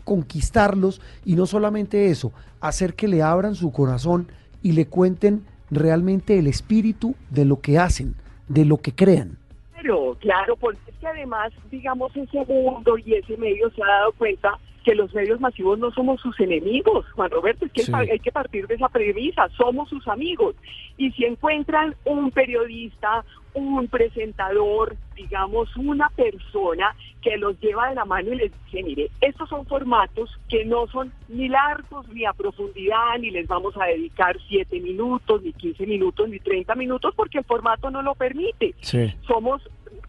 conquistarlos 0.02 1.00
y 1.24 1.36
no 1.36 1.46
solamente 1.46 2.10
eso, 2.10 2.32
hacer 2.60 2.94
que 2.94 3.06
le 3.06 3.22
abran 3.22 3.54
su 3.54 3.70
corazón 3.70 4.26
y 4.62 4.72
le 4.72 4.86
cuenten 4.86 5.44
realmente 5.70 6.38
el 6.40 6.48
espíritu 6.48 7.14
de 7.30 7.44
lo 7.44 7.60
que 7.60 7.78
hacen, 7.78 8.16
de 8.48 8.64
lo 8.64 8.78
que 8.78 8.92
crean? 8.92 9.38
Claro, 9.74 10.16
claro, 10.18 10.56
porque 10.56 10.80
además, 11.06 11.52
digamos, 11.70 12.10
ese 12.16 12.44
mundo 12.46 12.98
y 12.98 13.14
ese 13.14 13.36
medio 13.36 13.70
se 13.70 13.82
ha 13.82 13.86
dado 13.86 14.12
cuenta 14.18 14.58
que 14.89 14.94
los 14.94 15.12
medios 15.12 15.39
masivos 15.39 15.78
no 15.78 15.90
somos 15.90 16.19
sus 16.23 16.40
enemigos, 16.40 17.05
Juan 17.12 17.31
Roberto, 17.31 17.66
es 17.66 17.73
que 17.73 17.82
Sí. 17.82 17.93
hay 17.94 18.19
que 18.20 18.32
partir 18.32 18.66
de 18.66 18.77
esa 18.77 18.89
premisa, 18.89 19.47
somos 19.51 19.86
sus 19.90 20.09
amigos. 20.09 20.55
Y 20.97 21.10
si 21.12 21.27
encuentran 21.27 21.94
un 22.06 22.31
periodista, 22.31 23.23
un 23.52 23.86
presentador, 23.89 24.97
digamos, 25.15 25.77
una 25.77 26.09
persona 26.10 26.94
que 27.20 27.36
los 27.36 27.60
lleva 27.60 27.89
de 27.90 27.97
la 27.97 28.05
mano 28.06 28.32
y 28.32 28.36
les 28.36 28.52
dice, 28.65 28.82
mire, 28.82 29.10
estos 29.20 29.48
son 29.51 29.66
formatos 29.66 30.31
que 30.48 30.65
no 30.65 30.86
son 30.86 31.12
ni 31.28 31.48
largos 31.48 32.09
ni 32.09 32.24
a 32.24 32.32
profundidad, 32.32 33.19
ni 33.20 33.31
les 33.31 33.47
vamos 33.47 33.77
a 33.77 33.85
dedicar 33.86 34.36
siete 34.48 34.81
minutos, 34.81 35.43
ni 35.43 35.52
15 35.52 35.86
minutos, 35.86 36.28
ni 36.31 36.39
30 36.39 36.74
minutos, 36.77 37.12
porque 37.15 37.39
el 37.39 37.44
formato 37.44 37.90
no 37.90 38.01
lo 38.01 38.15
permite 38.15 38.74
Sí. 38.81 39.12
somos 39.27 39.60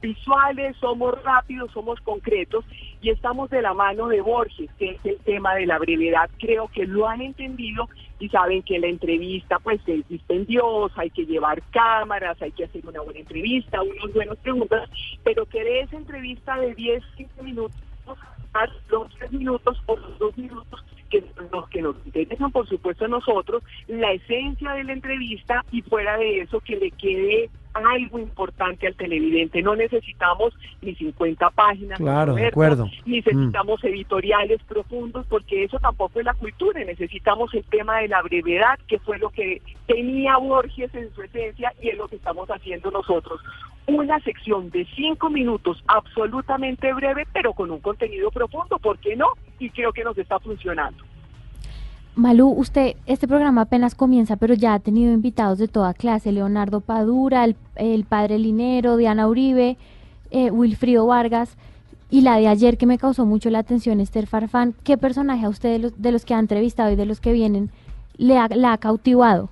visuales, 0.02 0.76
somos 0.78 1.22
rápidos, 1.24 1.72
somos 1.72 2.00
concretos 2.02 2.66
y 3.02 3.10
estamos 3.10 3.50
de 3.50 3.62
la 3.62 3.74
mano 3.74 4.08
de 4.08 4.22
Borges, 4.22 4.70
que 4.78 4.92
es 4.92 5.06
el 5.06 5.18
tema 5.20 5.56
de 5.56 5.66
la 5.66 5.78
brevedad. 5.78 6.30
Creo 6.40 6.68
que 6.68 6.86
lo 6.86 7.08
han 7.08 7.22
entendido 7.22 7.88
y 8.20 8.30
saben 8.30 8.64
que 8.64 8.80
la 8.80 8.88
entrevista 8.88 9.60
pues 9.60 9.82
es 9.88 10.08
dispendiosa, 10.08 11.02
hay 11.02 11.10
que 11.10 11.26
llevar 11.26 11.62
cámaras, 11.72 12.42
hay 12.42 12.52
que 12.52 12.66
hacer 12.66 12.86
una 12.86 13.02
buena 13.02 13.20
entrevista, 13.20 13.82
unas 13.82 14.14
buenas 14.14 14.38
preguntas, 14.38 14.90
pero 15.24 15.46
que 15.46 15.64
de 15.64 15.82
esa 15.82 15.98
entrevista 15.98 16.58
de 16.58 16.76
10, 16.76 17.04
15 17.18 17.44
minutos, 17.44 17.78
a 18.54 18.66
los 18.90 19.10
3 19.20 19.32
minutos 19.34 19.78
o 19.86 19.96
los 19.96 20.18
2 20.20 20.38
minutos 20.38 20.84
que 21.10 21.24
los 21.52 21.70
que 21.70 21.82
nos 21.82 21.96
interesan, 22.06 22.52
por 22.52 22.68
supuesto, 22.68 23.06
a 23.06 23.08
nosotros, 23.08 23.64
la 23.88 24.12
esencia 24.12 24.72
de 24.74 24.84
la 24.84 24.94
entrevista 24.94 25.66
y 25.72 25.82
fuera 25.82 26.18
de 26.18 26.42
eso 26.42 26.60
que 26.60 26.76
le 26.76 26.92
quede 26.92 27.50
algo 27.74 28.20
importante 28.20 28.88
al 28.88 28.96
televidente. 28.96 29.62
No 29.62 29.76
necesitamos 29.76 30.54
ni 30.82 30.96
50 30.96 31.50
páginas, 31.52 31.98
Claro, 32.00 32.36
de 32.36 32.48
acuerdo. 32.48 32.90
ni 33.06 33.18
necesitamos 33.18 33.84
editoriales 33.84 34.62
profundos, 34.64 35.26
porque 35.28 35.64
eso 35.64 35.80
tampoco 35.80 36.20
es 36.20 36.26
la 36.26 36.34
cultura. 36.34 36.84
Necesitamos 36.84 37.54
el 37.54 37.64
tema 37.66 38.00
de 38.00 38.08
la 38.08 38.22
brevedad, 38.22 38.80
que 38.88 39.00
fue 39.00 39.18
lo 39.20 39.30
que 39.30 39.62
tenía 39.86 40.38
Borges 40.38 40.94
en 40.96 41.14
su 41.14 41.22
esencia 41.22 41.74
y 41.82 41.90
es 41.90 41.98
lo 41.98 42.08
que 42.08 42.16
estamos 42.16 42.50
haciendo 42.50 42.91
nosotros. 42.91 43.41
Una 43.88 44.20
sección 44.20 44.70
de 44.70 44.86
cinco 44.96 45.30
minutos 45.30 45.84
absolutamente 45.88 46.94
breve, 46.94 47.26
pero 47.34 47.54
con 47.54 47.72
un 47.72 47.80
contenido 47.80 48.30
profundo, 48.32 48.78
¿por 48.80 49.00
qué 49.00 49.16
no? 49.16 49.28
Y 49.58 49.70
creo 49.72 49.91
que 49.91 50.04
nos 50.04 50.18
está 50.18 50.40
funcionando. 50.40 51.04
Malú, 52.20 52.50
usted, 52.50 52.96
este 53.06 53.30
programa 53.30 53.62
apenas 53.62 53.96
comienza, 53.96 54.36
pero 54.36 54.54
ya 54.54 54.74
ha 54.74 54.80
tenido 54.80 55.14
invitados 55.14 55.58
de 55.58 55.70
toda 55.70 55.94
clase, 55.94 56.34
Leonardo 56.34 56.82
Padura, 56.82 57.46
el, 57.46 57.56
el 57.78 58.04
padre 58.04 58.38
Linero, 58.40 58.98
Diana 58.98 59.26
Uribe, 59.30 59.78
eh, 60.32 60.52
Wilfrido 60.52 61.08
Vargas, 61.08 61.58
y 62.12 62.20
la 62.22 62.36
de 62.38 62.50
ayer 62.50 62.78
que 62.78 62.86
me 62.86 62.98
causó 62.98 63.26
mucho 63.26 63.50
la 63.50 63.60
atención, 63.60 64.02
Esther 64.02 64.28
Farfán. 64.28 64.74
¿Qué 64.84 64.98
personaje 64.98 65.46
a 65.46 65.50
usted 65.50 65.70
de 65.72 65.80
los, 65.80 66.02
de 66.02 66.12
los 66.12 66.26
que 66.26 66.34
ha 66.34 66.40
entrevistado 66.40 66.91
y 66.91 66.98
de 66.98 67.06
los 67.06 67.22
que 67.22 67.32
vienen 67.32 67.70
le 68.18 68.38
ha, 68.38 68.50
la 68.50 68.74
ha 68.74 68.78
cautivado? 68.80 69.50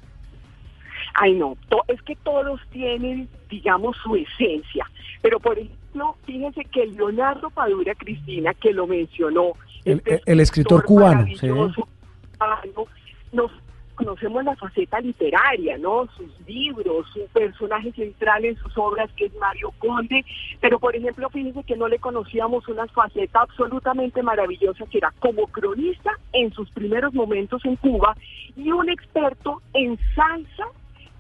Ay, 1.14 1.35
no, 1.35 1.56
to- 1.69 1.84
es 1.88 2.02
que 2.02 2.18
todos 2.18 2.60
tienen, 2.72 3.30
digamos, 3.49 3.95
su 4.03 4.14
esencia. 4.18 4.85
Pero, 5.22 5.39
por 5.39 5.57
ejemplo, 5.57 6.18
fíjense 6.26 6.65
que 6.65 6.85
Leonardo 6.88 7.49
Padura 7.49 7.95
Cristina, 7.95 8.53
que 8.56 8.73
lo 8.73 8.88
mencionó, 8.88 9.53
El, 9.85 9.99
este 10.06 10.22
el 10.26 10.39
escritor 10.41 10.84
cubano. 10.84 11.26
sí. 11.39 11.48
Nos 13.31 13.51
conocemos 13.95 14.43
la 14.43 14.55
faceta 14.55 14.99
literaria, 14.99 15.77
¿no? 15.80 16.07
Sus 16.15 16.30
libros, 16.47 17.07
su 17.11 17.26
personaje 17.34 17.91
central 17.93 18.45
en 18.45 18.55
sus 18.57 18.77
obras, 18.77 19.11
que 19.14 19.26
es 19.26 19.34
Mario 19.35 19.73
Conde. 19.80 20.23
Pero, 20.61 20.80
por 20.80 20.95
ejemplo, 20.95 21.30
fíjense 21.31 21.64
que 21.64 21.76
no 21.76 21.88
le 21.88 21.97
conocíamos 21.97 22.68
una 22.68 22.85
faceta 22.88 23.41
absolutamente 23.41 24.22
maravillosa, 24.22 24.85
que 24.85 24.99
era 24.99 25.11
como 25.19 25.47
cronista 25.47 26.11
en 26.31 26.53
sus 26.53 26.69
primeros 26.72 27.14
momentos 27.15 27.65
en 27.65 27.76
Cuba 27.77 28.15
y 28.55 28.72
un 28.72 28.88
experto 28.88 29.61
en 29.73 29.97
salsa 30.15 30.65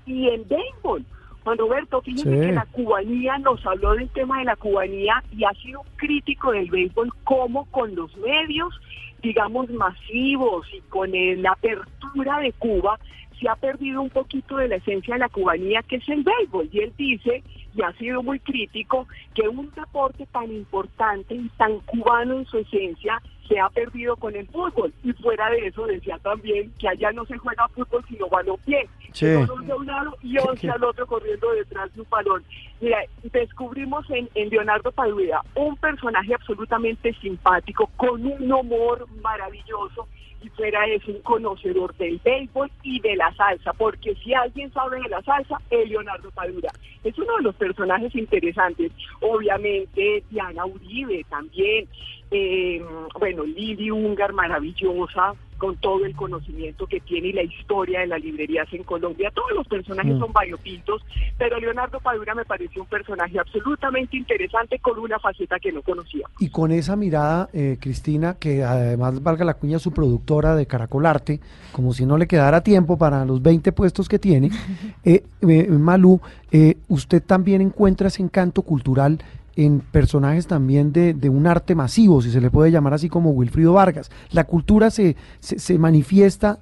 y 0.05 0.29
en 0.29 0.47
béisbol. 0.47 1.03
Juan 1.43 1.57
Roberto, 1.57 2.01
fíjense 2.01 2.29
Sí. 2.29 2.47
que 2.47 2.51
la 2.51 2.65
cubanía 2.65 3.37
nos 3.39 3.65
habló 3.65 3.93
del 3.95 4.09
tema 4.09 4.37
de 4.39 4.45
la 4.45 4.55
cubanía 4.55 5.23
y 5.31 5.45
ha 5.45 5.51
sido 5.53 5.81
crítico 5.95 6.51
del 6.51 6.69
béisbol 6.69 7.11
como 7.23 7.65
con 7.71 7.95
los 7.95 8.15
medios, 8.17 8.79
digamos, 9.21 9.69
masivos 9.69 10.67
y 10.73 10.81
con 10.89 11.13
eh, 11.13 11.35
la 11.37 11.51
apertura 11.51 12.39
de 12.39 12.53
Cuba 12.53 12.99
se 13.39 13.47
ha 13.47 13.55
perdido 13.55 14.01
un 14.01 14.09
poquito 14.09 14.57
de 14.57 14.67
la 14.67 14.77
esencia 14.77 15.13
de 15.13 15.19
la 15.19 15.29
cubanía 15.29 15.83
que 15.83 15.97
es 15.97 16.09
el 16.09 16.23
béisbol. 16.23 16.69
Y 16.71 16.79
él 16.79 16.93
dice, 16.97 17.43
y 17.75 17.81
ha 17.81 17.93
sido 17.93 18.23
muy 18.23 18.39
crítico, 18.39 19.07
que 19.35 19.47
un 19.47 19.71
deporte 19.75 20.25
tan 20.27 20.51
importante 20.51 21.35
y 21.35 21.49
tan 21.57 21.79
cubano 21.81 22.39
en 22.39 22.45
su 22.45 22.57
esencia 22.57 23.21
se 23.47 23.59
ha 23.59 23.69
perdido 23.69 24.15
con 24.15 24.35
el 24.35 24.47
fútbol. 24.47 24.93
Y 25.03 25.13
fuera 25.13 25.49
de 25.49 25.67
eso 25.67 25.85
decía 25.85 26.17
también 26.19 26.71
que 26.79 26.87
allá 26.87 27.11
no 27.11 27.25
se 27.25 27.37
juega 27.37 27.67
fútbol 27.69 28.03
sino 28.07 28.27
balompié. 28.29 28.87
Sí. 29.13 29.25
Que 29.25 29.35
11 29.35 29.71
a 29.71 29.75
un 29.75 29.85
lado 29.85 30.17
y 30.21 30.37
11 30.37 30.61
¿Qué? 30.61 30.69
al 30.69 30.83
otro 30.83 31.07
corriendo 31.07 31.51
detrás 31.51 31.93
de 31.93 32.01
un 32.01 32.09
balón. 32.09 32.43
Mira, 32.81 32.99
descubrimos 33.23 34.09
en, 34.11 34.29
en 34.35 34.49
Leonardo 34.49 34.91
Padura 34.91 35.41
un 35.55 35.75
personaje 35.77 36.33
absolutamente 36.33 37.13
simpático, 37.21 37.89
con 37.95 38.25
un 38.25 38.51
humor 38.51 39.05
maravilloso 39.21 40.07
y 40.41 40.49
fuera 40.49 40.85
eso 40.87 41.11
un 41.11 41.21
conocedor 41.21 41.95
del 41.97 42.19
béisbol 42.23 42.71
y 42.83 42.99
de 42.99 43.15
la 43.15 43.33
salsa, 43.35 43.73
porque 43.73 44.15
si 44.15 44.33
alguien 44.33 44.71
sabe 44.71 45.01
de 45.01 45.09
la 45.09 45.21
salsa, 45.23 45.59
es 45.69 45.89
Leonardo 45.89 46.29
Padura. 46.31 46.69
Es 47.03 47.17
uno 47.17 47.37
de 47.37 47.43
los 47.43 47.55
personajes 47.55 48.13
interesantes. 48.15 48.91
Obviamente 49.21 50.23
Diana 50.29 50.65
Uribe 50.65 51.25
también, 51.29 51.87
eh, 52.31 52.83
bueno, 53.19 53.43
Lili 53.43 53.91
Ungar, 53.91 54.33
maravillosa, 54.33 55.33
con 55.57 55.75
todo 55.77 56.05
el 56.05 56.15
conocimiento 56.15 56.87
que 56.87 56.99
tiene 56.99 57.29
y 57.29 57.33
la 57.33 57.43
historia 57.43 58.01
de 58.01 58.07
las 58.07 58.21
librerías 58.21 58.67
en 58.71 58.83
Colombia. 58.83 59.31
Todos 59.33 59.51
los 59.55 59.67
personajes 59.67 60.15
Mm. 60.15 60.19
son 60.19 60.33
variopintos, 60.33 61.01
pero 61.37 61.59
Leonardo 61.59 61.99
Padura 61.99 62.35
me 62.35 62.45
pareció 62.45 62.81
un 62.81 62.87
personaje 62.87 63.39
absolutamente 63.39 64.17
interesante 64.17 64.79
con 64.79 64.99
una 64.99 65.19
faceta 65.19 65.59
que 65.59 65.71
no 65.71 65.81
conocía. 65.81 66.27
Y 66.39 66.49
con 66.49 66.71
esa 66.71 66.95
mirada, 66.95 67.49
eh, 67.53 67.77
Cristina, 67.79 68.35
que 68.39 68.63
además 68.63 69.21
valga 69.21 69.45
la 69.45 69.55
cuña 69.55 69.79
su 69.79 69.91
productora 69.91 70.55
de 70.55 70.65
Caracol 70.65 71.05
Arte, 71.05 71.39
como 71.71 71.93
si 71.93 72.05
no 72.05 72.17
le 72.17 72.27
quedara 72.27 72.61
tiempo 72.61 72.97
para 72.97 73.25
los 73.25 73.41
20 73.41 73.71
puestos 73.71 74.07
que 74.09 74.19
tiene, 74.19 74.49
eh, 75.03 75.23
eh, 75.41 75.67
Malú, 75.69 76.21
eh, 76.51 76.77
usted 76.87 77.21
también 77.23 77.61
encuentra 77.61 78.07
ese 78.07 78.21
encanto 78.21 78.61
cultural 78.61 79.19
en 79.57 79.79
personajes 79.81 80.47
también 80.47 80.93
de, 80.93 81.13
de 81.13 81.29
un 81.29 81.47
arte 81.47 81.75
masivo, 81.75 82.21
si 82.21 82.29
se 82.31 82.39
le 82.39 82.49
puede 82.51 82.71
llamar 82.71 82.93
así 82.93 83.09
como 83.09 83.31
Wilfrido 83.31 83.73
Vargas. 83.73 84.09
La 84.31 84.43
cultura 84.45 84.91
se, 84.91 85.15
se, 85.39 85.57
se 85.59 85.77
manifiesta 85.79 86.59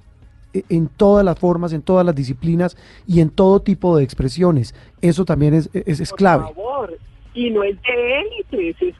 eh, 0.54 0.62
en 0.70 0.88
todas 0.88 1.24
las 1.24 1.38
formas, 1.38 1.72
en 1.74 1.82
todas 1.82 2.04
las 2.06 2.14
disciplinas 2.14 2.76
y 3.06 3.20
en 3.20 3.28
todo 3.28 3.60
tipo 3.60 3.96
de 3.96 4.02
expresiones. 4.02 4.74
Eso 5.02 5.24
también 5.26 5.52
es, 5.54 5.68
es, 5.74 6.00
es 6.00 6.08
Por 6.10 6.18
clave. 6.18 6.44
favor. 6.44 6.98
Y 7.34 7.50
no 7.50 7.62
es 7.62 7.76
de 7.82 8.20
élites, 8.20 8.76
es 8.80 8.94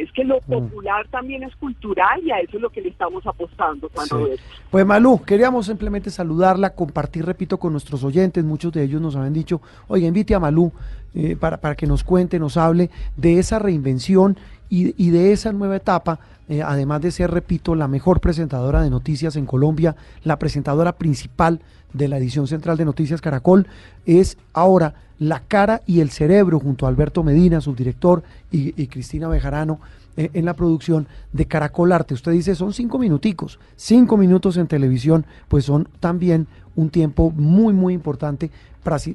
es 0.00 0.12
que 0.12 0.24
lo 0.24 0.38
Mm. 0.46 0.50
popular 0.50 1.06
también 1.08 1.42
es 1.42 1.54
cultural 1.56 2.20
y 2.22 2.30
a 2.30 2.40
eso 2.40 2.56
es 2.56 2.62
lo 2.62 2.70
que 2.70 2.80
le 2.80 2.90
estamos 2.90 3.26
apostando, 3.26 3.88
Juan 3.94 4.06
Sí. 4.06 4.14
Roberto. 4.14 4.42
Pues 4.70 4.86
Malú, 4.86 5.22
queríamos 5.24 5.66
simplemente 5.66 6.10
saludarla, 6.10 6.70
compartir, 6.74 7.24
repito, 7.24 7.58
con 7.58 7.72
nuestros 7.72 8.04
oyentes. 8.04 8.44
Muchos 8.44 8.72
de 8.72 8.82
ellos 8.84 9.00
nos 9.00 9.16
habían 9.16 9.32
dicho, 9.32 9.60
oye, 9.88 10.06
invite 10.06 10.34
a 10.34 10.40
Malú 10.40 10.72
eh, 11.14 11.36
para, 11.36 11.58
para 11.58 11.74
que 11.74 11.86
nos 11.86 12.04
cuente, 12.04 12.38
nos 12.38 12.56
hable 12.56 12.90
de 13.16 13.38
esa 13.38 13.58
reinvención 13.58 14.36
y, 14.74 15.10
de 15.10 15.32
esa 15.32 15.52
nueva 15.52 15.76
etapa, 15.76 16.18
eh, 16.48 16.62
además 16.62 17.02
de 17.02 17.10
ser, 17.10 17.30
repito, 17.30 17.74
la 17.74 17.88
mejor 17.88 18.20
presentadora 18.20 18.80
de 18.80 18.88
noticias 18.88 19.36
en 19.36 19.44
Colombia, 19.44 19.96
la 20.24 20.38
presentadora 20.38 20.92
principal 20.92 21.60
de 21.92 22.08
la 22.08 22.16
edición 22.16 22.46
central 22.46 22.78
de 22.78 22.86
Noticias 22.86 23.20
Caracol, 23.20 23.66
es 24.06 24.38
ahora 24.54 24.94
la 25.18 25.40
cara 25.40 25.82
y 25.86 26.00
el 26.00 26.08
cerebro 26.08 26.58
junto 26.58 26.86
a 26.86 26.88
Alberto 26.88 27.22
Medina, 27.22 27.60
subdirector, 27.60 28.22
y, 28.50 28.80
y 28.82 28.86
Cristina 28.86 29.28
Bejarano 29.28 29.78
eh, 30.16 30.30
en 30.32 30.46
la 30.46 30.54
producción 30.54 31.06
de 31.34 31.44
Caracol 31.44 31.92
Arte. 31.92 32.14
Usted 32.14 32.32
dice, 32.32 32.54
son 32.54 32.72
cinco 32.72 32.98
minuticos, 32.98 33.58
cinco 33.76 34.16
minutos 34.16 34.56
en 34.56 34.68
televisión, 34.68 35.26
pues 35.48 35.66
son 35.66 35.86
también 36.00 36.46
un 36.76 36.88
tiempo 36.88 37.30
muy, 37.30 37.74
muy 37.74 37.92
importante, 37.92 38.50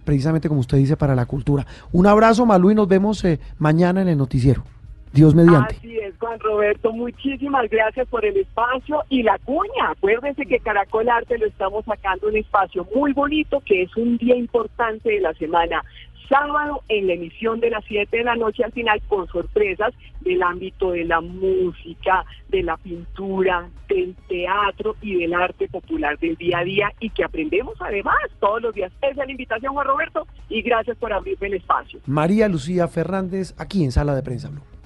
precisamente 0.06 0.50
como 0.50 0.62
usted 0.62 0.78
dice, 0.78 0.98
para 0.98 1.16
la 1.16 1.26
cultura. 1.26 1.66
Un 1.92 2.06
abrazo, 2.06 2.46
Malú, 2.46 2.70
y 2.70 2.76
nos 2.76 2.88
vemos 2.88 3.26
eh, 3.26 3.40
mañana 3.58 4.04
en 4.04 4.08
el 4.08 4.20
noticiero. 4.20 4.64
Dios 5.14 5.34
mediante. 5.34 5.76
Así 5.76 5.98
es, 5.98 6.18
Juan 6.20 6.40
Roberto, 6.40 6.92
muchísimas 6.92 7.70
gracias 7.70 8.08
por 8.08 8.26
el 8.26 8.38
espacio 8.38 9.04
y 9.10 9.24
la 9.24 9.38
cuña. 9.40 9.92
Acuérdense 9.92 10.46
que 10.46 10.60
Caracol 10.60 11.10
Arte 11.10 11.38
lo 11.38 11.48
estamos 11.48 11.86
sacando 11.86 12.28
un 12.28 12.38
espacio 12.38 12.88
muy 12.94 13.14
bonito 13.14 13.62
que 13.66 13.84
es 13.84 13.96
un 13.98 14.18
día 14.18 14.36
importante 14.36 15.10
de 15.10 15.22
la 15.22 15.34
semana. 15.34 15.84
Sábado 16.30 16.82
en 16.90 17.08
la 17.08 17.14
emisión 17.14 17.62
de 17.62 17.70
las 17.70 17.86
7 17.86 18.18
de 18.18 18.24
la 18.26 18.36
noche 18.36 18.62
al 18.62 18.74
final 18.74 19.02
con 19.08 19.28
sorpresas 19.28 19.94
del 20.20 20.44
ámbito 20.44 20.92
de 20.92 21.06
la 21.06 21.22
música, 21.22 22.26
de 22.50 22.64
la 22.64 22.76
pintura, 22.76 23.70
del 23.88 24.14
teatro 24.28 24.98
y 25.02 25.16
del 25.20 25.34
arte 25.34 25.70
popular 25.70 26.20
del 26.20 26.36
día 26.36 26.60
a 26.60 26.64
día 26.66 26.92
y 27.00 27.12
que 27.12 27.24
aprendemos 27.24 27.76
además 27.80 28.18
todos 28.42 28.62
los 28.62 28.76
días. 28.76 28.92
Esa 29.02 29.12
es 29.12 29.18
la 29.18 29.32
invitación, 29.32 29.74
Juan 29.74 29.88
Roberto, 29.88 30.28
y 30.50 30.62
gracias 30.62 30.98
por 30.98 31.14
abrirme 31.14 31.48
el 31.48 31.54
espacio. 31.54 32.02
María 32.06 32.50
Lucía 32.50 32.90
Fernández, 32.90 33.56
aquí 33.58 33.86
en 33.86 33.94
Sala 33.94 34.14
de 34.14 34.22
Prensa 34.22 34.50
Blue. 34.50 34.77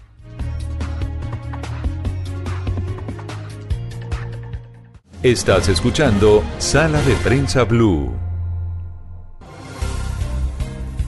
Estás 5.24 5.70
escuchando 5.70 6.44
Sala 6.58 7.00
de 7.04 7.14
Prensa 7.24 7.64
Blue. 7.64 8.10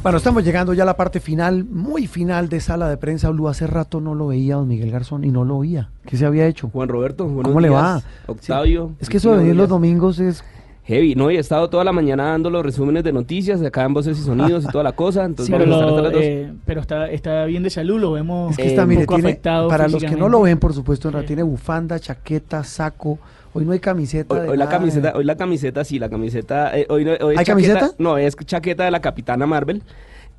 Bueno, 0.04 0.18
estamos 0.18 0.44
llegando 0.44 0.74
ya 0.74 0.84
a 0.84 0.86
la 0.86 0.98
parte 0.98 1.20
final, 1.20 1.64
muy 1.64 2.08
final 2.08 2.50
de 2.50 2.60
Sala 2.60 2.90
de 2.90 2.98
Prensa 2.98 3.30
Blue. 3.30 3.48
Hace 3.48 3.66
rato 3.68 4.02
no 4.02 4.14
lo 4.14 4.28
veía 4.28 4.56
don 4.56 4.68
Miguel 4.68 4.92
Garzón 4.92 5.24
y 5.24 5.30
no 5.32 5.46
lo 5.46 5.58
oía. 5.58 5.90
¿Qué 6.06 6.18
se 6.18 6.26
había 6.26 6.46
hecho? 6.46 6.70
Juan 6.70 6.90
Roberto, 6.90 7.26
buenos 7.26 7.46
¿Cómo 7.50 7.60
le 7.62 7.70
va? 7.70 8.02
Octavio. 8.28 8.92
Es 9.00 9.10
que 9.10 9.18
eso 9.18 9.32
de 9.32 9.38
venir 9.40 9.56
los 9.56 9.70
domingos 9.70 10.20
es... 10.20 10.44
Heavy, 10.86 11.16
no, 11.16 11.32
y 11.32 11.38
he 11.38 11.40
estado 11.40 11.70
toda 11.70 11.86
la 11.86 11.94
mañana 11.94 12.26
dando 12.26 12.50
los 12.50 12.62
resúmenes 12.62 13.06
de 13.06 13.14
noticias 13.14 13.62
acá 13.62 13.86
en 13.86 13.94
Voces 13.94 14.20
y 14.20 14.22
Sonidos 14.22 14.66
y 14.66 14.68
toda 14.68 14.84
la 14.84 14.92
cosa. 14.92 15.24
Entonces 15.26 15.56
pero, 15.58 15.72
vamos 15.72 15.82
a 15.82 15.88
estar 15.88 15.92
lo- 15.92 15.96
hasta 15.96 16.04
las 16.04 16.14
dos. 16.14 16.22
eh, 16.24 16.54
pero 16.66 16.82
está, 16.82 17.10
está 17.10 17.46
bien 17.46 17.64
de 17.64 17.70
salud, 17.70 18.02
lo 18.02 18.12
vemos 18.12 18.52
Es 18.52 18.58
que 18.58 18.68
está, 18.68 18.84
un 18.84 18.90
mire, 18.90 19.06
poco 19.06 19.16
tiene- 19.16 19.30
afectado 19.30 19.70
para 19.70 19.88
los 19.88 20.04
que 20.04 20.18
no 20.18 20.28
lo 20.28 20.42
ven, 20.42 20.60
por 20.60 20.74
supuesto, 20.74 21.10
realidad 21.10 21.28
tiene 21.28 21.44
bufanda, 21.44 21.98
chaqueta, 22.00 22.66
saco. 22.66 23.18
Hoy 23.54 23.66
no 23.66 23.72
hay 23.72 23.80
camiseta. 23.80 24.34
Hoy, 24.34 24.42
de 24.42 24.50
hoy 24.50 24.58
la 24.58 24.70
camiseta, 24.70 25.10
eh. 25.10 25.14
hoy 25.16 25.24
la 25.26 25.36
camiseta, 25.36 25.84
sí, 25.84 26.00
la 26.00 26.10
camiseta. 26.10 26.78
eh, 26.78 26.86
hoy, 26.90 27.06
no- 27.06 27.12
hoy 27.22 27.36
¿Hay 27.38 27.46
chaqueta- 27.46 27.74
camiseta? 27.80 27.92
No, 28.00 28.18
es 28.18 28.36
chaqueta 28.36 28.84
de 28.86 28.92
la 28.92 29.00
Capitana 29.02 29.46
Marvel. 29.46 29.84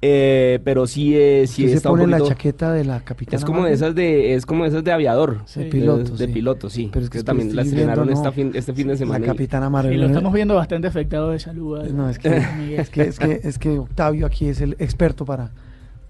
eh, 0.07 0.59
pero 0.65 0.86
sí, 0.86 1.16
eh, 1.16 1.47
sí 1.47 1.62
¿Qué 1.62 1.69
se 1.70 1.77
está 1.77 1.91
un 1.91 2.01
pone 2.01 2.11
la 2.19 2.20
chaqueta 2.20 2.73
de 2.73 2.85
la 2.85 3.01
capitana? 3.01 3.39
Es 3.39 3.45
como 3.45 3.59
de 3.59 3.62
Marvel? 3.62 3.74
esas 3.74 3.95
de, 3.95 4.35
es 4.35 4.45
como 4.45 4.65
de 4.65 4.69
esas 4.70 4.85
de 4.85 4.93
aviador. 4.93 5.45
De 5.55 5.65
piloto, 5.66 6.05
De, 6.05 6.11
de 6.19 6.27
sí. 6.27 6.32
piloto, 6.32 6.69
sí. 6.69 6.91
Pero 6.93 7.05
es 7.05 7.11
que 7.11 7.23
también 7.23 7.55
la 7.57 7.62
estrenaron 7.62 8.11
no. 8.11 8.32
fin, 8.32 8.51
este 8.55 8.74
fin 8.74 8.89
de 8.89 8.97
semana. 8.99 9.20
La 9.20 9.24
y- 9.27 9.28
capitana 9.28 9.70
Marvel. 9.70 9.99
lo 9.99 10.09
¿no? 10.09 10.12
estamos 10.12 10.32
viendo 10.35 10.57
bastante 10.57 10.89
afectado 10.89 11.31
de 11.31 11.39
salud. 11.39 11.82
No, 11.91 12.11
es 12.11 12.19
que, 12.19 12.36
es 12.77 12.91
que, 12.91 13.03
es 13.03 13.19
que, 13.19 13.41
es 13.45 13.59
que 13.59 13.78
Octavio 13.78 14.27
aquí 14.27 14.49
es 14.49 14.61
el 14.61 14.73
experto 14.78 15.24
para, 15.24 15.53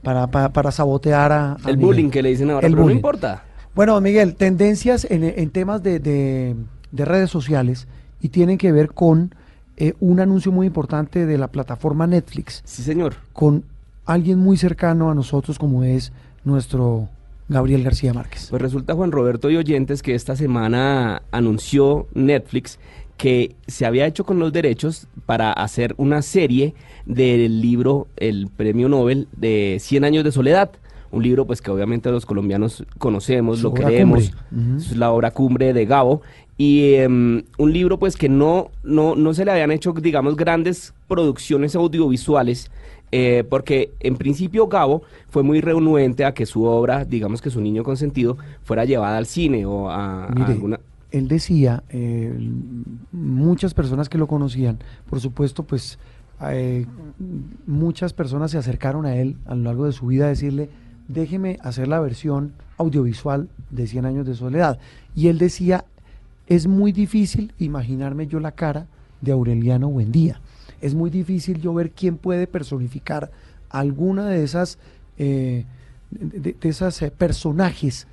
para, 0.03 0.27
para, 0.29 0.53
para 0.53 0.73
sabotear 0.73 1.31
a, 1.31 1.53
a 1.53 1.57
El 1.59 1.77
Miguel. 1.77 1.79
bullying 1.79 2.11
que 2.11 2.23
le 2.23 2.31
dicen 2.31 2.51
ahora, 2.51 2.67
El 2.67 2.73
pero 2.73 2.79
no 2.81 2.83
bullying. 2.85 2.97
importa. 2.97 3.45
Bueno, 3.77 4.01
Miguel, 4.01 4.35
tendencias 4.35 5.07
en, 5.09 5.23
en 5.23 5.51
temas 5.51 5.83
de, 5.85 6.01
de- 6.01 6.57
de 6.95 7.05
redes 7.05 7.31
sociales 7.31 7.87
y 8.21 8.29
tienen 8.29 8.57
que 8.57 8.73
ver 8.73 8.93
con 8.93 9.35
eh, 9.77 9.95
un 10.01 10.21
anuncio 10.21 10.53
muy 10.53 10.67
importante 10.69 11.27
de 11.27 11.39
la 11.39 11.49
plataforma 11.49 12.07
Netflix. 12.07 12.63
Sí, 12.65 12.83
señor. 12.83 13.17
Con 13.33 13.65
alguien 14.07 14.39
muy 14.39 14.57
cercano 14.57 15.11
a 15.11 15.15
nosotros 15.15 15.59
como 15.59 15.83
es 15.83 16.13
nuestro 16.45 17.09
Gabriel 17.49 17.83
García 17.83 18.15
Márquez. 18.15 18.47
Pues 18.49 18.63
resulta, 18.63 18.95
Juan 18.95 19.11
Roberto 19.13 19.51
y 19.51 19.57
oyentes, 19.57 20.03
que 20.03 20.15
esta 20.15 20.37
semana 20.37 21.23
anunció 21.33 22.07
Netflix 22.15 22.79
que 23.17 23.55
se 23.67 23.87
había 23.87 24.07
hecho 24.07 24.25
con 24.25 24.39
los 24.39 24.53
derechos 24.53 25.07
para 25.27 25.53
hacer 25.53 25.95
una 25.99 26.23
serie 26.23 26.75
del 27.07 27.61
libro, 27.61 28.09
el 28.17 28.49
premio 28.49 28.89
Nobel 28.89 29.29
de 29.37 29.79
100 29.81 30.05
años 30.05 30.25
de 30.25 30.33
soledad. 30.33 30.71
Un 31.15 31.23
libro 31.23 31.47
pues 31.47 31.63
que 31.63 31.71
obviamente 31.71 32.11
los 32.11 32.27
colombianos 32.27 32.85
conocemos, 32.99 33.61
Su 33.61 33.69
lo. 33.69 34.33
Ujú. 34.53 34.77
es 34.77 34.97
la 34.97 35.13
obra 35.13 35.31
cumbre 35.31 35.73
de 35.73 35.87
Gabo. 35.87 36.23
Y 36.57 36.95
em, 36.95 37.43
un 37.59 37.73
libro 37.73 37.99
pues 37.99 38.17
que 38.17 38.29
no, 38.29 38.71
no, 38.83 39.17
no 39.17 39.35
se 39.35 39.45
le 39.45 39.51
habían 39.51 39.73
hecho, 39.73 39.93
digamos, 39.93 40.37
grandes 40.37 40.95
producciones 41.09 41.75
audiovisuales, 41.75 42.71
eh, 43.11 43.45
porque 43.49 43.93
en 44.01 44.17
principio 44.17 44.69
Gabo 44.69 45.03
fue 45.29 45.43
muy 45.43 45.61
renuente 45.61 46.25
a 46.25 46.33
que 46.33 46.47
su 46.47 46.65
obra, 46.65 47.05
digamos 47.05 47.43
que 47.43 47.51
su 47.51 47.61
niño 47.61 47.83
consentido, 47.83 48.37
fuera 48.63 48.85
llevada 48.85 49.19
al 49.19 49.27
cine 49.27 49.67
o 49.67 49.91
a, 49.91 50.27
alguna... 50.27 50.81
él 51.11 51.29
decía, 51.29 51.83
eh, 51.91 52.33
muchas 53.13 53.75
personas 53.75 54.09
que 54.09 54.19
lo 54.19 54.27
conocían, 54.27 54.79
por 55.09 55.21
supuesto, 55.21 55.65
pues 55.65 55.99
eh, 56.51 56.87
muchas 57.67 58.13
personas 58.13 58.51
se 58.51 58.59
acercaron 58.59 59.07
a 59.07 59.17
él 59.17 59.37
a 59.47 59.55
lo 59.55 59.63
largo 59.63 59.87
de 59.87 59.93
su 59.93 60.07
vida 60.07 60.27
a 60.27 60.29
decirle, 60.29 60.69
déjeme 61.09 61.59
hacer 61.63 61.89
la 61.89 62.01
versión 62.01 62.53
audiovisual 62.77 63.49
de 63.71 63.87
100 63.87 64.07
años 64.07 64.27
de 64.27 64.35
soledad. 64.35 64.79
Y 65.15 65.29
él 65.29 65.39
decía, 65.39 65.85
es 66.47 66.67
muy 66.67 66.93
difícil 66.93 67.53
imaginarme 67.59 68.27
yo 68.27 68.41
la 68.41 68.53
cara 68.53 68.87
de 69.21 69.33
Aureliano 69.33 69.89
Buendía. 69.89 70.41
Es 70.81 70.95
muy 70.95 71.11
difícil 71.11 71.61
yo 71.61 71.73
ver 71.73 71.91
quién 71.91 72.17
puede 72.17 72.47
personificar 72.47 73.31
alguna 73.71 74.29
de 74.29 74.45
esas, 74.45 74.79
eh, 75.19 75.65
de, 76.11 76.57
esas 76.63 77.01
eh, 77.03 77.11
personajes 77.11 78.07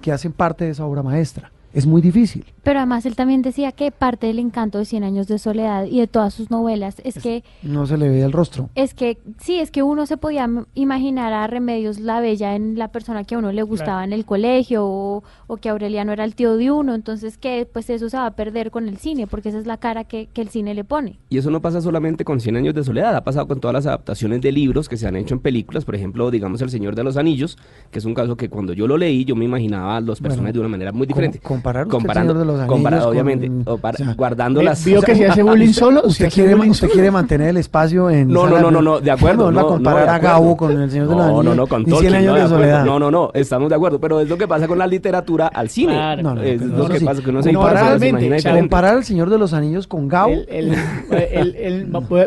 que 0.00 0.12
hacen 0.12 0.32
parte 0.32 0.64
de 0.64 0.70
esa 0.70 0.86
obra 0.86 1.02
maestra. 1.02 1.52
Es 1.74 1.86
muy 1.86 2.00
difícil. 2.00 2.44
Pero 2.62 2.78
además 2.78 3.04
él 3.04 3.16
también 3.16 3.42
decía 3.42 3.72
que 3.72 3.90
parte 3.90 4.26
del 4.28 4.38
encanto 4.38 4.78
de 4.78 4.84
Cien 4.86 5.04
años 5.04 5.26
de 5.26 5.38
soledad 5.38 5.84
y 5.84 5.98
de 6.00 6.06
todas 6.06 6.32
sus 6.32 6.50
novelas 6.50 6.96
es 7.04 7.18
que 7.18 7.44
No 7.62 7.84
se 7.86 7.98
le 7.98 8.08
ve 8.08 8.22
el 8.22 8.32
rostro. 8.32 8.70
es 8.76 8.94
que 8.94 9.18
sí, 9.40 9.58
es 9.58 9.70
que 9.70 9.82
uno 9.82 10.06
se 10.06 10.16
podía 10.16 10.48
imaginar 10.74 11.32
a 11.32 11.46
Remedios 11.46 11.98
la 12.00 12.20
Bella 12.20 12.54
en 12.54 12.78
la 12.78 12.88
persona 12.88 13.24
que 13.24 13.34
a 13.34 13.38
uno 13.38 13.52
le 13.52 13.62
gustaba 13.62 13.84
Claro. 13.98 14.04
en 14.06 14.12
el 14.14 14.24
colegio 14.24 14.86
o, 14.86 15.24
o 15.48 15.56
que 15.58 15.68
Aureliano 15.68 16.12
era 16.12 16.24
el 16.24 16.34
tío 16.34 16.56
de 16.56 16.70
uno, 16.70 16.94
entonces 16.94 17.36
que 17.38 17.68
pues 17.70 17.90
eso 17.90 18.08
se 18.08 18.16
va 18.16 18.26
a 18.26 18.30
perder 18.36 18.70
con 18.70 18.88
el 18.88 18.96
cine 18.98 19.26
porque 19.26 19.48
esa 19.50 19.58
es 19.58 19.66
la 19.66 19.76
cara 19.76 20.04
que, 20.04 20.28
que 20.32 20.40
el 20.40 20.48
cine 20.48 20.74
le 20.74 20.84
pone. 20.84 21.18
Y 21.28 21.38
eso 21.38 21.50
no 21.50 21.60
pasa 21.60 21.80
solamente 21.80 22.24
con 22.24 22.40
100 22.40 22.56
años 22.56 22.74
de 22.74 22.84
soledad, 22.84 23.14
ha 23.16 23.24
pasado 23.24 23.48
con 23.48 23.60
todas 23.60 23.74
las 23.74 23.86
adaptaciones 23.86 24.40
de 24.40 24.52
libros 24.52 24.88
que 24.88 24.96
se 24.96 25.06
han 25.08 25.16
hecho 25.16 25.34
en 25.34 25.40
películas, 25.40 25.84
por 25.84 25.96
ejemplo, 25.96 26.30
digamos 26.30 26.62
El 26.62 26.70
Señor 26.70 26.94
de 26.94 27.02
los 27.04 27.16
Anillos, 27.16 27.58
que 27.90 27.98
es 27.98 28.04
un 28.04 28.14
caso 28.14 28.36
que 28.36 28.48
cuando 28.48 28.72
yo 28.72 28.86
lo 28.86 28.96
leí 28.96 29.24
yo 29.24 29.34
me 29.36 29.44
imaginaba 29.44 29.96
a 29.96 30.00
los 30.00 30.20
personajes 30.20 30.44
Bueno, 30.44 30.52
de 30.54 30.60
una 30.60 30.68
manera 30.68 30.92
muy 30.92 31.06
diferente. 31.06 31.40
Comparar 31.64 31.86
usted 31.86 31.96
El 31.96 32.02
comparando, 32.02 32.32
Señor 32.34 32.46
de 32.46 32.52
los 32.52 32.60
Anillos 32.60 33.00
con- 33.00 33.10
obviamente, 33.10 33.50
o 33.70 33.78
para- 33.78 33.94
o 33.94 34.04
sea, 34.04 34.14
guardando 34.14 34.60
eh, 34.60 34.64
las... 34.64 34.84
vio 34.84 35.00
que 35.02 35.14
se 35.16 35.26
hace 35.26 35.42
bullying 35.42 35.72
solo, 35.72 36.02
¿Usted 36.04 36.26
hace 36.26 36.34
quiere, 36.34 36.54
bullying 36.54 36.70
usted 36.70 36.86
solo. 36.88 36.92
quiere 36.94 37.10
mantener 37.10 37.48
el 37.48 37.56
espacio 37.56 38.10
en... 38.10 38.28
No, 38.28 38.46
no, 38.46 38.60
no, 38.60 38.70
no, 38.70 38.82
no, 38.82 39.00
de 39.00 39.10
acuerdo. 39.10 39.50
No, 39.50 39.62
no, 39.62 39.66
comparar 39.68 40.06
no, 40.06 40.12
a. 40.12 40.18
Gabo 40.18 40.56
con 40.56 40.80
el 40.80 40.90
Señor 40.90 41.08
de 41.08 41.14
los 41.14 41.24
No, 41.24 41.28
Anillos. 41.30 41.44
no, 41.44 41.54
no, 41.54 41.66
con 41.66 41.82
ni 41.82 41.90
Tolkien, 41.90 42.12
100 42.12 42.14
años 42.14 42.26
no, 42.26 42.34
de 42.34 42.40
acuerdo. 42.42 42.56
soledad. 42.62 42.84
No, 42.84 42.98
no, 42.98 43.10
no, 43.10 43.30
estamos 43.34 43.68
de 43.68 43.74
acuerdo, 43.74 44.00
pero 44.00 44.20
es 44.20 44.28
lo 44.28 44.36
que 44.38 44.46
pasa 44.46 44.68
con 44.68 44.78
la 44.78 44.86
literatura 44.86 45.46
al 45.48 45.68
cine. 45.68 45.92
Claro. 45.94 46.22
No, 46.22 46.34
no, 46.34 46.42
es 46.42 46.60
lo 46.60 46.88
que 46.88 46.98
sí. 46.98 47.04
pasa 47.04 47.22
que 47.22 47.30
uno 47.30 47.42
se 47.42 47.52
comparar, 47.52 47.96
o 47.96 47.98
sea, 47.98 48.98
el 48.98 49.04
Señor 49.04 49.30
de 49.30 49.38
los 49.38 49.52
Anillos 49.52 49.86
con 49.86 50.08
Gabo. 50.08 50.34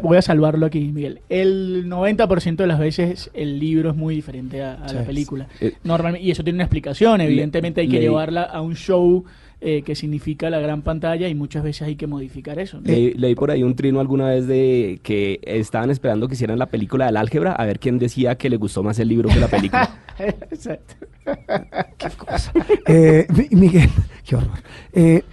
Voy, 0.02 0.18
a 0.18 0.22
salvarlo 0.22 0.66
aquí, 0.66 0.92
Miguel. 0.94 1.22
El 1.30 1.90
90% 1.90 2.56
de 2.58 2.68
las 2.68 2.80
veces 2.80 3.30
el 3.34 3.60
libro 3.60 3.92
es 3.92 3.96
muy 3.96 4.16
diferente 4.16 4.64
a, 4.64 4.78
la 4.94 5.04
película. 5.04 5.48
Eh, 5.60 5.74
Normalmente, 5.84 6.26
y 6.26 6.32
eso 6.32 6.44
tiene 6.44 6.58
una 6.58 6.64
explicación. 6.64 7.22
Evidentemente 7.22 7.82
hay 7.82 7.90
que 7.90 8.00
llevarla 8.00 8.44
a 8.44 8.62
un 8.62 8.76
show 8.76 9.24
eh, 9.60 9.82
que 9.82 9.96
significa 9.96 10.50
la 10.50 10.60
gran 10.60 10.82
pantalla 10.84 11.28
y 11.28 11.36
muchas 11.36 11.64
veces 11.64 11.82
hay 11.88 11.96
que 11.96 12.06
modificar 12.08 12.60
eso. 12.60 12.78
¿no? 12.78 12.84
Leí, 12.84 13.14
leí 13.14 13.34
por 13.36 13.50
ahí 13.52 13.64
un 13.64 13.76
trino 13.76 14.00
alguna 14.00 14.28
vez 14.28 14.46
de 14.48 15.00
que 15.04 15.40
estaban 15.44 15.90
esperando 15.90 16.28
que 16.28 16.36
hicieran 16.36 16.60
la 16.60 16.68
película 16.68 17.08
del 17.08 17.18
álgebra 17.18 17.54
a 17.54 17.66
ver 17.66 17.80
quién 17.80 17.98
decía 17.98 18.36
que 18.38 18.50
le 18.50 18.58
gustó 18.58 18.84
más 18.84 19.00
el 19.00 19.08
libro 19.08 19.30
que 19.30 19.40
la 19.40 19.48
película. 19.48 20.00
Exacto. 20.20 20.96
Eh, 22.88 23.28
Mi- 23.30 23.58
Miguel, 23.60 23.90
qué 24.26 24.36
horror. 24.36 24.60
Eh, 24.94 25.24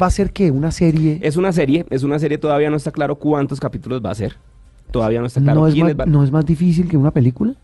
¿Va 0.00 0.06
a 0.06 0.10
ser 0.10 0.32
qué? 0.32 0.50
¿Una 0.50 0.70
serie? 0.70 1.18
es 1.22 1.36
una 1.36 1.52
serie, 1.52 1.86
es 1.90 2.02
una 2.02 2.18
serie, 2.18 2.36
todavía 2.38 2.68
no 2.70 2.76
está 2.76 2.90
claro 2.90 3.16
cuántos 3.16 3.60
capítulos 3.60 4.02
va 4.04 4.10
a 4.10 4.14
ser. 4.14 4.36
Todavía 4.90 5.20
no 5.20 5.26
está 5.26 5.40
claro 5.40 5.60
¿No, 5.60 5.66
es 5.68 5.74
quiénes 5.74 5.94
más, 5.96 6.06
van. 6.06 6.12
¿No 6.12 6.24
es 6.24 6.30
más 6.30 6.44
difícil 6.46 6.88
que 6.88 6.96
una 6.96 7.10
película? 7.10 7.54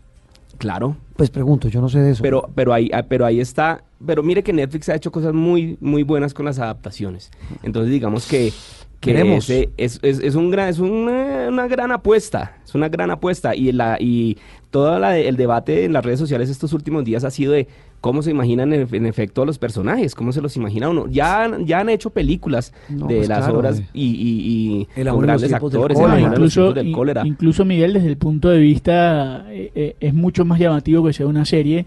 Claro, 0.57 0.95
Pues 1.15 1.29
pregunto, 1.29 1.67
yo 1.67 1.81
no 1.81 1.89
sé 1.89 1.99
de 1.99 2.11
eso. 2.11 2.21
pero, 2.23 2.49
pero, 2.55 2.73
ahí, 2.73 2.89
ah, 2.93 3.03
pero 3.07 3.25
ahí 3.25 3.39
está. 3.39 3.83
Pero 4.05 4.21
mire 4.23 4.43
que 4.43 4.53
Netflix 4.53 4.89
ha 4.89 4.95
hecho 4.95 5.11
cosas 5.11 5.33
muy, 5.33 5.77
muy 5.81 6.03
buenas 6.03 6.33
con 6.33 6.45
las 6.45 6.59
adaptaciones. 6.59 7.31
Entonces 7.63 7.91
digamos 7.91 8.27
que, 8.27 8.51
que 8.99 9.13
Veremos. 9.13 9.49
ese 9.49 9.69
es, 9.77 9.99
es, 10.01 10.19
es 10.19 10.35
un 10.35 10.51
gran, 10.51 10.69
es 10.69 10.79
una, 10.79 11.47
una 11.49 11.67
gran 11.67 11.91
apuesta, 11.91 12.57
es 12.63 12.75
una 12.75 12.89
gran 12.89 13.11
apuesta 13.11 13.55
y 13.55 13.71
la 13.71 13.97
y 13.99 14.37
todo 14.71 14.99
la- 14.99 15.17
el 15.17 15.37
debate 15.37 15.85
en 15.85 15.93
las 15.93 16.03
redes 16.03 16.19
sociales 16.19 16.49
estos 16.49 16.73
últimos 16.73 17.05
días 17.05 17.23
ha 17.23 17.31
sido 17.31 17.53
de 17.53 17.67
cómo 18.01 18.21
se 18.21 18.31
imaginan 18.31 18.71
en, 18.73 18.87
en 18.91 19.05
efecto 19.07 19.41
a 19.41 19.45
los 19.45 19.57
personajes, 19.57 20.13
cómo 20.13 20.31
se 20.31 20.41
los 20.41 20.55
imagina 20.57 20.89
uno. 20.89 21.07
Ya, 21.07 21.43
han- 21.43 21.65
ya 21.65 21.79
han 21.79 21.89
hecho 21.89 22.09
películas 22.11 22.71
No, 22.89 23.07
de 23.07 23.15
pues 23.17 23.29
las 23.29 23.39
claro, 23.39 23.57
obras 23.59 23.77
de- 23.77 23.85
y, 23.93 24.05
y, 24.05 24.87
y 24.95 24.99
El 25.01 25.09
con 25.09 25.21
grandes 25.21 25.41
del 25.49 25.55
actores, 25.55 25.97
cólera. 25.97 26.17
el 26.19 26.23
incluso, 26.33 26.73
del 26.73 26.91
cólera. 26.91 27.25
incluso 27.25 27.65
Miguel, 27.65 27.93
desde 27.93 28.07
el 28.09 28.17
punto 28.17 28.49
de 28.49 28.59
vista, 28.59 29.45
eh, 29.49 29.71
eh, 29.75 29.95
es 29.99 30.13
mucho 30.13 30.45
más 30.45 30.59
llamativo 30.59 31.03
que 31.05 31.13
sea 31.13 31.25
una 31.25 31.45
serie, 31.45 31.85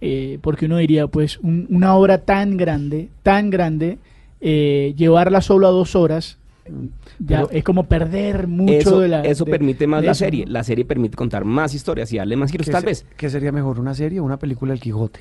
eh, 0.00 0.38
porque 0.40 0.66
uno 0.66 0.76
diría, 0.76 1.06
pues, 1.08 1.38
un- 1.38 1.66
una 1.70 1.94
obra 1.96 2.18
tan 2.18 2.56
grande, 2.56 3.08
tan 3.22 3.50
grande, 3.50 3.98
eh, 4.40 4.94
llevarla 4.96 5.40
solo 5.40 5.66
a 5.66 5.70
dos 5.70 5.96
horas, 5.96 6.38
ya 7.18 7.42
Pero 7.44 7.50
es 7.50 7.64
como 7.64 7.84
perder 7.84 8.46
mucho 8.48 8.72
eso, 8.72 9.00
de 9.00 9.08
la... 9.08 9.22
eso 9.22 9.44
de- 9.44 9.50
permite 9.52 9.86
más 9.86 10.04
la 10.04 10.12
eso, 10.12 10.18
serie. 10.24 10.44
La 10.46 10.62
serie 10.64 10.84
permite 10.84 11.16
contar 11.16 11.44
más 11.44 11.74
historias 11.74 12.12
y 12.12 12.18
darle 12.18 12.36
más 12.36 12.50
giros, 12.50 12.66
¿Qué 12.66 12.72
tal 12.72 12.80
se- 12.82 12.86
vez. 12.86 13.06
¿Qué 13.16 13.30
sería 13.30 13.52
mejor, 13.52 13.78
una 13.80 13.94
serie 13.94 14.20
o 14.20 14.24
una 14.24 14.36
película 14.36 14.72
del 14.72 14.80
Quijote? 14.80 15.20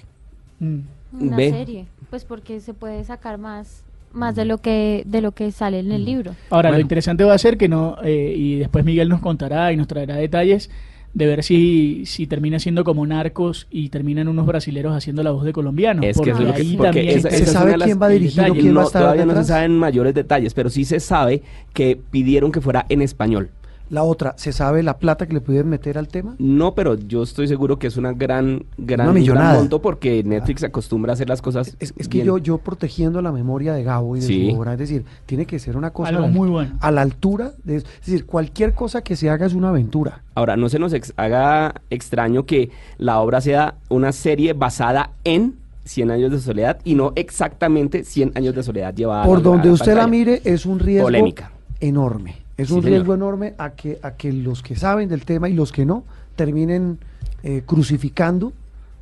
Mm. 0.60 0.80
Una 1.19 1.38
Ve. 1.38 1.52
serie, 1.52 1.86
pues 2.10 2.26
porque 2.26 2.60
se 2.60 2.73
puede 2.73 3.03
sacar 3.03 3.38
más 3.38 3.84
más 4.14 4.36
de 4.36 4.45
lo 4.45 4.60
que 4.60 5.03
de 5.06 5.22
lo 5.22 5.34
que 5.34 5.52
sale 5.52 5.80
en 5.80 5.91
el 5.91 6.06
libro. 6.06 6.36
Ahora, 6.49 6.72
lo 6.72 6.80
interesante 6.80 7.23
va 7.26 7.34
a 7.34 7.38
ser 7.38 7.57
que 7.57 7.68
no, 7.68 7.98
eh, 8.03 8.34
y 8.36 8.56
después 8.56 8.86
Miguel 8.86 9.10
nos 9.10 9.19
contará 9.19 9.72
y 9.73 9.77
nos 9.77 9.88
traerá 9.88 10.15
detalles 10.15 10.69
de 11.14 11.26
ver 11.27 11.44
si, 11.44 12.06
si 12.06 12.27
termina 12.27 12.60
siendo 12.60 12.84
como 12.84 13.06
narcos 13.07 13.68
y 13.72 13.88
terminan 13.88 14.27
unos 14.27 14.45
brasileros 14.45 14.94
haciendo 14.95 15.23
la 15.23 15.32
voz 15.32 15.45
de 15.45 15.53
colombianos. 15.53 16.03
Es 16.06 16.19
que 16.19 16.32
eso 16.32 16.41
es 16.41 16.48
lo 16.48 16.53
que 16.53 16.61
ahí 16.61 16.76
porque 16.76 16.88
también 16.99 17.18
esa- 17.18 17.30
¿Se 17.30 17.44
esa 17.44 17.52
sabe 17.53 17.76
quién 17.77 18.02
va 18.02 18.10
dirigiendo, 18.10 18.53
quién 18.53 18.76
va 18.77 18.82
a 18.82 18.86
estar 18.86 19.02
Todavía 19.02 19.26
no 19.26 19.36
se 19.36 19.44
saben 19.45 19.77
mayores 19.80 20.14
detalles, 20.14 20.53
pero 20.53 20.69
sí 20.69 20.84
se 20.84 20.99
sabe 20.99 21.41
que 21.73 21.98
pidieron 22.11 22.52
que 22.52 22.60
fuera 22.60 22.86
en 22.90 23.02
español. 23.02 23.49
La 23.89 24.01
otra, 24.03 24.33
¿se 24.37 24.51
sabe 24.51 24.81
la 24.81 24.97
plata 24.97 25.27
que 25.27 25.33
le 25.33 25.41
pudieron 25.41 25.69
meter 25.69 25.97
al 25.97 26.07
tema? 26.07 26.35
No, 26.39 26.73
pero 26.73 26.95
yo 26.95 27.21
estoy 27.21 27.47
seguro 27.47 27.77
que 27.77 27.85
es 27.87 27.97
una 27.97 28.13
gran, 28.13 28.65
gran, 28.77 29.01
Una 29.01 29.09
un 29.11 29.15
millonada. 29.19 29.47
gran 29.49 29.59
monto 29.59 29.81
porque 29.81 30.23
Netflix 30.23 30.63
acostumbra 30.63 31.11
a 31.11 31.13
hacer 31.13 31.29
las 31.29 31.41
cosas. 31.41 31.75
Es, 31.79 31.93
es 31.97 32.07
que 32.07 32.17
bien. 32.17 32.25
yo, 32.27 32.37
yo 32.39 32.57
protegiendo 32.57 33.21
la 33.21 33.31
memoria 33.31 33.73
de 33.73 33.83
Gabo 33.83 34.15
y 34.17 34.21
de 34.21 34.25
Sí. 34.25 34.49
su 34.51 34.57
obra, 34.57 34.73
es 34.73 34.79
decir, 34.79 35.05
tiene 35.27 35.45
que 35.45 35.59
ser 35.59 35.77
una 35.77 35.91
cosa 35.91 36.09
Algo 36.09 36.23
a 36.23 36.27
la, 36.27 36.33
muy 36.33 36.49
bueno. 36.49 36.77
a 36.81 36.89
la 36.91 37.01
altura 37.01 37.51
de... 37.63 37.75
Es 37.77 37.85
decir, 38.05 38.25
cualquier 38.25 38.73
cosa 38.73 39.03
que 39.03 39.15
se 39.15 39.29
haga 39.29 39.45
es 39.45 39.53
una 39.53 39.69
aventura. 39.69 40.23
Ahora, 40.33 40.57
no 40.57 40.67
se 40.67 40.79
nos 40.79 40.91
ex- 40.93 41.13
haga 41.15 41.81
extraño 41.91 42.45
que 42.47 42.71
la 42.97 43.19
obra 43.19 43.39
sea 43.39 43.75
una 43.89 44.11
serie 44.11 44.53
basada 44.53 45.11
en 45.23 45.55
100 45.83 46.09
años 46.09 46.31
de 46.31 46.39
soledad 46.39 46.79
y 46.83 46.95
no 46.95 47.13
exactamente 47.15 48.03
100 48.03 48.31
años 48.33 48.55
de 48.55 48.63
soledad 48.63 48.95
llevada 48.95 49.23
a 49.23 49.25
Por 49.27 49.37
a 49.37 49.41
donde 49.41 49.67
la 49.67 49.73
usted 49.75 49.95
la 49.95 50.07
mire 50.07 50.41
es 50.43 50.65
un 50.65 50.79
riesgo 50.79 51.05
Polémica. 51.05 51.51
enorme. 51.79 52.37
Es 52.57 52.68
Sí, 52.69 52.73
un 52.73 52.82
señor. 52.82 52.98
riesgo 52.98 53.14
enorme 53.15 53.53
a 53.57 53.72
que, 53.72 53.99
a 54.02 54.11
que 54.11 54.32
los 54.32 54.61
que 54.64 54.76
saben 54.76 55.10
del 55.10 55.26
tema 55.26 55.49
y 55.49 55.53
los 55.53 55.72
que 55.72 55.86
no 55.86 56.03
terminen 56.36 56.99
eh, 57.44 57.64
crucificando 57.65 58.53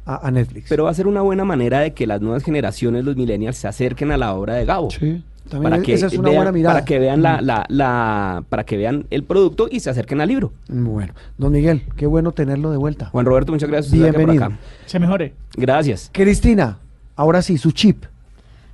a, 0.06 0.28
a 0.28 0.32
Netflix. 0.32 0.66
Pero 0.70 0.86
va 0.86 0.90
a 0.90 0.94
ser 0.94 1.08
una 1.08 1.22
buena 1.22 1.46
manera 1.46 1.80
de 1.80 1.94
que 1.94 2.08
las 2.08 2.20
nuevas 2.22 2.44
generaciones, 2.44 3.06
los 3.06 3.16
millennials, 3.16 3.58
se 3.58 3.68
acerquen 3.68 4.12
a 4.12 4.18
la 4.18 4.34
obra 4.34 4.56
de 4.56 4.66
Gabo. 4.66 4.90
sí, 4.92 5.24
también 5.50 5.64
Para 5.64 5.76
es- 5.78 5.84
que, 5.84 5.94
esa 5.94 6.08
es 6.08 6.14
una 6.14 6.30
vean, 6.30 6.36
buena 6.38 6.52
mirada. 6.52 6.74
para 6.76 6.86
que 6.86 7.00
vean 7.00 7.22
la, 7.22 7.42
Mm. 7.42 7.46
la, 7.46 7.66
la- 7.70 8.44
para 8.50 8.64
que 8.66 8.76
vean 8.78 9.06
el 9.12 9.24
producto 9.24 9.68
y 9.70 9.82
se 9.82 9.90
acerquen 9.90 10.20
al 10.22 10.30
libro. 10.30 10.52
Bueno, 10.70 11.14
don 11.38 11.52
Miguel, 11.52 11.84
qué 11.96 12.06
bueno 12.08 12.32
tenerlo 12.32 12.72
de 12.72 12.78
vuelta. 12.78 13.08
Juan 13.08 13.26
Roberto, 13.26 13.52
muchas 13.52 13.70
gracias. 13.70 13.94
Bienvenido. 13.94 14.46
acá. 14.46 14.58
Se 14.88 15.00
mejore. 15.00 15.34
Gracias. 15.56 16.10
Cristina, 16.12 16.80
ahora 17.16 17.42
sí, 17.42 17.58
su 17.58 17.72
chip. 17.72 18.06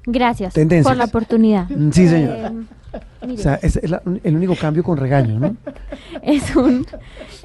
Gracias 0.06 0.54
Tendencias. 0.54 0.88
por 0.90 0.98
la 0.98 1.06
oportunidad. 1.06 1.68
Sí, 1.92 2.08
señor. 2.08 2.32
Eh, 2.32 2.52
mire, 3.22 3.34
O 3.34 3.38
sea, 3.44 3.56
es 3.56 3.76
el, 3.78 4.00
el 4.24 4.36
único 4.36 4.56
cambio 4.56 4.84
con 4.84 4.98
regaño, 4.98 5.40
¿no? 5.40 5.56
es 6.22 6.56
un 6.56 6.86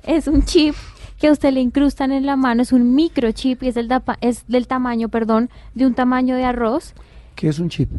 es 0.07 0.27
un 0.29 0.45
chip 0.45 0.75
que 1.19 1.29
a 1.29 1.33
usted 1.33 1.53
le 1.53 1.61
incrustan 1.61 2.13
en 2.13 2.27
la 2.27 2.37
mano, 2.37 2.63
es 2.63 2.73
un 2.73 2.95
microchip 2.95 3.63
y 3.63 3.69
es 3.69 3.75
del, 3.75 3.89
tapa- 3.89 4.19
es 4.21 4.45
del 4.49 4.67
tamaño, 4.67 5.09
perdón, 5.09 5.49
de 5.75 5.87
un 5.87 5.95
tamaño 5.95 6.37
de 6.37 6.45
arroz. 6.45 6.93
¿Qué 7.35 7.49
es 7.49 7.59
un 7.59 7.69
chip? 7.69 7.91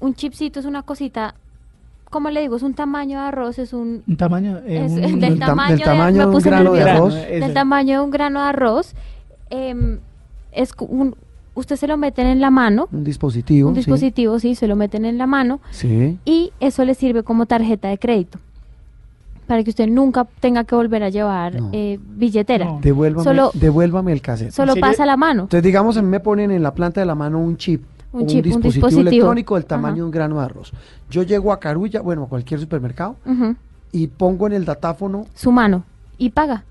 Un 0.00 0.14
chipcito 0.14 0.60
es 0.60 0.66
una 0.66 0.82
cosita, 0.82 1.34
¿cómo 2.08 2.30
le 2.30 2.40
digo? 2.40 2.56
Es 2.56 2.62
un 2.62 2.74
tamaño 2.74 3.20
de 3.20 3.26
arroz, 3.26 3.58
es 3.58 3.72
un 3.72 4.02
Un 4.06 4.16
tamaño... 4.16 4.58
eh, 4.66 4.84
Es 4.86 4.92
un- 4.92 5.00
del 5.00 5.20
Del 5.20 5.40
tam- 5.40 5.46
tamaño, 5.46 5.70
del 5.76 5.84
tamaño 5.84 6.28
de, 6.30 6.36
un 6.36 6.42
grano 6.42 6.72
de 6.72 6.82
arroz. 6.82 7.14
Del 7.14 7.52
tamaño 7.54 7.98
de 7.98 8.04
un 8.04 8.10
grano 8.10 8.40
de 8.42 8.46
arroz. 8.48 8.94
es 9.50 10.70
un, 10.80 11.14
usted 11.54 11.76
se 11.76 11.86
lo 11.86 11.96
meten 11.96 12.26
en 12.26 12.40
la 12.40 12.50
mano, 12.50 12.88
Un 12.92 13.04
dispositivo. 13.04 13.68
un 13.68 13.74
dispositivo, 13.74 14.38
sí, 14.38 14.54
se 14.54 14.66
lo 14.66 14.76
meten 14.76 15.04
en 15.04 15.18
la 15.18 15.26
mano 15.26 15.60
Sí. 15.70 16.18
y 16.24 16.52
eso 16.60 16.84
le 16.84 16.94
sirve 16.94 17.22
como 17.22 17.46
tarjeta 17.46 17.88
de 17.88 17.98
crédito 17.98 18.38
para 19.46 19.62
que 19.64 19.70
usted 19.70 19.86
nunca 19.88 20.26
tenga 20.40 20.64
que 20.64 20.74
volver 20.74 21.02
a 21.02 21.08
llevar 21.10 21.60
No. 21.60 21.70
eh, 21.72 21.98
billetera. 22.16 22.64
No. 22.64 22.78
Devuélvame, 22.80 23.24
Solo- 23.24 23.50
devuélvame 23.54 24.12
el 24.12 24.22
cassette. 24.22 24.52
Solo 24.52 24.74
pasa 24.76 25.04
la 25.04 25.16
mano. 25.16 25.42
Entonces, 25.42 25.62
digamos, 25.62 25.96
a 25.96 26.02
mí 26.02 26.08
me 26.08 26.20
ponen 26.20 26.50
en 26.50 26.62
la 26.62 26.72
planta 26.72 27.00
de 27.00 27.06
la 27.06 27.14
mano 27.14 27.38
un 27.38 27.56
chip, 27.58 27.82
Un 28.12 28.22
o 28.22 28.26
chip, 28.26 28.36
un 28.38 28.42
dispositivo, 28.44 28.86
dispositivo. 28.88 29.00
electrónico 29.10 29.54
del 29.56 29.64
tamaño 29.66 29.88
Ajá. 29.94 29.96
de 29.96 30.02
un 30.04 30.10
grano 30.10 30.38
de 30.38 30.44
arroz. 30.44 30.72
Yo 31.10 31.22
llego 31.22 31.52
a 31.52 31.60
Carulla, 31.60 32.00
bueno, 32.00 32.22
a 32.22 32.26
cualquier 32.28 32.60
supermercado, 32.60 33.16
y 33.90 34.06
pongo 34.06 34.46
en 34.46 34.54
el 34.54 34.64
datáfono, 34.64 35.26
Su 35.34 35.52
mano 35.52 35.84
y 36.16 36.30
paga 36.30 36.64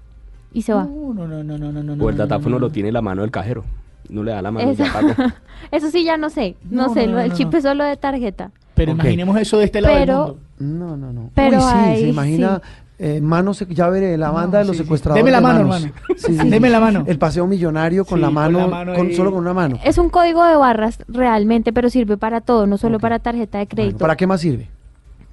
y 0.53 0.64
se 0.64 0.74
va. 0.74 0.86
No, 0.86 1.14
no, 1.14 1.28
no, 1.28 1.44
no, 1.44 1.58
no, 1.58 1.72
no, 1.72 1.84
no, 1.84 1.91
O 2.03 2.10
el 2.10 2.16
no, 2.18 2.24
no, 2.24 2.28
datáfono 2.30 2.56
no, 2.56 2.60
lo 2.60 2.70
tiene 2.72 2.88
en 2.90 2.94
la 2.94 3.02
mano 3.02 3.22
del 3.22 3.30
cajero. 3.32 3.64
No 4.10 4.23
le 4.23 4.32
da 4.32 4.41
la 4.41 4.52
mano, 4.52 4.69
Eso, 4.72 4.84
ya 4.84 4.91
pagó. 4.94 5.10
eso 5.72 5.90
sí 5.90 6.03
ya 6.03 6.18
no 6.18 6.30
sé, 6.30 6.56
no, 6.69 6.88
No, 6.88 6.94
sé, 6.94 7.07
no, 7.07 7.18
del 7.18 7.30
no, 7.30 7.36
chip 7.36 7.52
no. 7.52 7.57
es 7.57 7.64
solo 7.64 7.84
de 7.84 7.98
tarjeta. 7.98 8.52
Pero 8.76 8.91
imaginemos 8.94 9.38
eso 9.38 9.57
de 9.60 9.65
este 9.65 9.82
lado 9.82 9.95
Pero- 9.98 10.26
del 10.60 10.68
mundo. 10.68 10.95
no, 10.98 10.98
no, 10.98 11.14
no. 11.14 11.30
Pero 11.36 11.57
Uy, 11.57 11.64
sí, 11.64 11.69
ahí 11.78 12.02
se 12.02 12.07
imagina 12.10 12.61
sí. 12.64 12.69
eh, 12.99 13.22
manos, 13.22 13.65
ya 13.69 13.90
veré, 13.90 14.18
la 14.18 14.28
No, 14.28 14.34
banda 14.34 14.60
de 14.60 14.65
los 14.65 14.76
sí, 14.76 14.80
sí. 14.80 14.84
secuestradores. 14.86 15.23
Deme 15.23 15.32
la 15.32 15.38
de 15.38 15.44
mano, 15.44 15.68
manos. 15.68 15.86
hermano. 15.86 16.15
Sí, 16.18 16.38
sí, 16.40 16.49
Deme 16.49 16.69
la 16.69 16.80
mano. 16.80 17.03
El 17.07 17.18
paseo 17.19 17.45
millonario 17.48 18.06
con 18.06 18.18
Sí, 18.18 18.22
la 18.22 18.28
con 18.28 18.34
mano, 18.34 18.68
la 18.68 18.94
con, 18.95 19.11
solo 19.14 19.32
con 19.32 19.40
una 19.41 19.53
mano. 19.53 19.78
Es 19.84 19.98
un 19.98 20.10
código 20.10 20.44
de 20.45 20.56
barras 20.56 21.03
realmente, 21.07 21.72
pero 21.73 21.90
sirve 21.90 22.18
para 22.18 22.41
todo, 22.41 22.65
no 22.68 22.78
solo 22.78 22.99
para 22.99 23.19
tarjeta 23.19 23.60
de 23.60 23.65
Bueno, 23.65 23.76
crédito. 23.76 23.98
¿Para 23.99 24.15
qué 24.15 24.28
más 24.28 24.41
sirve? 24.41 24.69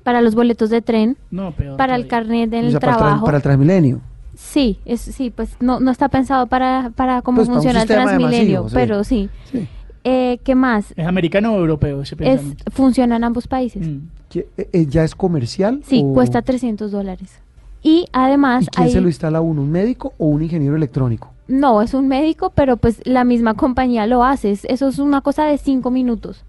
para 0.05 0.23
los 0.23 0.35
boletos 0.35 0.71
de 0.71 0.81
tren, 0.81 1.19
No, 1.31 1.53
peor 1.53 1.77
para 1.77 1.95
el 1.95 2.07
carnet 2.07 2.51
en 2.55 2.65
O 2.65 2.69
el 2.69 2.79
para, 2.81 2.93
el 2.93 2.99
trabajo. 2.99 3.25
para 3.27 3.37
el 3.37 3.43
Transmilenio. 3.43 4.01
Sí, 4.41 4.79
es, 4.85 5.01
sí, 5.01 5.31
pues 5.35 5.57
no, 5.61 5.81
no 5.81 5.91
está 5.91 6.09
pensado 6.09 6.47
para, 6.47 6.93
para 6.95 7.23
cómo 7.23 7.39
Pues, 7.39 7.49
para 7.49 7.55
funciona 7.61 7.83
el 7.83 7.89
Transmilenio, 7.89 8.63
masivo, 8.63 8.69
sí. 8.69 8.75
pero 8.75 9.03
sí. 9.05 9.29
Sí. 9.51 9.67
Eh, 10.05 10.39
¿Qué 10.45 10.55
más? 10.55 10.93
¿Es 10.97 11.07
americano 11.09 11.53
o 11.55 11.59
europeo 11.59 12.03
ese 12.03 12.15
Es, 12.15 12.19
pensamiento? 12.19 12.65
funciona 12.71 13.17
en 13.17 13.25
ambos 13.25 13.49
países. 13.49 13.87
Mm. 13.87 13.99
¿Qué- 14.31 14.47
eh, 14.57 14.69
eh, 14.73 14.87
¿Ya 14.89 15.03
es 15.03 15.17
comercial? 15.17 15.83
Sí, 15.85 16.03
o- 16.05 16.15
cuesta 16.15 16.41
300 16.43 16.93
dólares. 16.93 17.41
Y 17.83 18.07
además 18.13 18.65
¿Y 18.65 18.67
quién 18.69 18.87
hay... 18.87 18.93
se 18.93 19.01
lo 19.01 19.09
instala 19.09 19.39
a 19.39 19.41
uno? 19.41 19.63
¿Un 19.63 19.73
médico 19.73 20.15
o 20.19 20.27
un 20.29 20.41
ingeniero 20.43 20.77
electrónico? 20.77 21.33
No, 21.49 21.83
es 21.83 21.93
un 21.93 22.07
médico, 22.07 22.53
pero 22.55 22.77
pues 22.77 23.01
la 23.05 23.25
misma 23.25 23.55
compañía 23.55 24.07
lo 24.07 24.23
hace. 24.23 24.53
Es- 24.53 24.65
Eso 24.67 24.87
es 24.89 25.01
una 25.01 25.21
cosa 25.21 25.45
de 25.47 25.59
cinco 25.59 25.91
minutos. 25.91 26.45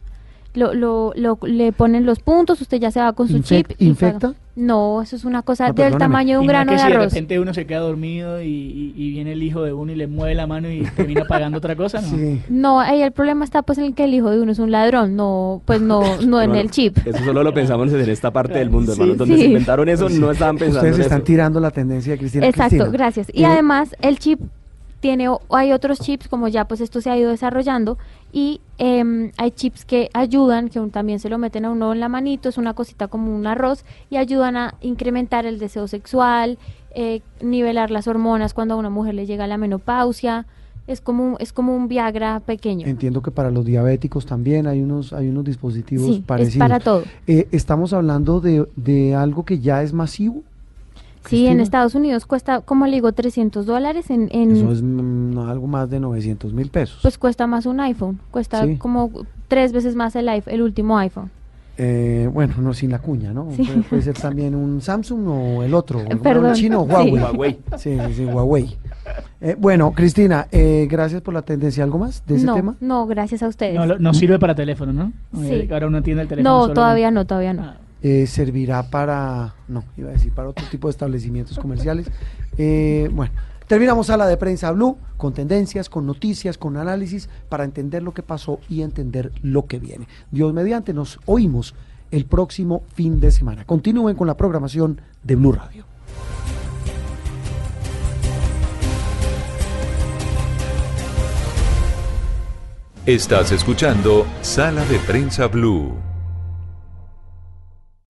Lo, 0.54 0.74
lo, 0.76 1.12
lo- 1.16 1.40
le 1.44 1.72
ponen 1.72 2.06
los 2.06 2.20
puntos, 2.20 2.62
usted 2.62 2.80
ya 2.80 2.92
se 2.92 3.00
va 3.00 3.14
con 3.14 3.28
su 3.28 3.38
Infec- 3.38 3.68
chip. 3.68 3.72
y 3.82 3.88
¿Infecta? 3.88 4.20
paga. 4.30 4.40
No, 4.60 5.02
eso 5.02 5.16
es 5.16 5.24
una 5.24 5.42
cosa 5.42 5.64
No, 5.64 5.74
del 5.74 5.76
perdóneme. 5.76 6.00
tamaño 6.00 6.34
de 6.34 6.38
un 6.40 6.44
Y 6.44 6.48
no 6.48 6.52
es 6.52 6.54
grano 6.54 6.70
que 6.72 6.76
de 6.76 6.80
si 6.84 6.88
de 6.88 6.94
arroz. 6.96 7.14
repente 7.14 7.40
uno 7.40 7.54
se 7.54 7.66
queda 7.66 7.80
dormido 7.80 8.42
y, 8.42 8.48
y- 8.48 8.94
y 8.96 9.10
viene 9.12 9.32
el 9.32 9.42
hijo 9.42 9.62
de 9.64 9.72
uno 9.72 9.92
y 9.92 9.96
le 9.96 10.08
mueve 10.08 10.36
la 10.36 10.48
mano 10.48 10.70
y 10.70 10.82
termina 10.98 11.24
pagando 11.26 11.58
otra 11.60 11.76
cosa, 11.78 12.02
¿no? 12.02 12.08
Sí. 12.10 12.42
No, 12.50 12.80
ahí 12.82 13.02
el 13.02 13.12
problema 13.14 13.46
está 13.46 13.62
pues 13.62 13.78
en 13.78 13.86
el 13.86 13.96
que 13.96 14.04
el 14.04 14.14
hijo 14.14 14.30
de 14.32 14.42
uno 14.42 14.52
es 14.52 14.60
un 14.60 14.70
ladrón, 14.72 15.16
no, 15.16 15.62
pues 15.66 15.80
no, 15.82 16.02
no 16.26 16.42
en 16.42 16.56
el 16.56 16.72
chip. 16.72 16.98
Eso 17.06 17.24
solo 17.24 17.42
lo 17.44 17.54
pensamos 17.54 17.92
en 17.94 18.10
esta 18.10 18.32
parte 18.32 18.58
del 18.60 18.70
mundo, 18.70 18.94
Sí, 18.94 19.02
hermano. 19.02 19.18
Donde 19.18 19.36
sí. 19.36 19.42
se 19.42 19.48
inventaron 19.48 19.88
eso, 19.88 20.10
no 20.10 20.30
estaban 20.32 20.58
pensando 20.58 20.80
Ustedes 20.80 20.96
en 20.98 21.02
están 21.04 21.18
eso. 21.20 21.26
tirando 21.26 21.60
la 21.60 21.72
tendencia 21.72 22.12
de 22.12 22.18
Cristina. 22.20 22.46
Exacto, 22.48 22.70
Cristina, 22.76 22.92
gracias. 22.92 23.28
Y 23.34 23.46
además 23.46 23.96
el 24.02 24.20
chip 24.20 24.40
tiene, 25.00 25.30
o- 25.30 25.40
hay 25.52 25.72
otros 25.72 26.00
chips, 26.00 26.28
como 26.28 26.50
ya 26.50 26.66
pues 26.66 26.82
esto 26.82 27.00
se 27.00 27.10
ha 27.10 27.18
ido 27.18 27.30
desarrollando, 27.30 27.98
y 28.32 28.62
em, 28.78 29.32
hay 29.38 29.52
chips 29.52 29.86
que 29.86 30.10
ayudan, 30.14 30.70
que 30.70 30.80
un- 30.80 30.92
también 30.92 31.20
se 31.20 31.30
lo 31.30 31.38
meten 31.38 31.66
a 31.66 31.72
uno 31.72 31.92
en 31.94 32.00
la 32.00 32.08
manito, 32.10 32.48
es 32.50 32.58
una 32.58 32.74
cosita 32.74 33.08
como 33.08 33.36
un 33.36 33.46
arroz, 33.48 33.84
y 34.10 34.18
ayudan 34.18 34.56
a 34.56 34.76
incrementar 34.82 35.46
el 35.46 35.60
deseo 35.60 35.88
sexual, 35.88 36.58
eh, 36.96 37.22
nivelar 37.42 37.92
las 37.92 38.08
hormonas 38.08 38.54
cuando 38.54 38.76
a 38.76 38.78
una 38.78 38.90
mujer 38.90 39.14
le 39.16 39.26
llega 39.26 39.48
la 39.48 39.58
menopausia, 39.58 40.46
es 40.88 41.02
como, 41.02 41.24
un- 41.24 41.36
es 41.40 41.54
como 41.54 41.76
un 41.76 41.88
Viagra 41.88 42.40
pequeño. 42.40 42.88
Entiendo 42.88 43.22
que 43.22 43.30
para 43.32 43.52
los 43.52 43.64
diabéticos 43.66 44.26
también 44.26 44.66
hay 44.66 44.82
unos, 44.82 45.14
hay 45.14 45.28
unos 45.28 45.44
dispositivos 45.44 46.16
Sí, 46.16 46.24
parecidos. 46.26 46.56
es 46.56 46.60
para 46.60 46.80
todo. 46.80 47.04
Eh, 47.28 47.48
estamos 47.52 47.94
hablando 47.94 48.40
de, 48.42 48.66
de 48.76 49.14
algo 49.16 49.44
que 49.46 49.60
ya 49.60 49.84
es 49.84 49.94
masivo. 49.94 50.42
Sí, 51.30 51.48
en. 51.48 51.60
Estados 51.60 51.96
Unidos 51.96 52.26
cuesta, 52.26 52.62
como 52.62 52.86
le 52.86 52.94
digo, 52.94 53.12
300 53.12 53.66
dólares, 53.66 54.10
en, 54.10 54.30
en 54.32 54.52
Eso 54.52 54.72
es 54.72 54.82
mm, 54.82 55.34
no, 55.34 55.48
algo 55.50 55.68
más 55.68 55.90
de 55.90 56.00
900 56.00 56.54
mil 56.54 56.70
pesos. 56.70 57.00
pues 57.02 57.18
cuesta 57.18 57.48
más 57.48 57.66
un 57.66 57.80
iPhone, 57.80 58.20
cuesta 58.32 58.66
Sí. 58.66 58.78
como 58.78 59.12
tres 59.48 59.72
veces 59.72 59.96
más 59.96 60.16
el, 60.16 60.28
iPhone, 60.30 60.54
el 60.54 60.62
último 60.62 60.98
iPhone. 60.98 61.30
Eh, 61.82 62.30
bueno, 62.34 62.56
no 62.60 62.74
sin 62.74 62.92
la 62.92 63.00
cuña, 63.00 63.32
¿no? 63.32 63.48
Sí. 63.56 63.64
Puede, 63.64 63.82
puede 63.84 64.02
ser 64.02 64.14
también 64.18 64.54
un 64.54 64.82
Samsung 64.82 65.28
o 65.30 65.64
el 65.64 65.74
otro, 65.74 66.02
Perdón, 66.22 66.48
un 66.48 66.54
chino 66.54 66.82
o 66.82 66.86
sí. 66.86 66.92
Huawei. 66.92 67.14
Huawei. 67.24 67.60
Sí, 67.78 67.98
sí, 68.08 68.14
sí, 68.16 68.26
Huawei. 68.26 68.78
Eh, 69.40 69.56
bueno, 69.58 69.94
Cristina, 69.94 70.48
eh, 70.52 70.88
gracias 70.92 71.22
por 71.22 71.34
la 71.34 71.42
tendencia. 71.42 71.84
¿Algo 71.86 71.98
más 71.98 72.22
de 72.26 72.36
ese 72.36 72.46
no, 72.46 72.56
tema? 72.56 72.76
no, 72.82 73.08
gracias 73.08 73.42
a 73.44 73.48
ustedes. 73.48 73.76
No, 73.76 73.86
lo- 73.86 73.98
no 73.98 74.14
sirve 74.14 74.38
para 74.40 74.56
teléfono, 74.56 74.92
¿no? 74.92 75.14
Sí. 75.42 75.70
Ahora 75.72 75.88
uno 75.88 76.04
tiene 76.04 76.24
el 76.24 76.28
teléfono. 76.28 76.54
No, 76.54 76.62
solo- 76.64 76.74
todavía 76.74 77.12
no, 77.12 77.26
todavía 77.26 77.54
no. 77.54 77.62
Ah. 77.64 77.78
Eh, 78.02 78.28
servirá 78.28 78.90
para, 78.90 79.56
no, 79.68 79.84
iba 79.98 80.10
a 80.10 80.14
decir, 80.14 80.32
para 80.32 80.50
otro 80.50 80.66
tipo 80.70 80.88
de 80.88 80.92
establecimientos 80.92 81.60
comerciales. 81.60 82.08
Eh, 82.58 83.10
bueno, 83.12 83.34
terminamos 83.68 84.08
sala 84.08 84.28
de 84.28 84.38
prensa 84.38 84.72
Blue 84.72 84.98
con 85.18 85.34
tendencias, 85.34 85.90
con 85.90 86.06
noticias, 86.06 86.58
con 86.58 86.78
análisis 86.78 87.30
para 87.50 87.64
entender 87.64 88.04
lo 88.04 88.14
que 88.14 88.24
pasó 88.24 88.60
y 88.70 88.82
entender 88.82 89.32
lo 89.42 89.66
que 89.66 89.80
viene. 89.80 90.08
Dios 90.32 90.54
mediante, 90.54 90.94
nos 90.94 91.20
oímos 91.26 91.76
el 92.12 92.26
próximo 92.26 92.84
fin 92.94 93.20
de 93.20 93.32
semana. 93.32 93.66
Continúen 93.66 94.16
con 94.16 94.28
la 94.28 94.38
programación 94.38 95.02
de 95.24 95.36
Blue 95.36 95.52
Radio. 95.52 95.86
Estás 103.06 103.52
escuchando 103.52 104.28
Sala 104.42 104.86
de 104.86 105.00
Prensa 105.00 105.48
Blue. 105.48 106.09